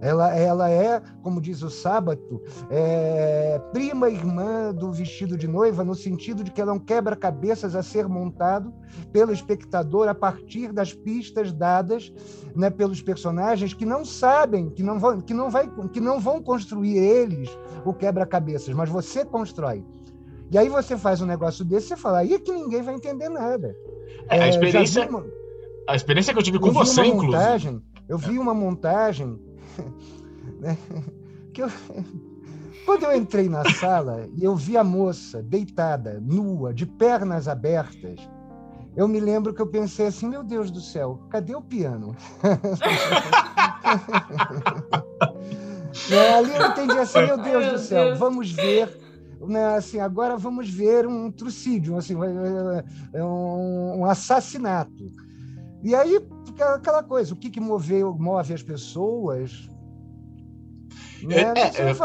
Ela, 0.00 0.34
ela 0.34 0.70
é, 0.70 1.02
como 1.22 1.42
diz 1.42 1.62
o 1.62 1.68
Sábato, 1.68 2.40
é, 2.70 3.60
prima 3.70 4.08
irmã 4.08 4.72
do 4.72 4.90
vestido 4.90 5.36
de 5.36 5.46
noiva, 5.46 5.84
no 5.84 5.94
sentido 5.94 6.42
de 6.42 6.50
que 6.50 6.60
ela 6.60 6.70
é 6.70 6.74
um 6.74 6.78
quebra-cabeças 6.78 7.76
a 7.76 7.82
ser 7.82 8.08
montado 8.08 8.72
pelo 9.12 9.30
espectador 9.30 10.08
a 10.08 10.14
partir 10.14 10.72
das 10.72 10.94
pistas 10.94 11.52
dadas 11.52 12.10
né, 12.56 12.70
pelos 12.70 13.02
personagens 13.02 13.74
que 13.74 13.84
não 13.84 14.02
sabem, 14.02 14.70
que 14.70 14.82
não 14.82 14.98
vão, 14.98 15.20
que 15.20 15.34
não 15.34 15.50
vai, 15.50 15.70
que 15.92 16.00
não 16.00 16.18
vão 16.18 16.42
construir 16.42 16.96
eles 16.96 17.50
o 17.84 17.92
quebra-cabeças, 17.92 18.74
mas 18.74 18.88
você 18.88 19.22
constrói. 19.22 19.84
E 20.50 20.58
aí 20.58 20.68
você 20.68 20.96
faz 20.96 21.22
um 21.22 21.26
negócio 21.26 21.64
desse, 21.64 21.88
você 21.88 21.96
fala, 21.96 22.18
aí 22.18 22.34
é 22.34 22.38
que 22.38 22.50
ninguém 22.50 22.82
vai 22.82 22.94
entender 22.94 23.28
nada. 23.28 23.76
É, 24.28 24.42
a 24.42 24.48
experiência, 24.48 25.08
uma, 25.08 25.24
a 25.88 25.94
experiência 25.94 26.32
que 26.32 26.40
eu 26.40 26.42
tive 26.42 26.58
com 26.58 26.68
eu 26.68 26.72
você, 26.72 27.04
inclusive. 27.04 27.80
Eu 28.08 28.18
vi 28.18 28.36
uma 28.36 28.52
montagem 28.52 29.38
né, 30.58 30.76
que 31.54 31.62
eu, 31.62 31.70
quando 32.84 33.04
eu 33.04 33.16
entrei 33.16 33.48
na 33.48 33.62
sala 33.74 34.28
e 34.36 34.42
eu 34.42 34.56
vi 34.56 34.76
a 34.76 34.82
moça 34.82 35.40
deitada, 35.40 36.20
nua, 36.20 36.74
de 36.74 36.84
pernas 36.84 37.46
abertas, 37.46 38.18
eu 38.96 39.06
me 39.06 39.20
lembro 39.20 39.54
que 39.54 39.62
eu 39.62 39.68
pensei 39.68 40.08
assim, 40.08 40.28
meu 40.28 40.42
Deus 40.42 40.72
do 40.72 40.80
céu, 40.80 41.20
cadê 41.30 41.54
o 41.54 41.62
piano? 41.62 42.16
é, 46.10 46.34
ali 46.34 46.56
eu 46.56 46.66
entendi 46.66 46.98
assim, 46.98 47.24
meu 47.24 47.38
Deus 47.38 47.64
meu 47.64 47.74
do 47.74 47.78
céu, 47.78 48.06
Deus. 48.06 48.18
vamos 48.18 48.50
ver 48.50 49.09
né, 49.46 49.74
assim, 49.76 50.00
agora 50.00 50.36
vamos 50.36 50.68
ver 50.68 51.06
um 51.06 51.30
trucídio, 51.30 51.96
assim, 51.96 52.14
é 53.12 53.24
um, 53.24 54.00
um 54.00 54.04
assassinato. 54.04 55.10
E 55.82 55.94
aí, 55.94 56.20
aquela 56.74 57.02
coisa, 57.02 57.32
o 57.32 57.36
que, 57.36 57.48
que 57.48 57.60
move, 57.60 58.04
move 58.04 58.52
as 58.52 58.62
pessoas? 58.62 59.68
Né? 61.22 61.36
É, 61.56 61.90
é, 61.90 61.96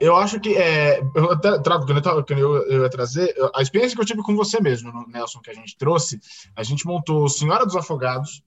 eu 0.00 0.16
acho 0.16 0.40
que 0.40 0.56
é, 0.56 1.00
eu 1.14 1.30
até 1.30 1.58
trago 1.60 1.84
que 2.24 2.32
eu, 2.32 2.56
eu, 2.66 2.82
ia 2.82 2.90
trazer 2.90 3.34
a 3.54 3.62
experiência 3.62 3.94
que 3.94 4.02
eu 4.02 4.06
tive 4.06 4.22
com 4.22 4.34
você 4.34 4.60
mesmo, 4.60 4.90
Nelson, 5.08 5.40
que 5.40 5.50
a 5.50 5.54
gente 5.54 5.76
trouxe. 5.76 6.18
A 6.56 6.62
gente 6.62 6.86
montou 6.86 7.28
Senhora 7.28 7.64
dos 7.64 7.76
Afogados 7.76 8.42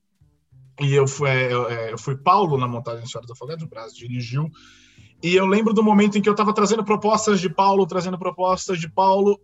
e 0.81 0.93
eu 0.93 1.07
fui, 1.07 1.29
eu, 1.29 1.69
eu 1.69 1.97
fui 1.97 2.17
Paulo 2.17 2.57
na 2.57 2.67
montagem 2.67 3.05
Senhora 3.05 3.25
dos 3.25 3.37
Afogados, 3.37 3.63
o 3.63 3.69
Brasil 3.69 4.07
dirigiu 4.07 4.51
e 5.25 5.35
eu 5.35 5.47
lembro 5.47 5.73
do 5.73 5.81
momento 5.81 6.19
em 6.19 6.21
que 6.21 6.29
eu 6.29 6.33
estava 6.33 6.53
trazendo 6.53 6.85
propostas 6.85 7.41
de 7.41 7.49
Paulo, 7.49 7.87
trazendo 7.87 8.15
propostas 8.15 8.79
de 8.79 8.87
Paulo, 8.87 9.41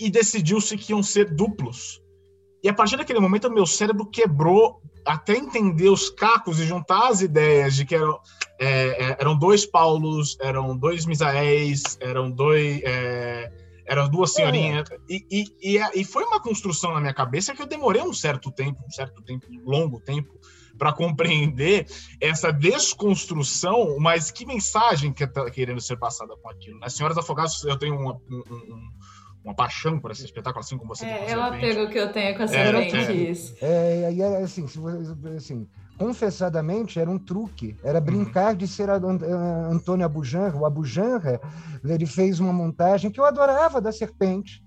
e 0.00 0.08
decidiu-se 0.08 0.78
que 0.78 0.92
iam 0.92 1.02
ser 1.02 1.34
duplos. 1.34 2.00
E 2.62 2.70
a 2.70 2.72
partir 2.72 2.96
daquele 2.96 3.20
momento, 3.20 3.52
meu 3.52 3.66
cérebro 3.66 4.06
quebrou 4.06 4.80
até 5.04 5.36
entender 5.36 5.90
os 5.90 6.08
cacos 6.08 6.58
e 6.58 6.64
juntar 6.64 7.08
as 7.08 7.20
ideias 7.20 7.76
de 7.76 7.84
que 7.84 7.94
eram, 7.94 8.18
é, 8.58 9.10
é 9.10 9.16
eram 9.20 9.38
dois 9.38 9.66
Paulos, 9.66 10.38
eram 10.40 10.74
dois 10.74 11.04
Misaéis, 11.04 11.82
eram 12.00 12.30
dois. 12.30 12.80
É, 12.82 13.52
eram 13.84 14.08
duas 14.08 14.30
é. 14.30 14.34
senhorinhas. 14.36 14.88
E, 15.06 15.26
e, 15.30 15.76
e, 15.76 16.00
e, 16.00 16.04
foi 16.04 16.24
uma 16.24 16.40
construção 16.40 16.94
na 16.94 17.00
minha 17.02 17.12
cabeça 17.12 17.54
que 17.54 17.60
eu 17.60 17.66
demorei 17.66 18.00
um 18.00 18.14
certo 18.14 18.50
tempo, 18.50 18.82
um 18.86 18.90
certo 18.90 19.20
tempo, 19.20 19.46
um 19.50 19.70
longo 19.70 20.00
tempo, 20.00 20.32
para 20.78 20.92
compreender 20.92 21.86
essa 22.20 22.52
desconstrução, 22.52 23.96
mas 23.98 24.30
que 24.30 24.44
mensagem 24.44 25.12
que 25.12 25.24
está 25.24 25.50
querendo 25.50 25.80
ser 25.80 25.96
passada 25.96 26.34
com 26.36 26.48
aquilo. 26.48 26.78
Nas 26.78 26.94
Senhoras 26.94 27.16
Afogadas, 27.16 27.62
eu 27.64 27.78
tenho 27.78 27.96
uma, 27.96 28.14
um, 28.30 28.90
uma 29.44 29.54
paixão 29.54 29.98
por 30.00 30.10
esse 30.10 30.24
espetáculo, 30.24 30.64
assim 30.64 30.78
como 30.78 30.94
você 30.94 31.04
é, 31.04 31.30
É 31.30 31.36
o 31.36 31.42
apego 31.42 31.90
que 31.90 31.98
eu 31.98 32.10
tenho 32.10 32.36
com 32.36 32.42
a 32.42 32.48
serpente, 32.48 32.96
é, 33.60 34.10
é, 34.10 34.18
é, 34.18 34.36
assim, 34.42 34.64
assim, 35.36 35.68
confessadamente, 35.98 36.98
era 36.98 37.10
um 37.10 37.18
truque, 37.18 37.76
era 37.84 37.98
uhum. 37.98 38.04
brincar 38.04 38.52
uhum. 38.52 38.56
de 38.56 38.66
ser 38.66 38.88
Antônio 38.90 40.06
Abujanra. 40.06 40.56
O 40.56 40.64
Abujanra, 40.64 41.40
ele 41.84 42.06
fez 42.06 42.40
uma 42.40 42.52
montagem 42.52 43.10
que 43.10 43.20
eu 43.20 43.24
adorava 43.24 43.80
da 43.80 43.92
serpente, 43.92 44.64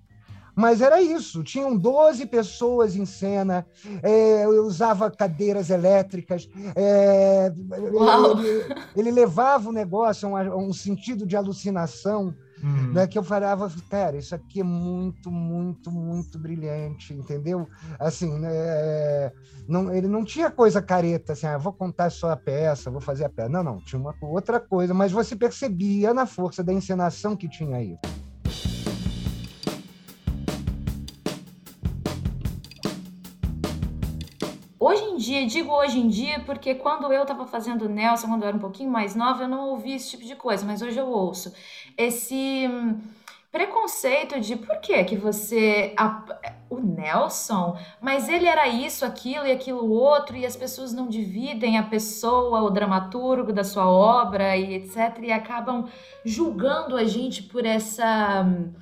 mas 0.57 0.81
era 0.81 0.99
isso, 0.99 1.43
tinham 1.43 1.77
12 1.77 2.25
pessoas 2.25 2.95
em 2.95 3.05
cena, 3.05 3.63
é, 4.01 4.43
eu 4.43 4.65
usava 4.65 5.11
cadeiras 5.11 5.69
elétricas, 5.69 6.49
é, 6.75 7.53
ele, 7.75 8.75
ele, 8.95 9.11
levava 9.11 9.69
o 9.69 9.71
negócio 9.71 10.27
a 10.27 10.31
um, 10.31 10.35
a 10.35 10.57
um 10.57 10.73
sentido 10.73 11.27
de 11.27 11.37
alucinação, 11.37 12.33
hum. 12.63 12.91
né, 12.91 13.05
que 13.05 13.19
eu 13.19 13.23
falava, 13.23 13.71
cara, 13.87 14.17
isso 14.17 14.33
aqui 14.33 14.61
é 14.61 14.63
muito, 14.63 15.29
muito, 15.29 15.91
muito 15.91 16.39
brilhante, 16.39 17.13
entendeu? 17.13 17.67
Assim, 17.99 18.39
né, 18.39 18.49
é, 18.51 19.33
não, 19.67 19.93
ele 19.93 20.07
não 20.07 20.25
tinha 20.25 20.49
coisa 20.49 20.81
careta, 20.81 21.33
assim, 21.33 21.45
ah, 21.45 21.59
vou 21.59 21.71
contar 21.71 22.09
só 22.09 22.31
a 22.31 22.35
peça, 22.35 22.89
vou 22.89 22.99
fazer 22.99 23.25
a 23.25 23.29
peça. 23.29 23.47
Não, 23.49 23.63
não, 23.63 23.77
tinha 23.77 23.99
uma 23.99 24.15
outra 24.23 24.59
coisa, 24.59 24.91
mas 24.91 25.11
você 25.11 25.35
percebia 25.35 26.15
na 26.15 26.25
força 26.25 26.63
da 26.63 26.73
encenação 26.73 27.35
que 27.35 27.47
tinha 27.47 27.77
aí. 27.77 27.95
Dia, 35.17 35.45
digo 35.45 35.73
hoje 35.73 35.99
em 35.99 36.07
dia 36.07 36.39
porque 36.41 36.75
quando 36.75 37.11
eu 37.11 37.23
estava 37.23 37.45
fazendo 37.45 37.89
Nelson, 37.89 38.27
quando 38.27 38.43
eu 38.43 38.47
era 38.47 38.57
um 38.57 38.61
pouquinho 38.61 38.89
mais 38.89 39.15
nova, 39.15 39.43
eu 39.43 39.47
não 39.47 39.69
ouvia 39.69 39.95
esse 39.95 40.11
tipo 40.11 40.23
de 40.23 40.35
coisa, 40.35 40.65
mas 40.65 40.81
hoje 40.81 40.97
eu 40.97 41.07
ouço. 41.07 41.53
Esse 41.97 42.67
hum, 42.69 42.99
preconceito 43.51 44.39
de 44.39 44.55
por 44.55 44.77
que 44.77 45.03
que 45.03 45.15
você 45.15 45.95
o 46.69 46.79
Nelson, 46.79 47.77
mas 48.01 48.29
ele 48.29 48.45
era 48.45 48.67
isso, 48.67 49.05
aquilo 49.05 49.47
e 49.47 49.51
aquilo 49.51 49.89
outro 49.89 50.37
e 50.37 50.45
as 50.45 50.55
pessoas 50.55 50.93
não 50.93 51.07
dividem 51.07 51.77
a 51.77 51.83
pessoa, 51.83 52.61
o 52.61 52.69
dramaturgo 52.69 53.51
da 53.51 53.63
sua 53.63 53.89
obra 53.89 54.55
e 54.55 54.75
etc 54.75 55.17
e 55.23 55.31
acabam 55.31 55.87
julgando 56.23 56.95
a 56.95 57.05
gente 57.05 57.43
por 57.43 57.65
essa 57.65 58.43
hum, 58.43 58.73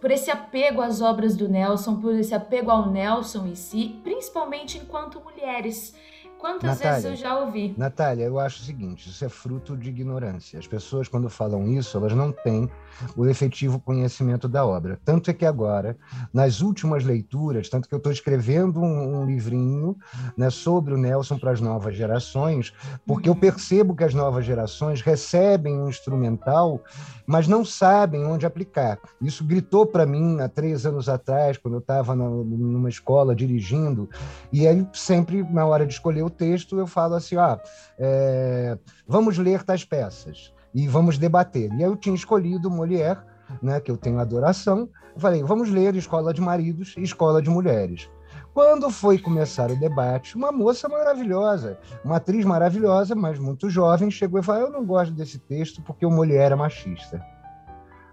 por 0.00 0.10
esse 0.10 0.30
apego 0.30 0.80
às 0.80 1.00
obras 1.00 1.36
do 1.36 1.48
Nelson, 1.48 1.96
por 1.96 2.14
esse 2.14 2.34
apego 2.34 2.70
ao 2.70 2.90
Nelson 2.90 3.46
em 3.46 3.54
si, 3.54 4.00
principalmente 4.02 4.78
enquanto 4.78 5.20
mulheres. 5.20 5.94
Quantas 6.38 6.78
Natália, 6.78 7.00
vezes 7.00 7.10
eu 7.10 7.16
já 7.16 7.38
ouvi? 7.38 7.74
Natália, 7.78 8.24
eu 8.24 8.38
acho 8.38 8.60
o 8.60 8.64
seguinte: 8.64 9.08
isso 9.08 9.24
é 9.24 9.28
fruto 9.28 9.76
de 9.76 9.88
ignorância. 9.88 10.58
As 10.58 10.66
pessoas, 10.66 11.08
quando 11.08 11.30
falam 11.30 11.66
isso, 11.66 11.96
elas 11.96 12.12
não 12.12 12.30
têm 12.30 12.70
o 13.16 13.26
efetivo 13.26 13.78
conhecimento 13.78 14.48
da 14.48 14.64
obra. 14.64 14.98
Tanto 15.04 15.30
é 15.30 15.34
que 15.34 15.44
agora, 15.44 15.96
nas 16.32 16.60
últimas 16.60 17.04
leituras, 17.04 17.68
tanto 17.68 17.88
que 17.88 17.94
eu 17.94 17.98
estou 17.98 18.12
escrevendo 18.12 18.80
um, 18.80 19.20
um, 19.20 19.26
livrinho 19.26 19.96
né, 20.36 20.50
sobre 20.50 20.94
o 20.94 20.96
Nelson 20.96 21.38
para 21.38 21.52
as 21.52 21.60
novas 21.60 21.96
gerações, 21.96 22.72
porque 23.06 23.28
eu 23.28 23.34
uhum. 23.34 23.40
percebo 23.40 23.94
que 23.94 24.04
as 24.04 24.14
novas 24.14 24.44
gerações 24.44 25.00
recebem 25.00 25.78
um 25.78 25.88
instrumental, 25.88 26.82
mas 27.26 27.46
não 27.48 27.64
sabem 27.64 28.24
onde 28.24 28.46
aplicar. 28.46 28.98
Isso 29.20 29.44
gritou 29.44 29.86
para 29.86 30.06
mim 30.06 30.40
há 30.40 30.48
três 30.48 30.86
anos 30.86 31.08
atrás, 31.08 31.58
quando 31.58 31.74
eu 31.74 31.80
estava 31.80 32.14
numa 32.14 32.88
escola 32.88 33.34
dirigindo, 33.34 34.08
e 34.52 34.66
aí 34.66 34.86
sempre, 34.92 35.42
na 35.42 35.66
hora 35.66 35.86
de 35.86 35.92
escolher 35.92 36.22
o 36.22 36.30
texto, 36.30 36.78
eu 36.78 36.86
falo 36.86 37.14
assim, 37.14 37.36
ah, 37.36 37.60
é, 37.98 38.78
vamos 39.06 39.38
ler 39.38 39.62
tais 39.62 39.84
peças 39.84 40.55
e 40.76 40.86
vamos 40.86 41.16
debater. 41.16 41.72
E 41.72 41.82
eu 41.82 41.96
tinha 41.96 42.14
escolhido 42.14 42.70
Molière, 42.70 43.20
né, 43.62 43.80
que 43.80 43.90
eu 43.90 43.96
tenho 43.96 44.18
adoração. 44.18 44.86
Falei, 45.16 45.42
vamos 45.42 45.70
ler 45.70 45.96
Escola 45.96 46.34
de 46.34 46.42
Maridos 46.42 46.94
e 46.98 47.02
Escola 47.02 47.40
de 47.40 47.48
Mulheres. 47.48 48.10
Quando 48.52 48.90
foi 48.90 49.18
começar 49.18 49.70
o 49.70 49.80
debate, 49.80 50.36
uma 50.36 50.52
moça 50.52 50.86
maravilhosa, 50.86 51.78
uma 52.04 52.16
atriz 52.16 52.44
maravilhosa, 52.44 53.14
mas 53.14 53.38
muito 53.38 53.70
jovem, 53.70 54.10
chegou 54.10 54.38
e 54.38 54.42
falou: 54.42 54.62
Eu 54.62 54.70
não 54.70 54.84
gosto 54.84 55.14
desse 55.14 55.38
texto 55.38 55.80
porque 55.80 56.04
o 56.04 56.10
mulher 56.10 56.52
é 56.52 56.54
machista. 56.54 57.24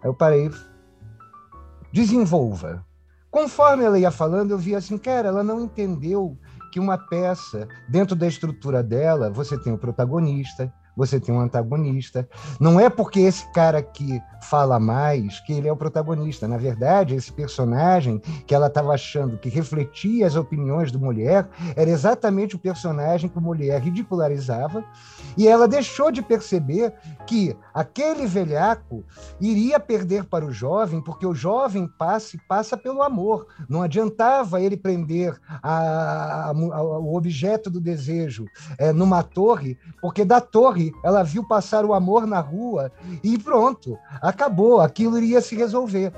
Aí 0.01 0.09
eu 0.09 0.13
parei, 0.13 0.49
desenvolva. 1.91 2.85
Conforme 3.29 3.83
ela 3.83 3.99
ia 3.99 4.11
falando, 4.11 4.51
eu 4.51 4.57
via 4.57 4.77
assim, 4.77 4.97
cara, 4.97 5.27
ela 5.27 5.43
não 5.43 5.59
entendeu 5.59 6.37
que 6.71 6.79
uma 6.79 6.97
peça, 6.97 7.67
dentro 7.89 8.15
da 8.15 8.27
estrutura 8.27 8.81
dela, 8.81 9.29
você 9.29 9.57
tem 9.57 9.73
o 9.73 9.77
protagonista, 9.77 10.71
você 10.95 11.19
tem 11.19 11.33
um 11.33 11.39
antagonista. 11.39 12.27
Não 12.59 12.79
é 12.79 12.89
porque 12.89 13.19
esse 13.21 13.49
cara 13.51 13.81
que 13.81 14.21
fala 14.41 14.79
mais 14.79 15.39
que 15.41 15.53
ele 15.53 15.67
é 15.67 15.71
o 15.71 15.77
protagonista. 15.77 16.47
Na 16.47 16.57
verdade, 16.57 17.15
esse 17.15 17.31
personagem 17.31 18.19
que 18.45 18.53
ela 18.53 18.67
estava 18.67 18.93
achando 18.93 19.37
que 19.37 19.49
refletia 19.49 20.27
as 20.27 20.35
opiniões 20.35 20.91
do 20.91 20.99
mulher 20.99 21.47
era 21.75 21.89
exatamente 21.89 22.55
o 22.55 22.59
personagem 22.59 23.29
que 23.29 23.37
a 23.37 23.41
mulher 23.41 23.81
ridicularizava 23.81 24.83
e 25.37 25.47
ela 25.47 25.67
deixou 25.67 26.11
de 26.11 26.21
perceber 26.21 26.93
que 27.25 27.55
aquele 27.73 28.27
velhaco 28.27 29.03
iria 29.39 29.79
perder 29.79 30.25
para 30.25 30.45
o 30.45 30.51
jovem 30.51 31.01
porque 31.01 31.25
o 31.25 31.33
jovem 31.33 31.87
passa 31.87 32.37
passa 32.47 32.77
pelo 32.77 33.01
amor. 33.01 33.47
Não 33.67 33.81
adiantava 33.81 34.61
ele 34.61 34.77
prender 34.77 35.39
a, 35.61 35.71
a, 35.71 36.49
a, 36.49 36.53
o 36.53 37.15
objeto 37.15 37.69
do 37.69 37.79
desejo 37.79 38.45
é, 38.77 38.91
numa 38.91 39.23
torre, 39.23 39.77
porque 40.01 40.23
da 40.25 40.41
torre 40.41 40.82
ela 41.03 41.23
viu 41.23 41.43
passar 41.47 41.85
o 41.85 41.93
amor 41.93 42.25
na 42.25 42.39
rua 42.39 42.91
e 43.23 43.37
pronto, 43.37 43.97
acabou, 44.21 44.81
aquilo 44.81 45.17
iria 45.17 45.41
se 45.41 45.55
resolver. 45.55 46.11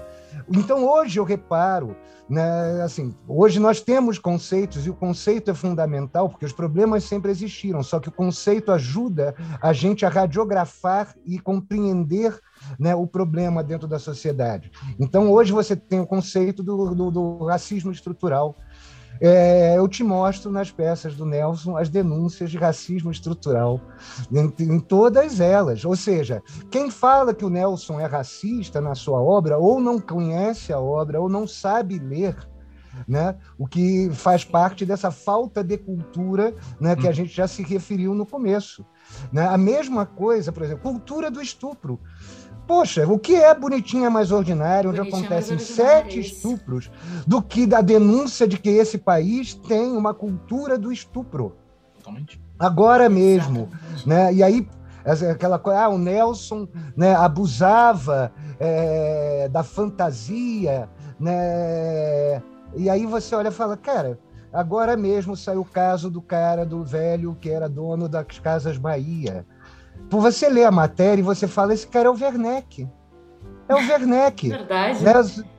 Então 0.50 0.86
hoje 0.88 1.20
eu 1.20 1.24
reparo, 1.24 1.96
né, 2.28 2.82
assim, 2.82 3.16
hoje 3.28 3.60
nós 3.60 3.82
temos 3.82 4.18
conceitos 4.18 4.86
e 4.86 4.90
o 4.90 4.96
conceito 4.96 5.52
é 5.52 5.54
fundamental 5.54 6.28
porque 6.28 6.46
os 6.46 6.54
problemas 6.54 7.04
sempre 7.04 7.32
existiram, 7.32 7.84
só 7.84 8.00
que 8.00 8.10
o 8.10 8.12
conceito 8.12 8.72
ajuda 8.72 9.36
a 9.62 9.72
gente 9.72 10.06
a 10.06 10.10
radiografar 10.10 11.16
e 11.26 11.40
compreender 11.40 12.38
né, 12.80 12.96
o 12.96 13.06
problema 13.06 13.64
dentro 13.64 13.88
da 13.88 14.00
sociedade. 14.00 14.72
Então 15.00 15.32
hoje 15.32 15.52
você 15.52 15.76
tem 15.76 16.00
o 16.00 16.08
conceito 16.08 16.64
do, 16.64 16.96
do, 16.96 17.12
do 17.12 17.46
racismo 17.46 17.92
estrutural, 17.92 18.56
é, 19.22 19.78
eu 19.78 19.88
te 19.88 20.04
mostro 20.04 20.52
nas 20.52 20.72
peças 20.72 21.16
do 21.16 21.26
Nelson 21.26 21.78
as 21.78 21.90
denúncias 21.90 22.52
de 22.52 22.58
racismo 22.58 23.12
estrutural, 23.12 23.80
em, 24.32 24.54
em, 24.64 24.80
todas 24.80 25.40
elas. 25.40 25.86
Ou 25.86 25.96
seja, 25.96 26.42
quem 26.70 26.90
fala 26.90 27.34
que 27.34 27.46
o 27.46 27.50
Nelson 27.50 28.00
é 28.00 28.06
racista 28.06 28.82
na 28.82 28.96
sua 28.96 29.22
obra, 29.22 29.58
ou 29.58 29.80
não 29.80 30.00
conhece 30.00 30.74
a 30.74 30.80
obra, 30.80 31.20
ou 31.20 31.30
não 31.30 31.48
sabe 31.48 32.00
ler. 32.00 32.36
Né? 33.06 33.36
o 33.58 33.68
que 33.68 34.10
faz 34.14 34.46
parte 34.46 34.86
dessa 34.86 35.12
falta 35.12 35.62
de 35.62 35.78
cultura 35.78 36.56
né, 36.80 36.96
que 36.96 37.06
a 37.06 37.10
hum. 37.10 37.14
gente 37.14 37.36
já 37.36 37.46
se 37.46 37.62
referiu 37.62 38.14
no 38.14 38.26
começo. 38.26 38.86
Né? 39.34 39.46
A 39.46 39.58
mesma 39.58 40.06
coisa, 40.06 40.50
por 40.50 40.64
exemplo, 40.64 40.84
cultura 40.84 41.30
do 41.30 41.42
estupro. 41.42 42.00
Poxa, 42.68 43.08
o 43.08 43.20
que 43.20 43.36
é 43.36 43.54
Bonitinha 43.54 44.10
Mais 44.10 44.32
Ordinária, 44.32 44.90
onde 44.90 45.00
Bonitinha 45.00 45.20
acontecem 45.20 45.60
sete 45.60 46.20
estupros, 46.20 46.90
do 47.28 47.42
que 47.42 47.68
da 47.68 47.82
denúncia 47.82 48.48
de 48.48 48.58
que 48.58 48.70
esse 48.70 48.98
país 48.98 49.54
tem 49.54 49.92
uma 49.92 50.14
cultura 50.14 50.78
do 50.78 50.92
estupro? 50.92 51.56
Totalmente. 51.98 52.42
Agora 52.58 53.08
mesmo. 53.10 53.70
Né? 54.06 54.34
E 54.34 54.44
aí, 54.44 54.68
aquela 55.32 55.60
coisa, 55.60 55.82
ah, 55.82 55.90
o 55.90 55.98
Nelson 55.98 56.68
né, 56.96 57.16
abusava 57.16 58.32
é, 58.60 59.48
da 59.50 59.64
fantasia, 59.64 60.90
né? 61.20 62.42
E 62.76 62.90
aí 62.90 63.06
você 63.06 63.36
olha 63.36 63.50
e 63.50 63.52
fala, 63.52 63.78
cara, 63.78 64.20
agora 64.52 64.98
mesmo 64.98 65.36
saiu 65.36 65.62
o 65.62 65.66
caso 65.66 66.10
do 66.10 66.22
cara, 66.22 66.66
do 66.66 66.84
velho 66.84 67.38
que 67.40 67.50
era 67.50 67.70
dono 67.70 68.10
das 68.10 68.40
Casas 68.40 68.78
Bahia. 68.78 69.46
Por 70.10 70.22
você 70.22 70.50
ler 70.50 70.66
a 70.66 70.72
matéria 70.72 71.22
e 71.22 71.24
você 71.24 71.48
fala, 71.48 71.74
esse 71.74 71.88
cara 71.88 72.08
é 72.08 72.12
o 72.12 72.16
Werneck. 72.16 72.88
É 73.68 73.76
o 73.76 73.78
Werneck. 73.78 74.50
Verdade. 74.50 75.04
Né? 75.04 75.14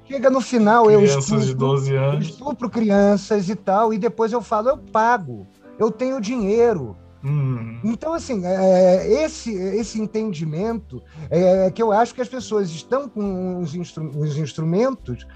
Chega 0.04 0.30
no 0.30 0.40
final, 0.40 0.84
crianças 0.84 1.12
eu 1.12 1.20
estupro, 1.20 1.46
de 1.46 1.54
12 1.54 1.96
anos. 1.96 2.26
estupro 2.26 2.70
crianças 2.70 3.48
e 3.48 3.56
tal, 3.56 3.92
e 3.92 3.98
depois 3.98 4.32
eu 4.32 4.40
falo, 4.40 4.68
eu 4.68 4.78
pago, 4.78 5.46
eu 5.78 5.90
tenho 5.90 6.20
dinheiro. 6.20 6.96
Hum. 7.24 7.80
Então, 7.82 8.14
assim, 8.14 8.46
é, 8.46 9.24
esse, 9.24 9.52
esse 9.52 10.00
entendimento 10.00 11.02
é 11.28 11.68
que 11.72 11.82
eu 11.82 11.90
acho 11.90 12.14
que 12.14 12.20
as 12.20 12.28
pessoas 12.28 12.70
estão 12.70 13.08
com 13.08 13.58
os, 13.58 13.74
instru 13.74 14.08
os 14.16 14.38
instrumentos 14.38 15.26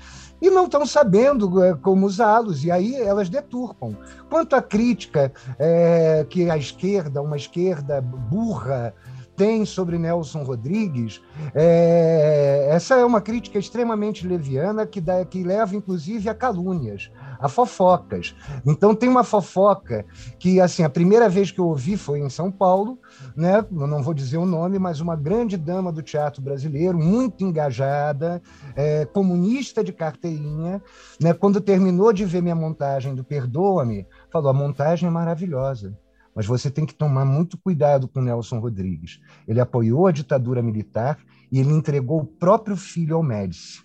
e 0.40 0.50
não 0.50 0.64
estão 0.64 0.86
sabendo 0.86 1.62
é, 1.62 1.74
como 1.74 2.06
usá-los, 2.06 2.64
e 2.64 2.70
aí 2.70 2.94
elas 2.94 3.28
deturpam. 3.28 3.96
Quanto 4.28 4.56
à 4.56 4.62
crítica 4.62 5.32
é, 5.58 6.24
que 6.28 6.50
a 6.50 6.56
esquerda, 6.56 7.20
uma 7.20 7.36
esquerda 7.36 8.00
burra, 8.00 8.94
tem 9.36 9.64
sobre 9.64 9.96
Nelson 9.96 10.42
Rodrigues, 10.42 11.22
é, 11.54 12.68
essa 12.70 12.96
é 12.96 13.04
uma 13.04 13.22
crítica 13.22 13.58
extremamente 13.58 14.26
leviana 14.26 14.86
que, 14.86 15.00
dá, 15.00 15.24
que 15.24 15.42
leva, 15.42 15.74
inclusive, 15.74 16.28
a 16.28 16.34
calúnias 16.34 17.10
a 17.40 17.48
fofocas. 17.48 18.34
Então 18.66 18.94
tem 18.94 19.08
uma 19.08 19.24
fofoca 19.24 20.04
que 20.38 20.60
assim 20.60 20.84
a 20.84 20.90
primeira 20.90 21.28
vez 21.28 21.50
que 21.50 21.58
eu 21.58 21.66
ouvi 21.66 21.96
foi 21.96 22.20
em 22.20 22.28
São 22.28 22.52
Paulo, 22.52 22.98
né? 23.34 23.64
Eu 23.72 23.86
não 23.86 24.02
vou 24.02 24.12
dizer 24.12 24.36
o 24.36 24.44
nome, 24.44 24.78
mas 24.78 25.00
uma 25.00 25.16
grande 25.16 25.56
dama 25.56 25.90
do 25.90 26.02
teatro 26.02 26.42
brasileiro, 26.42 26.98
muito 26.98 27.42
engajada, 27.42 28.42
é, 28.76 29.06
comunista 29.06 29.82
de 29.82 29.92
carteirinha, 29.92 30.82
né? 31.20 31.32
Quando 31.32 31.60
terminou 31.60 32.12
de 32.12 32.24
ver 32.24 32.42
minha 32.42 32.54
montagem 32.54 33.14
do 33.14 33.24
Perdoa-me, 33.24 34.06
falou: 34.30 34.50
a 34.50 34.54
montagem 34.54 35.08
é 35.08 35.10
maravilhosa. 35.10 35.96
Mas 36.34 36.46
você 36.46 36.70
tem 36.70 36.86
que 36.86 36.94
tomar 36.94 37.24
muito 37.24 37.58
cuidado 37.58 38.06
com 38.06 38.20
Nelson 38.20 38.60
Rodrigues. 38.60 39.18
Ele 39.48 39.60
apoiou 39.60 40.06
a 40.06 40.12
ditadura 40.12 40.62
militar 40.62 41.18
e 41.50 41.58
ele 41.58 41.72
entregou 41.72 42.20
o 42.20 42.24
próprio 42.24 42.76
filho 42.76 43.16
ao 43.16 43.22
Médici. 43.22 43.82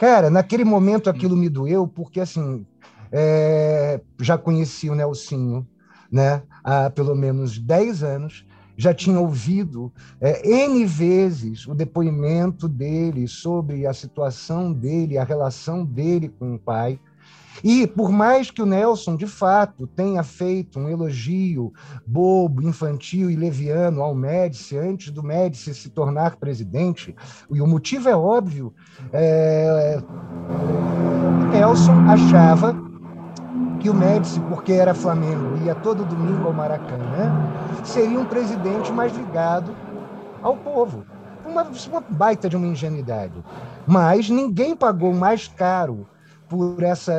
Cara, 0.00 0.30
naquele 0.30 0.64
momento 0.64 1.10
aquilo 1.10 1.36
me 1.36 1.50
doeu, 1.50 1.86
porque 1.86 2.20
assim, 2.20 2.64
é, 3.12 4.00
já 4.18 4.38
conheci 4.38 4.88
o 4.88 4.94
Nelsinho 4.94 5.68
né, 6.10 6.42
há 6.64 6.88
pelo 6.88 7.14
menos 7.14 7.58
10 7.58 8.02
anos, 8.02 8.46
já 8.78 8.94
tinha 8.94 9.20
ouvido 9.20 9.92
é, 10.18 10.64
N 10.64 10.86
vezes 10.86 11.66
o 11.66 11.74
depoimento 11.74 12.66
dele 12.66 13.28
sobre 13.28 13.86
a 13.86 13.92
situação 13.92 14.72
dele, 14.72 15.18
a 15.18 15.24
relação 15.24 15.84
dele 15.84 16.30
com 16.30 16.54
o 16.54 16.58
pai. 16.58 16.98
E 17.62 17.86
por 17.86 18.10
mais 18.10 18.50
que 18.50 18.62
o 18.62 18.66
Nelson, 18.66 19.16
de 19.16 19.26
fato, 19.26 19.86
tenha 19.86 20.22
feito 20.22 20.78
um 20.78 20.88
elogio 20.88 21.72
bobo, 22.06 22.62
infantil 22.62 23.30
e 23.30 23.36
leviano 23.36 24.02
ao 24.02 24.14
Médici 24.14 24.76
antes 24.76 25.10
do 25.10 25.22
Médici 25.22 25.74
se 25.74 25.90
tornar 25.90 26.36
presidente, 26.36 27.14
e 27.50 27.60
o 27.60 27.66
motivo 27.66 28.08
é 28.08 28.16
óbvio, 28.16 28.72
é... 29.12 30.00
Nelson 31.52 31.92
achava 32.08 32.74
que 33.80 33.88
o 33.88 33.94
Médici, 33.94 34.40
porque 34.40 34.72
era 34.72 34.94
Flamengo, 34.94 35.56
ia 35.64 35.74
todo 35.74 36.04
domingo 36.04 36.46
ao 36.46 36.52
Maracanã, 36.52 37.32
seria 37.82 38.20
um 38.20 38.26
presidente 38.26 38.92
mais 38.92 39.16
ligado 39.16 39.74
ao 40.42 40.56
povo. 40.56 41.04
Uma, 41.44 41.66
uma 41.90 42.00
baita 42.08 42.48
de 42.48 42.56
uma 42.56 42.66
ingenuidade. 42.66 43.42
Mas 43.86 44.28
ninguém 44.28 44.76
pagou 44.76 45.12
mais 45.12 45.48
caro 45.48 46.06
por 46.50 46.82
essa 46.82 47.14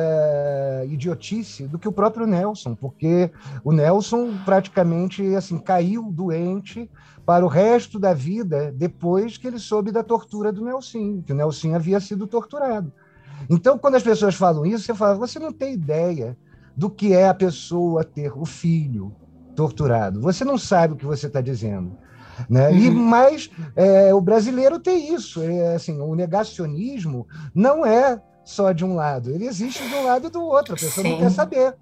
idiotice 0.90 1.66
do 1.66 1.78
que 1.78 1.88
o 1.88 1.92
próprio 1.92 2.26
Nelson, 2.26 2.74
porque 2.74 3.30
o 3.64 3.72
Nelson 3.72 4.36
praticamente 4.44 5.34
assim 5.34 5.58
caiu 5.58 6.12
doente 6.12 6.90
para 7.24 7.42
o 7.42 7.48
resto 7.48 7.98
da 7.98 8.12
vida 8.12 8.70
depois 8.70 9.38
que 9.38 9.46
ele 9.46 9.58
soube 9.58 9.90
da 9.90 10.04
tortura 10.04 10.52
do 10.52 10.62
Nelson, 10.62 11.22
que 11.22 11.32
o 11.32 11.34
Nelson 11.34 11.74
havia 11.74 11.98
sido 11.98 12.26
torturado. 12.26 12.92
Então, 13.48 13.78
quando 13.78 13.94
as 13.94 14.02
pessoas 14.02 14.34
falam 14.34 14.66
isso, 14.66 14.84
você 14.84 14.94
fala, 14.94 15.14
você 15.14 15.38
não 15.38 15.50
tem 15.50 15.72
ideia 15.72 16.36
do 16.76 16.90
que 16.90 17.14
é 17.14 17.26
a 17.26 17.34
pessoa 17.34 18.04
ter 18.04 18.36
o 18.36 18.44
filho 18.44 19.14
torturado. 19.56 20.20
Você 20.20 20.44
não 20.44 20.58
sabe 20.58 20.92
o 20.92 20.96
que 20.96 21.06
você 21.06 21.26
está 21.26 21.40
dizendo. 21.40 21.96
Né? 22.50 22.68
Uhum. 22.68 22.76
E 22.76 22.90
mais 22.90 23.50
é, 23.74 24.12
o 24.12 24.20
brasileiro 24.20 24.78
tem 24.78 25.14
isso, 25.14 25.42
é, 25.42 25.74
assim, 25.74 26.00
o 26.00 26.14
negacionismo 26.14 27.26
não 27.54 27.84
é 27.84 28.20
só 28.44 28.72
de 28.72 28.84
um 28.84 28.94
lado. 28.94 29.30
Ele 29.30 29.46
existe 29.46 29.86
de 29.86 29.94
um 29.94 30.04
lado 30.04 30.26
e 30.26 30.30
do 30.30 30.42
outro. 30.42 30.74
A 30.74 30.76
pessoa 30.76 31.04
Sim. 31.04 31.12
não 31.12 31.18
quer 31.18 31.30
saber. 31.30 31.76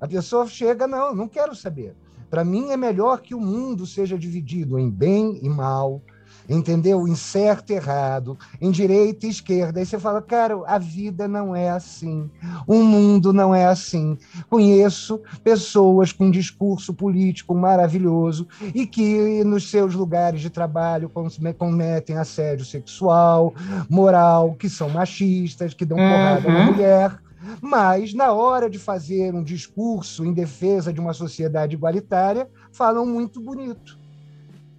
A 0.00 0.06
pessoa 0.06 0.46
chega, 0.46 0.86
não, 0.86 1.14
não 1.14 1.28
quero 1.28 1.54
saber. 1.54 1.96
Para 2.30 2.44
mim 2.44 2.70
é 2.70 2.76
melhor 2.76 3.20
que 3.20 3.34
o 3.34 3.40
mundo 3.40 3.86
seja 3.86 4.18
dividido 4.18 4.78
em 4.78 4.90
bem 4.90 5.38
e 5.42 5.48
mal, 5.48 6.02
entendeu? 6.48 7.06
Em 7.06 7.14
certo 7.14 7.70
e 7.70 7.74
errado, 7.74 8.38
em 8.60 8.70
direita 8.70 9.26
e 9.26 9.30
esquerda. 9.30 9.80
Aí 9.80 9.86
você 9.86 9.98
fala, 9.98 10.22
cara, 10.22 10.54
a 10.66 10.78
vida 10.78 11.28
não 11.28 11.54
é 11.54 11.70
assim, 11.70 12.30
o 12.66 12.82
mundo 12.82 13.32
não 13.32 13.54
é 13.54 13.66
assim. 13.66 14.16
Conheço 14.48 15.20
pessoas 15.44 16.12
com 16.12 16.30
discurso 16.30 16.94
político 16.94 17.54
maravilhoso 17.54 18.46
e 18.74 18.86
que 18.86 19.44
nos 19.44 19.70
seus 19.70 19.94
lugares 19.94 20.40
de 20.40 20.50
trabalho 20.50 21.10
cometem 21.56 22.16
assédio 22.16 22.64
sexual, 22.64 23.54
moral, 23.88 24.54
que 24.54 24.68
são 24.68 24.88
machistas, 24.88 25.74
que 25.74 25.84
dão 25.84 25.98
porrada 25.98 26.48
uhum. 26.48 26.54
na 26.54 26.64
mulher 26.64 27.18
Mas, 27.60 28.14
na 28.14 28.32
hora 28.32 28.68
de 28.68 28.78
fazer 28.78 29.34
um 29.34 29.42
discurso 29.42 30.24
em 30.24 30.32
defesa 30.32 30.92
de 30.92 31.00
uma 31.00 31.12
sociedade 31.12 31.74
igualitária, 31.74 32.48
falam 32.72 33.06
muito 33.06 33.40
bonito. 33.40 33.98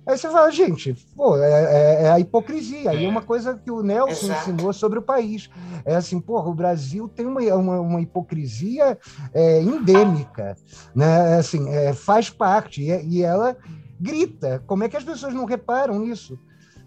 Aí 0.09 0.17
você 0.17 0.27
fala, 0.27 0.49
gente, 0.49 0.95
pô, 1.15 1.37
é, 1.37 1.51
é, 1.51 2.03
é 2.05 2.09
a 2.09 2.19
hipocrisia. 2.19 2.89
Aí 2.89 3.05
é 3.05 3.07
uma 3.07 3.21
coisa 3.21 3.53
que 3.53 3.69
o 3.69 3.83
Nelson 3.83 4.25
Exato. 4.25 4.49
ensinou 4.49 4.73
sobre 4.73 4.97
o 4.97 5.03
país. 5.03 5.51
É 5.85 5.95
assim, 5.95 6.19
porra, 6.19 6.49
o 6.49 6.53
Brasil 6.55 7.07
tem 7.07 7.27
uma, 7.27 7.39
uma, 7.53 7.79
uma 7.79 8.01
hipocrisia 8.01 8.97
é, 9.31 9.61
endêmica, 9.61 10.57
né? 10.95 11.37
Assim, 11.37 11.69
é, 11.69 11.93
faz 11.93 12.27
parte 12.27 12.81
e, 12.81 13.17
e 13.17 13.21
ela 13.21 13.55
grita. 13.99 14.63
Como 14.65 14.83
é 14.83 14.89
que 14.89 14.97
as 14.97 15.03
pessoas 15.03 15.31
não 15.31 15.45
reparam 15.45 15.99
nisso? 15.99 16.39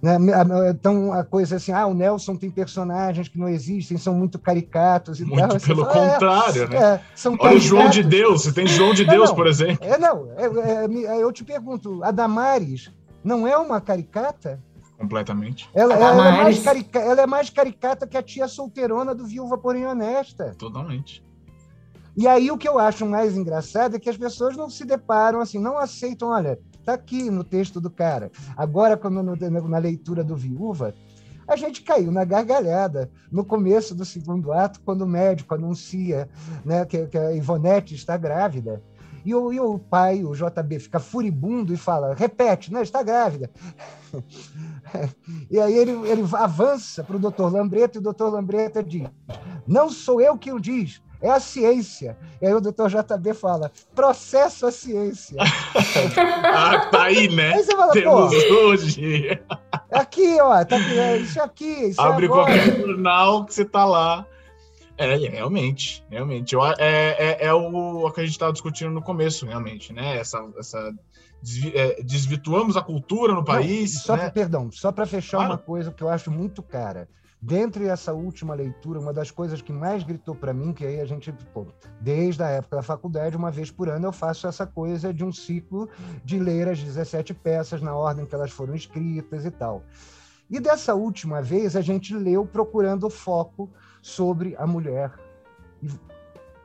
Né? 0.03 0.17
Então, 0.71 1.13
a 1.13 1.23
coisa 1.23 1.55
assim, 1.55 1.71
ah, 1.71 1.87
o 1.87 1.95
Nelson 1.95 2.35
tem 2.35 2.51
personagens 2.51 3.29
que 3.29 3.39
não 3.39 3.49
existem, 3.49 3.97
são 3.97 4.13
muito 4.13 4.37
caricatos 4.37 5.21
e 5.21 5.25
muito 5.25 5.47
tal. 5.47 5.61
pelo 5.61 5.85
fala, 5.85 6.07
é, 6.07 6.11
contrário, 6.11 6.63
é, 6.65 6.69
né? 6.69 6.77
É, 6.77 7.01
são 7.15 7.37
Olha 7.39 7.57
o 7.57 7.61
João 7.61 7.89
de 7.89 8.03
Deus, 8.03 8.43
você 8.43 8.53
tem 8.53 8.67
João 8.67 8.93
de 8.93 9.05
Deus, 9.05 9.29
não, 9.29 9.37
por 9.37 9.47
exemplo. 9.47 9.87
É, 9.87 9.97
não, 9.97 10.27
eu 11.21 11.31
te 11.31 11.45
pergunto, 11.45 12.03
a 12.03 12.11
Damares 12.11 12.91
não 13.25 13.47
é 13.47 13.57
uma 13.57 13.81
caricata? 13.81 14.63
Completamente. 14.99 15.69
Ela, 15.75 15.95
ela, 15.95 16.09
ela, 16.09 16.29
é 16.29 16.43
mais 16.45 16.63
carica, 16.63 16.99
ela 17.01 17.23
é 17.23 17.27
mais 17.27 17.51
caricata 17.51 18.07
que 18.07 18.17
a 18.17 18.23
tia 18.23 18.47
solteirona 18.47 19.15
do 19.15 19.27
Viúva 19.27 19.59
Porém 19.59 19.87
Honesta. 19.87 20.55
Totalmente. 20.57 21.25
E 22.17 22.29
aí 22.29 22.51
o 22.51 22.59
que 22.59 22.69
eu 22.69 22.79
acho 22.79 23.07
mais 23.07 23.37
engraçado 23.37 23.97
é 23.97 23.99
que 23.99 24.11
as 24.11 24.17
pessoas 24.17 24.57
não 24.57 24.69
se 24.69 24.85
deparam 24.85 25.41
assim, 25.41 25.59
não 25.59 25.79
aceitam, 25.79 26.29
olha, 26.29 26.59
tá 26.85 26.95
aqui 26.95 27.31
no 27.31 27.43
texto 27.43 27.81
do 27.81 27.91
cara. 27.91 28.31
Agora, 28.57 28.97
quando 28.97 29.23
no, 29.23 29.37
na 29.69 29.79
leitura 29.79 30.23
do 30.23 30.37
Viúva, 30.37 30.95
a 31.49 31.57
gente 31.57 31.83
caiu 31.83 32.13
na 32.13 32.25
gargalhada 32.25 33.11
no 33.31 33.45
começo 33.45 33.95
do 33.95 34.05
segundo 34.05 34.53
ato, 34.53 34.81
quando 34.85 35.03
o 35.03 35.09
médico 35.09 35.55
anuncia 35.55 36.29
né, 36.65 36.85
que, 36.85 37.07
que 37.07 37.19
a 37.19 37.33
Ivonete 37.33 37.95
está 37.95 38.17
grávida. 38.17 38.83
E 39.25 39.35
o, 39.35 39.53
e 39.53 39.61
o 39.61 39.79
pai, 39.79 40.25
o 40.25 40.35
JB, 40.35 40.79
fica 40.79 40.99
furibundo 40.99 41.73
e 41.73 41.77
fala: 41.77 42.15
repete, 42.15 42.73
né? 42.73 42.83
Está 42.83 43.03
grávida. 43.03 43.51
e 45.51 45.59
aí 45.59 45.77
ele, 45.77 45.93
ele 46.09 46.23
avança 46.33 47.05
para 47.05 47.17
o 47.17 47.21
doutor 47.21 47.53
Lambreta 47.53 47.99
e 47.99 48.01
o 48.01 48.03
doutor 48.03 48.33
Lambreta 48.33 48.83
diz: 48.83 49.09
não 49.67 49.91
sou 49.91 50.21
eu 50.21 50.37
que 50.37 50.53
o 50.53 50.61
diz, 50.61 51.01
é 51.21 51.31
a 51.31 51.39
ciência. 51.39 52.17
E 52.41 52.47
aí 52.47 52.53
o 52.53 52.61
doutor 52.61 52.91
JB 52.91 53.33
fala, 53.33 53.71
processo 53.95 54.67
a 54.67 54.73
ciência. 54.73 55.37
ah, 55.41 56.87
tá 56.91 57.05
aí, 57.05 57.29
né? 57.29 57.55
Aí 57.55 57.63
você 57.63 57.77
fala, 57.77 57.93
Temos 57.93 58.33
hoje. 58.33 59.41
É 59.91 59.99
aqui, 59.99 60.41
ó, 60.41 60.65
tá 60.65 60.77
aqui, 60.77 60.99
é 60.99 61.17
isso 61.19 61.41
aqui. 61.41 61.65
Isso 61.65 62.01
é 62.01 62.05
Abre 62.05 62.27
é 62.27 62.29
qualquer 62.29 62.77
jornal 62.77 63.45
que 63.45 63.55
você 63.55 63.65
tá 63.65 63.85
lá. 63.85 64.27
É, 65.05 65.17
realmente, 65.17 66.05
realmente. 66.09 66.55
Eu, 66.55 66.65
é, 66.65 66.75
é, 66.79 67.47
é 67.47 67.55
o, 67.55 68.07
o 68.07 68.11
que 68.13 68.21
a 68.21 68.25
gente 68.25 68.33
estava 68.33 68.53
discutindo 68.53 68.91
no 68.91 69.03
começo, 69.03 69.47
realmente, 69.47 69.93
né? 69.93 70.19
Essa, 70.19 70.39
essa 70.59 70.95
é, 71.75 72.03
desvirtuamos 72.03 72.77
a 72.77 72.83
cultura 72.83 73.35
no 73.35 73.45
país. 73.45 73.95
Não, 73.95 74.01
só 74.03 74.17
né? 74.17 74.31
perdão, 74.31 74.71
só 74.71 74.93
para 74.93 75.07
fechar 75.07 75.43
ah. 75.43 75.47
uma 75.47 75.59
coisa 75.59 75.91
que 75.91 76.03
eu 76.03 76.09
acho 76.09 76.31
muito 76.31 76.63
cara. 76.63 77.09
Dentro 77.45 77.83
dessa 77.83 78.13
última 78.13 78.55
leitura, 78.55 79.01
uma 79.01 79.13
das 79.13 79.33
coisas 79.33 79.61
que 79.61 79.73
mais 79.73 80.05
gritou 80.05 80.33
para 80.33 80.55
mim, 80.55 80.73
que 80.73 80.87
aí 80.87 81.01
a 81.01 81.05
gente, 81.05 81.33
pô, 81.53 81.67
desde 82.01 82.41
a 82.41 82.49
época 82.49 82.77
da 82.77 82.83
faculdade, 82.85 83.37
uma 83.37 83.51
vez 83.51 83.69
por 83.69 83.89
ano 83.89 84.07
eu 84.07 84.13
faço 84.13 84.47
essa 84.47 84.65
coisa 84.65 85.13
de 85.13 85.25
um 85.25 85.33
ciclo 85.33 85.89
de 86.25 86.39
ler 86.39 86.69
as 86.69 86.79
17 86.79 87.35
peças 87.35 87.83
na 87.83 87.97
ordem 87.97 88.25
que 88.25 88.33
elas 88.33 88.53
foram 88.53 88.77
escritas 88.77 89.45
e 89.45 89.51
tal. 89.51 89.83
E 90.49 90.61
dessa 90.61 90.95
última 90.95 91.43
vez 91.43 91.75
a 91.75 91.81
gente 91.81 92.15
leu 92.15 92.47
procurando 92.47 93.11
foco 93.11 93.69
sobre 94.03 94.55
a 94.59 94.67
mulher. 94.67 95.13
E, 95.81 95.89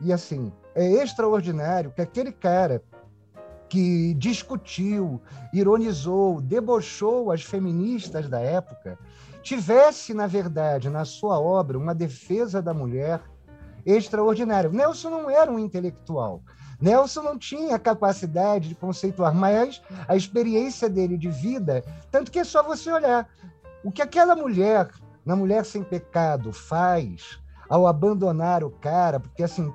e 0.02 0.12
assim, 0.12 0.52
é 0.76 0.86
extraordinário 1.02 1.92
que 1.92 2.02
aquele 2.02 2.32
cara 2.32 2.84
que 3.70 4.14
discutiu, 4.16 5.22
ironizou, 5.54 6.42
debochou 6.42 7.32
as 7.32 7.44
feministas 7.44 8.28
da 8.28 8.40
época, 8.40 8.98
tivesse, 9.42 10.14
na 10.14 10.26
verdade, 10.26 10.90
na 10.90 11.06
sua 11.06 11.40
obra, 11.40 11.78
uma 11.78 11.94
defesa 11.94 12.62
da 12.62 12.74
mulher 12.74 13.22
extraordinária. 13.86 14.70
Nelson 14.70 15.10
não 15.10 15.30
era 15.30 15.52
um 15.52 15.60
intelectual. 15.60 16.42
Nelson 16.80 17.22
não 17.22 17.38
tinha 17.38 17.80
capacidade 17.80 18.70
de 18.70 18.76
conceituar, 18.76 19.34
mas 19.34 19.82
a 20.08 20.16
experiência 20.16 20.90
dele 20.90 21.18
de 21.18 21.30
vida, 21.30 21.84
tanto 22.12 22.32
que 22.32 22.40
é 22.40 22.44
só 22.44 22.62
você 22.62 22.92
olhar 22.92 23.28
o 23.84 23.92
que 23.92 24.02
aquela 24.02 24.36
mulher 24.36 24.90
na 25.28 25.36
Mulher 25.36 25.66
Sem 25.66 25.84
Pecado 25.84 26.54
faz 26.54 27.38
ao 27.70 27.86
abandonar 27.86 28.64
o 28.64 28.72
cara, 28.72 29.20
porque 29.20 29.44
assim, 29.44 29.74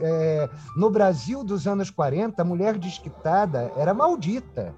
é, 0.00 0.48
no 0.76 0.88
Brasil 0.88 1.42
dos 1.42 1.66
anos 1.66 1.90
40, 1.90 2.40
a 2.40 2.44
mulher 2.44 2.78
desquitada 2.78 3.72
era 3.76 3.92
maldita. 3.92 4.72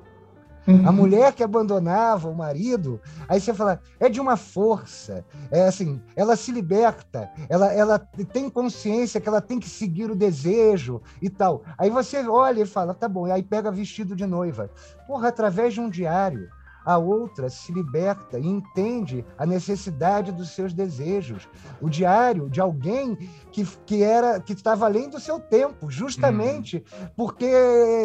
A 0.66 0.70
uhum. 0.70 0.92
mulher 0.92 1.32
que 1.32 1.44
abandonava 1.44 2.28
o 2.28 2.34
marido, 2.34 3.00
aí 3.28 3.40
você 3.40 3.54
fala, 3.54 3.80
é 4.00 4.08
de 4.08 4.20
uma 4.20 4.36
força, 4.36 5.24
é 5.48 5.68
assim, 5.68 6.02
ela 6.16 6.34
se 6.34 6.50
liberta, 6.50 7.30
ela, 7.48 7.72
ela 7.72 7.98
tem 8.32 8.50
consciência 8.50 9.20
que 9.20 9.28
ela 9.28 9.40
tem 9.40 9.60
que 9.60 9.68
seguir 9.68 10.10
o 10.10 10.16
desejo 10.16 11.00
e 11.22 11.30
tal. 11.30 11.62
Aí 11.78 11.88
você 11.88 12.26
olha 12.26 12.62
e 12.62 12.66
fala, 12.66 12.94
tá 12.94 13.08
bom, 13.08 13.28
e 13.28 13.30
aí 13.30 13.44
pega 13.44 13.70
vestido 13.70 14.16
de 14.16 14.26
noiva. 14.26 14.68
Porra, 15.06 15.28
através 15.28 15.72
de 15.72 15.80
um 15.80 15.88
diário 15.88 16.48
a 16.86 16.96
outra 16.96 17.50
se 17.50 17.72
liberta 17.72 18.38
e 18.38 18.46
entende 18.46 19.26
a 19.36 19.44
necessidade 19.44 20.30
dos 20.30 20.50
seus 20.50 20.72
desejos. 20.72 21.48
O 21.80 21.90
diário 21.90 22.48
de 22.48 22.60
alguém 22.60 23.16
que, 23.50 23.66
que 23.84 24.04
era 24.04 24.38
que 24.38 24.52
estava 24.52 24.86
além 24.86 25.10
do 25.10 25.18
seu 25.18 25.40
tempo, 25.40 25.90
justamente 25.90 26.76
uhum. 26.76 27.08
porque 27.16 27.50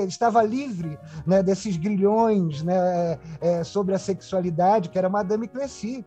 estava 0.08 0.42
livre 0.42 0.98
né, 1.28 1.44
desses 1.44 1.78
grilhões 1.78 2.64
né, 2.64 3.20
é, 3.40 3.64
sobre 3.64 3.94
a 3.94 4.00
sexualidade, 4.00 4.90
que 4.90 4.98
era 4.98 5.08
Madame 5.08 5.48
Clessy. 5.48 6.04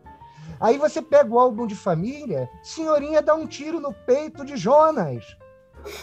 Aí 0.59 0.77
você 0.77 1.01
pega 1.01 1.33
o 1.33 1.39
álbum 1.39 1.67
de 1.67 1.77
família, 1.77 2.51
senhorinha 2.63 3.23
dá 3.23 3.35
um 3.35 3.47
tiro 3.47 3.79
no 3.79 3.93
peito 3.93 4.45
de 4.45 4.57
Jonas 4.57 5.25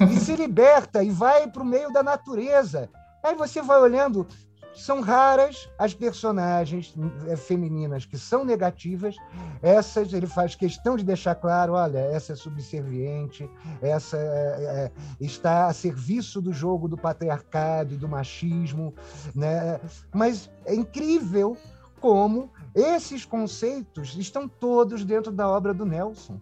e 0.09 0.19
se 0.19 0.35
liberta 0.35 1.03
e 1.03 1.09
vai 1.09 1.47
para 1.47 1.63
o 1.63 1.65
meio 1.65 1.91
da 1.91 2.01
natureza. 2.01 2.89
Aí 3.23 3.35
você 3.35 3.61
vai 3.61 3.79
olhando, 3.79 4.27
são 4.73 5.01
raras 5.01 5.69
as 5.77 5.93
personagens 5.93 6.93
eh, 7.27 7.35
femininas 7.35 8.05
que 8.05 8.17
são 8.17 8.45
negativas. 8.45 9.15
Essas 9.61 10.13
ele 10.13 10.27
faz 10.27 10.55
questão 10.55 10.95
de 10.95 11.03
deixar 11.03 11.35
claro: 11.35 11.73
olha, 11.73 11.99
essa 11.99 12.33
é 12.33 12.35
subserviente, 12.35 13.49
essa 13.81 14.17
é, 14.17 14.91
está 15.19 15.67
a 15.67 15.73
serviço 15.73 16.41
do 16.41 16.53
jogo 16.53 16.87
do 16.87 16.97
patriarcado 16.97 17.93
e 17.93 17.97
do 17.97 18.07
machismo. 18.07 18.93
Né? 19.35 19.79
Mas 20.13 20.49
é 20.65 20.73
incrível 20.73 21.57
como 21.99 22.49
esses 22.73 23.25
conceitos 23.25 24.15
estão 24.15 24.47
todos 24.47 25.03
dentro 25.03 25.31
da 25.31 25.47
obra 25.47 25.73
do 25.73 25.85
Nelson. 25.85 26.39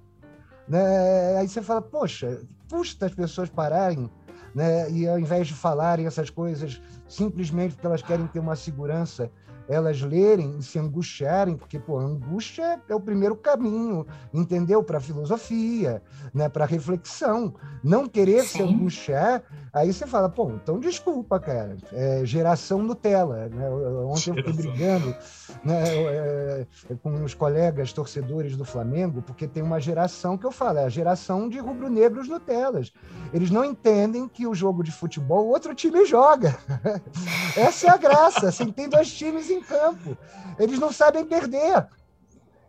Né? 0.67 1.37
Aí 1.37 1.47
você 1.47 1.61
fala: 1.61 1.81
poxa, 1.81 2.41
custa 2.69 3.07
as 3.07 3.13
pessoas 3.13 3.49
pararem 3.49 4.09
né? 4.53 4.89
e 4.91 5.07
ao 5.07 5.19
invés 5.19 5.47
de 5.47 5.53
falarem 5.53 6.05
essas 6.05 6.29
coisas 6.29 6.81
simplesmente 7.09 7.73
porque 7.75 7.87
elas 7.87 8.03
querem 8.03 8.27
ter 8.27 8.39
uma 8.39 8.55
segurança, 8.55 9.33
elas 9.69 10.01
lerem 10.01 10.57
e 10.57 10.63
se 10.63 10.79
angustiarem, 10.79 11.55
porque 11.55 11.77
pô, 11.77 11.99
a 11.99 12.03
angústia 12.03 12.81
é 12.89 12.95
o 12.95 12.99
primeiro 12.99 13.35
caminho, 13.35 14.05
entendeu? 14.33 14.83
Para 14.83 14.97
a 14.97 15.01
filosofia, 15.01 16.01
né? 16.33 16.49
para 16.49 16.65
a 16.65 16.67
reflexão. 16.67 17.53
Não 17.83 18.07
querer 18.07 18.41
Sim. 18.41 18.47
se 18.47 18.63
angustiar, 18.63 19.43
aí 19.71 19.93
você 19.93 20.07
fala, 20.07 20.27
pô, 20.27 20.49
então 20.51 20.79
desculpa, 20.79 21.39
cara, 21.39 21.77
é 21.93 22.25
geração 22.25 22.81
Nutella. 22.81 23.47
Né? 23.47 23.69
Ontem 23.69 24.31
eu 24.31 24.35
fiquei 24.37 24.53
brigando 24.53 25.15
né, 25.63 25.83
é, 25.85 26.65
com 27.03 27.23
os 27.23 27.35
colegas 27.35 27.93
torcedores 27.93 28.57
do 28.57 28.65
Flamengo, 28.65 29.21
porque 29.21 29.47
tem 29.47 29.61
uma 29.61 29.79
geração 29.79 30.35
que 30.35 30.45
eu 30.45 30.51
falo, 30.51 30.79
é 30.79 30.85
a 30.85 30.89
geração 30.89 31.47
de 31.47 31.59
rubro-negros 31.59 32.27
Nutellas. 32.27 32.91
Eles 33.31 33.51
não 33.51 33.63
entendem 33.63 34.27
que 34.27 34.47
o 34.47 34.55
jogo 34.55 34.83
de 34.83 34.91
futebol 34.91 35.45
o 35.45 35.49
outro 35.49 35.75
time 35.75 36.05
joga. 36.05 36.57
Essa 37.55 37.87
é 37.87 37.89
a 37.91 37.97
graça. 37.97 38.49
Assim, 38.49 38.71
tem 38.71 38.89
dois 38.89 39.11
times 39.11 39.49
em 39.49 39.58
campo. 39.61 40.17
Eles 40.57 40.79
não 40.79 40.91
sabem 40.91 41.25
perder. 41.25 41.87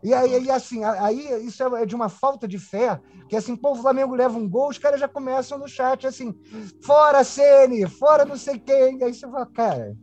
E 0.02 0.14
aí, 0.14 0.44
e 0.44 0.50
assim, 0.50 0.82
aí 0.84 1.44
isso 1.44 1.62
é 1.76 1.84
de 1.84 1.94
uma 1.94 2.08
falta 2.08 2.48
de 2.48 2.58
fé, 2.58 2.98
que 3.28 3.36
assim, 3.36 3.54
pô, 3.54 3.72
o 3.72 3.76
Flamengo 3.76 4.14
leva 4.14 4.38
um 4.38 4.48
gol, 4.48 4.70
os 4.70 4.78
caras 4.78 4.98
já 4.98 5.06
começam 5.06 5.58
no 5.58 5.68
chat 5.68 6.06
assim, 6.06 6.34
fora 6.82 7.22
Ceni, 7.22 7.86
fora 7.86 8.24
não 8.24 8.36
sei 8.36 8.58
quem. 8.58 9.02
Aí 9.02 9.12
você 9.12 9.28
fala, 9.28 9.44
cara, 9.44 9.94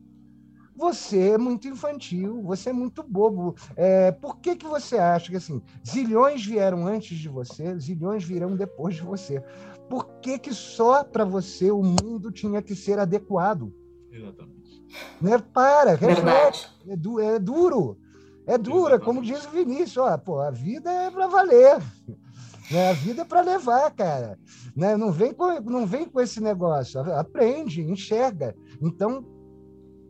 você 0.76 1.32
é 1.32 1.38
muito 1.40 1.68
infantil, 1.68 2.44
você 2.44 2.70
é 2.70 2.74
muito 2.74 3.02
bobo. 3.02 3.56
É, 3.76 4.12
por 4.12 4.40
que, 4.40 4.56
que 4.56 4.68
você 4.68 5.00
acha 5.00 5.32
que 5.32 5.38
assim, 5.38 5.60
zilhões 5.86 6.46
vieram 6.46 6.86
antes 6.86 7.18
de 7.18 7.28
você, 7.28 7.78
zilhões 7.80 8.24
virão 8.24 8.56
depois 8.56 8.96
de 8.96 9.02
você? 9.02 9.42
Por 9.90 10.06
que, 10.20 10.38
que 10.38 10.54
só 10.54 11.04
para 11.04 11.26
você 11.26 11.72
o 11.72 11.82
mundo 11.82 12.32
tinha 12.32 12.62
que 12.62 12.76
ser 12.76 13.00
adequado? 13.00 13.74
Exatamente. 14.12 14.57
Né? 15.22 15.38
Para, 15.54 15.96
reflete. 15.96 16.70
É, 16.88 16.96
du 16.96 17.20
é 17.20 17.40
duro. 17.40 17.98
É 18.46 18.58
dura, 18.58 18.98
como 18.98 19.22
diz 19.22 19.46
o 19.46 19.50
Vinícius, 19.50 19.98
ó, 19.98 20.18
pô, 20.18 20.40
a 20.40 20.50
vida 20.50 20.90
é 20.90 21.12
para 21.12 21.28
valer. 21.28 21.82
Né? 22.70 22.90
A 22.90 22.94
vida 22.94 23.22
é 23.22 23.26
para 23.26 23.40
levar, 23.40 23.90
cara. 23.92 24.38
Né? 24.76 24.98
Não, 24.98 25.10
vem 25.10 25.34
com, 25.34 25.62
não 25.62 25.86
vem 25.86 26.04
com 26.04 26.20
esse 26.20 26.42
negócio. 26.42 27.00
Aprende, 27.14 27.82
enxerga. 27.82 28.54
Então, 28.82 29.26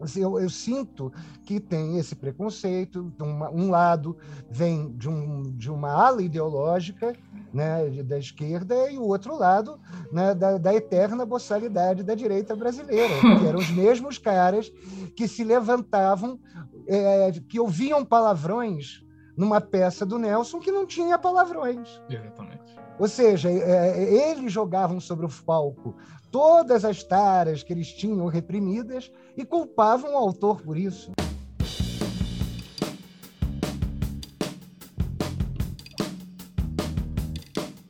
assim, 0.02 0.22
eu, 0.22 0.40
eu, 0.40 0.49
sinto 0.49 1.14
que 1.45 1.60
tem 1.60 1.99
esse 1.99 2.16
preconceito. 2.16 3.14
Uma, 3.22 3.52
um 3.52 3.70
lado 3.70 4.18
vem 4.49 4.91
de, 4.98 5.08
um, 5.08 5.44
de 5.44 5.70
uma 5.70 5.91
ala 5.91 6.24
ideológica 6.24 7.16
né, 7.53 7.90
da 8.03 8.18
esquerda 8.18 8.90
e 8.91 8.98
o 8.98 9.03
outro 9.03 9.38
lado 9.38 9.80
né, 10.11 10.34
da, 10.34 10.57
da 10.57 10.74
eterna 10.74 11.26
boçalidade 11.26 12.03
da 12.03 12.15
direita 12.15 12.56
brasileira, 12.56 13.14
que 13.40 13.48
eram 13.48 13.60
os 13.60 13.69
mesmos 13.69 14.18
caras 14.18 14.72
que 15.15 15.28
se 15.28 15.44
levantavam, 15.44 16.40
é, 16.88 17.32
que 17.48 17.60
ouviam 17.60 18.03
palavrões 18.06 19.03
numa 19.36 19.61
peça 19.61 20.06
do 20.06 20.18
Nelson 20.18 20.60
que 20.60 20.72
não 20.72 20.86
tinha 20.86 21.18
palavrões. 21.18 22.02
Exatamente. 22.10 22.76
Ou 22.99 23.07
seja, 23.07 23.49
é, 23.49 24.32
eles 24.32 24.52
jogavam 24.52 24.99
sobre 24.99 25.26
o 25.26 25.30
palco 25.45 25.95
todas 26.32 26.84
as 26.84 27.03
taras 27.03 27.64
que 27.64 27.72
eles 27.72 27.88
tinham 27.94 28.26
reprimidas 28.28 29.11
e 29.36 29.45
culpavam 29.45 30.14
o 30.14 30.18
autor 30.18 30.61
por 30.61 30.78
isso. 30.78 31.11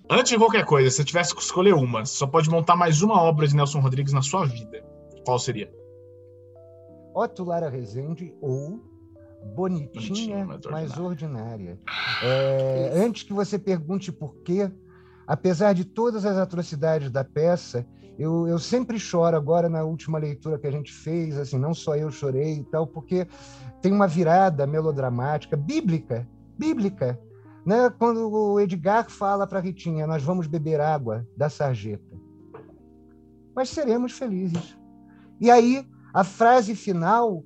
Antes 0.10 0.32
de 0.32 0.38
qualquer 0.38 0.64
coisa, 0.64 0.90
se 0.90 0.98
você 0.98 1.04
tivesse 1.04 1.36
que 1.36 1.42
escolher 1.42 1.74
uma, 1.74 2.06
você 2.06 2.16
só 2.16 2.26
pode 2.26 2.50
montar 2.50 2.78
mais 2.78 3.02
uma 3.02 3.22
obra 3.22 3.46
de 3.46 3.54
Nelson 3.54 3.82
Rodrigues 3.82 4.14
na 4.14 4.22
sua 4.22 4.46
vida. 4.46 4.82
Qual 5.26 5.38
seria? 5.38 5.70
Otto 7.14 7.44
Lara 7.44 7.70
Rezende 7.70 8.34
ou 8.40 8.80
Bonitinha, 9.54 10.46
Bonitinha 10.46 10.72
mais 10.72 10.98
ordinária. 10.98 11.78
É, 12.24 12.94
antes 12.96 13.24
que 13.24 13.34
você 13.34 13.60
pergunte 13.60 14.10
por 14.12 14.36
quê, 14.44 14.72
apesar 15.28 15.74
de 15.74 15.84
todas 15.84 16.26
as 16.26 16.38
atrocidades 16.38 17.12
da 17.12 17.26
peça, 17.26 17.86
eu, 18.18 18.48
eu 18.48 18.58
sempre 18.58 18.98
choro 18.98 19.36
agora 19.36 19.68
na 19.68 19.84
última 19.84 20.18
leitura 20.18 20.58
que 20.58 20.68
a 20.68 20.72
gente 20.72 20.94
fez, 20.94 21.38
assim, 21.38 21.60
não 21.60 21.74
só 21.74 21.98
eu 21.98 22.10
chorei 22.10 22.60
e 22.60 22.64
tal, 22.64 22.88
porque 22.88 23.28
tem 23.82 23.92
uma 23.92 24.08
virada 24.08 24.66
melodramática, 24.66 25.58
bíblica, 25.58 26.28
bíblica, 26.58 27.20
né? 27.68 27.90
Quando 28.00 28.32
o 28.32 28.62
Edgar 28.62 29.12
fala 29.12 29.46
para 29.46 29.60
Ritinha, 29.60 30.08
nós 30.08 30.24
vamos 30.24 30.48
beber 30.48 30.80
água 30.80 31.28
da 31.36 31.50
sarjeta. 31.50 32.18
Mas 33.54 33.68
seremos 33.68 34.14
felizes. 34.14 34.78
E 35.38 35.52
aí, 35.52 35.86
a 36.14 36.24
frase 36.24 36.74
final 36.74 37.44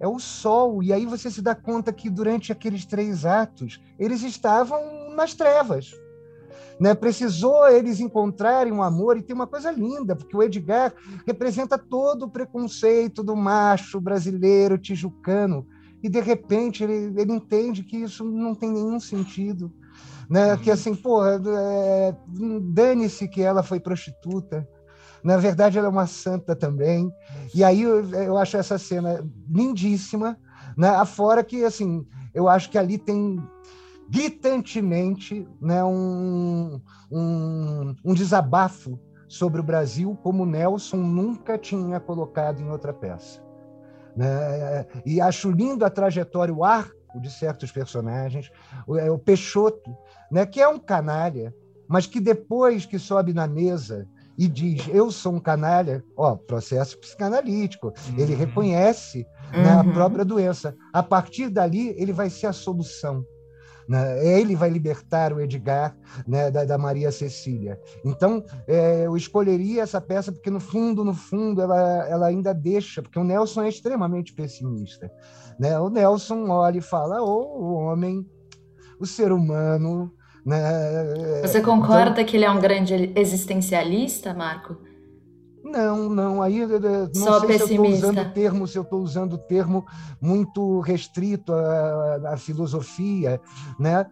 é 0.00 0.08
o 0.08 0.18
sol. 0.18 0.82
E 0.82 0.92
aí 0.92 1.06
você 1.06 1.30
se 1.30 1.40
dá 1.40 1.54
conta 1.54 1.92
que 1.92 2.10
durante 2.10 2.50
aqueles 2.50 2.84
três 2.84 3.24
atos, 3.24 3.80
eles 3.96 4.24
estavam 4.24 5.14
nas 5.14 5.34
trevas. 5.34 5.92
Né? 6.80 6.92
Precisou 6.92 7.68
eles 7.68 8.00
encontrarem 8.00 8.72
um 8.72 8.82
amor, 8.82 9.16
e 9.16 9.22
tem 9.22 9.36
uma 9.36 9.46
coisa 9.46 9.70
linda, 9.70 10.16
porque 10.16 10.36
o 10.36 10.42
Edgar 10.42 10.92
representa 11.24 11.78
todo 11.78 12.24
o 12.24 12.30
preconceito 12.30 13.22
do 13.22 13.36
macho 13.36 14.00
brasileiro 14.00 14.76
tijucano, 14.76 15.64
e 16.04 16.08
de 16.10 16.20
repente 16.20 16.84
ele, 16.84 17.18
ele 17.18 17.32
entende 17.32 17.82
que 17.82 17.96
isso 17.96 18.22
não 18.22 18.54
tem 18.54 18.70
nenhum 18.70 19.00
sentido. 19.00 19.72
Né? 20.28 20.54
Que 20.58 20.68
uhum. 20.68 20.74
assim, 20.74 20.94
pô, 20.94 21.24
é, 21.24 22.14
dane-se 22.60 23.26
que 23.26 23.40
ela 23.40 23.62
foi 23.62 23.80
prostituta, 23.80 24.68
na 25.22 25.38
verdade, 25.38 25.78
ela 25.78 25.86
é 25.86 25.90
uma 25.90 26.06
santa 26.06 26.54
também. 26.54 27.10
E 27.54 27.64
aí 27.64 27.80
eu, 27.80 28.04
eu 28.10 28.36
acho 28.36 28.58
essa 28.58 28.76
cena 28.76 29.26
lindíssima, 29.48 30.38
né? 30.76 30.90
Afora 30.90 31.42
que, 31.42 31.64
assim, 31.64 32.06
eu 32.34 32.46
acho 32.46 32.70
que 32.70 32.76
ali 32.76 32.98
tem 32.98 33.42
gritantemente 34.10 35.48
né, 35.58 35.82
um, 35.82 36.78
um, 37.10 37.94
um 38.04 38.12
desabafo 38.12 39.00
sobre 39.26 39.62
o 39.62 39.64
Brasil 39.64 40.14
como 40.22 40.44
Nelson 40.44 40.98
nunca 40.98 41.56
tinha 41.56 41.98
colocado 41.98 42.60
em 42.60 42.68
outra 42.68 42.92
peça. 42.92 43.43
Né? 44.16 44.86
E 45.04 45.20
acho 45.20 45.50
lindo 45.50 45.84
a 45.84 45.90
trajetória, 45.90 46.54
o 46.54 46.64
arco 46.64 47.20
de 47.20 47.30
certos 47.30 47.70
personagens, 47.70 48.50
o, 48.86 48.96
é, 48.96 49.10
o 49.10 49.18
Peixoto, 49.18 49.96
né, 50.30 50.44
que 50.44 50.60
é 50.60 50.68
um 50.68 50.78
canalha, 50.78 51.54
mas 51.88 52.06
que 52.06 52.20
depois 52.20 52.86
que 52.86 52.98
sobe 52.98 53.32
na 53.32 53.46
mesa 53.46 54.06
e 54.36 54.48
diz 54.48 54.88
eu 54.88 55.10
sou 55.10 55.34
um 55.34 55.40
canalha, 55.40 56.04
ó, 56.16 56.34
processo 56.34 56.98
psicanalítico, 56.98 57.88
uhum. 57.88 58.18
ele 58.18 58.34
reconhece 58.34 59.26
uhum. 59.54 59.62
né, 59.62 59.72
a 59.72 59.82
uhum. 59.82 59.92
própria 59.92 60.24
doença. 60.24 60.74
A 60.92 61.02
partir 61.02 61.48
dali, 61.48 61.94
ele 61.96 62.12
vai 62.12 62.28
ser 62.28 62.48
a 62.48 62.52
solução. 62.52 63.24
Né? 63.88 64.40
Ele 64.40 64.56
vai 64.56 64.70
libertar 64.70 65.32
o 65.32 65.40
Edgar 65.40 65.96
né, 66.26 66.50
da, 66.50 66.64
da, 66.64 66.78
Maria 66.78 67.12
Cecília. 67.12 67.78
Então, 68.04 68.44
é, 68.66 69.06
eu 69.06 69.16
escolheria 69.16 69.82
essa 69.82 70.00
peça 70.00 70.32
porque, 70.32 70.50
no 70.50 70.60
fundo, 70.60 71.04
no 71.04 71.14
fundo, 71.14 71.60
ela, 71.60 72.08
ela 72.08 72.26
ainda 72.26 72.54
deixa, 72.54 73.02
porque 73.02 73.18
o 73.18 73.24
Nelson 73.24 73.62
é 73.62 73.68
extremamente 73.68 74.32
pessimista. 74.32 75.10
Né? 75.58 75.78
O 75.78 75.90
Nelson 75.90 76.48
olha 76.48 76.78
e 76.78 76.82
fala: 76.82 77.22
oh, 77.22 77.58
o 77.60 77.74
homem, 77.74 78.26
o 78.98 79.06
ser 79.06 79.32
humano, 79.32 80.12
né? 80.44 81.40
Você 81.42 81.60
concorda 81.60 82.10
então, 82.10 82.24
que 82.24 82.36
ele 82.36 82.44
é 82.44 82.50
um 82.50 82.60
grande 82.60 83.12
existencialista, 83.16 84.34
Marco? 84.34 84.76
Não, 85.74 86.08
não. 86.08 86.42
Aí 86.42 86.60
eh, 86.60 86.64
eh, 86.64 87.08
não 87.16 87.24
Só 87.24 87.40
sei 87.40 87.48
pessimista. 87.48 87.66
se 87.66 87.74
eu 87.74 87.82
estou 87.84 87.92
usando 87.92 88.18
o 88.18 88.32
termo, 88.32 88.66
se 88.68 88.78
eu 88.78 88.82
estou 88.82 89.00
usando 89.00 89.32
o 89.32 89.38
termo 89.38 89.84
muito 90.20 90.80
restrito 90.80 91.52
à, 91.52 92.32
à 92.32 92.36
filosofia, 92.36 93.40
né? 93.78 94.06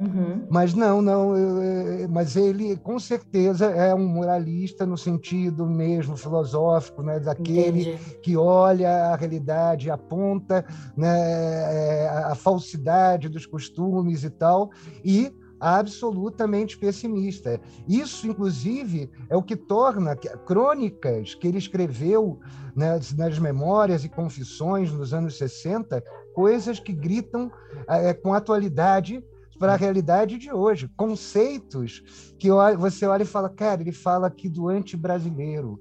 Uhum. 0.00 0.46
Mas 0.50 0.74
não, 0.74 1.00
não. 1.00 1.36
Eu, 1.36 2.08
mas 2.08 2.36
ele 2.36 2.76
com 2.76 2.98
certeza 2.98 3.66
é 3.66 3.94
um 3.94 4.06
moralista 4.06 4.84
no 4.84 4.98
sentido 4.98 5.64
mesmo 5.64 6.16
filosófico, 6.16 7.02
né? 7.02 7.20
Daquele 7.20 7.82
Entendi. 7.82 8.20
que 8.20 8.36
olha 8.36 8.90
a 9.12 9.16
realidade, 9.16 9.90
aponta 9.90 10.64
né, 10.96 12.08
a 12.08 12.34
falsidade 12.34 13.28
dos 13.28 13.46
costumes 13.46 14.24
e 14.24 14.30
tal, 14.30 14.70
e 15.04 15.32
absolutamente 15.62 16.76
pessimista. 16.76 17.60
Isso, 17.88 18.26
inclusive, 18.26 19.08
é 19.30 19.36
o 19.36 19.42
que 19.42 19.54
torna 19.54 20.16
crônicas 20.16 21.36
que 21.36 21.46
ele 21.46 21.58
escreveu 21.58 22.40
nas, 22.74 23.14
nas 23.14 23.38
memórias 23.38 24.04
e 24.04 24.08
confissões 24.08 24.92
nos 24.92 25.14
anos 25.14 25.38
60 25.38 26.02
coisas 26.34 26.80
que 26.80 26.92
gritam 26.92 27.48
é, 27.88 28.12
com 28.12 28.34
atualidade 28.34 29.24
para 29.56 29.74
a 29.74 29.76
realidade 29.76 30.36
de 30.36 30.52
hoje. 30.52 30.90
Conceitos 30.96 32.02
que 32.40 32.48
você 32.76 33.06
olha 33.06 33.22
e 33.22 33.26
fala, 33.26 33.48
cara, 33.48 33.82
ele 33.82 33.92
fala 33.92 34.26
aqui 34.26 34.48
do 34.48 34.68
anti-brasileiro. 34.68 35.80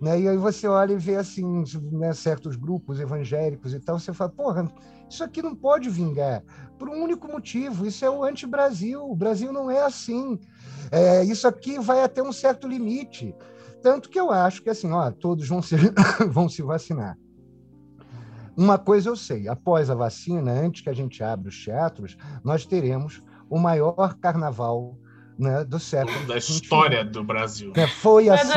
Né? 0.00 0.20
E 0.20 0.28
aí 0.28 0.36
você 0.36 0.68
olha 0.68 0.92
e 0.92 0.98
vê 0.98 1.16
assim, 1.16 1.64
né, 1.90 2.12
certos 2.12 2.54
grupos 2.54 3.00
evangélicos 3.00 3.74
e 3.74 3.80
tal, 3.80 3.98
você 3.98 4.12
fala, 4.12 4.30
porra, 4.30 4.72
isso 5.08 5.22
aqui 5.22 5.42
não 5.42 5.54
pode 5.54 5.88
vingar 5.88 6.42
por 6.78 6.88
um 6.88 7.02
único 7.02 7.28
motivo: 7.28 7.86
isso 7.86 8.04
é 8.04 8.10
o 8.10 8.24
anti-Brasil. 8.24 9.02
O 9.02 9.14
Brasil 9.14 9.52
não 9.52 9.70
é 9.70 9.82
assim. 9.82 10.38
É, 10.90 11.24
isso 11.24 11.46
aqui 11.46 11.78
vai 11.78 12.02
até 12.02 12.22
um 12.22 12.32
certo 12.32 12.68
limite. 12.68 13.34
Tanto 13.82 14.08
que 14.08 14.18
eu 14.18 14.30
acho 14.30 14.62
que 14.62 14.70
assim, 14.70 14.90
ó, 14.92 15.10
todos 15.10 15.48
vão 15.48 15.62
se, 15.62 15.76
vão 16.28 16.48
se 16.48 16.62
vacinar. 16.62 17.16
Uma 18.56 18.78
coisa 18.78 19.10
eu 19.10 19.16
sei: 19.16 19.48
após 19.48 19.90
a 19.90 19.94
vacina, 19.94 20.52
antes 20.52 20.82
que 20.82 20.90
a 20.90 20.94
gente 20.94 21.22
abra 21.22 21.48
os 21.48 21.64
teatros, 21.64 22.16
nós 22.42 22.64
teremos 22.64 23.22
o 23.48 23.58
maior 23.58 24.14
carnaval 24.14 24.96
né, 25.38 25.64
do 25.64 25.78
século. 25.78 26.26
Da 26.26 26.38
história 26.38 27.04
do 27.04 27.22
Brasil. 27.22 27.72
É, 27.76 27.86
foi, 27.86 28.28
assim, 28.28 28.48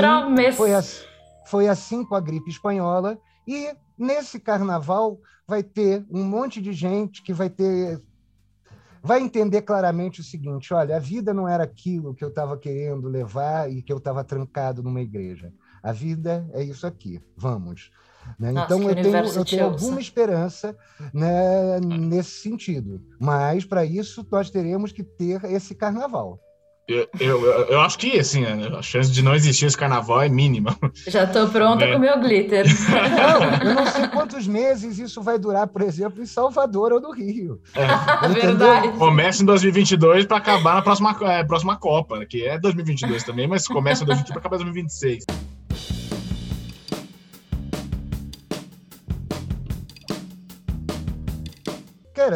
foi, 0.54 0.74
assim, 0.74 1.06
foi 1.48 1.68
assim 1.68 2.06
com 2.06 2.16
a 2.16 2.22
gripe 2.22 2.50
espanhola. 2.50 3.20
E 3.48 3.70
nesse 4.00 4.40
carnaval 4.40 5.20
vai 5.46 5.62
ter 5.62 6.06
um 6.10 6.24
monte 6.24 6.62
de 6.62 6.72
gente 6.74 7.22
que 7.22 7.34
vai 7.34 7.50
ter 7.50 8.02
vai 9.02 9.22
entender 9.22 9.62
claramente 9.62 10.22
o 10.22 10.24
seguinte: 10.24 10.74
olha, 10.74 10.96
a 10.96 11.00
vida 11.00 11.34
não 11.34 11.48
era 11.48 11.64
aquilo 11.64 12.14
que 12.14 12.24
eu 12.24 12.30
estava 12.30 12.58
querendo 12.58 13.08
levar 13.08 13.72
e 13.72 13.82
que 13.82 13.92
eu 13.92 13.98
estava 13.98 14.24
trancado 14.24 14.84
numa 14.84 15.02
igreja. 15.02 15.54
A 15.82 15.92
vida 15.92 16.48
é 16.54 16.64
isso 16.64 16.86
aqui. 16.86 17.22
Vamos. 17.38 17.92
Né? 18.38 18.52
Nossa, 18.52 18.66
então 18.76 18.90
eu 18.90 18.96
tenho, 18.96 19.18
eu 19.18 19.46
tenho 19.46 19.66
alguma 19.66 20.00
esperança 20.00 20.78
né, 21.14 21.80
nesse 21.80 22.42
sentido. 22.42 23.02
Mas 23.20 23.66
para 23.66 23.86
isso 23.86 24.26
nós 24.30 24.50
teremos 24.50 24.92
que 24.92 25.04
ter 25.04 25.44
esse 25.46 25.74
carnaval. 25.74 26.40
Eu, 26.90 27.08
eu, 27.20 27.46
eu, 27.68 27.82
acho 27.82 28.00
que, 28.00 28.20
assim, 28.20 28.44
a 28.44 28.82
chance 28.82 29.12
de 29.12 29.22
não 29.22 29.36
existir 29.36 29.68
esse 29.68 29.78
carnaval 29.78 30.24
é 30.24 30.28
mínima. 30.28 30.76
Já 31.08 31.26
estou 31.26 31.48
pronta 31.48 31.86
é. 31.86 31.92
com 31.92 31.98
o 31.98 32.02
meu 32.02 32.20
glitter. 32.20 32.66
Não, 32.90 33.70
eu 33.70 33.76
não 33.76 33.86
sei 33.86 34.08
quantos 34.08 34.48
meses 34.48 34.98
isso 34.98 35.22
vai 35.22 35.38
durar, 35.38 35.68
por 35.68 35.84
exemplo, 35.84 36.20
em 36.24 36.26
Salvador 36.26 36.92
ou 36.94 37.00
no 37.00 37.12
Rio. 37.12 37.62
É. 37.76 38.28
Verdade. 38.30 38.90
Começa 38.98 39.44
em 39.44 39.46
2022 39.46 40.26
para 40.26 40.38
acabar 40.38 40.76
na 40.76 40.82
próxima, 40.82 41.16
é, 41.22 41.44
próxima 41.44 41.78
Copa, 41.78 42.26
que 42.26 42.44
é 42.44 42.58
2022 42.58 43.24
também, 43.24 43.48
mas 43.48 43.68
começa 43.68 44.04
em 44.04 44.08
2022 44.08 44.32
para 44.32 44.40
acabar 44.40 44.56
em 44.56 44.66
2026. 44.66 45.26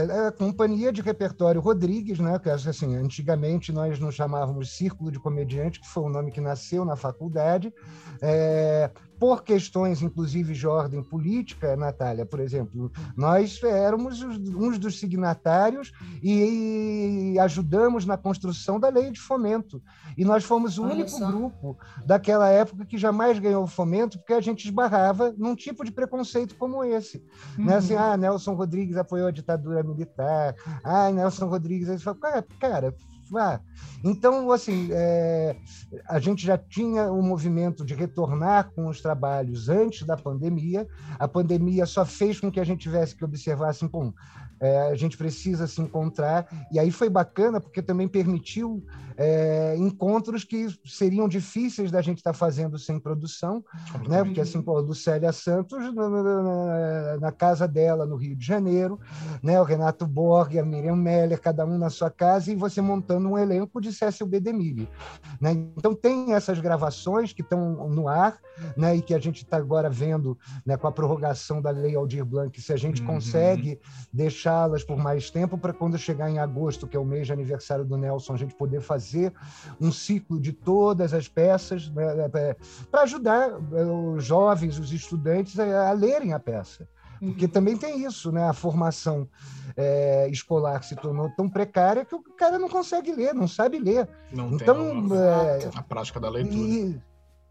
Era 0.01 0.27
a 0.27 0.31
Companhia 0.31 0.91
de 0.91 1.01
Repertório 1.01 1.61
Rodrigues, 1.61 2.19
né? 2.19 2.37
Que 2.39 2.49
assim, 2.49 2.95
antigamente 2.95 3.71
nós 3.71 3.99
nos 3.99 4.15
chamávamos 4.15 4.75
Círculo 4.75 5.11
de 5.11 5.19
Comediante, 5.19 5.79
que 5.79 5.87
foi 5.87 6.03
o 6.03 6.09
nome 6.09 6.31
que 6.31 6.41
nasceu 6.41 6.83
na 6.83 6.95
faculdade. 6.95 7.73
É, 8.21 8.89
por 9.23 9.41
questões, 9.41 10.01
inclusive, 10.01 10.53
de 10.53 10.67
ordem 10.67 11.01
política, 11.01 11.77
Natália, 11.77 12.25
por 12.25 12.41
exemplo, 12.41 12.91
nós 13.15 13.57
éramos 13.63 14.21
uns 14.21 14.77
dos 14.77 14.99
signatários 14.99 15.93
e 16.21 17.37
ajudamos 17.39 18.05
na 18.05 18.17
construção 18.17 18.81
da 18.81 18.89
lei 18.89 19.11
de 19.11 19.21
fomento. 19.21 19.81
E 20.17 20.25
nós 20.25 20.43
fomos 20.43 20.77
o 20.77 20.83
Olha 20.83 20.95
único 20.95 21.09
só. 21.09 21.25
grupo 21.25 21.77
daquela 22.05 22.49
época 22.49 22.85
que 22.85 22.97
jamais 22.97 23.39
ganhou 23.39 23.65
fomento, 23.65 24.17
porque 24.17 24.33
a 24.33 24.41
gente 24.41 24.65
esbarrava 24.65 25.33
num 25.37 25.55
tipo 25.55 25.85
de 25.85 25.91
preconceito 25.93 26.57
como 26.57 26.83
esse. 26.83 27.23
Uhum. 27.57 27.63
Né? 27.63 27.77
Assim, 27.77 27.95
ah, 27.95 28.17
Nelson 28.17 28.55
Rodrigues 28.55 28.97
apoiou 28.97 29.29
a 29.29 29.31
ditadura 29.31 29.83
militar. 29.83 30.53
Ah, 30.83 31.09
Nelson 31.09 31.45
Rodrigues. 31.45 31.87
Aí 31.87 31.97
fala, 31.97 32.17
cara, 32.17 32.45
cara 32.59 32.95
ah, 33.37 33.59
então, 34.03 34.51
assim, 34.51 34.89
é, 34.91 35.55
a 36.07 36.19
gente 36.19 36.45
já 36.45 36.57
tinha 36.57 37.11
o 37.11 37.19
um 37.19 37.21
movimento 37.21 37.85
de 37.85 37.93
retornar 37.93 38.71
com 38.71 38.87
os 38.87 39.01
trabalhos 39.01 39.69
antes 39.69 40.05
da 40.05 40.17
pandemia. 40.17 40.87
A 41.17 41.27
pandemia 41.27 41.85
só 41.85 42.05
fez 42.05 42.39
com 42.39 42.51
que 42.51 42.59
a 42.59 42.63
gente 42.63 42.81
tivesse 42.81 43.15
que 43.15 43.23
observar 43.23 43.69
assim, 43.69 43.87
bom, 43.87 44.11
é, 44.59 44.91
a 44.91 44.95
gente 44.95 45.17
precisa 45.17 45.67
se 45.67 45.81
encontrar. 45.81 46.47
E 46.71 46.79
aí 46.79 46.91
foi 46.91 47.09
bacana, 47.09 47.59
porque 47.59 47.81
também 47.81 48.07
permitiu 48.07 48.83
é, 49.17 49.75
encontros 49.77 50.43
que 50.43 50.67
seriam 50.85 51.27
difíceis 51.27 51.91
da 51.91 52.01
gente 52.01 52.17
estar 52.17 52.31
tá 52.31 52.37
fazendo 52.37 52.77
sem 52.79 52.99
produção, 52.99 53.63
né? 54.07 54.23
Porque 54.23 54.41
assim, 54.41 54.61
pô, 54.61 54.79
Lucélia 54.79 55.31
Santos 55.31 55.93
na, 55.93 56.09
na, 56.09 57.17
na, 57.19 57.31
casa 57.31 57.67
dela 57.67 58.05
no 58.05 58.15
Rio 58.15 58.35
de 58.35 58.45
Janeiro, 58.45 58.99
né? 59.41 59.59
O 59.59 59.63
Renato 59.63 60.05
Borg, 60.07 60.57
a 60.57 60.65
Miriam 60.65 60.95
Meller, 60.95 61.39
cada 61.39 61.65
um 61.65 61.77
na 61.77 61.89
sua 61.89 62.09
casa 62.09 62.51
e 62.51 62.55
você 62.55 62.81
montando 62.81 63.29
um 63.29 63.37
elenco 63.37 63.79
de 63.79 63.93
Cécil 63.93 64.25
B. 64.25 64.39
DeMille, 64.39 64.89
né? 65.39 65.51
Então 65.51 65.93
tem 65.93 66.33
essas 66.33 66.59
gravações 66.59 67.33
que 67.33 67.41
estão 67.41 67.87
no 67.89 68.07
ar, 68.07 68.37
né? 68.75 68.95
E 68.95 69.01
que 69.01 69.13
a 69.13 69.19
gente 69.19 69.43
está 69.43 69.57
agora 69.57 69.89
vendo, 69.89 70.37
né? 70.65 70.75
Com 70.77 70.87
a 70.87 70.91
prorrogação 70.91 71.61
da 71.61 71.69
Lei 71.69 71.95
Aldir 71.95 72.25
Blanc, 72.25 72.59
se 72.59 72.73
a 72.73 72.77
gente 72.77 73.01
uhum. 73.01 73.07
consegue 73.07 73.79
deixá-las 74.11 74.83
por 74.83 74.97
mais 74.97 75.29
tempo 75.29 75.57
para 75.57 75.73
quando 75.73 75.97
chegar 75.97 76.29
em 76.29 76.39
agosto, 76.39 76.87
que 76.87 76.97
é 76.97 76.99
o 76.99 77.05
mês 77.05 77.27
de 77.27 77.33
aniversário 77.33 77.85
do 77.85 77.97
Nelson, 77.97 78.33
a 78.33 78.37
gente 78.37 78.55
poder 78.55 78.81
fazer 78.81 79.02
um 79.79 79.91
ciclo 79.91 80.39
de 80.39 80.51
todas 80.51 81.13
as 81.13 81.27
peças 81.27 81.89
né, 81.89 82.13
né 82.15 82.29
é, 82.33 82.55
para 82.89 83.01
ajudar 83.03 83.49
é, 83.49 83.83
os 83.83 84.23
jovens, 84.23 84.79
os 84.79 84.91
estudantes 84.91 85.59
a, 85.59 85.89
a 85.89 85.93
lerem 85.93 86.33
a 86.33 86.39
peça. 86.39 86.87
Porque 87.19 87.45
uhum. 87.45 87.51
também 87.51 87.77
tem 87.77 88.03
isso, 88.03 88.31
né? 88.31 88.49
A 88.49 88.53
formação 88.53 89.27
é, 89.77 90.27
escolar 90.29 90.83
se 90.83 90.95
tornou 90.95 91.29
tão 91.29 91.49
precária 91.49 92.03
que 92.03 92.13
o 92.13 92.21
cara 92.21 92.59
não 92.59 92.67
consegue 92.67 93.13
ler, 93.13 93.33
não 93.33 93.47
sabe 93.47 93.79
ler. 93.79 94.09
Não 94.31 94.51
então, 94.53 95.07
tem 95.07 95.17
é, 95.17 95.69
a 95.73 95.81
prática 95.81 96.19
da 96.19 96.29
leitura. 96.29 96.57
E, 96.57 97.01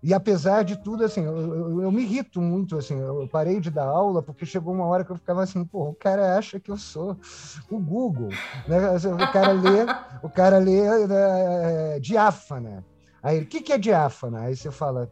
e 0.02 0.12
apesar 0.12 0.64
de 0.64 0.76
tudo, 0.76 1.04
assim, 1.04 1.24
eu, 1.24 1.36
eu, 1.36 1.82
eu, 1.82 1.92
me 1.92 2.02
irrito 2.02 2.40
muito, 2.40 2.76
assim, 2.76 2.98
eu 2.98 3.28
parei 3.30 3.60
de 3.60 3.70
dar 3.70 3.84
aula 3.84 4.20
porque 4.20 4.44
chegou 4.44 4.74
uma 4.74 4.86
hora 4.86 5.04
que 5.04 5.12
eu 5.12 5.16
ficava 5.16 5.44
assim, 5.44 5.64
pô, 5.64 5.90
o 5.90 5.94
cara 5.94 6.36
acha 6.36 6.58
que 6.58 6.72
eu 6.72 6.76
sou 6.76 7.16
o 7.70 7.78
Google, 7.78 8.30
né? 8.66 8.78
Assim, 8.88 9.12
o 9.12 9.32
cara 9.32 9.52
lê, 9.52 9.86
o 10.20 10.28
cara 10.28 10.58
lê 10.58 10.80
é, 10.80 12.00
diáfana. 12.00 12.84
Aí, 13.22 13.42
o 13.42 13.46
que, 13.46 13.60
que 13.60 13.72
é 13.72 13.78
diáfana? 13.78 14.40
Aí 14.40 14.56
você 14.56 14.72
fala, 14.72 15.08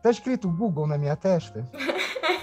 tá 0.00 0.10
escrito 0.10 0.48
Google 0.48 0.86
na 0.86 0.96
minha 0.96 1.16
testa? 1.16 1.68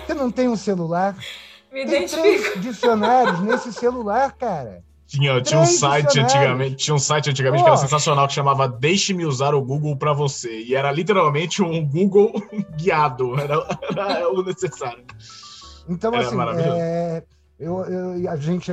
Você 0.06 0.14
não 0.14 0.30
tem 0.30 0.50
um 0.50 0.58
celular? 0.58 1.16
Me 1.72 1.86
tem 1.86 2.08
três 2.08 2.62
dicionários 2.62 3.40
nesse 3.42 3.72
celular, 3.72 4.34
cara. 4.34 4.84
Tinha, 5.08 5.42
tinha 5.42 5.62
um 5.62 5.66
site 5.66 6.20
antigamente, 6.20 6.76
tinha 6.76 6.94
um 6.94 7.00
site 7.00 7.30
antigamente 7.30 7.62
oh. 7.62 7.64
que 7.64 7.70
era 7.70 7.78
sensacional 7.78 8.28
que 8.28 8.34
chamava 8.34 8.68
Deixe-me 8.68 9.26
usar 9.26 9.56
o 9.56 9.62
Google 9.62 9.96
para 9.96 10.12
você. 10.12 10.64
E 10.64 10.76
era 10.76 10.92
literalmente 10.92 11.64
um 11.64 11.84
Google 11.88 12.34
guiado, 12.78 13.40
era, 13.40 13.66
era 13.96 14.30
o 14.30 14.44
necessário. 14.44 15.06
Então, 15.88 16.14
era 16.14 16.28
assim, 16.28 16.70
é, 16.78 17.24
eu, 17.58 17.80
eu, 17.86 18.30
a 18.30 18.36
gente 18.36 18.70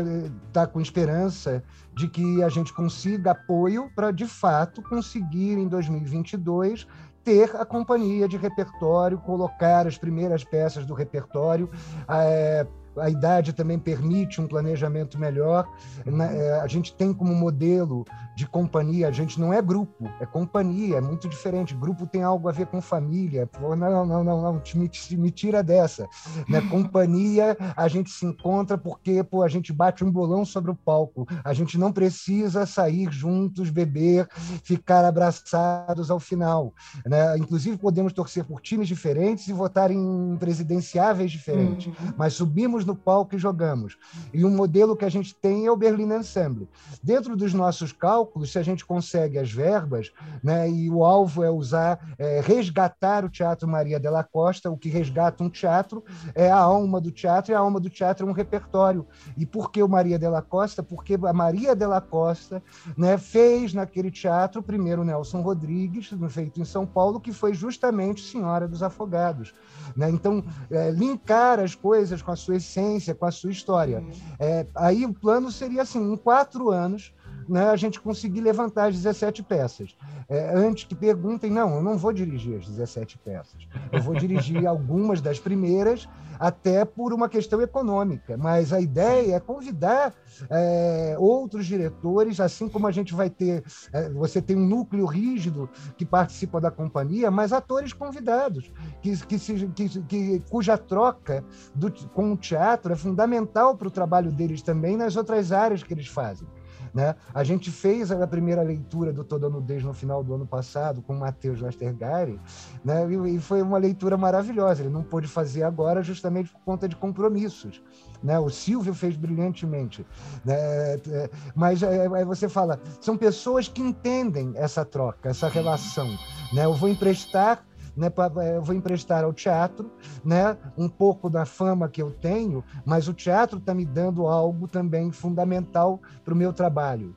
está 0.49 0.67
com 0.67 0.81
esperança 0.81 1.63
de 1.95 2.09
que 2.09 2.43
a 2.43 2.49
gente 2.49 2.73
consiga 2.73 3.31
apoio 3.31 3.89
para, 3.95 4.11
de 4.11 4.27
fato, 4.27 4.83
conseguir 4.83 5.53
em 5.53 5.69
2022 5.69 6.85
ter 7.23 7.55
a 7.57 7.65
companhia 7.65 8.29
de 8.29 8.37
repertório, 8.37 9.19
colocar 9.19 9.87
as 9.87 9.97
primeiras 9.97 10.45
peças 10.45 10.85
do 10.85 10.93
repertório. 10.95 11.71
É, 12.09 12.67
a 12.97 13.11
idade 13.11 13.53
também 13.53 13.79
permite 13.79 14.41
um 14.41 14.47
planejamento 14.47 15.19
melhor. 15.19 15.69
Né, 16.05 16.37
é, 16.37 16.61
a 16.61 16.67
gente 16.67 16.95
tem 16.95 17.13
como 17.13 17.35
modelo 17.35 18.05
de 18.35 18.47
companhia, 18.47 19.09
a 19.09 19.13
gente 19.13 19.41
não 19.41 19.53
é 19.53 19.63
grupo, 19.63 20.11
é 20.21 20.27
companhia, 20.27 20.97
é 20.97 21.01
muito 21.01 21.29
diferente. 21.29 21.75
Grupo 21.75 22.07
tem 22.07 22.23
algo 22.23 22.49
a 22.49 22.53
ver 22.53 22.67
com 22.67 22.81
família. 22.81 23.47
Pô, 23.47 23.77
não, 23.77 24.05
não, 24.05 24.25
não, 24.25 24.43
não, 24.43 24.63
me, 24.75 24.91
me 25.17 25.31
tira 25.31 25.63
dessa. 25.63 26.09
Né? 26.49 26.61
Companhia, 26.69 27.57
a 27.77 27.87
gente 27.87 28.11
se 28.11 28.27
encontra 28.27 28.77
porque 28.77 29.23
pô, 29.23 29.43
a 29.43 29.49
gente 29.49 29.73
bate 29.73 30.05
um 30.05 30.11
bolão 30.11 30.45
sobre 30.45 30.71
o 30.71 30.75
palco. 30.75 31.27
A 31.45 31.53
gente 31.53 31.79
não 31.79 31.93
precisa 31.93 32.67
sair 32.67 33.11
juntos, 33.11 33.71
beber, 33.71 34.29
ficar 34.65 35.05
abraçados 35.05 36.11
ao 36.11 36.19
final. 36.19 36.75
Né? 37.07 37.39
Inclusive, 37.39 37.77
podemos 37.77 38.13
torcer 38.13 38.45
por 38.45 38.61
times 38.61 38.89
diferentes 38.89 39.47
e 39.47 39.53
votar 39.53 39.91
em 39.91 40.37
presidenciáveis 40.39 41.31
diferentes, 41.31 41.87
uhum. 41.87 42.13
mas 42.17 42.35
subimos 42.35 42.85
no 42.85 42.97
palco 42.97 43.37
e 43.37 43.39
jogamos. 43.39 43.97
E 44.33 44.45
um 44.45 44.51
modelo 44.51 44.97
que 44.97 45.05
a 45.05 45.09
gente 45.09 45.35
tem 45.35 45.67
é 45.67 45.71
o 45.71 45.77
Berlin 45.77 46.13
Ensemble. 46.15 46.69
Dentro 47.03 47.37
dos 47.37 47.55
nossos 47.55 47.93
cálculos, 47.93 48.24
se 48.45 48.59
a 48.59 48.63
gente 48.63 48.85
consegue 48.85 49.39
as 49.39 49.51
verbas, 49.51 50.13
né, 50.43 50.69
e 50.69 50.91
o 50.91 51.05
alvo 51.05 51.43
é 51.43 51.51
usar, 51.51 52.15
é, 52.19 52.41
resgatar 52.41 53.25
o 53.25 53.31
Teatro 53.31 53.69
Maria 53.69 53.99
della 53.99 54.25
Costa, 54.25 54.71
o 54.71 54.77
que 54.77 54.89
resgata 54.89 55.43
um 55.43 55.51
teatro 55.51 56.05
é 56.35 56.51
a 56.51 56.59
alma 56.59 57.01
do 57.01 57.11
teatro, 57.11 57.53
e 57.53 57.55
a 57.55 57.59
alma 57.59 57.81
do 57.81 57.91
teatro 57.91 58.27
é 58.27 58.31
um 58.31 58.33
repertório. 58.33 59.07
E 59.37 59.47
por 59.47 59.71
que 59.71 59.83
o 59.83 59.89
Maria 59.89 60.19
della 60.19 60.43
Costa? 60.43 60.83
Porque 60.83 61.15
a 61.15 61.33
Maria 61.33 61.75
della 61.75 62.01
Costa 62.01 62.63
né, 62.97 63.17
fez 63.19 63.75
naquele 63.75 64.11
teatro 64.11 64.63
primeiro 64.63 65.05
Nelson 65.05 65.41
Rodrigues, 65.41 66.11
feito 66.29 66.61
em 66.61 66.65
São 66.65 66.87
Paulo, 66.87 67.21
que 67.21 67.33
foi 67.33 67.55
justamente 67.55 68.23
Senhora 68.23 68.67
dos 68.67 68.83
Afogados. 68.83 69.55
Né? 69.97 70.11
Então, 70.11 70.45
é, 70.71 70.91
linkar 70.91 71.61
as 71.61 71.75
coisas 71.75 72.23
com 72.23 72.31
a 72.31 72.37
sua 72.37 72.57
essência, 72.57 73.15
com 73.15 73.27
a 73.27 73.31
sua 73.31 73.51
história. 73.51 74.01
Uhum. 74.01 74.13
É, 74.39 74.67
aí 74.75 75.05
o 75.05 75.13
plano 75.13 75.51
seria 75.51 75.83
assim, 75.83 76.13
em 76.13 76.17
quatro 76.17 76.71
anos, 76.71 77.13
né, 77.49 77.71
a 77.71 77.77
gente 77.77 78.01
conseguir 78.01 78.41
levantar 78.41 78.87
as 78.87 78.97
17 78.97 79.43
peças. 79.43 79.97
É, 80.29 80.53
antes 80.55 80.85
que 80.85 80.95
perguntem, 80.95 81.51
não, 81.51 81.77
eu 81.77 81.83
não 81.83 81.97
vou 81.97 82.13
dirigir 82.13 82.59
as 82.59 82.67
17 82.67 83.19
peças. 83.19 83.67
Eu 83.93 84.03
vou 84.03 84.15
dirigir 84.15 84.67
algumas 84.67 85.21
das 85.21 85.39
primeiras, 85.39 86.09
até 86.39 86.85
por 86.85 87.13
uma 87.13 87.29
questão 87.29 87.61
econômica. 87.61 88.37
Mas 88.37 88.73
a 88.73 88.81
ideia 88.81 89.37
é 89.37 89.41
convidar 89.41 90.15
é, 90.51 91.17
outros 91.19 91.67
diretores, 91.67 92.41
assim 92.41 92.69
como 92.69 92.87
a 92.87 92.93
gente 92.93 93.15
vai 93.15 93.31
ter, 93.31 93.65
é, 93.93 94.09
você 94.11 94.41
tem 94.41 94.57
um 94.57 94.67
núcleo 94.67 95.07
rígido 95.07 95.69
que 95.97 96.05
participa 96.05 96.61
da 96.61 96.71
companhia, 96.71 97.31
mas 97.31 97.53
atores 97.53 97.93
convidados, 97.93 98.73
que, 99.01 99.17
que, 99.27 99.39
se, 99.39 99.67
que, 99.69 99.89
que 100.03 100.43
cuja 100.51 100.77
troca 100.77 101.45
do, 101.75 101.93
com 102.09 102.33
o 102.33 102.37
teatro 102.37 102.93
é 102.93 102.97
fundamental 102.97 103.77
para 103.77 103.89
o 103.89 103.91
trabalho 103.91 104.31
deles 104.33 104.63
também 104.63 104.97
nas 104.97 105.17
outras 105.17 105.53
áreas 105.53 105.83
que 105.83 105.93
eles 105.93 106.07
fazem. 106.07 106.47
Né? 106.95 107.17
A 107.35 107.43
gente 107.43 107.73
fez 107.73 108.13
a 108.13 108.27
primeira 108.27 108.63
leitura 108.63 109.13
do 109.13 109.25
Toda 109.25 109.51
Nudez 109.51 109.83
no 109.83 109.93
final 109.93 110.23
do 110.23 110.35
ano 110.35 110.47
passado 110.47 111.03
com 111.03 111.15
o 111.15 111.19
Matheus 111.19 111.61
Westergaard, 111.61 112.41
né? 112.85 113.05
e 113.29 113.41
foi 113.41 113.61
uma 113.63 113.79
leitura 113.79 114.17
maravilhosa. 114.17 114.83
Ele 114.83 114.91
não 114.91 115.03
pôde 115.03 115.27
fazer 115.27 115.65
agora 115.65 116.05
justamente 116.05 116.51
por 116.51 116.61
conta 116.61 116.89
de 116.89 116.95
compromissos. 116.95 117.83
Né? 118.23 118.39
O 118.39 118.49
Silvio 118.49 118.95
fez 118.95 119.17
brilhantemente. 119.17 120.07
Né? 120.45 120.55
É, 120.55 121.31
mas 121.55 121.83
é, 121.83 122.07
aí 122.07 122.25
você 122.25 122.49
fala, 122.49 122.81
são 123.01 123.17
pessoas 123.17 123.67
que 123.67 123.83
entendem 123.83 124.53
essa 124.55 124.85
troca, 124.85 125.31
essa 125.31 125.49
relação. 125.49 126.07
Né? 126.53 126.65
Eu 126.65 126.75
vou 126.75 126.89
emprestar 126.89 127.65
né, 127.97 128.13
eu 128.55 128.63
vou 128.63 128.75
emprestar 128.75 129.25
ao 129.25 129.33
teatro 129.33 129.91
né, 130.25 130.57
um 130.77 130.89
pouco 130.89 131.31
da 131.31 131.45
fama 131.45 131.89
que 131.89 132.03
eu 132.03 132.11
tenho, 132.11 132.65
mas 132.85 133.09
o 133.09 133.15
teatro 133.15 133.59
está 133.59 133.75
me 133.75 133.85
dando 133.85 134.27
algo 134.27 134.67
também 134.67 135.13
fundamental 135.13 136.01
para 136.25 136.35
o 136.35 136.37
meu 136.37 136.53
trabalho. 136.53 137.17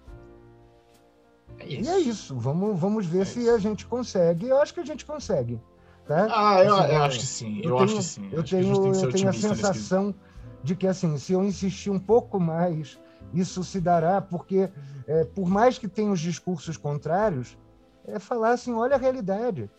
É 1.60 1.68
e 1.68 1.88
é 1.88 2.00
isso. 2.00 2.36
Vamos, 2.38 2.80
vamos 2.80 3.06
ver 3.06 3.22
é 3.22 3.26
se 3.26 3.40
isso. 3.40 3.52
a 3.52 3.58
gente 3.58 3.86
consegue. 3.86 4.48
Eu 4.48 4.62
acho 4.62 4.74
que 4.74 4.80
a 4.80 4.86
gente 4.86 5.06
consegue. 5.06 5.60
Tá? 6.06 6.28
Ah, 6.30 6.64
eu, 6.64 6.76
assim, 6.76 6.94
eu 6.94 7.04
acho 7.04 7.20
que 7.20 7.26
sim. 7.26 7.62
Eu, 7.62 7.70
eu 7.72 7.76
tenho, 7.76 7.84
acho 7.84 7.96
que 7.96 8.04
sim. 8.04 8.30
Eu 8.32 8.44
tenho, 8.44 8.96
eu 8.96 9.12
tenho 9.12 9.30
a 9.30 9.34
sensação 9.34 10.16
de 10.64 10.76
que, 10.76 10.88
assim, 10.88 11.18
se 11.18 11.34
eu 11.34 11.44
insistir 11.44 11.90
um 11.90 12.00
pouco 12.00 12.40
mais, 12.40 12.98
isso 13.34 13.64
se 13.64 13.82
dará, 13.82 14.22
porque, 14.22 14.70
é, 15.06 15.26
por 15.26 15.50
mais 15.50 15.78
que 15.78 15.88
tenha 15.88 16.12
os 16.12 16.20
discursos 16.20 16.78
contrários, 16.78 17.58
é 18.06 18.20
falar 18.20 18.52
assim: 18.52 18.74
olha 18.74 18.96
a 18.96 19.00
realidade. 19.00 19.70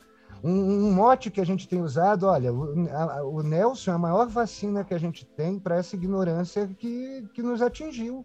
Um, 0.43 0.51
um, 0.51 0.93
mote 0.93 1.31
que 1.31 1.41
a 1.41 1.45
gente 1.45 1.69
tem 1.69 1.83
usado, 1.83 2.27
olha, 2.27 2.53
o, 2.53 2.89
a, 2.91 3.23
o 3.25 3.43
Nelson 3.43 3.91
é 3.91 3.95
a 3.95 3.99
maior 3.99 4.29
vacina 4.29 4.85
que 4.85 4.95
a 4.95 4.99
gente 4.99 5.25
tem 5.25 5.59
para 5.59 5.77
essa 5.77 5.97
ignorância 5.97 6.67
que, 6.67 7.29
que 7.35 7.43
nos 7.43 7.63
atingiu. 7.63 8.25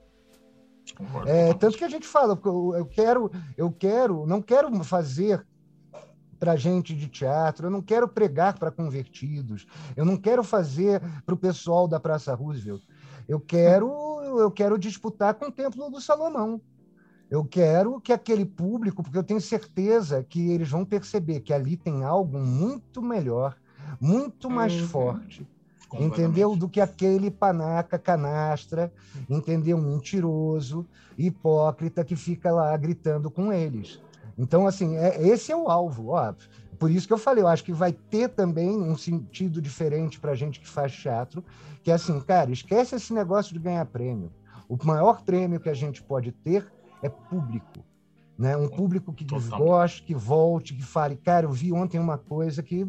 É, 1.26 1.54
tanto 1.54 1.78
que 1.78 1.84
a 1.84 1.90
gente 1.90 2.06
fala, 2.06 2.40
eu, 2.44 2.76
eu 2.76 2.86
quero, 2.86 3.32
eu 3.58 3.72
quero, 3.72 4.26
não 4.26 4.42
quero 4.42 4.84
fazer 4.84 5.46
para 6.38 6.58
gente 6.58 6.94
de 6.94 7.08
teatro, 7.08 7.68
eu 7.68 7.72
não 7.72 7.82
quero 7.82 8.08
pregar 8.08 8.60
para 8.60 8.70
convertidos, 8.70 9.66
eu 9.96 10.04
não 10.04 10.18
quero 10.18 10.44
fazer 10.44 11.02
para 11.26 11.34
o 11.34 11.38
pessoal 11.38 11.88
da 11.88 12.02
Praça 12.02 12.36
Roosevelt, 12.36 12.84
eu 13.30 13.40
quero, 13.40 13.90
eu 14.22 14.52
quero 14.52 14.78
disputar 14.78 15.36
com 15.36 15.46
o 15.46 15.52
Templo 15.52 15.90
do 15.90 16.02
Salomão. 16.02 16.60
Eu 17.34 17.44
quero 17.44 18.00
que 18.00 18.14
aquele 18.14 18.46
público, 18.46 19.02
porque 19.02 19.18
eu 19.18 19.24
tenho 19.24 19.42
certeza 19.42 20.24
que 20.24 20.52
eles 20.52 20.70
vão 20.70 20.86
perceber 20.86 21.40
que 21.40 21.52
ali 21.52 21.76
tem 21.76 22.04
algo 22.04 22.38
muito 22.38 23.02
melhor, 23.02 23.58
muito 24.00 24.52
mais 24.52 24.80
uhum. 24.80 24.88
forte, 24.88 25.48
entendeu? 25.96 26.56
Do 26.56 26.70
que 26.70 26.80
aquele 26.80 27.32
panaca 27.32 27.98
canastra, 27.98 28.94
entendeu? 29.28 29.80
Mentiroso, 29.80 30.86
hipócrita 31.18 32.06
que 32.06 32.16
fica 32.16 32.52
lá 32.52 32.78
gritando 32.78 33.32
com 33.32 33.52
eles. 33.52 34.00
Então, 34.38 34.68
assim, 34.68 34.96
é, 34.96 35.28
esse 35.28 35.52
é 35.52 35.56
o 35.56 35.70
alvo. 35.70 36.10
Ó, 36.10 36.36
por 36.78 36.92
isso 36.92 37.08
que 37.08 37.14
eu 37.14 37.18
falei, 37.18 37.44
eu 37.44 37.48
acho 37.48 37.64
que 37.64 37.74
vai 37.74 37.94
ter 37.94 38.30
também 38.30 38.80
um 38.80 38.96
sentido 38.96 39.60
diferente 39.60 40.20
para 40.20 40.34
a 40.34 40.36
gente 40.36 40.60
que 40.60 40.70
faz 40.70 40.94
teatro, 40.94 41.44
que 41.82 41.90
é 41.90 41.96
assim, 41.96 42.20
cara, 42.20 42.52
esquece 42.52 42.94
esse 42.94 43.12
negócio 43.12 43.56
de 43.56 43.60
ganhar 43.60 43.88
prêmio. 43.88 44.32
O 44.70 44.78
maior 44.86 45.24
prêmio 45.24 45.60
que 45.60 45.70
a 45.70 45.74
gente 45.74 46.00
pode 46.04 46.32
ter 46.32 46.72
é 47.04 47.10
público. 47.10 47.84
Né? 48.38 48.58
Um 48.58 48.68
público 48.68 49.14
que 49.14 49.26
goste, 49.26 50.02
que 50.02 50.16
volte, 50.16 50.74
que 50.74 50.82
fale, 50.82 51.16
cara, 51.16 51.46
eu 51.46 51.52
vi 51.52 51.72
ontem 51.72 52.00
uma 52.00 52.18
coisa 52.18 52.64
que 52.64 52.88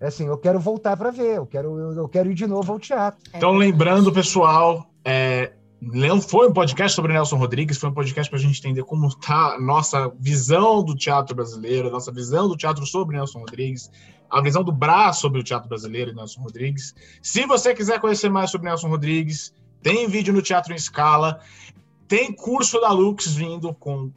é 0.00 0.06
assim, 0.06 0.26
eu 0.26 0.38
quero 0.38 0.58
voltar 0.58 0.96
para 0.96 1.10
ver, 1.10 1.36
eu 1.36 1.46
quero, 1.46 1.78
eu, 1.92 2.08
quero 2.08 2.30
ir 2.30 2.34
de 2.34 2.46
novo 2.46 2.72
ao 2.72 2.78
teatro. 2.78 3.20
Então, 3.34 3.52
lembrando, 3.52 4.10
pessoal, 4.10 4.90
é, 5.04 5.52
não 5.78 6.22
foi 6.22 6.48
um 6.48 6.52
podcast 6.54 6.96
sobre 6.96 7.12
Nelson 7.12 7.36
Rodrigues, 7.36 7.76
foi 7.76 7.90
um 7.90 7.92
podcast 7.92 8.30
para 8.30 8.38
a 8.38 8.42
gente 8.42 8.58
entender 8.60 8.82
como 8.82 9.06
está 9.08 9.56
a 9.56 9.60
nossa 9.60 10.10
visão 10.18 10.82
do 10.82 10.94
teatro 10.94 11.36
brasileiro, 11.36 11.88
a 11.88 11.90
nossa 11.90 12.10
visão 12.10 12.48
do 12.48 12.56
teatro 12.56 12.86
sobre 12.86 13.18
Nelson 13.18 13.40
Rodrigues, 13.40 13.90
a 14.30 14.40
visão 14.40 14.64
do 14.64 14.72
braço 14.72 15.20
sobre 15.20 15.40
o 15.40 15.44
teatro 15.44 15.68
brasileiro 15.68 16.12
e 16.12 16.14
Nelson 16.14 16.40
Rodrigues. 16.40 16.94
Se 17.20 17.44
você 17.44 17.74
quiser 17.74 18.00
conhecer 18.00 18.30
mais 18.30 18.50
sobre 18.50 18.68
Nelson 18.68 18.88
Rodrigues, 18.88 19.52
tem 19.82 20.08
vídeo 20.08 20.32
no 20.32 20.42
Teatro 20.42 20.72
em 20.72 20.76
Escala. 20.76 21.40
Tem 22.10 22.32
curso 22.32 22.80
da 22.80 22.90
Lux 22.90 23.32
vindo 23.36 23.72
com 23.72 24.10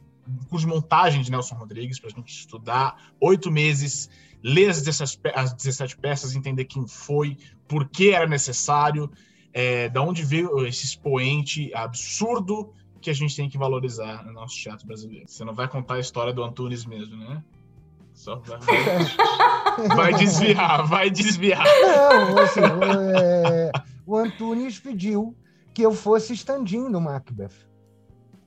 curso 0.48 0.66
de 0.66 0.72
montagem 0.72 1.22
de 1.22 1.30
Nelson 1.30 1.54
Rodrigues 1.54 2.00
para 2.00 2.10
a 2.10 2.12
gente 2.12 2.28
estudar 2.28 3.12
oito 3.20 3.52
meses, 3.52 4.10
ler 4.42 4.70
as 4.70 4.82
17, 4.82 5.20
as 5.32 5.52
17 5.52 5.96
peças, 5.98 6.34
entender 6.34 6.64
quem 6.64 6.88
foi, 6.88 7.38
por 7.68 7.88
que 7.88 8.10
era 8.10 8.26
necessário, 8.26 9.08
é, 9.52 9.88
da 9.88 10.02
onde 10.02 10.24
veio 10.24 10.66
esse 10.66 10.84
expoente 10.84 11.72
absurdo 11.72 12.72
que 13.00 13.10
a 13.10 13.14
gente 13.14 13.36
tem 13.36 13.48
que 13.48 13.56
valorizar 13.56 14.24
no 14.24 14.32
nosso 14.32 14.56
teatro 14.56 14.84
brasileiro. 14.84 15.28
Você 15.28 15.44
não 15.44 15.54
vai 15.54 15.68
contar 15.68 15.94
a 15.94 16.00
história 16.00 16.32
do 16.32 16.42
Antunes 16.42 16.84
mesmo, 16.84 17.16
né? 17.16 17.44
Só 18.12 18.40
vai, 18.40 18.58
vai 19.94 20.14
desviar, 20.14 20.84
vai 20.84 21.10
desviar. 21.10 21.64
Não, 21.64 22.38
assim, 22.38 22.60
é, 22.60 23.70
o 24.04 24.16
Antunes 24.16 24.80
pediu 24.80 25.36
que 25.72 25.82
eu 25.82 25.92
fosse 25.92 26.32
stand-in 26.32 26.88
no 26.88 27.00
Macbeth. 27.00 27.72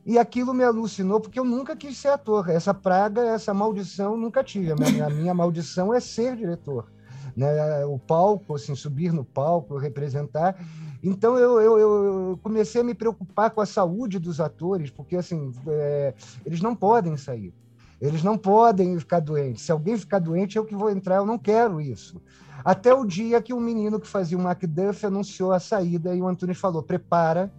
E 0.07 0.17
aquilo 0.17 0.53
me 0.53 0.63
alucinou, 0.63 1.19
porque 1.19 1.37
eu 1.37 1.43
nunca 1.43 1.75
quis 1.75 1.97
ser 1.97 2.07
ator. 2.07 2.49
Essa 2.49 2.73
praga, 2.73 3.19
essa 3.23 3.53
maldição, 3.53 4.15
nunca 4.15 4.41
tive. 4.41 4.71
A 4.71 4.75
minha, 4.75 5.05
a 5.05 5.09
minha 5.09 5.33
maldição 5.33 5.93
é 5.93 5.99
ser 5.99 6.37
diretor. 6.37 6.89
Né? 7.35 7.85
O 7.85 7.99
palco, 7.99 8.55
assim, 8.55 8.73
subir 8.73 9.11
no 9.11 9.25
palco, 9.25 9.77
representar. 9.77 10.55
Então 11.03 11.37
eu, 11.37 11.59
eu, 11.59 11.77
eu, 11.77 12.39
comecei 12.41 12.79
a 12.79 12.83
me 12.85 12.93
preocupar 12.93 13.51
com 13.51 13.59
a 13.59 13.65
saúde 13.65 14.17
dos 14.17 14.39
atores, 14.39 14.89
porque 14.89 15.17
assim 15.17 15.51
é, 15.67 16.13
eles 16.45 16.61
não 16.61 16.73
podem 16.73 17.15
sair, 17.17 17.53
eles 18.01 18.23
não 18.23 18.37
podem 18.37 18.97
ficar 18.97 19.19
doentes. 19.19 19.63
Se 19.63 19.73
alguém 19.73 19.97
ficar 19.97 20.19
doente, 20.19 20.57
eu 20.57 20.65
que 20.65 20.73
vou 20.73 20.89
entrar, 20.89 21.17
eu 21.17 21.25
não 21.25 21.37
quero 21.37 21.81
isso. 21.81 22.21
Até 22.63 22.93
o 22.93 23.05
dia 23.05 23.41
que 23.41 23.53
um 23.53 23.59
menino 23.59 23.99
que 23.99 24.07
fazia 24.07 24.37
o 24.37 24.41
Macduff 24.41 25.05
anunciou 25.05 25.51
a 25.51 25.59
saída 25.59 26.15
e 26.15 26.21
o 26.21 26.27
Antunes 26.27 26.57
falou: 26.57 26.81
prepara 26.81 27.51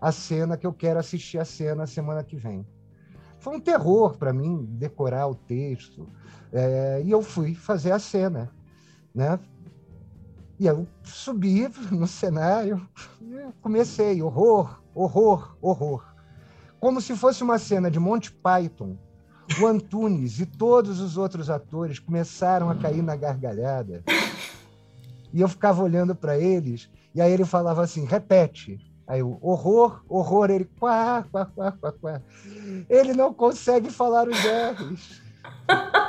a 0.00 0.12
cena 0.12 0.56
que 0.56 0.66
eu 0.66 0.72
quero 0.72 0.98
assistir 0.98 1.38
a 1.38 1.44
cena 1.44 1.86
semana 1.86 2.22
que 2.22 2.36
vem. 2.36 2.66
Foi 3.38 3.56
um 3.56 3.60
terror 3.60 4.16
para 4.16 4.32
mim 4.32 4.64
decorar 4.70 5.28
o 5.28 5.34
texto. 5.34 6.08
É, 6.52 7.02
e 7.04 7.10
eu 7.10 7.22
fui 7.22 7.54
fazer 7.54 7.92
a 7.92 7.98
cena. 7.98 8.50
Né? 9.14 9.38
E 10.58 10.66
eu 10.66 10.86
subi 11.04 11.68
no 11.90 12.06
cenário, 12.06 12.88
comecei, 13.60 14.22
horror, 14.22 14.82
horror, 14.94 15.56
horror. 15.60 16.04
Como 16.80 17.00
se 17.00 17.16
fosse 17.16 17.42
uma 17.42 17.58
cena 17.58 17.90
de 17.90 17.98
Monty 17.98 18.32
Python. 18.32 18.96
O 19.60 19.66
Antunes 19.66 20.40
e 20.40 20.46
todos 20.46 20.98
os 20.98 21.16
outros 21.16 21.48
atores 21.48 22.00
começaram 22.00 22.68
a 22.68 22.74
cair 22.74 23.00
na 23.00 23.14
gargalhada. 23.14 24.02
E 25.32 25.40
eu 25.40 25.48
ficava 25.48 25.82
olhando 25.82 26.16
para 26.16 26.36
eles, 26.36 26.90
e 27.14 27.20
aí 27.20 27.32
ele 27.32 27.44
falava 27.44 27.82
assim: 27.82 28.04
repete. 28.04 28.78
Aí 29.06 29.22
o 29.22 29.38
horror, 29.40 30.02
horror, 30.08 30.50
ele 30.50 30.64
quá, 30.78 31.24
quá, 31.30 31.46
quá, 31.46 31.72
quá, 31.72 31.92
quá. 31.92 32.22
Ele 32.88 33.12
não 33.12 33.32
consegue 33.32 33.90
falar 33.90 34.28
os 34.28 34.38
R's. 34.38 35.22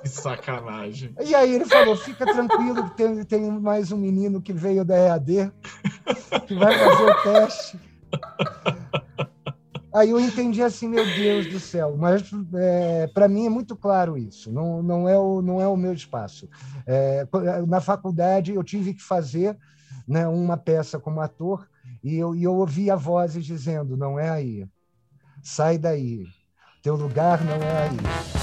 Que 0.00 0.08
sacanagem. 0.08 1.14
E 1.20 1.34
aí 1.34 1.54
ele 1.54 1.64
falou: 1.64 1.96
fica 1.96 2.24
tranquilo, 2.24 2.88
que 2.88 2.96
tem, 2.96 3.24
tem 3.24 3.50
mais 3.50 3.92
um 3.92 3.96
menino 3.96 4.40
que 4.40 4.52
veio 4.52 4.84
da 4.84 4.96
EAD, 4.96 5.52
que 6.46 6.54
vai 6.54 6.78
fazer 6.78 7.10
o 7.10 7.22
teste. 7.22 7.80
Aí 9.92 10.10
eu 10.10 10.20
entendi 10.20 10.62
assim, 10.62 10.88
meu 10.88 11.04
Deus 11.04 11.46
do 11.46 11.58
céu, 11.58 11.96
mas 11.98 12.22
é, 12.54 13.06
para 13.08 13.26
mim 13.26 13.46
é 13.46 13.48
muito 13.48 13.74
claro 13.74 14.16
isso, 14.16 14.52
não, 14.52 14.82
não, 14.82 15.08
é, 15.08 15.18
o, 15.18 15.42
não 15.42 15.60
é 15.60 15.66
o 15.66 15.76
meu 15.76 15.92
espaço. 15.92 16.48
É, 16.86 17.26
na 17.66 17.80
faculdade 17.80 18.54
eu 18.54 18.62
tive 18.62 18.94
que 18.94 19.02
fazer 19.02 19.56
né, 20.08 20.26
uma 20.26 20.56
peça 20.56 20.98
como 20.98 21.20
ator, 21.20 21.68
e 22.02 22.16
eu, 22.16 22.34
e 22.34 22.42
eu 22.42 22.54
ouvia 22.54 22.96
vozes 22.96 23.44
dizendo: 23.44 23.96
não 23.96 24.18
é 24.18 24.30
aí, 24.30 24.66
sai 25.42 25.76
daí, 25.76 26.24
teu 26.82 26.96
lugar 26.96 27.44
não 27.44 27.56
é 27.56 27.88
aí. 27.88 28.37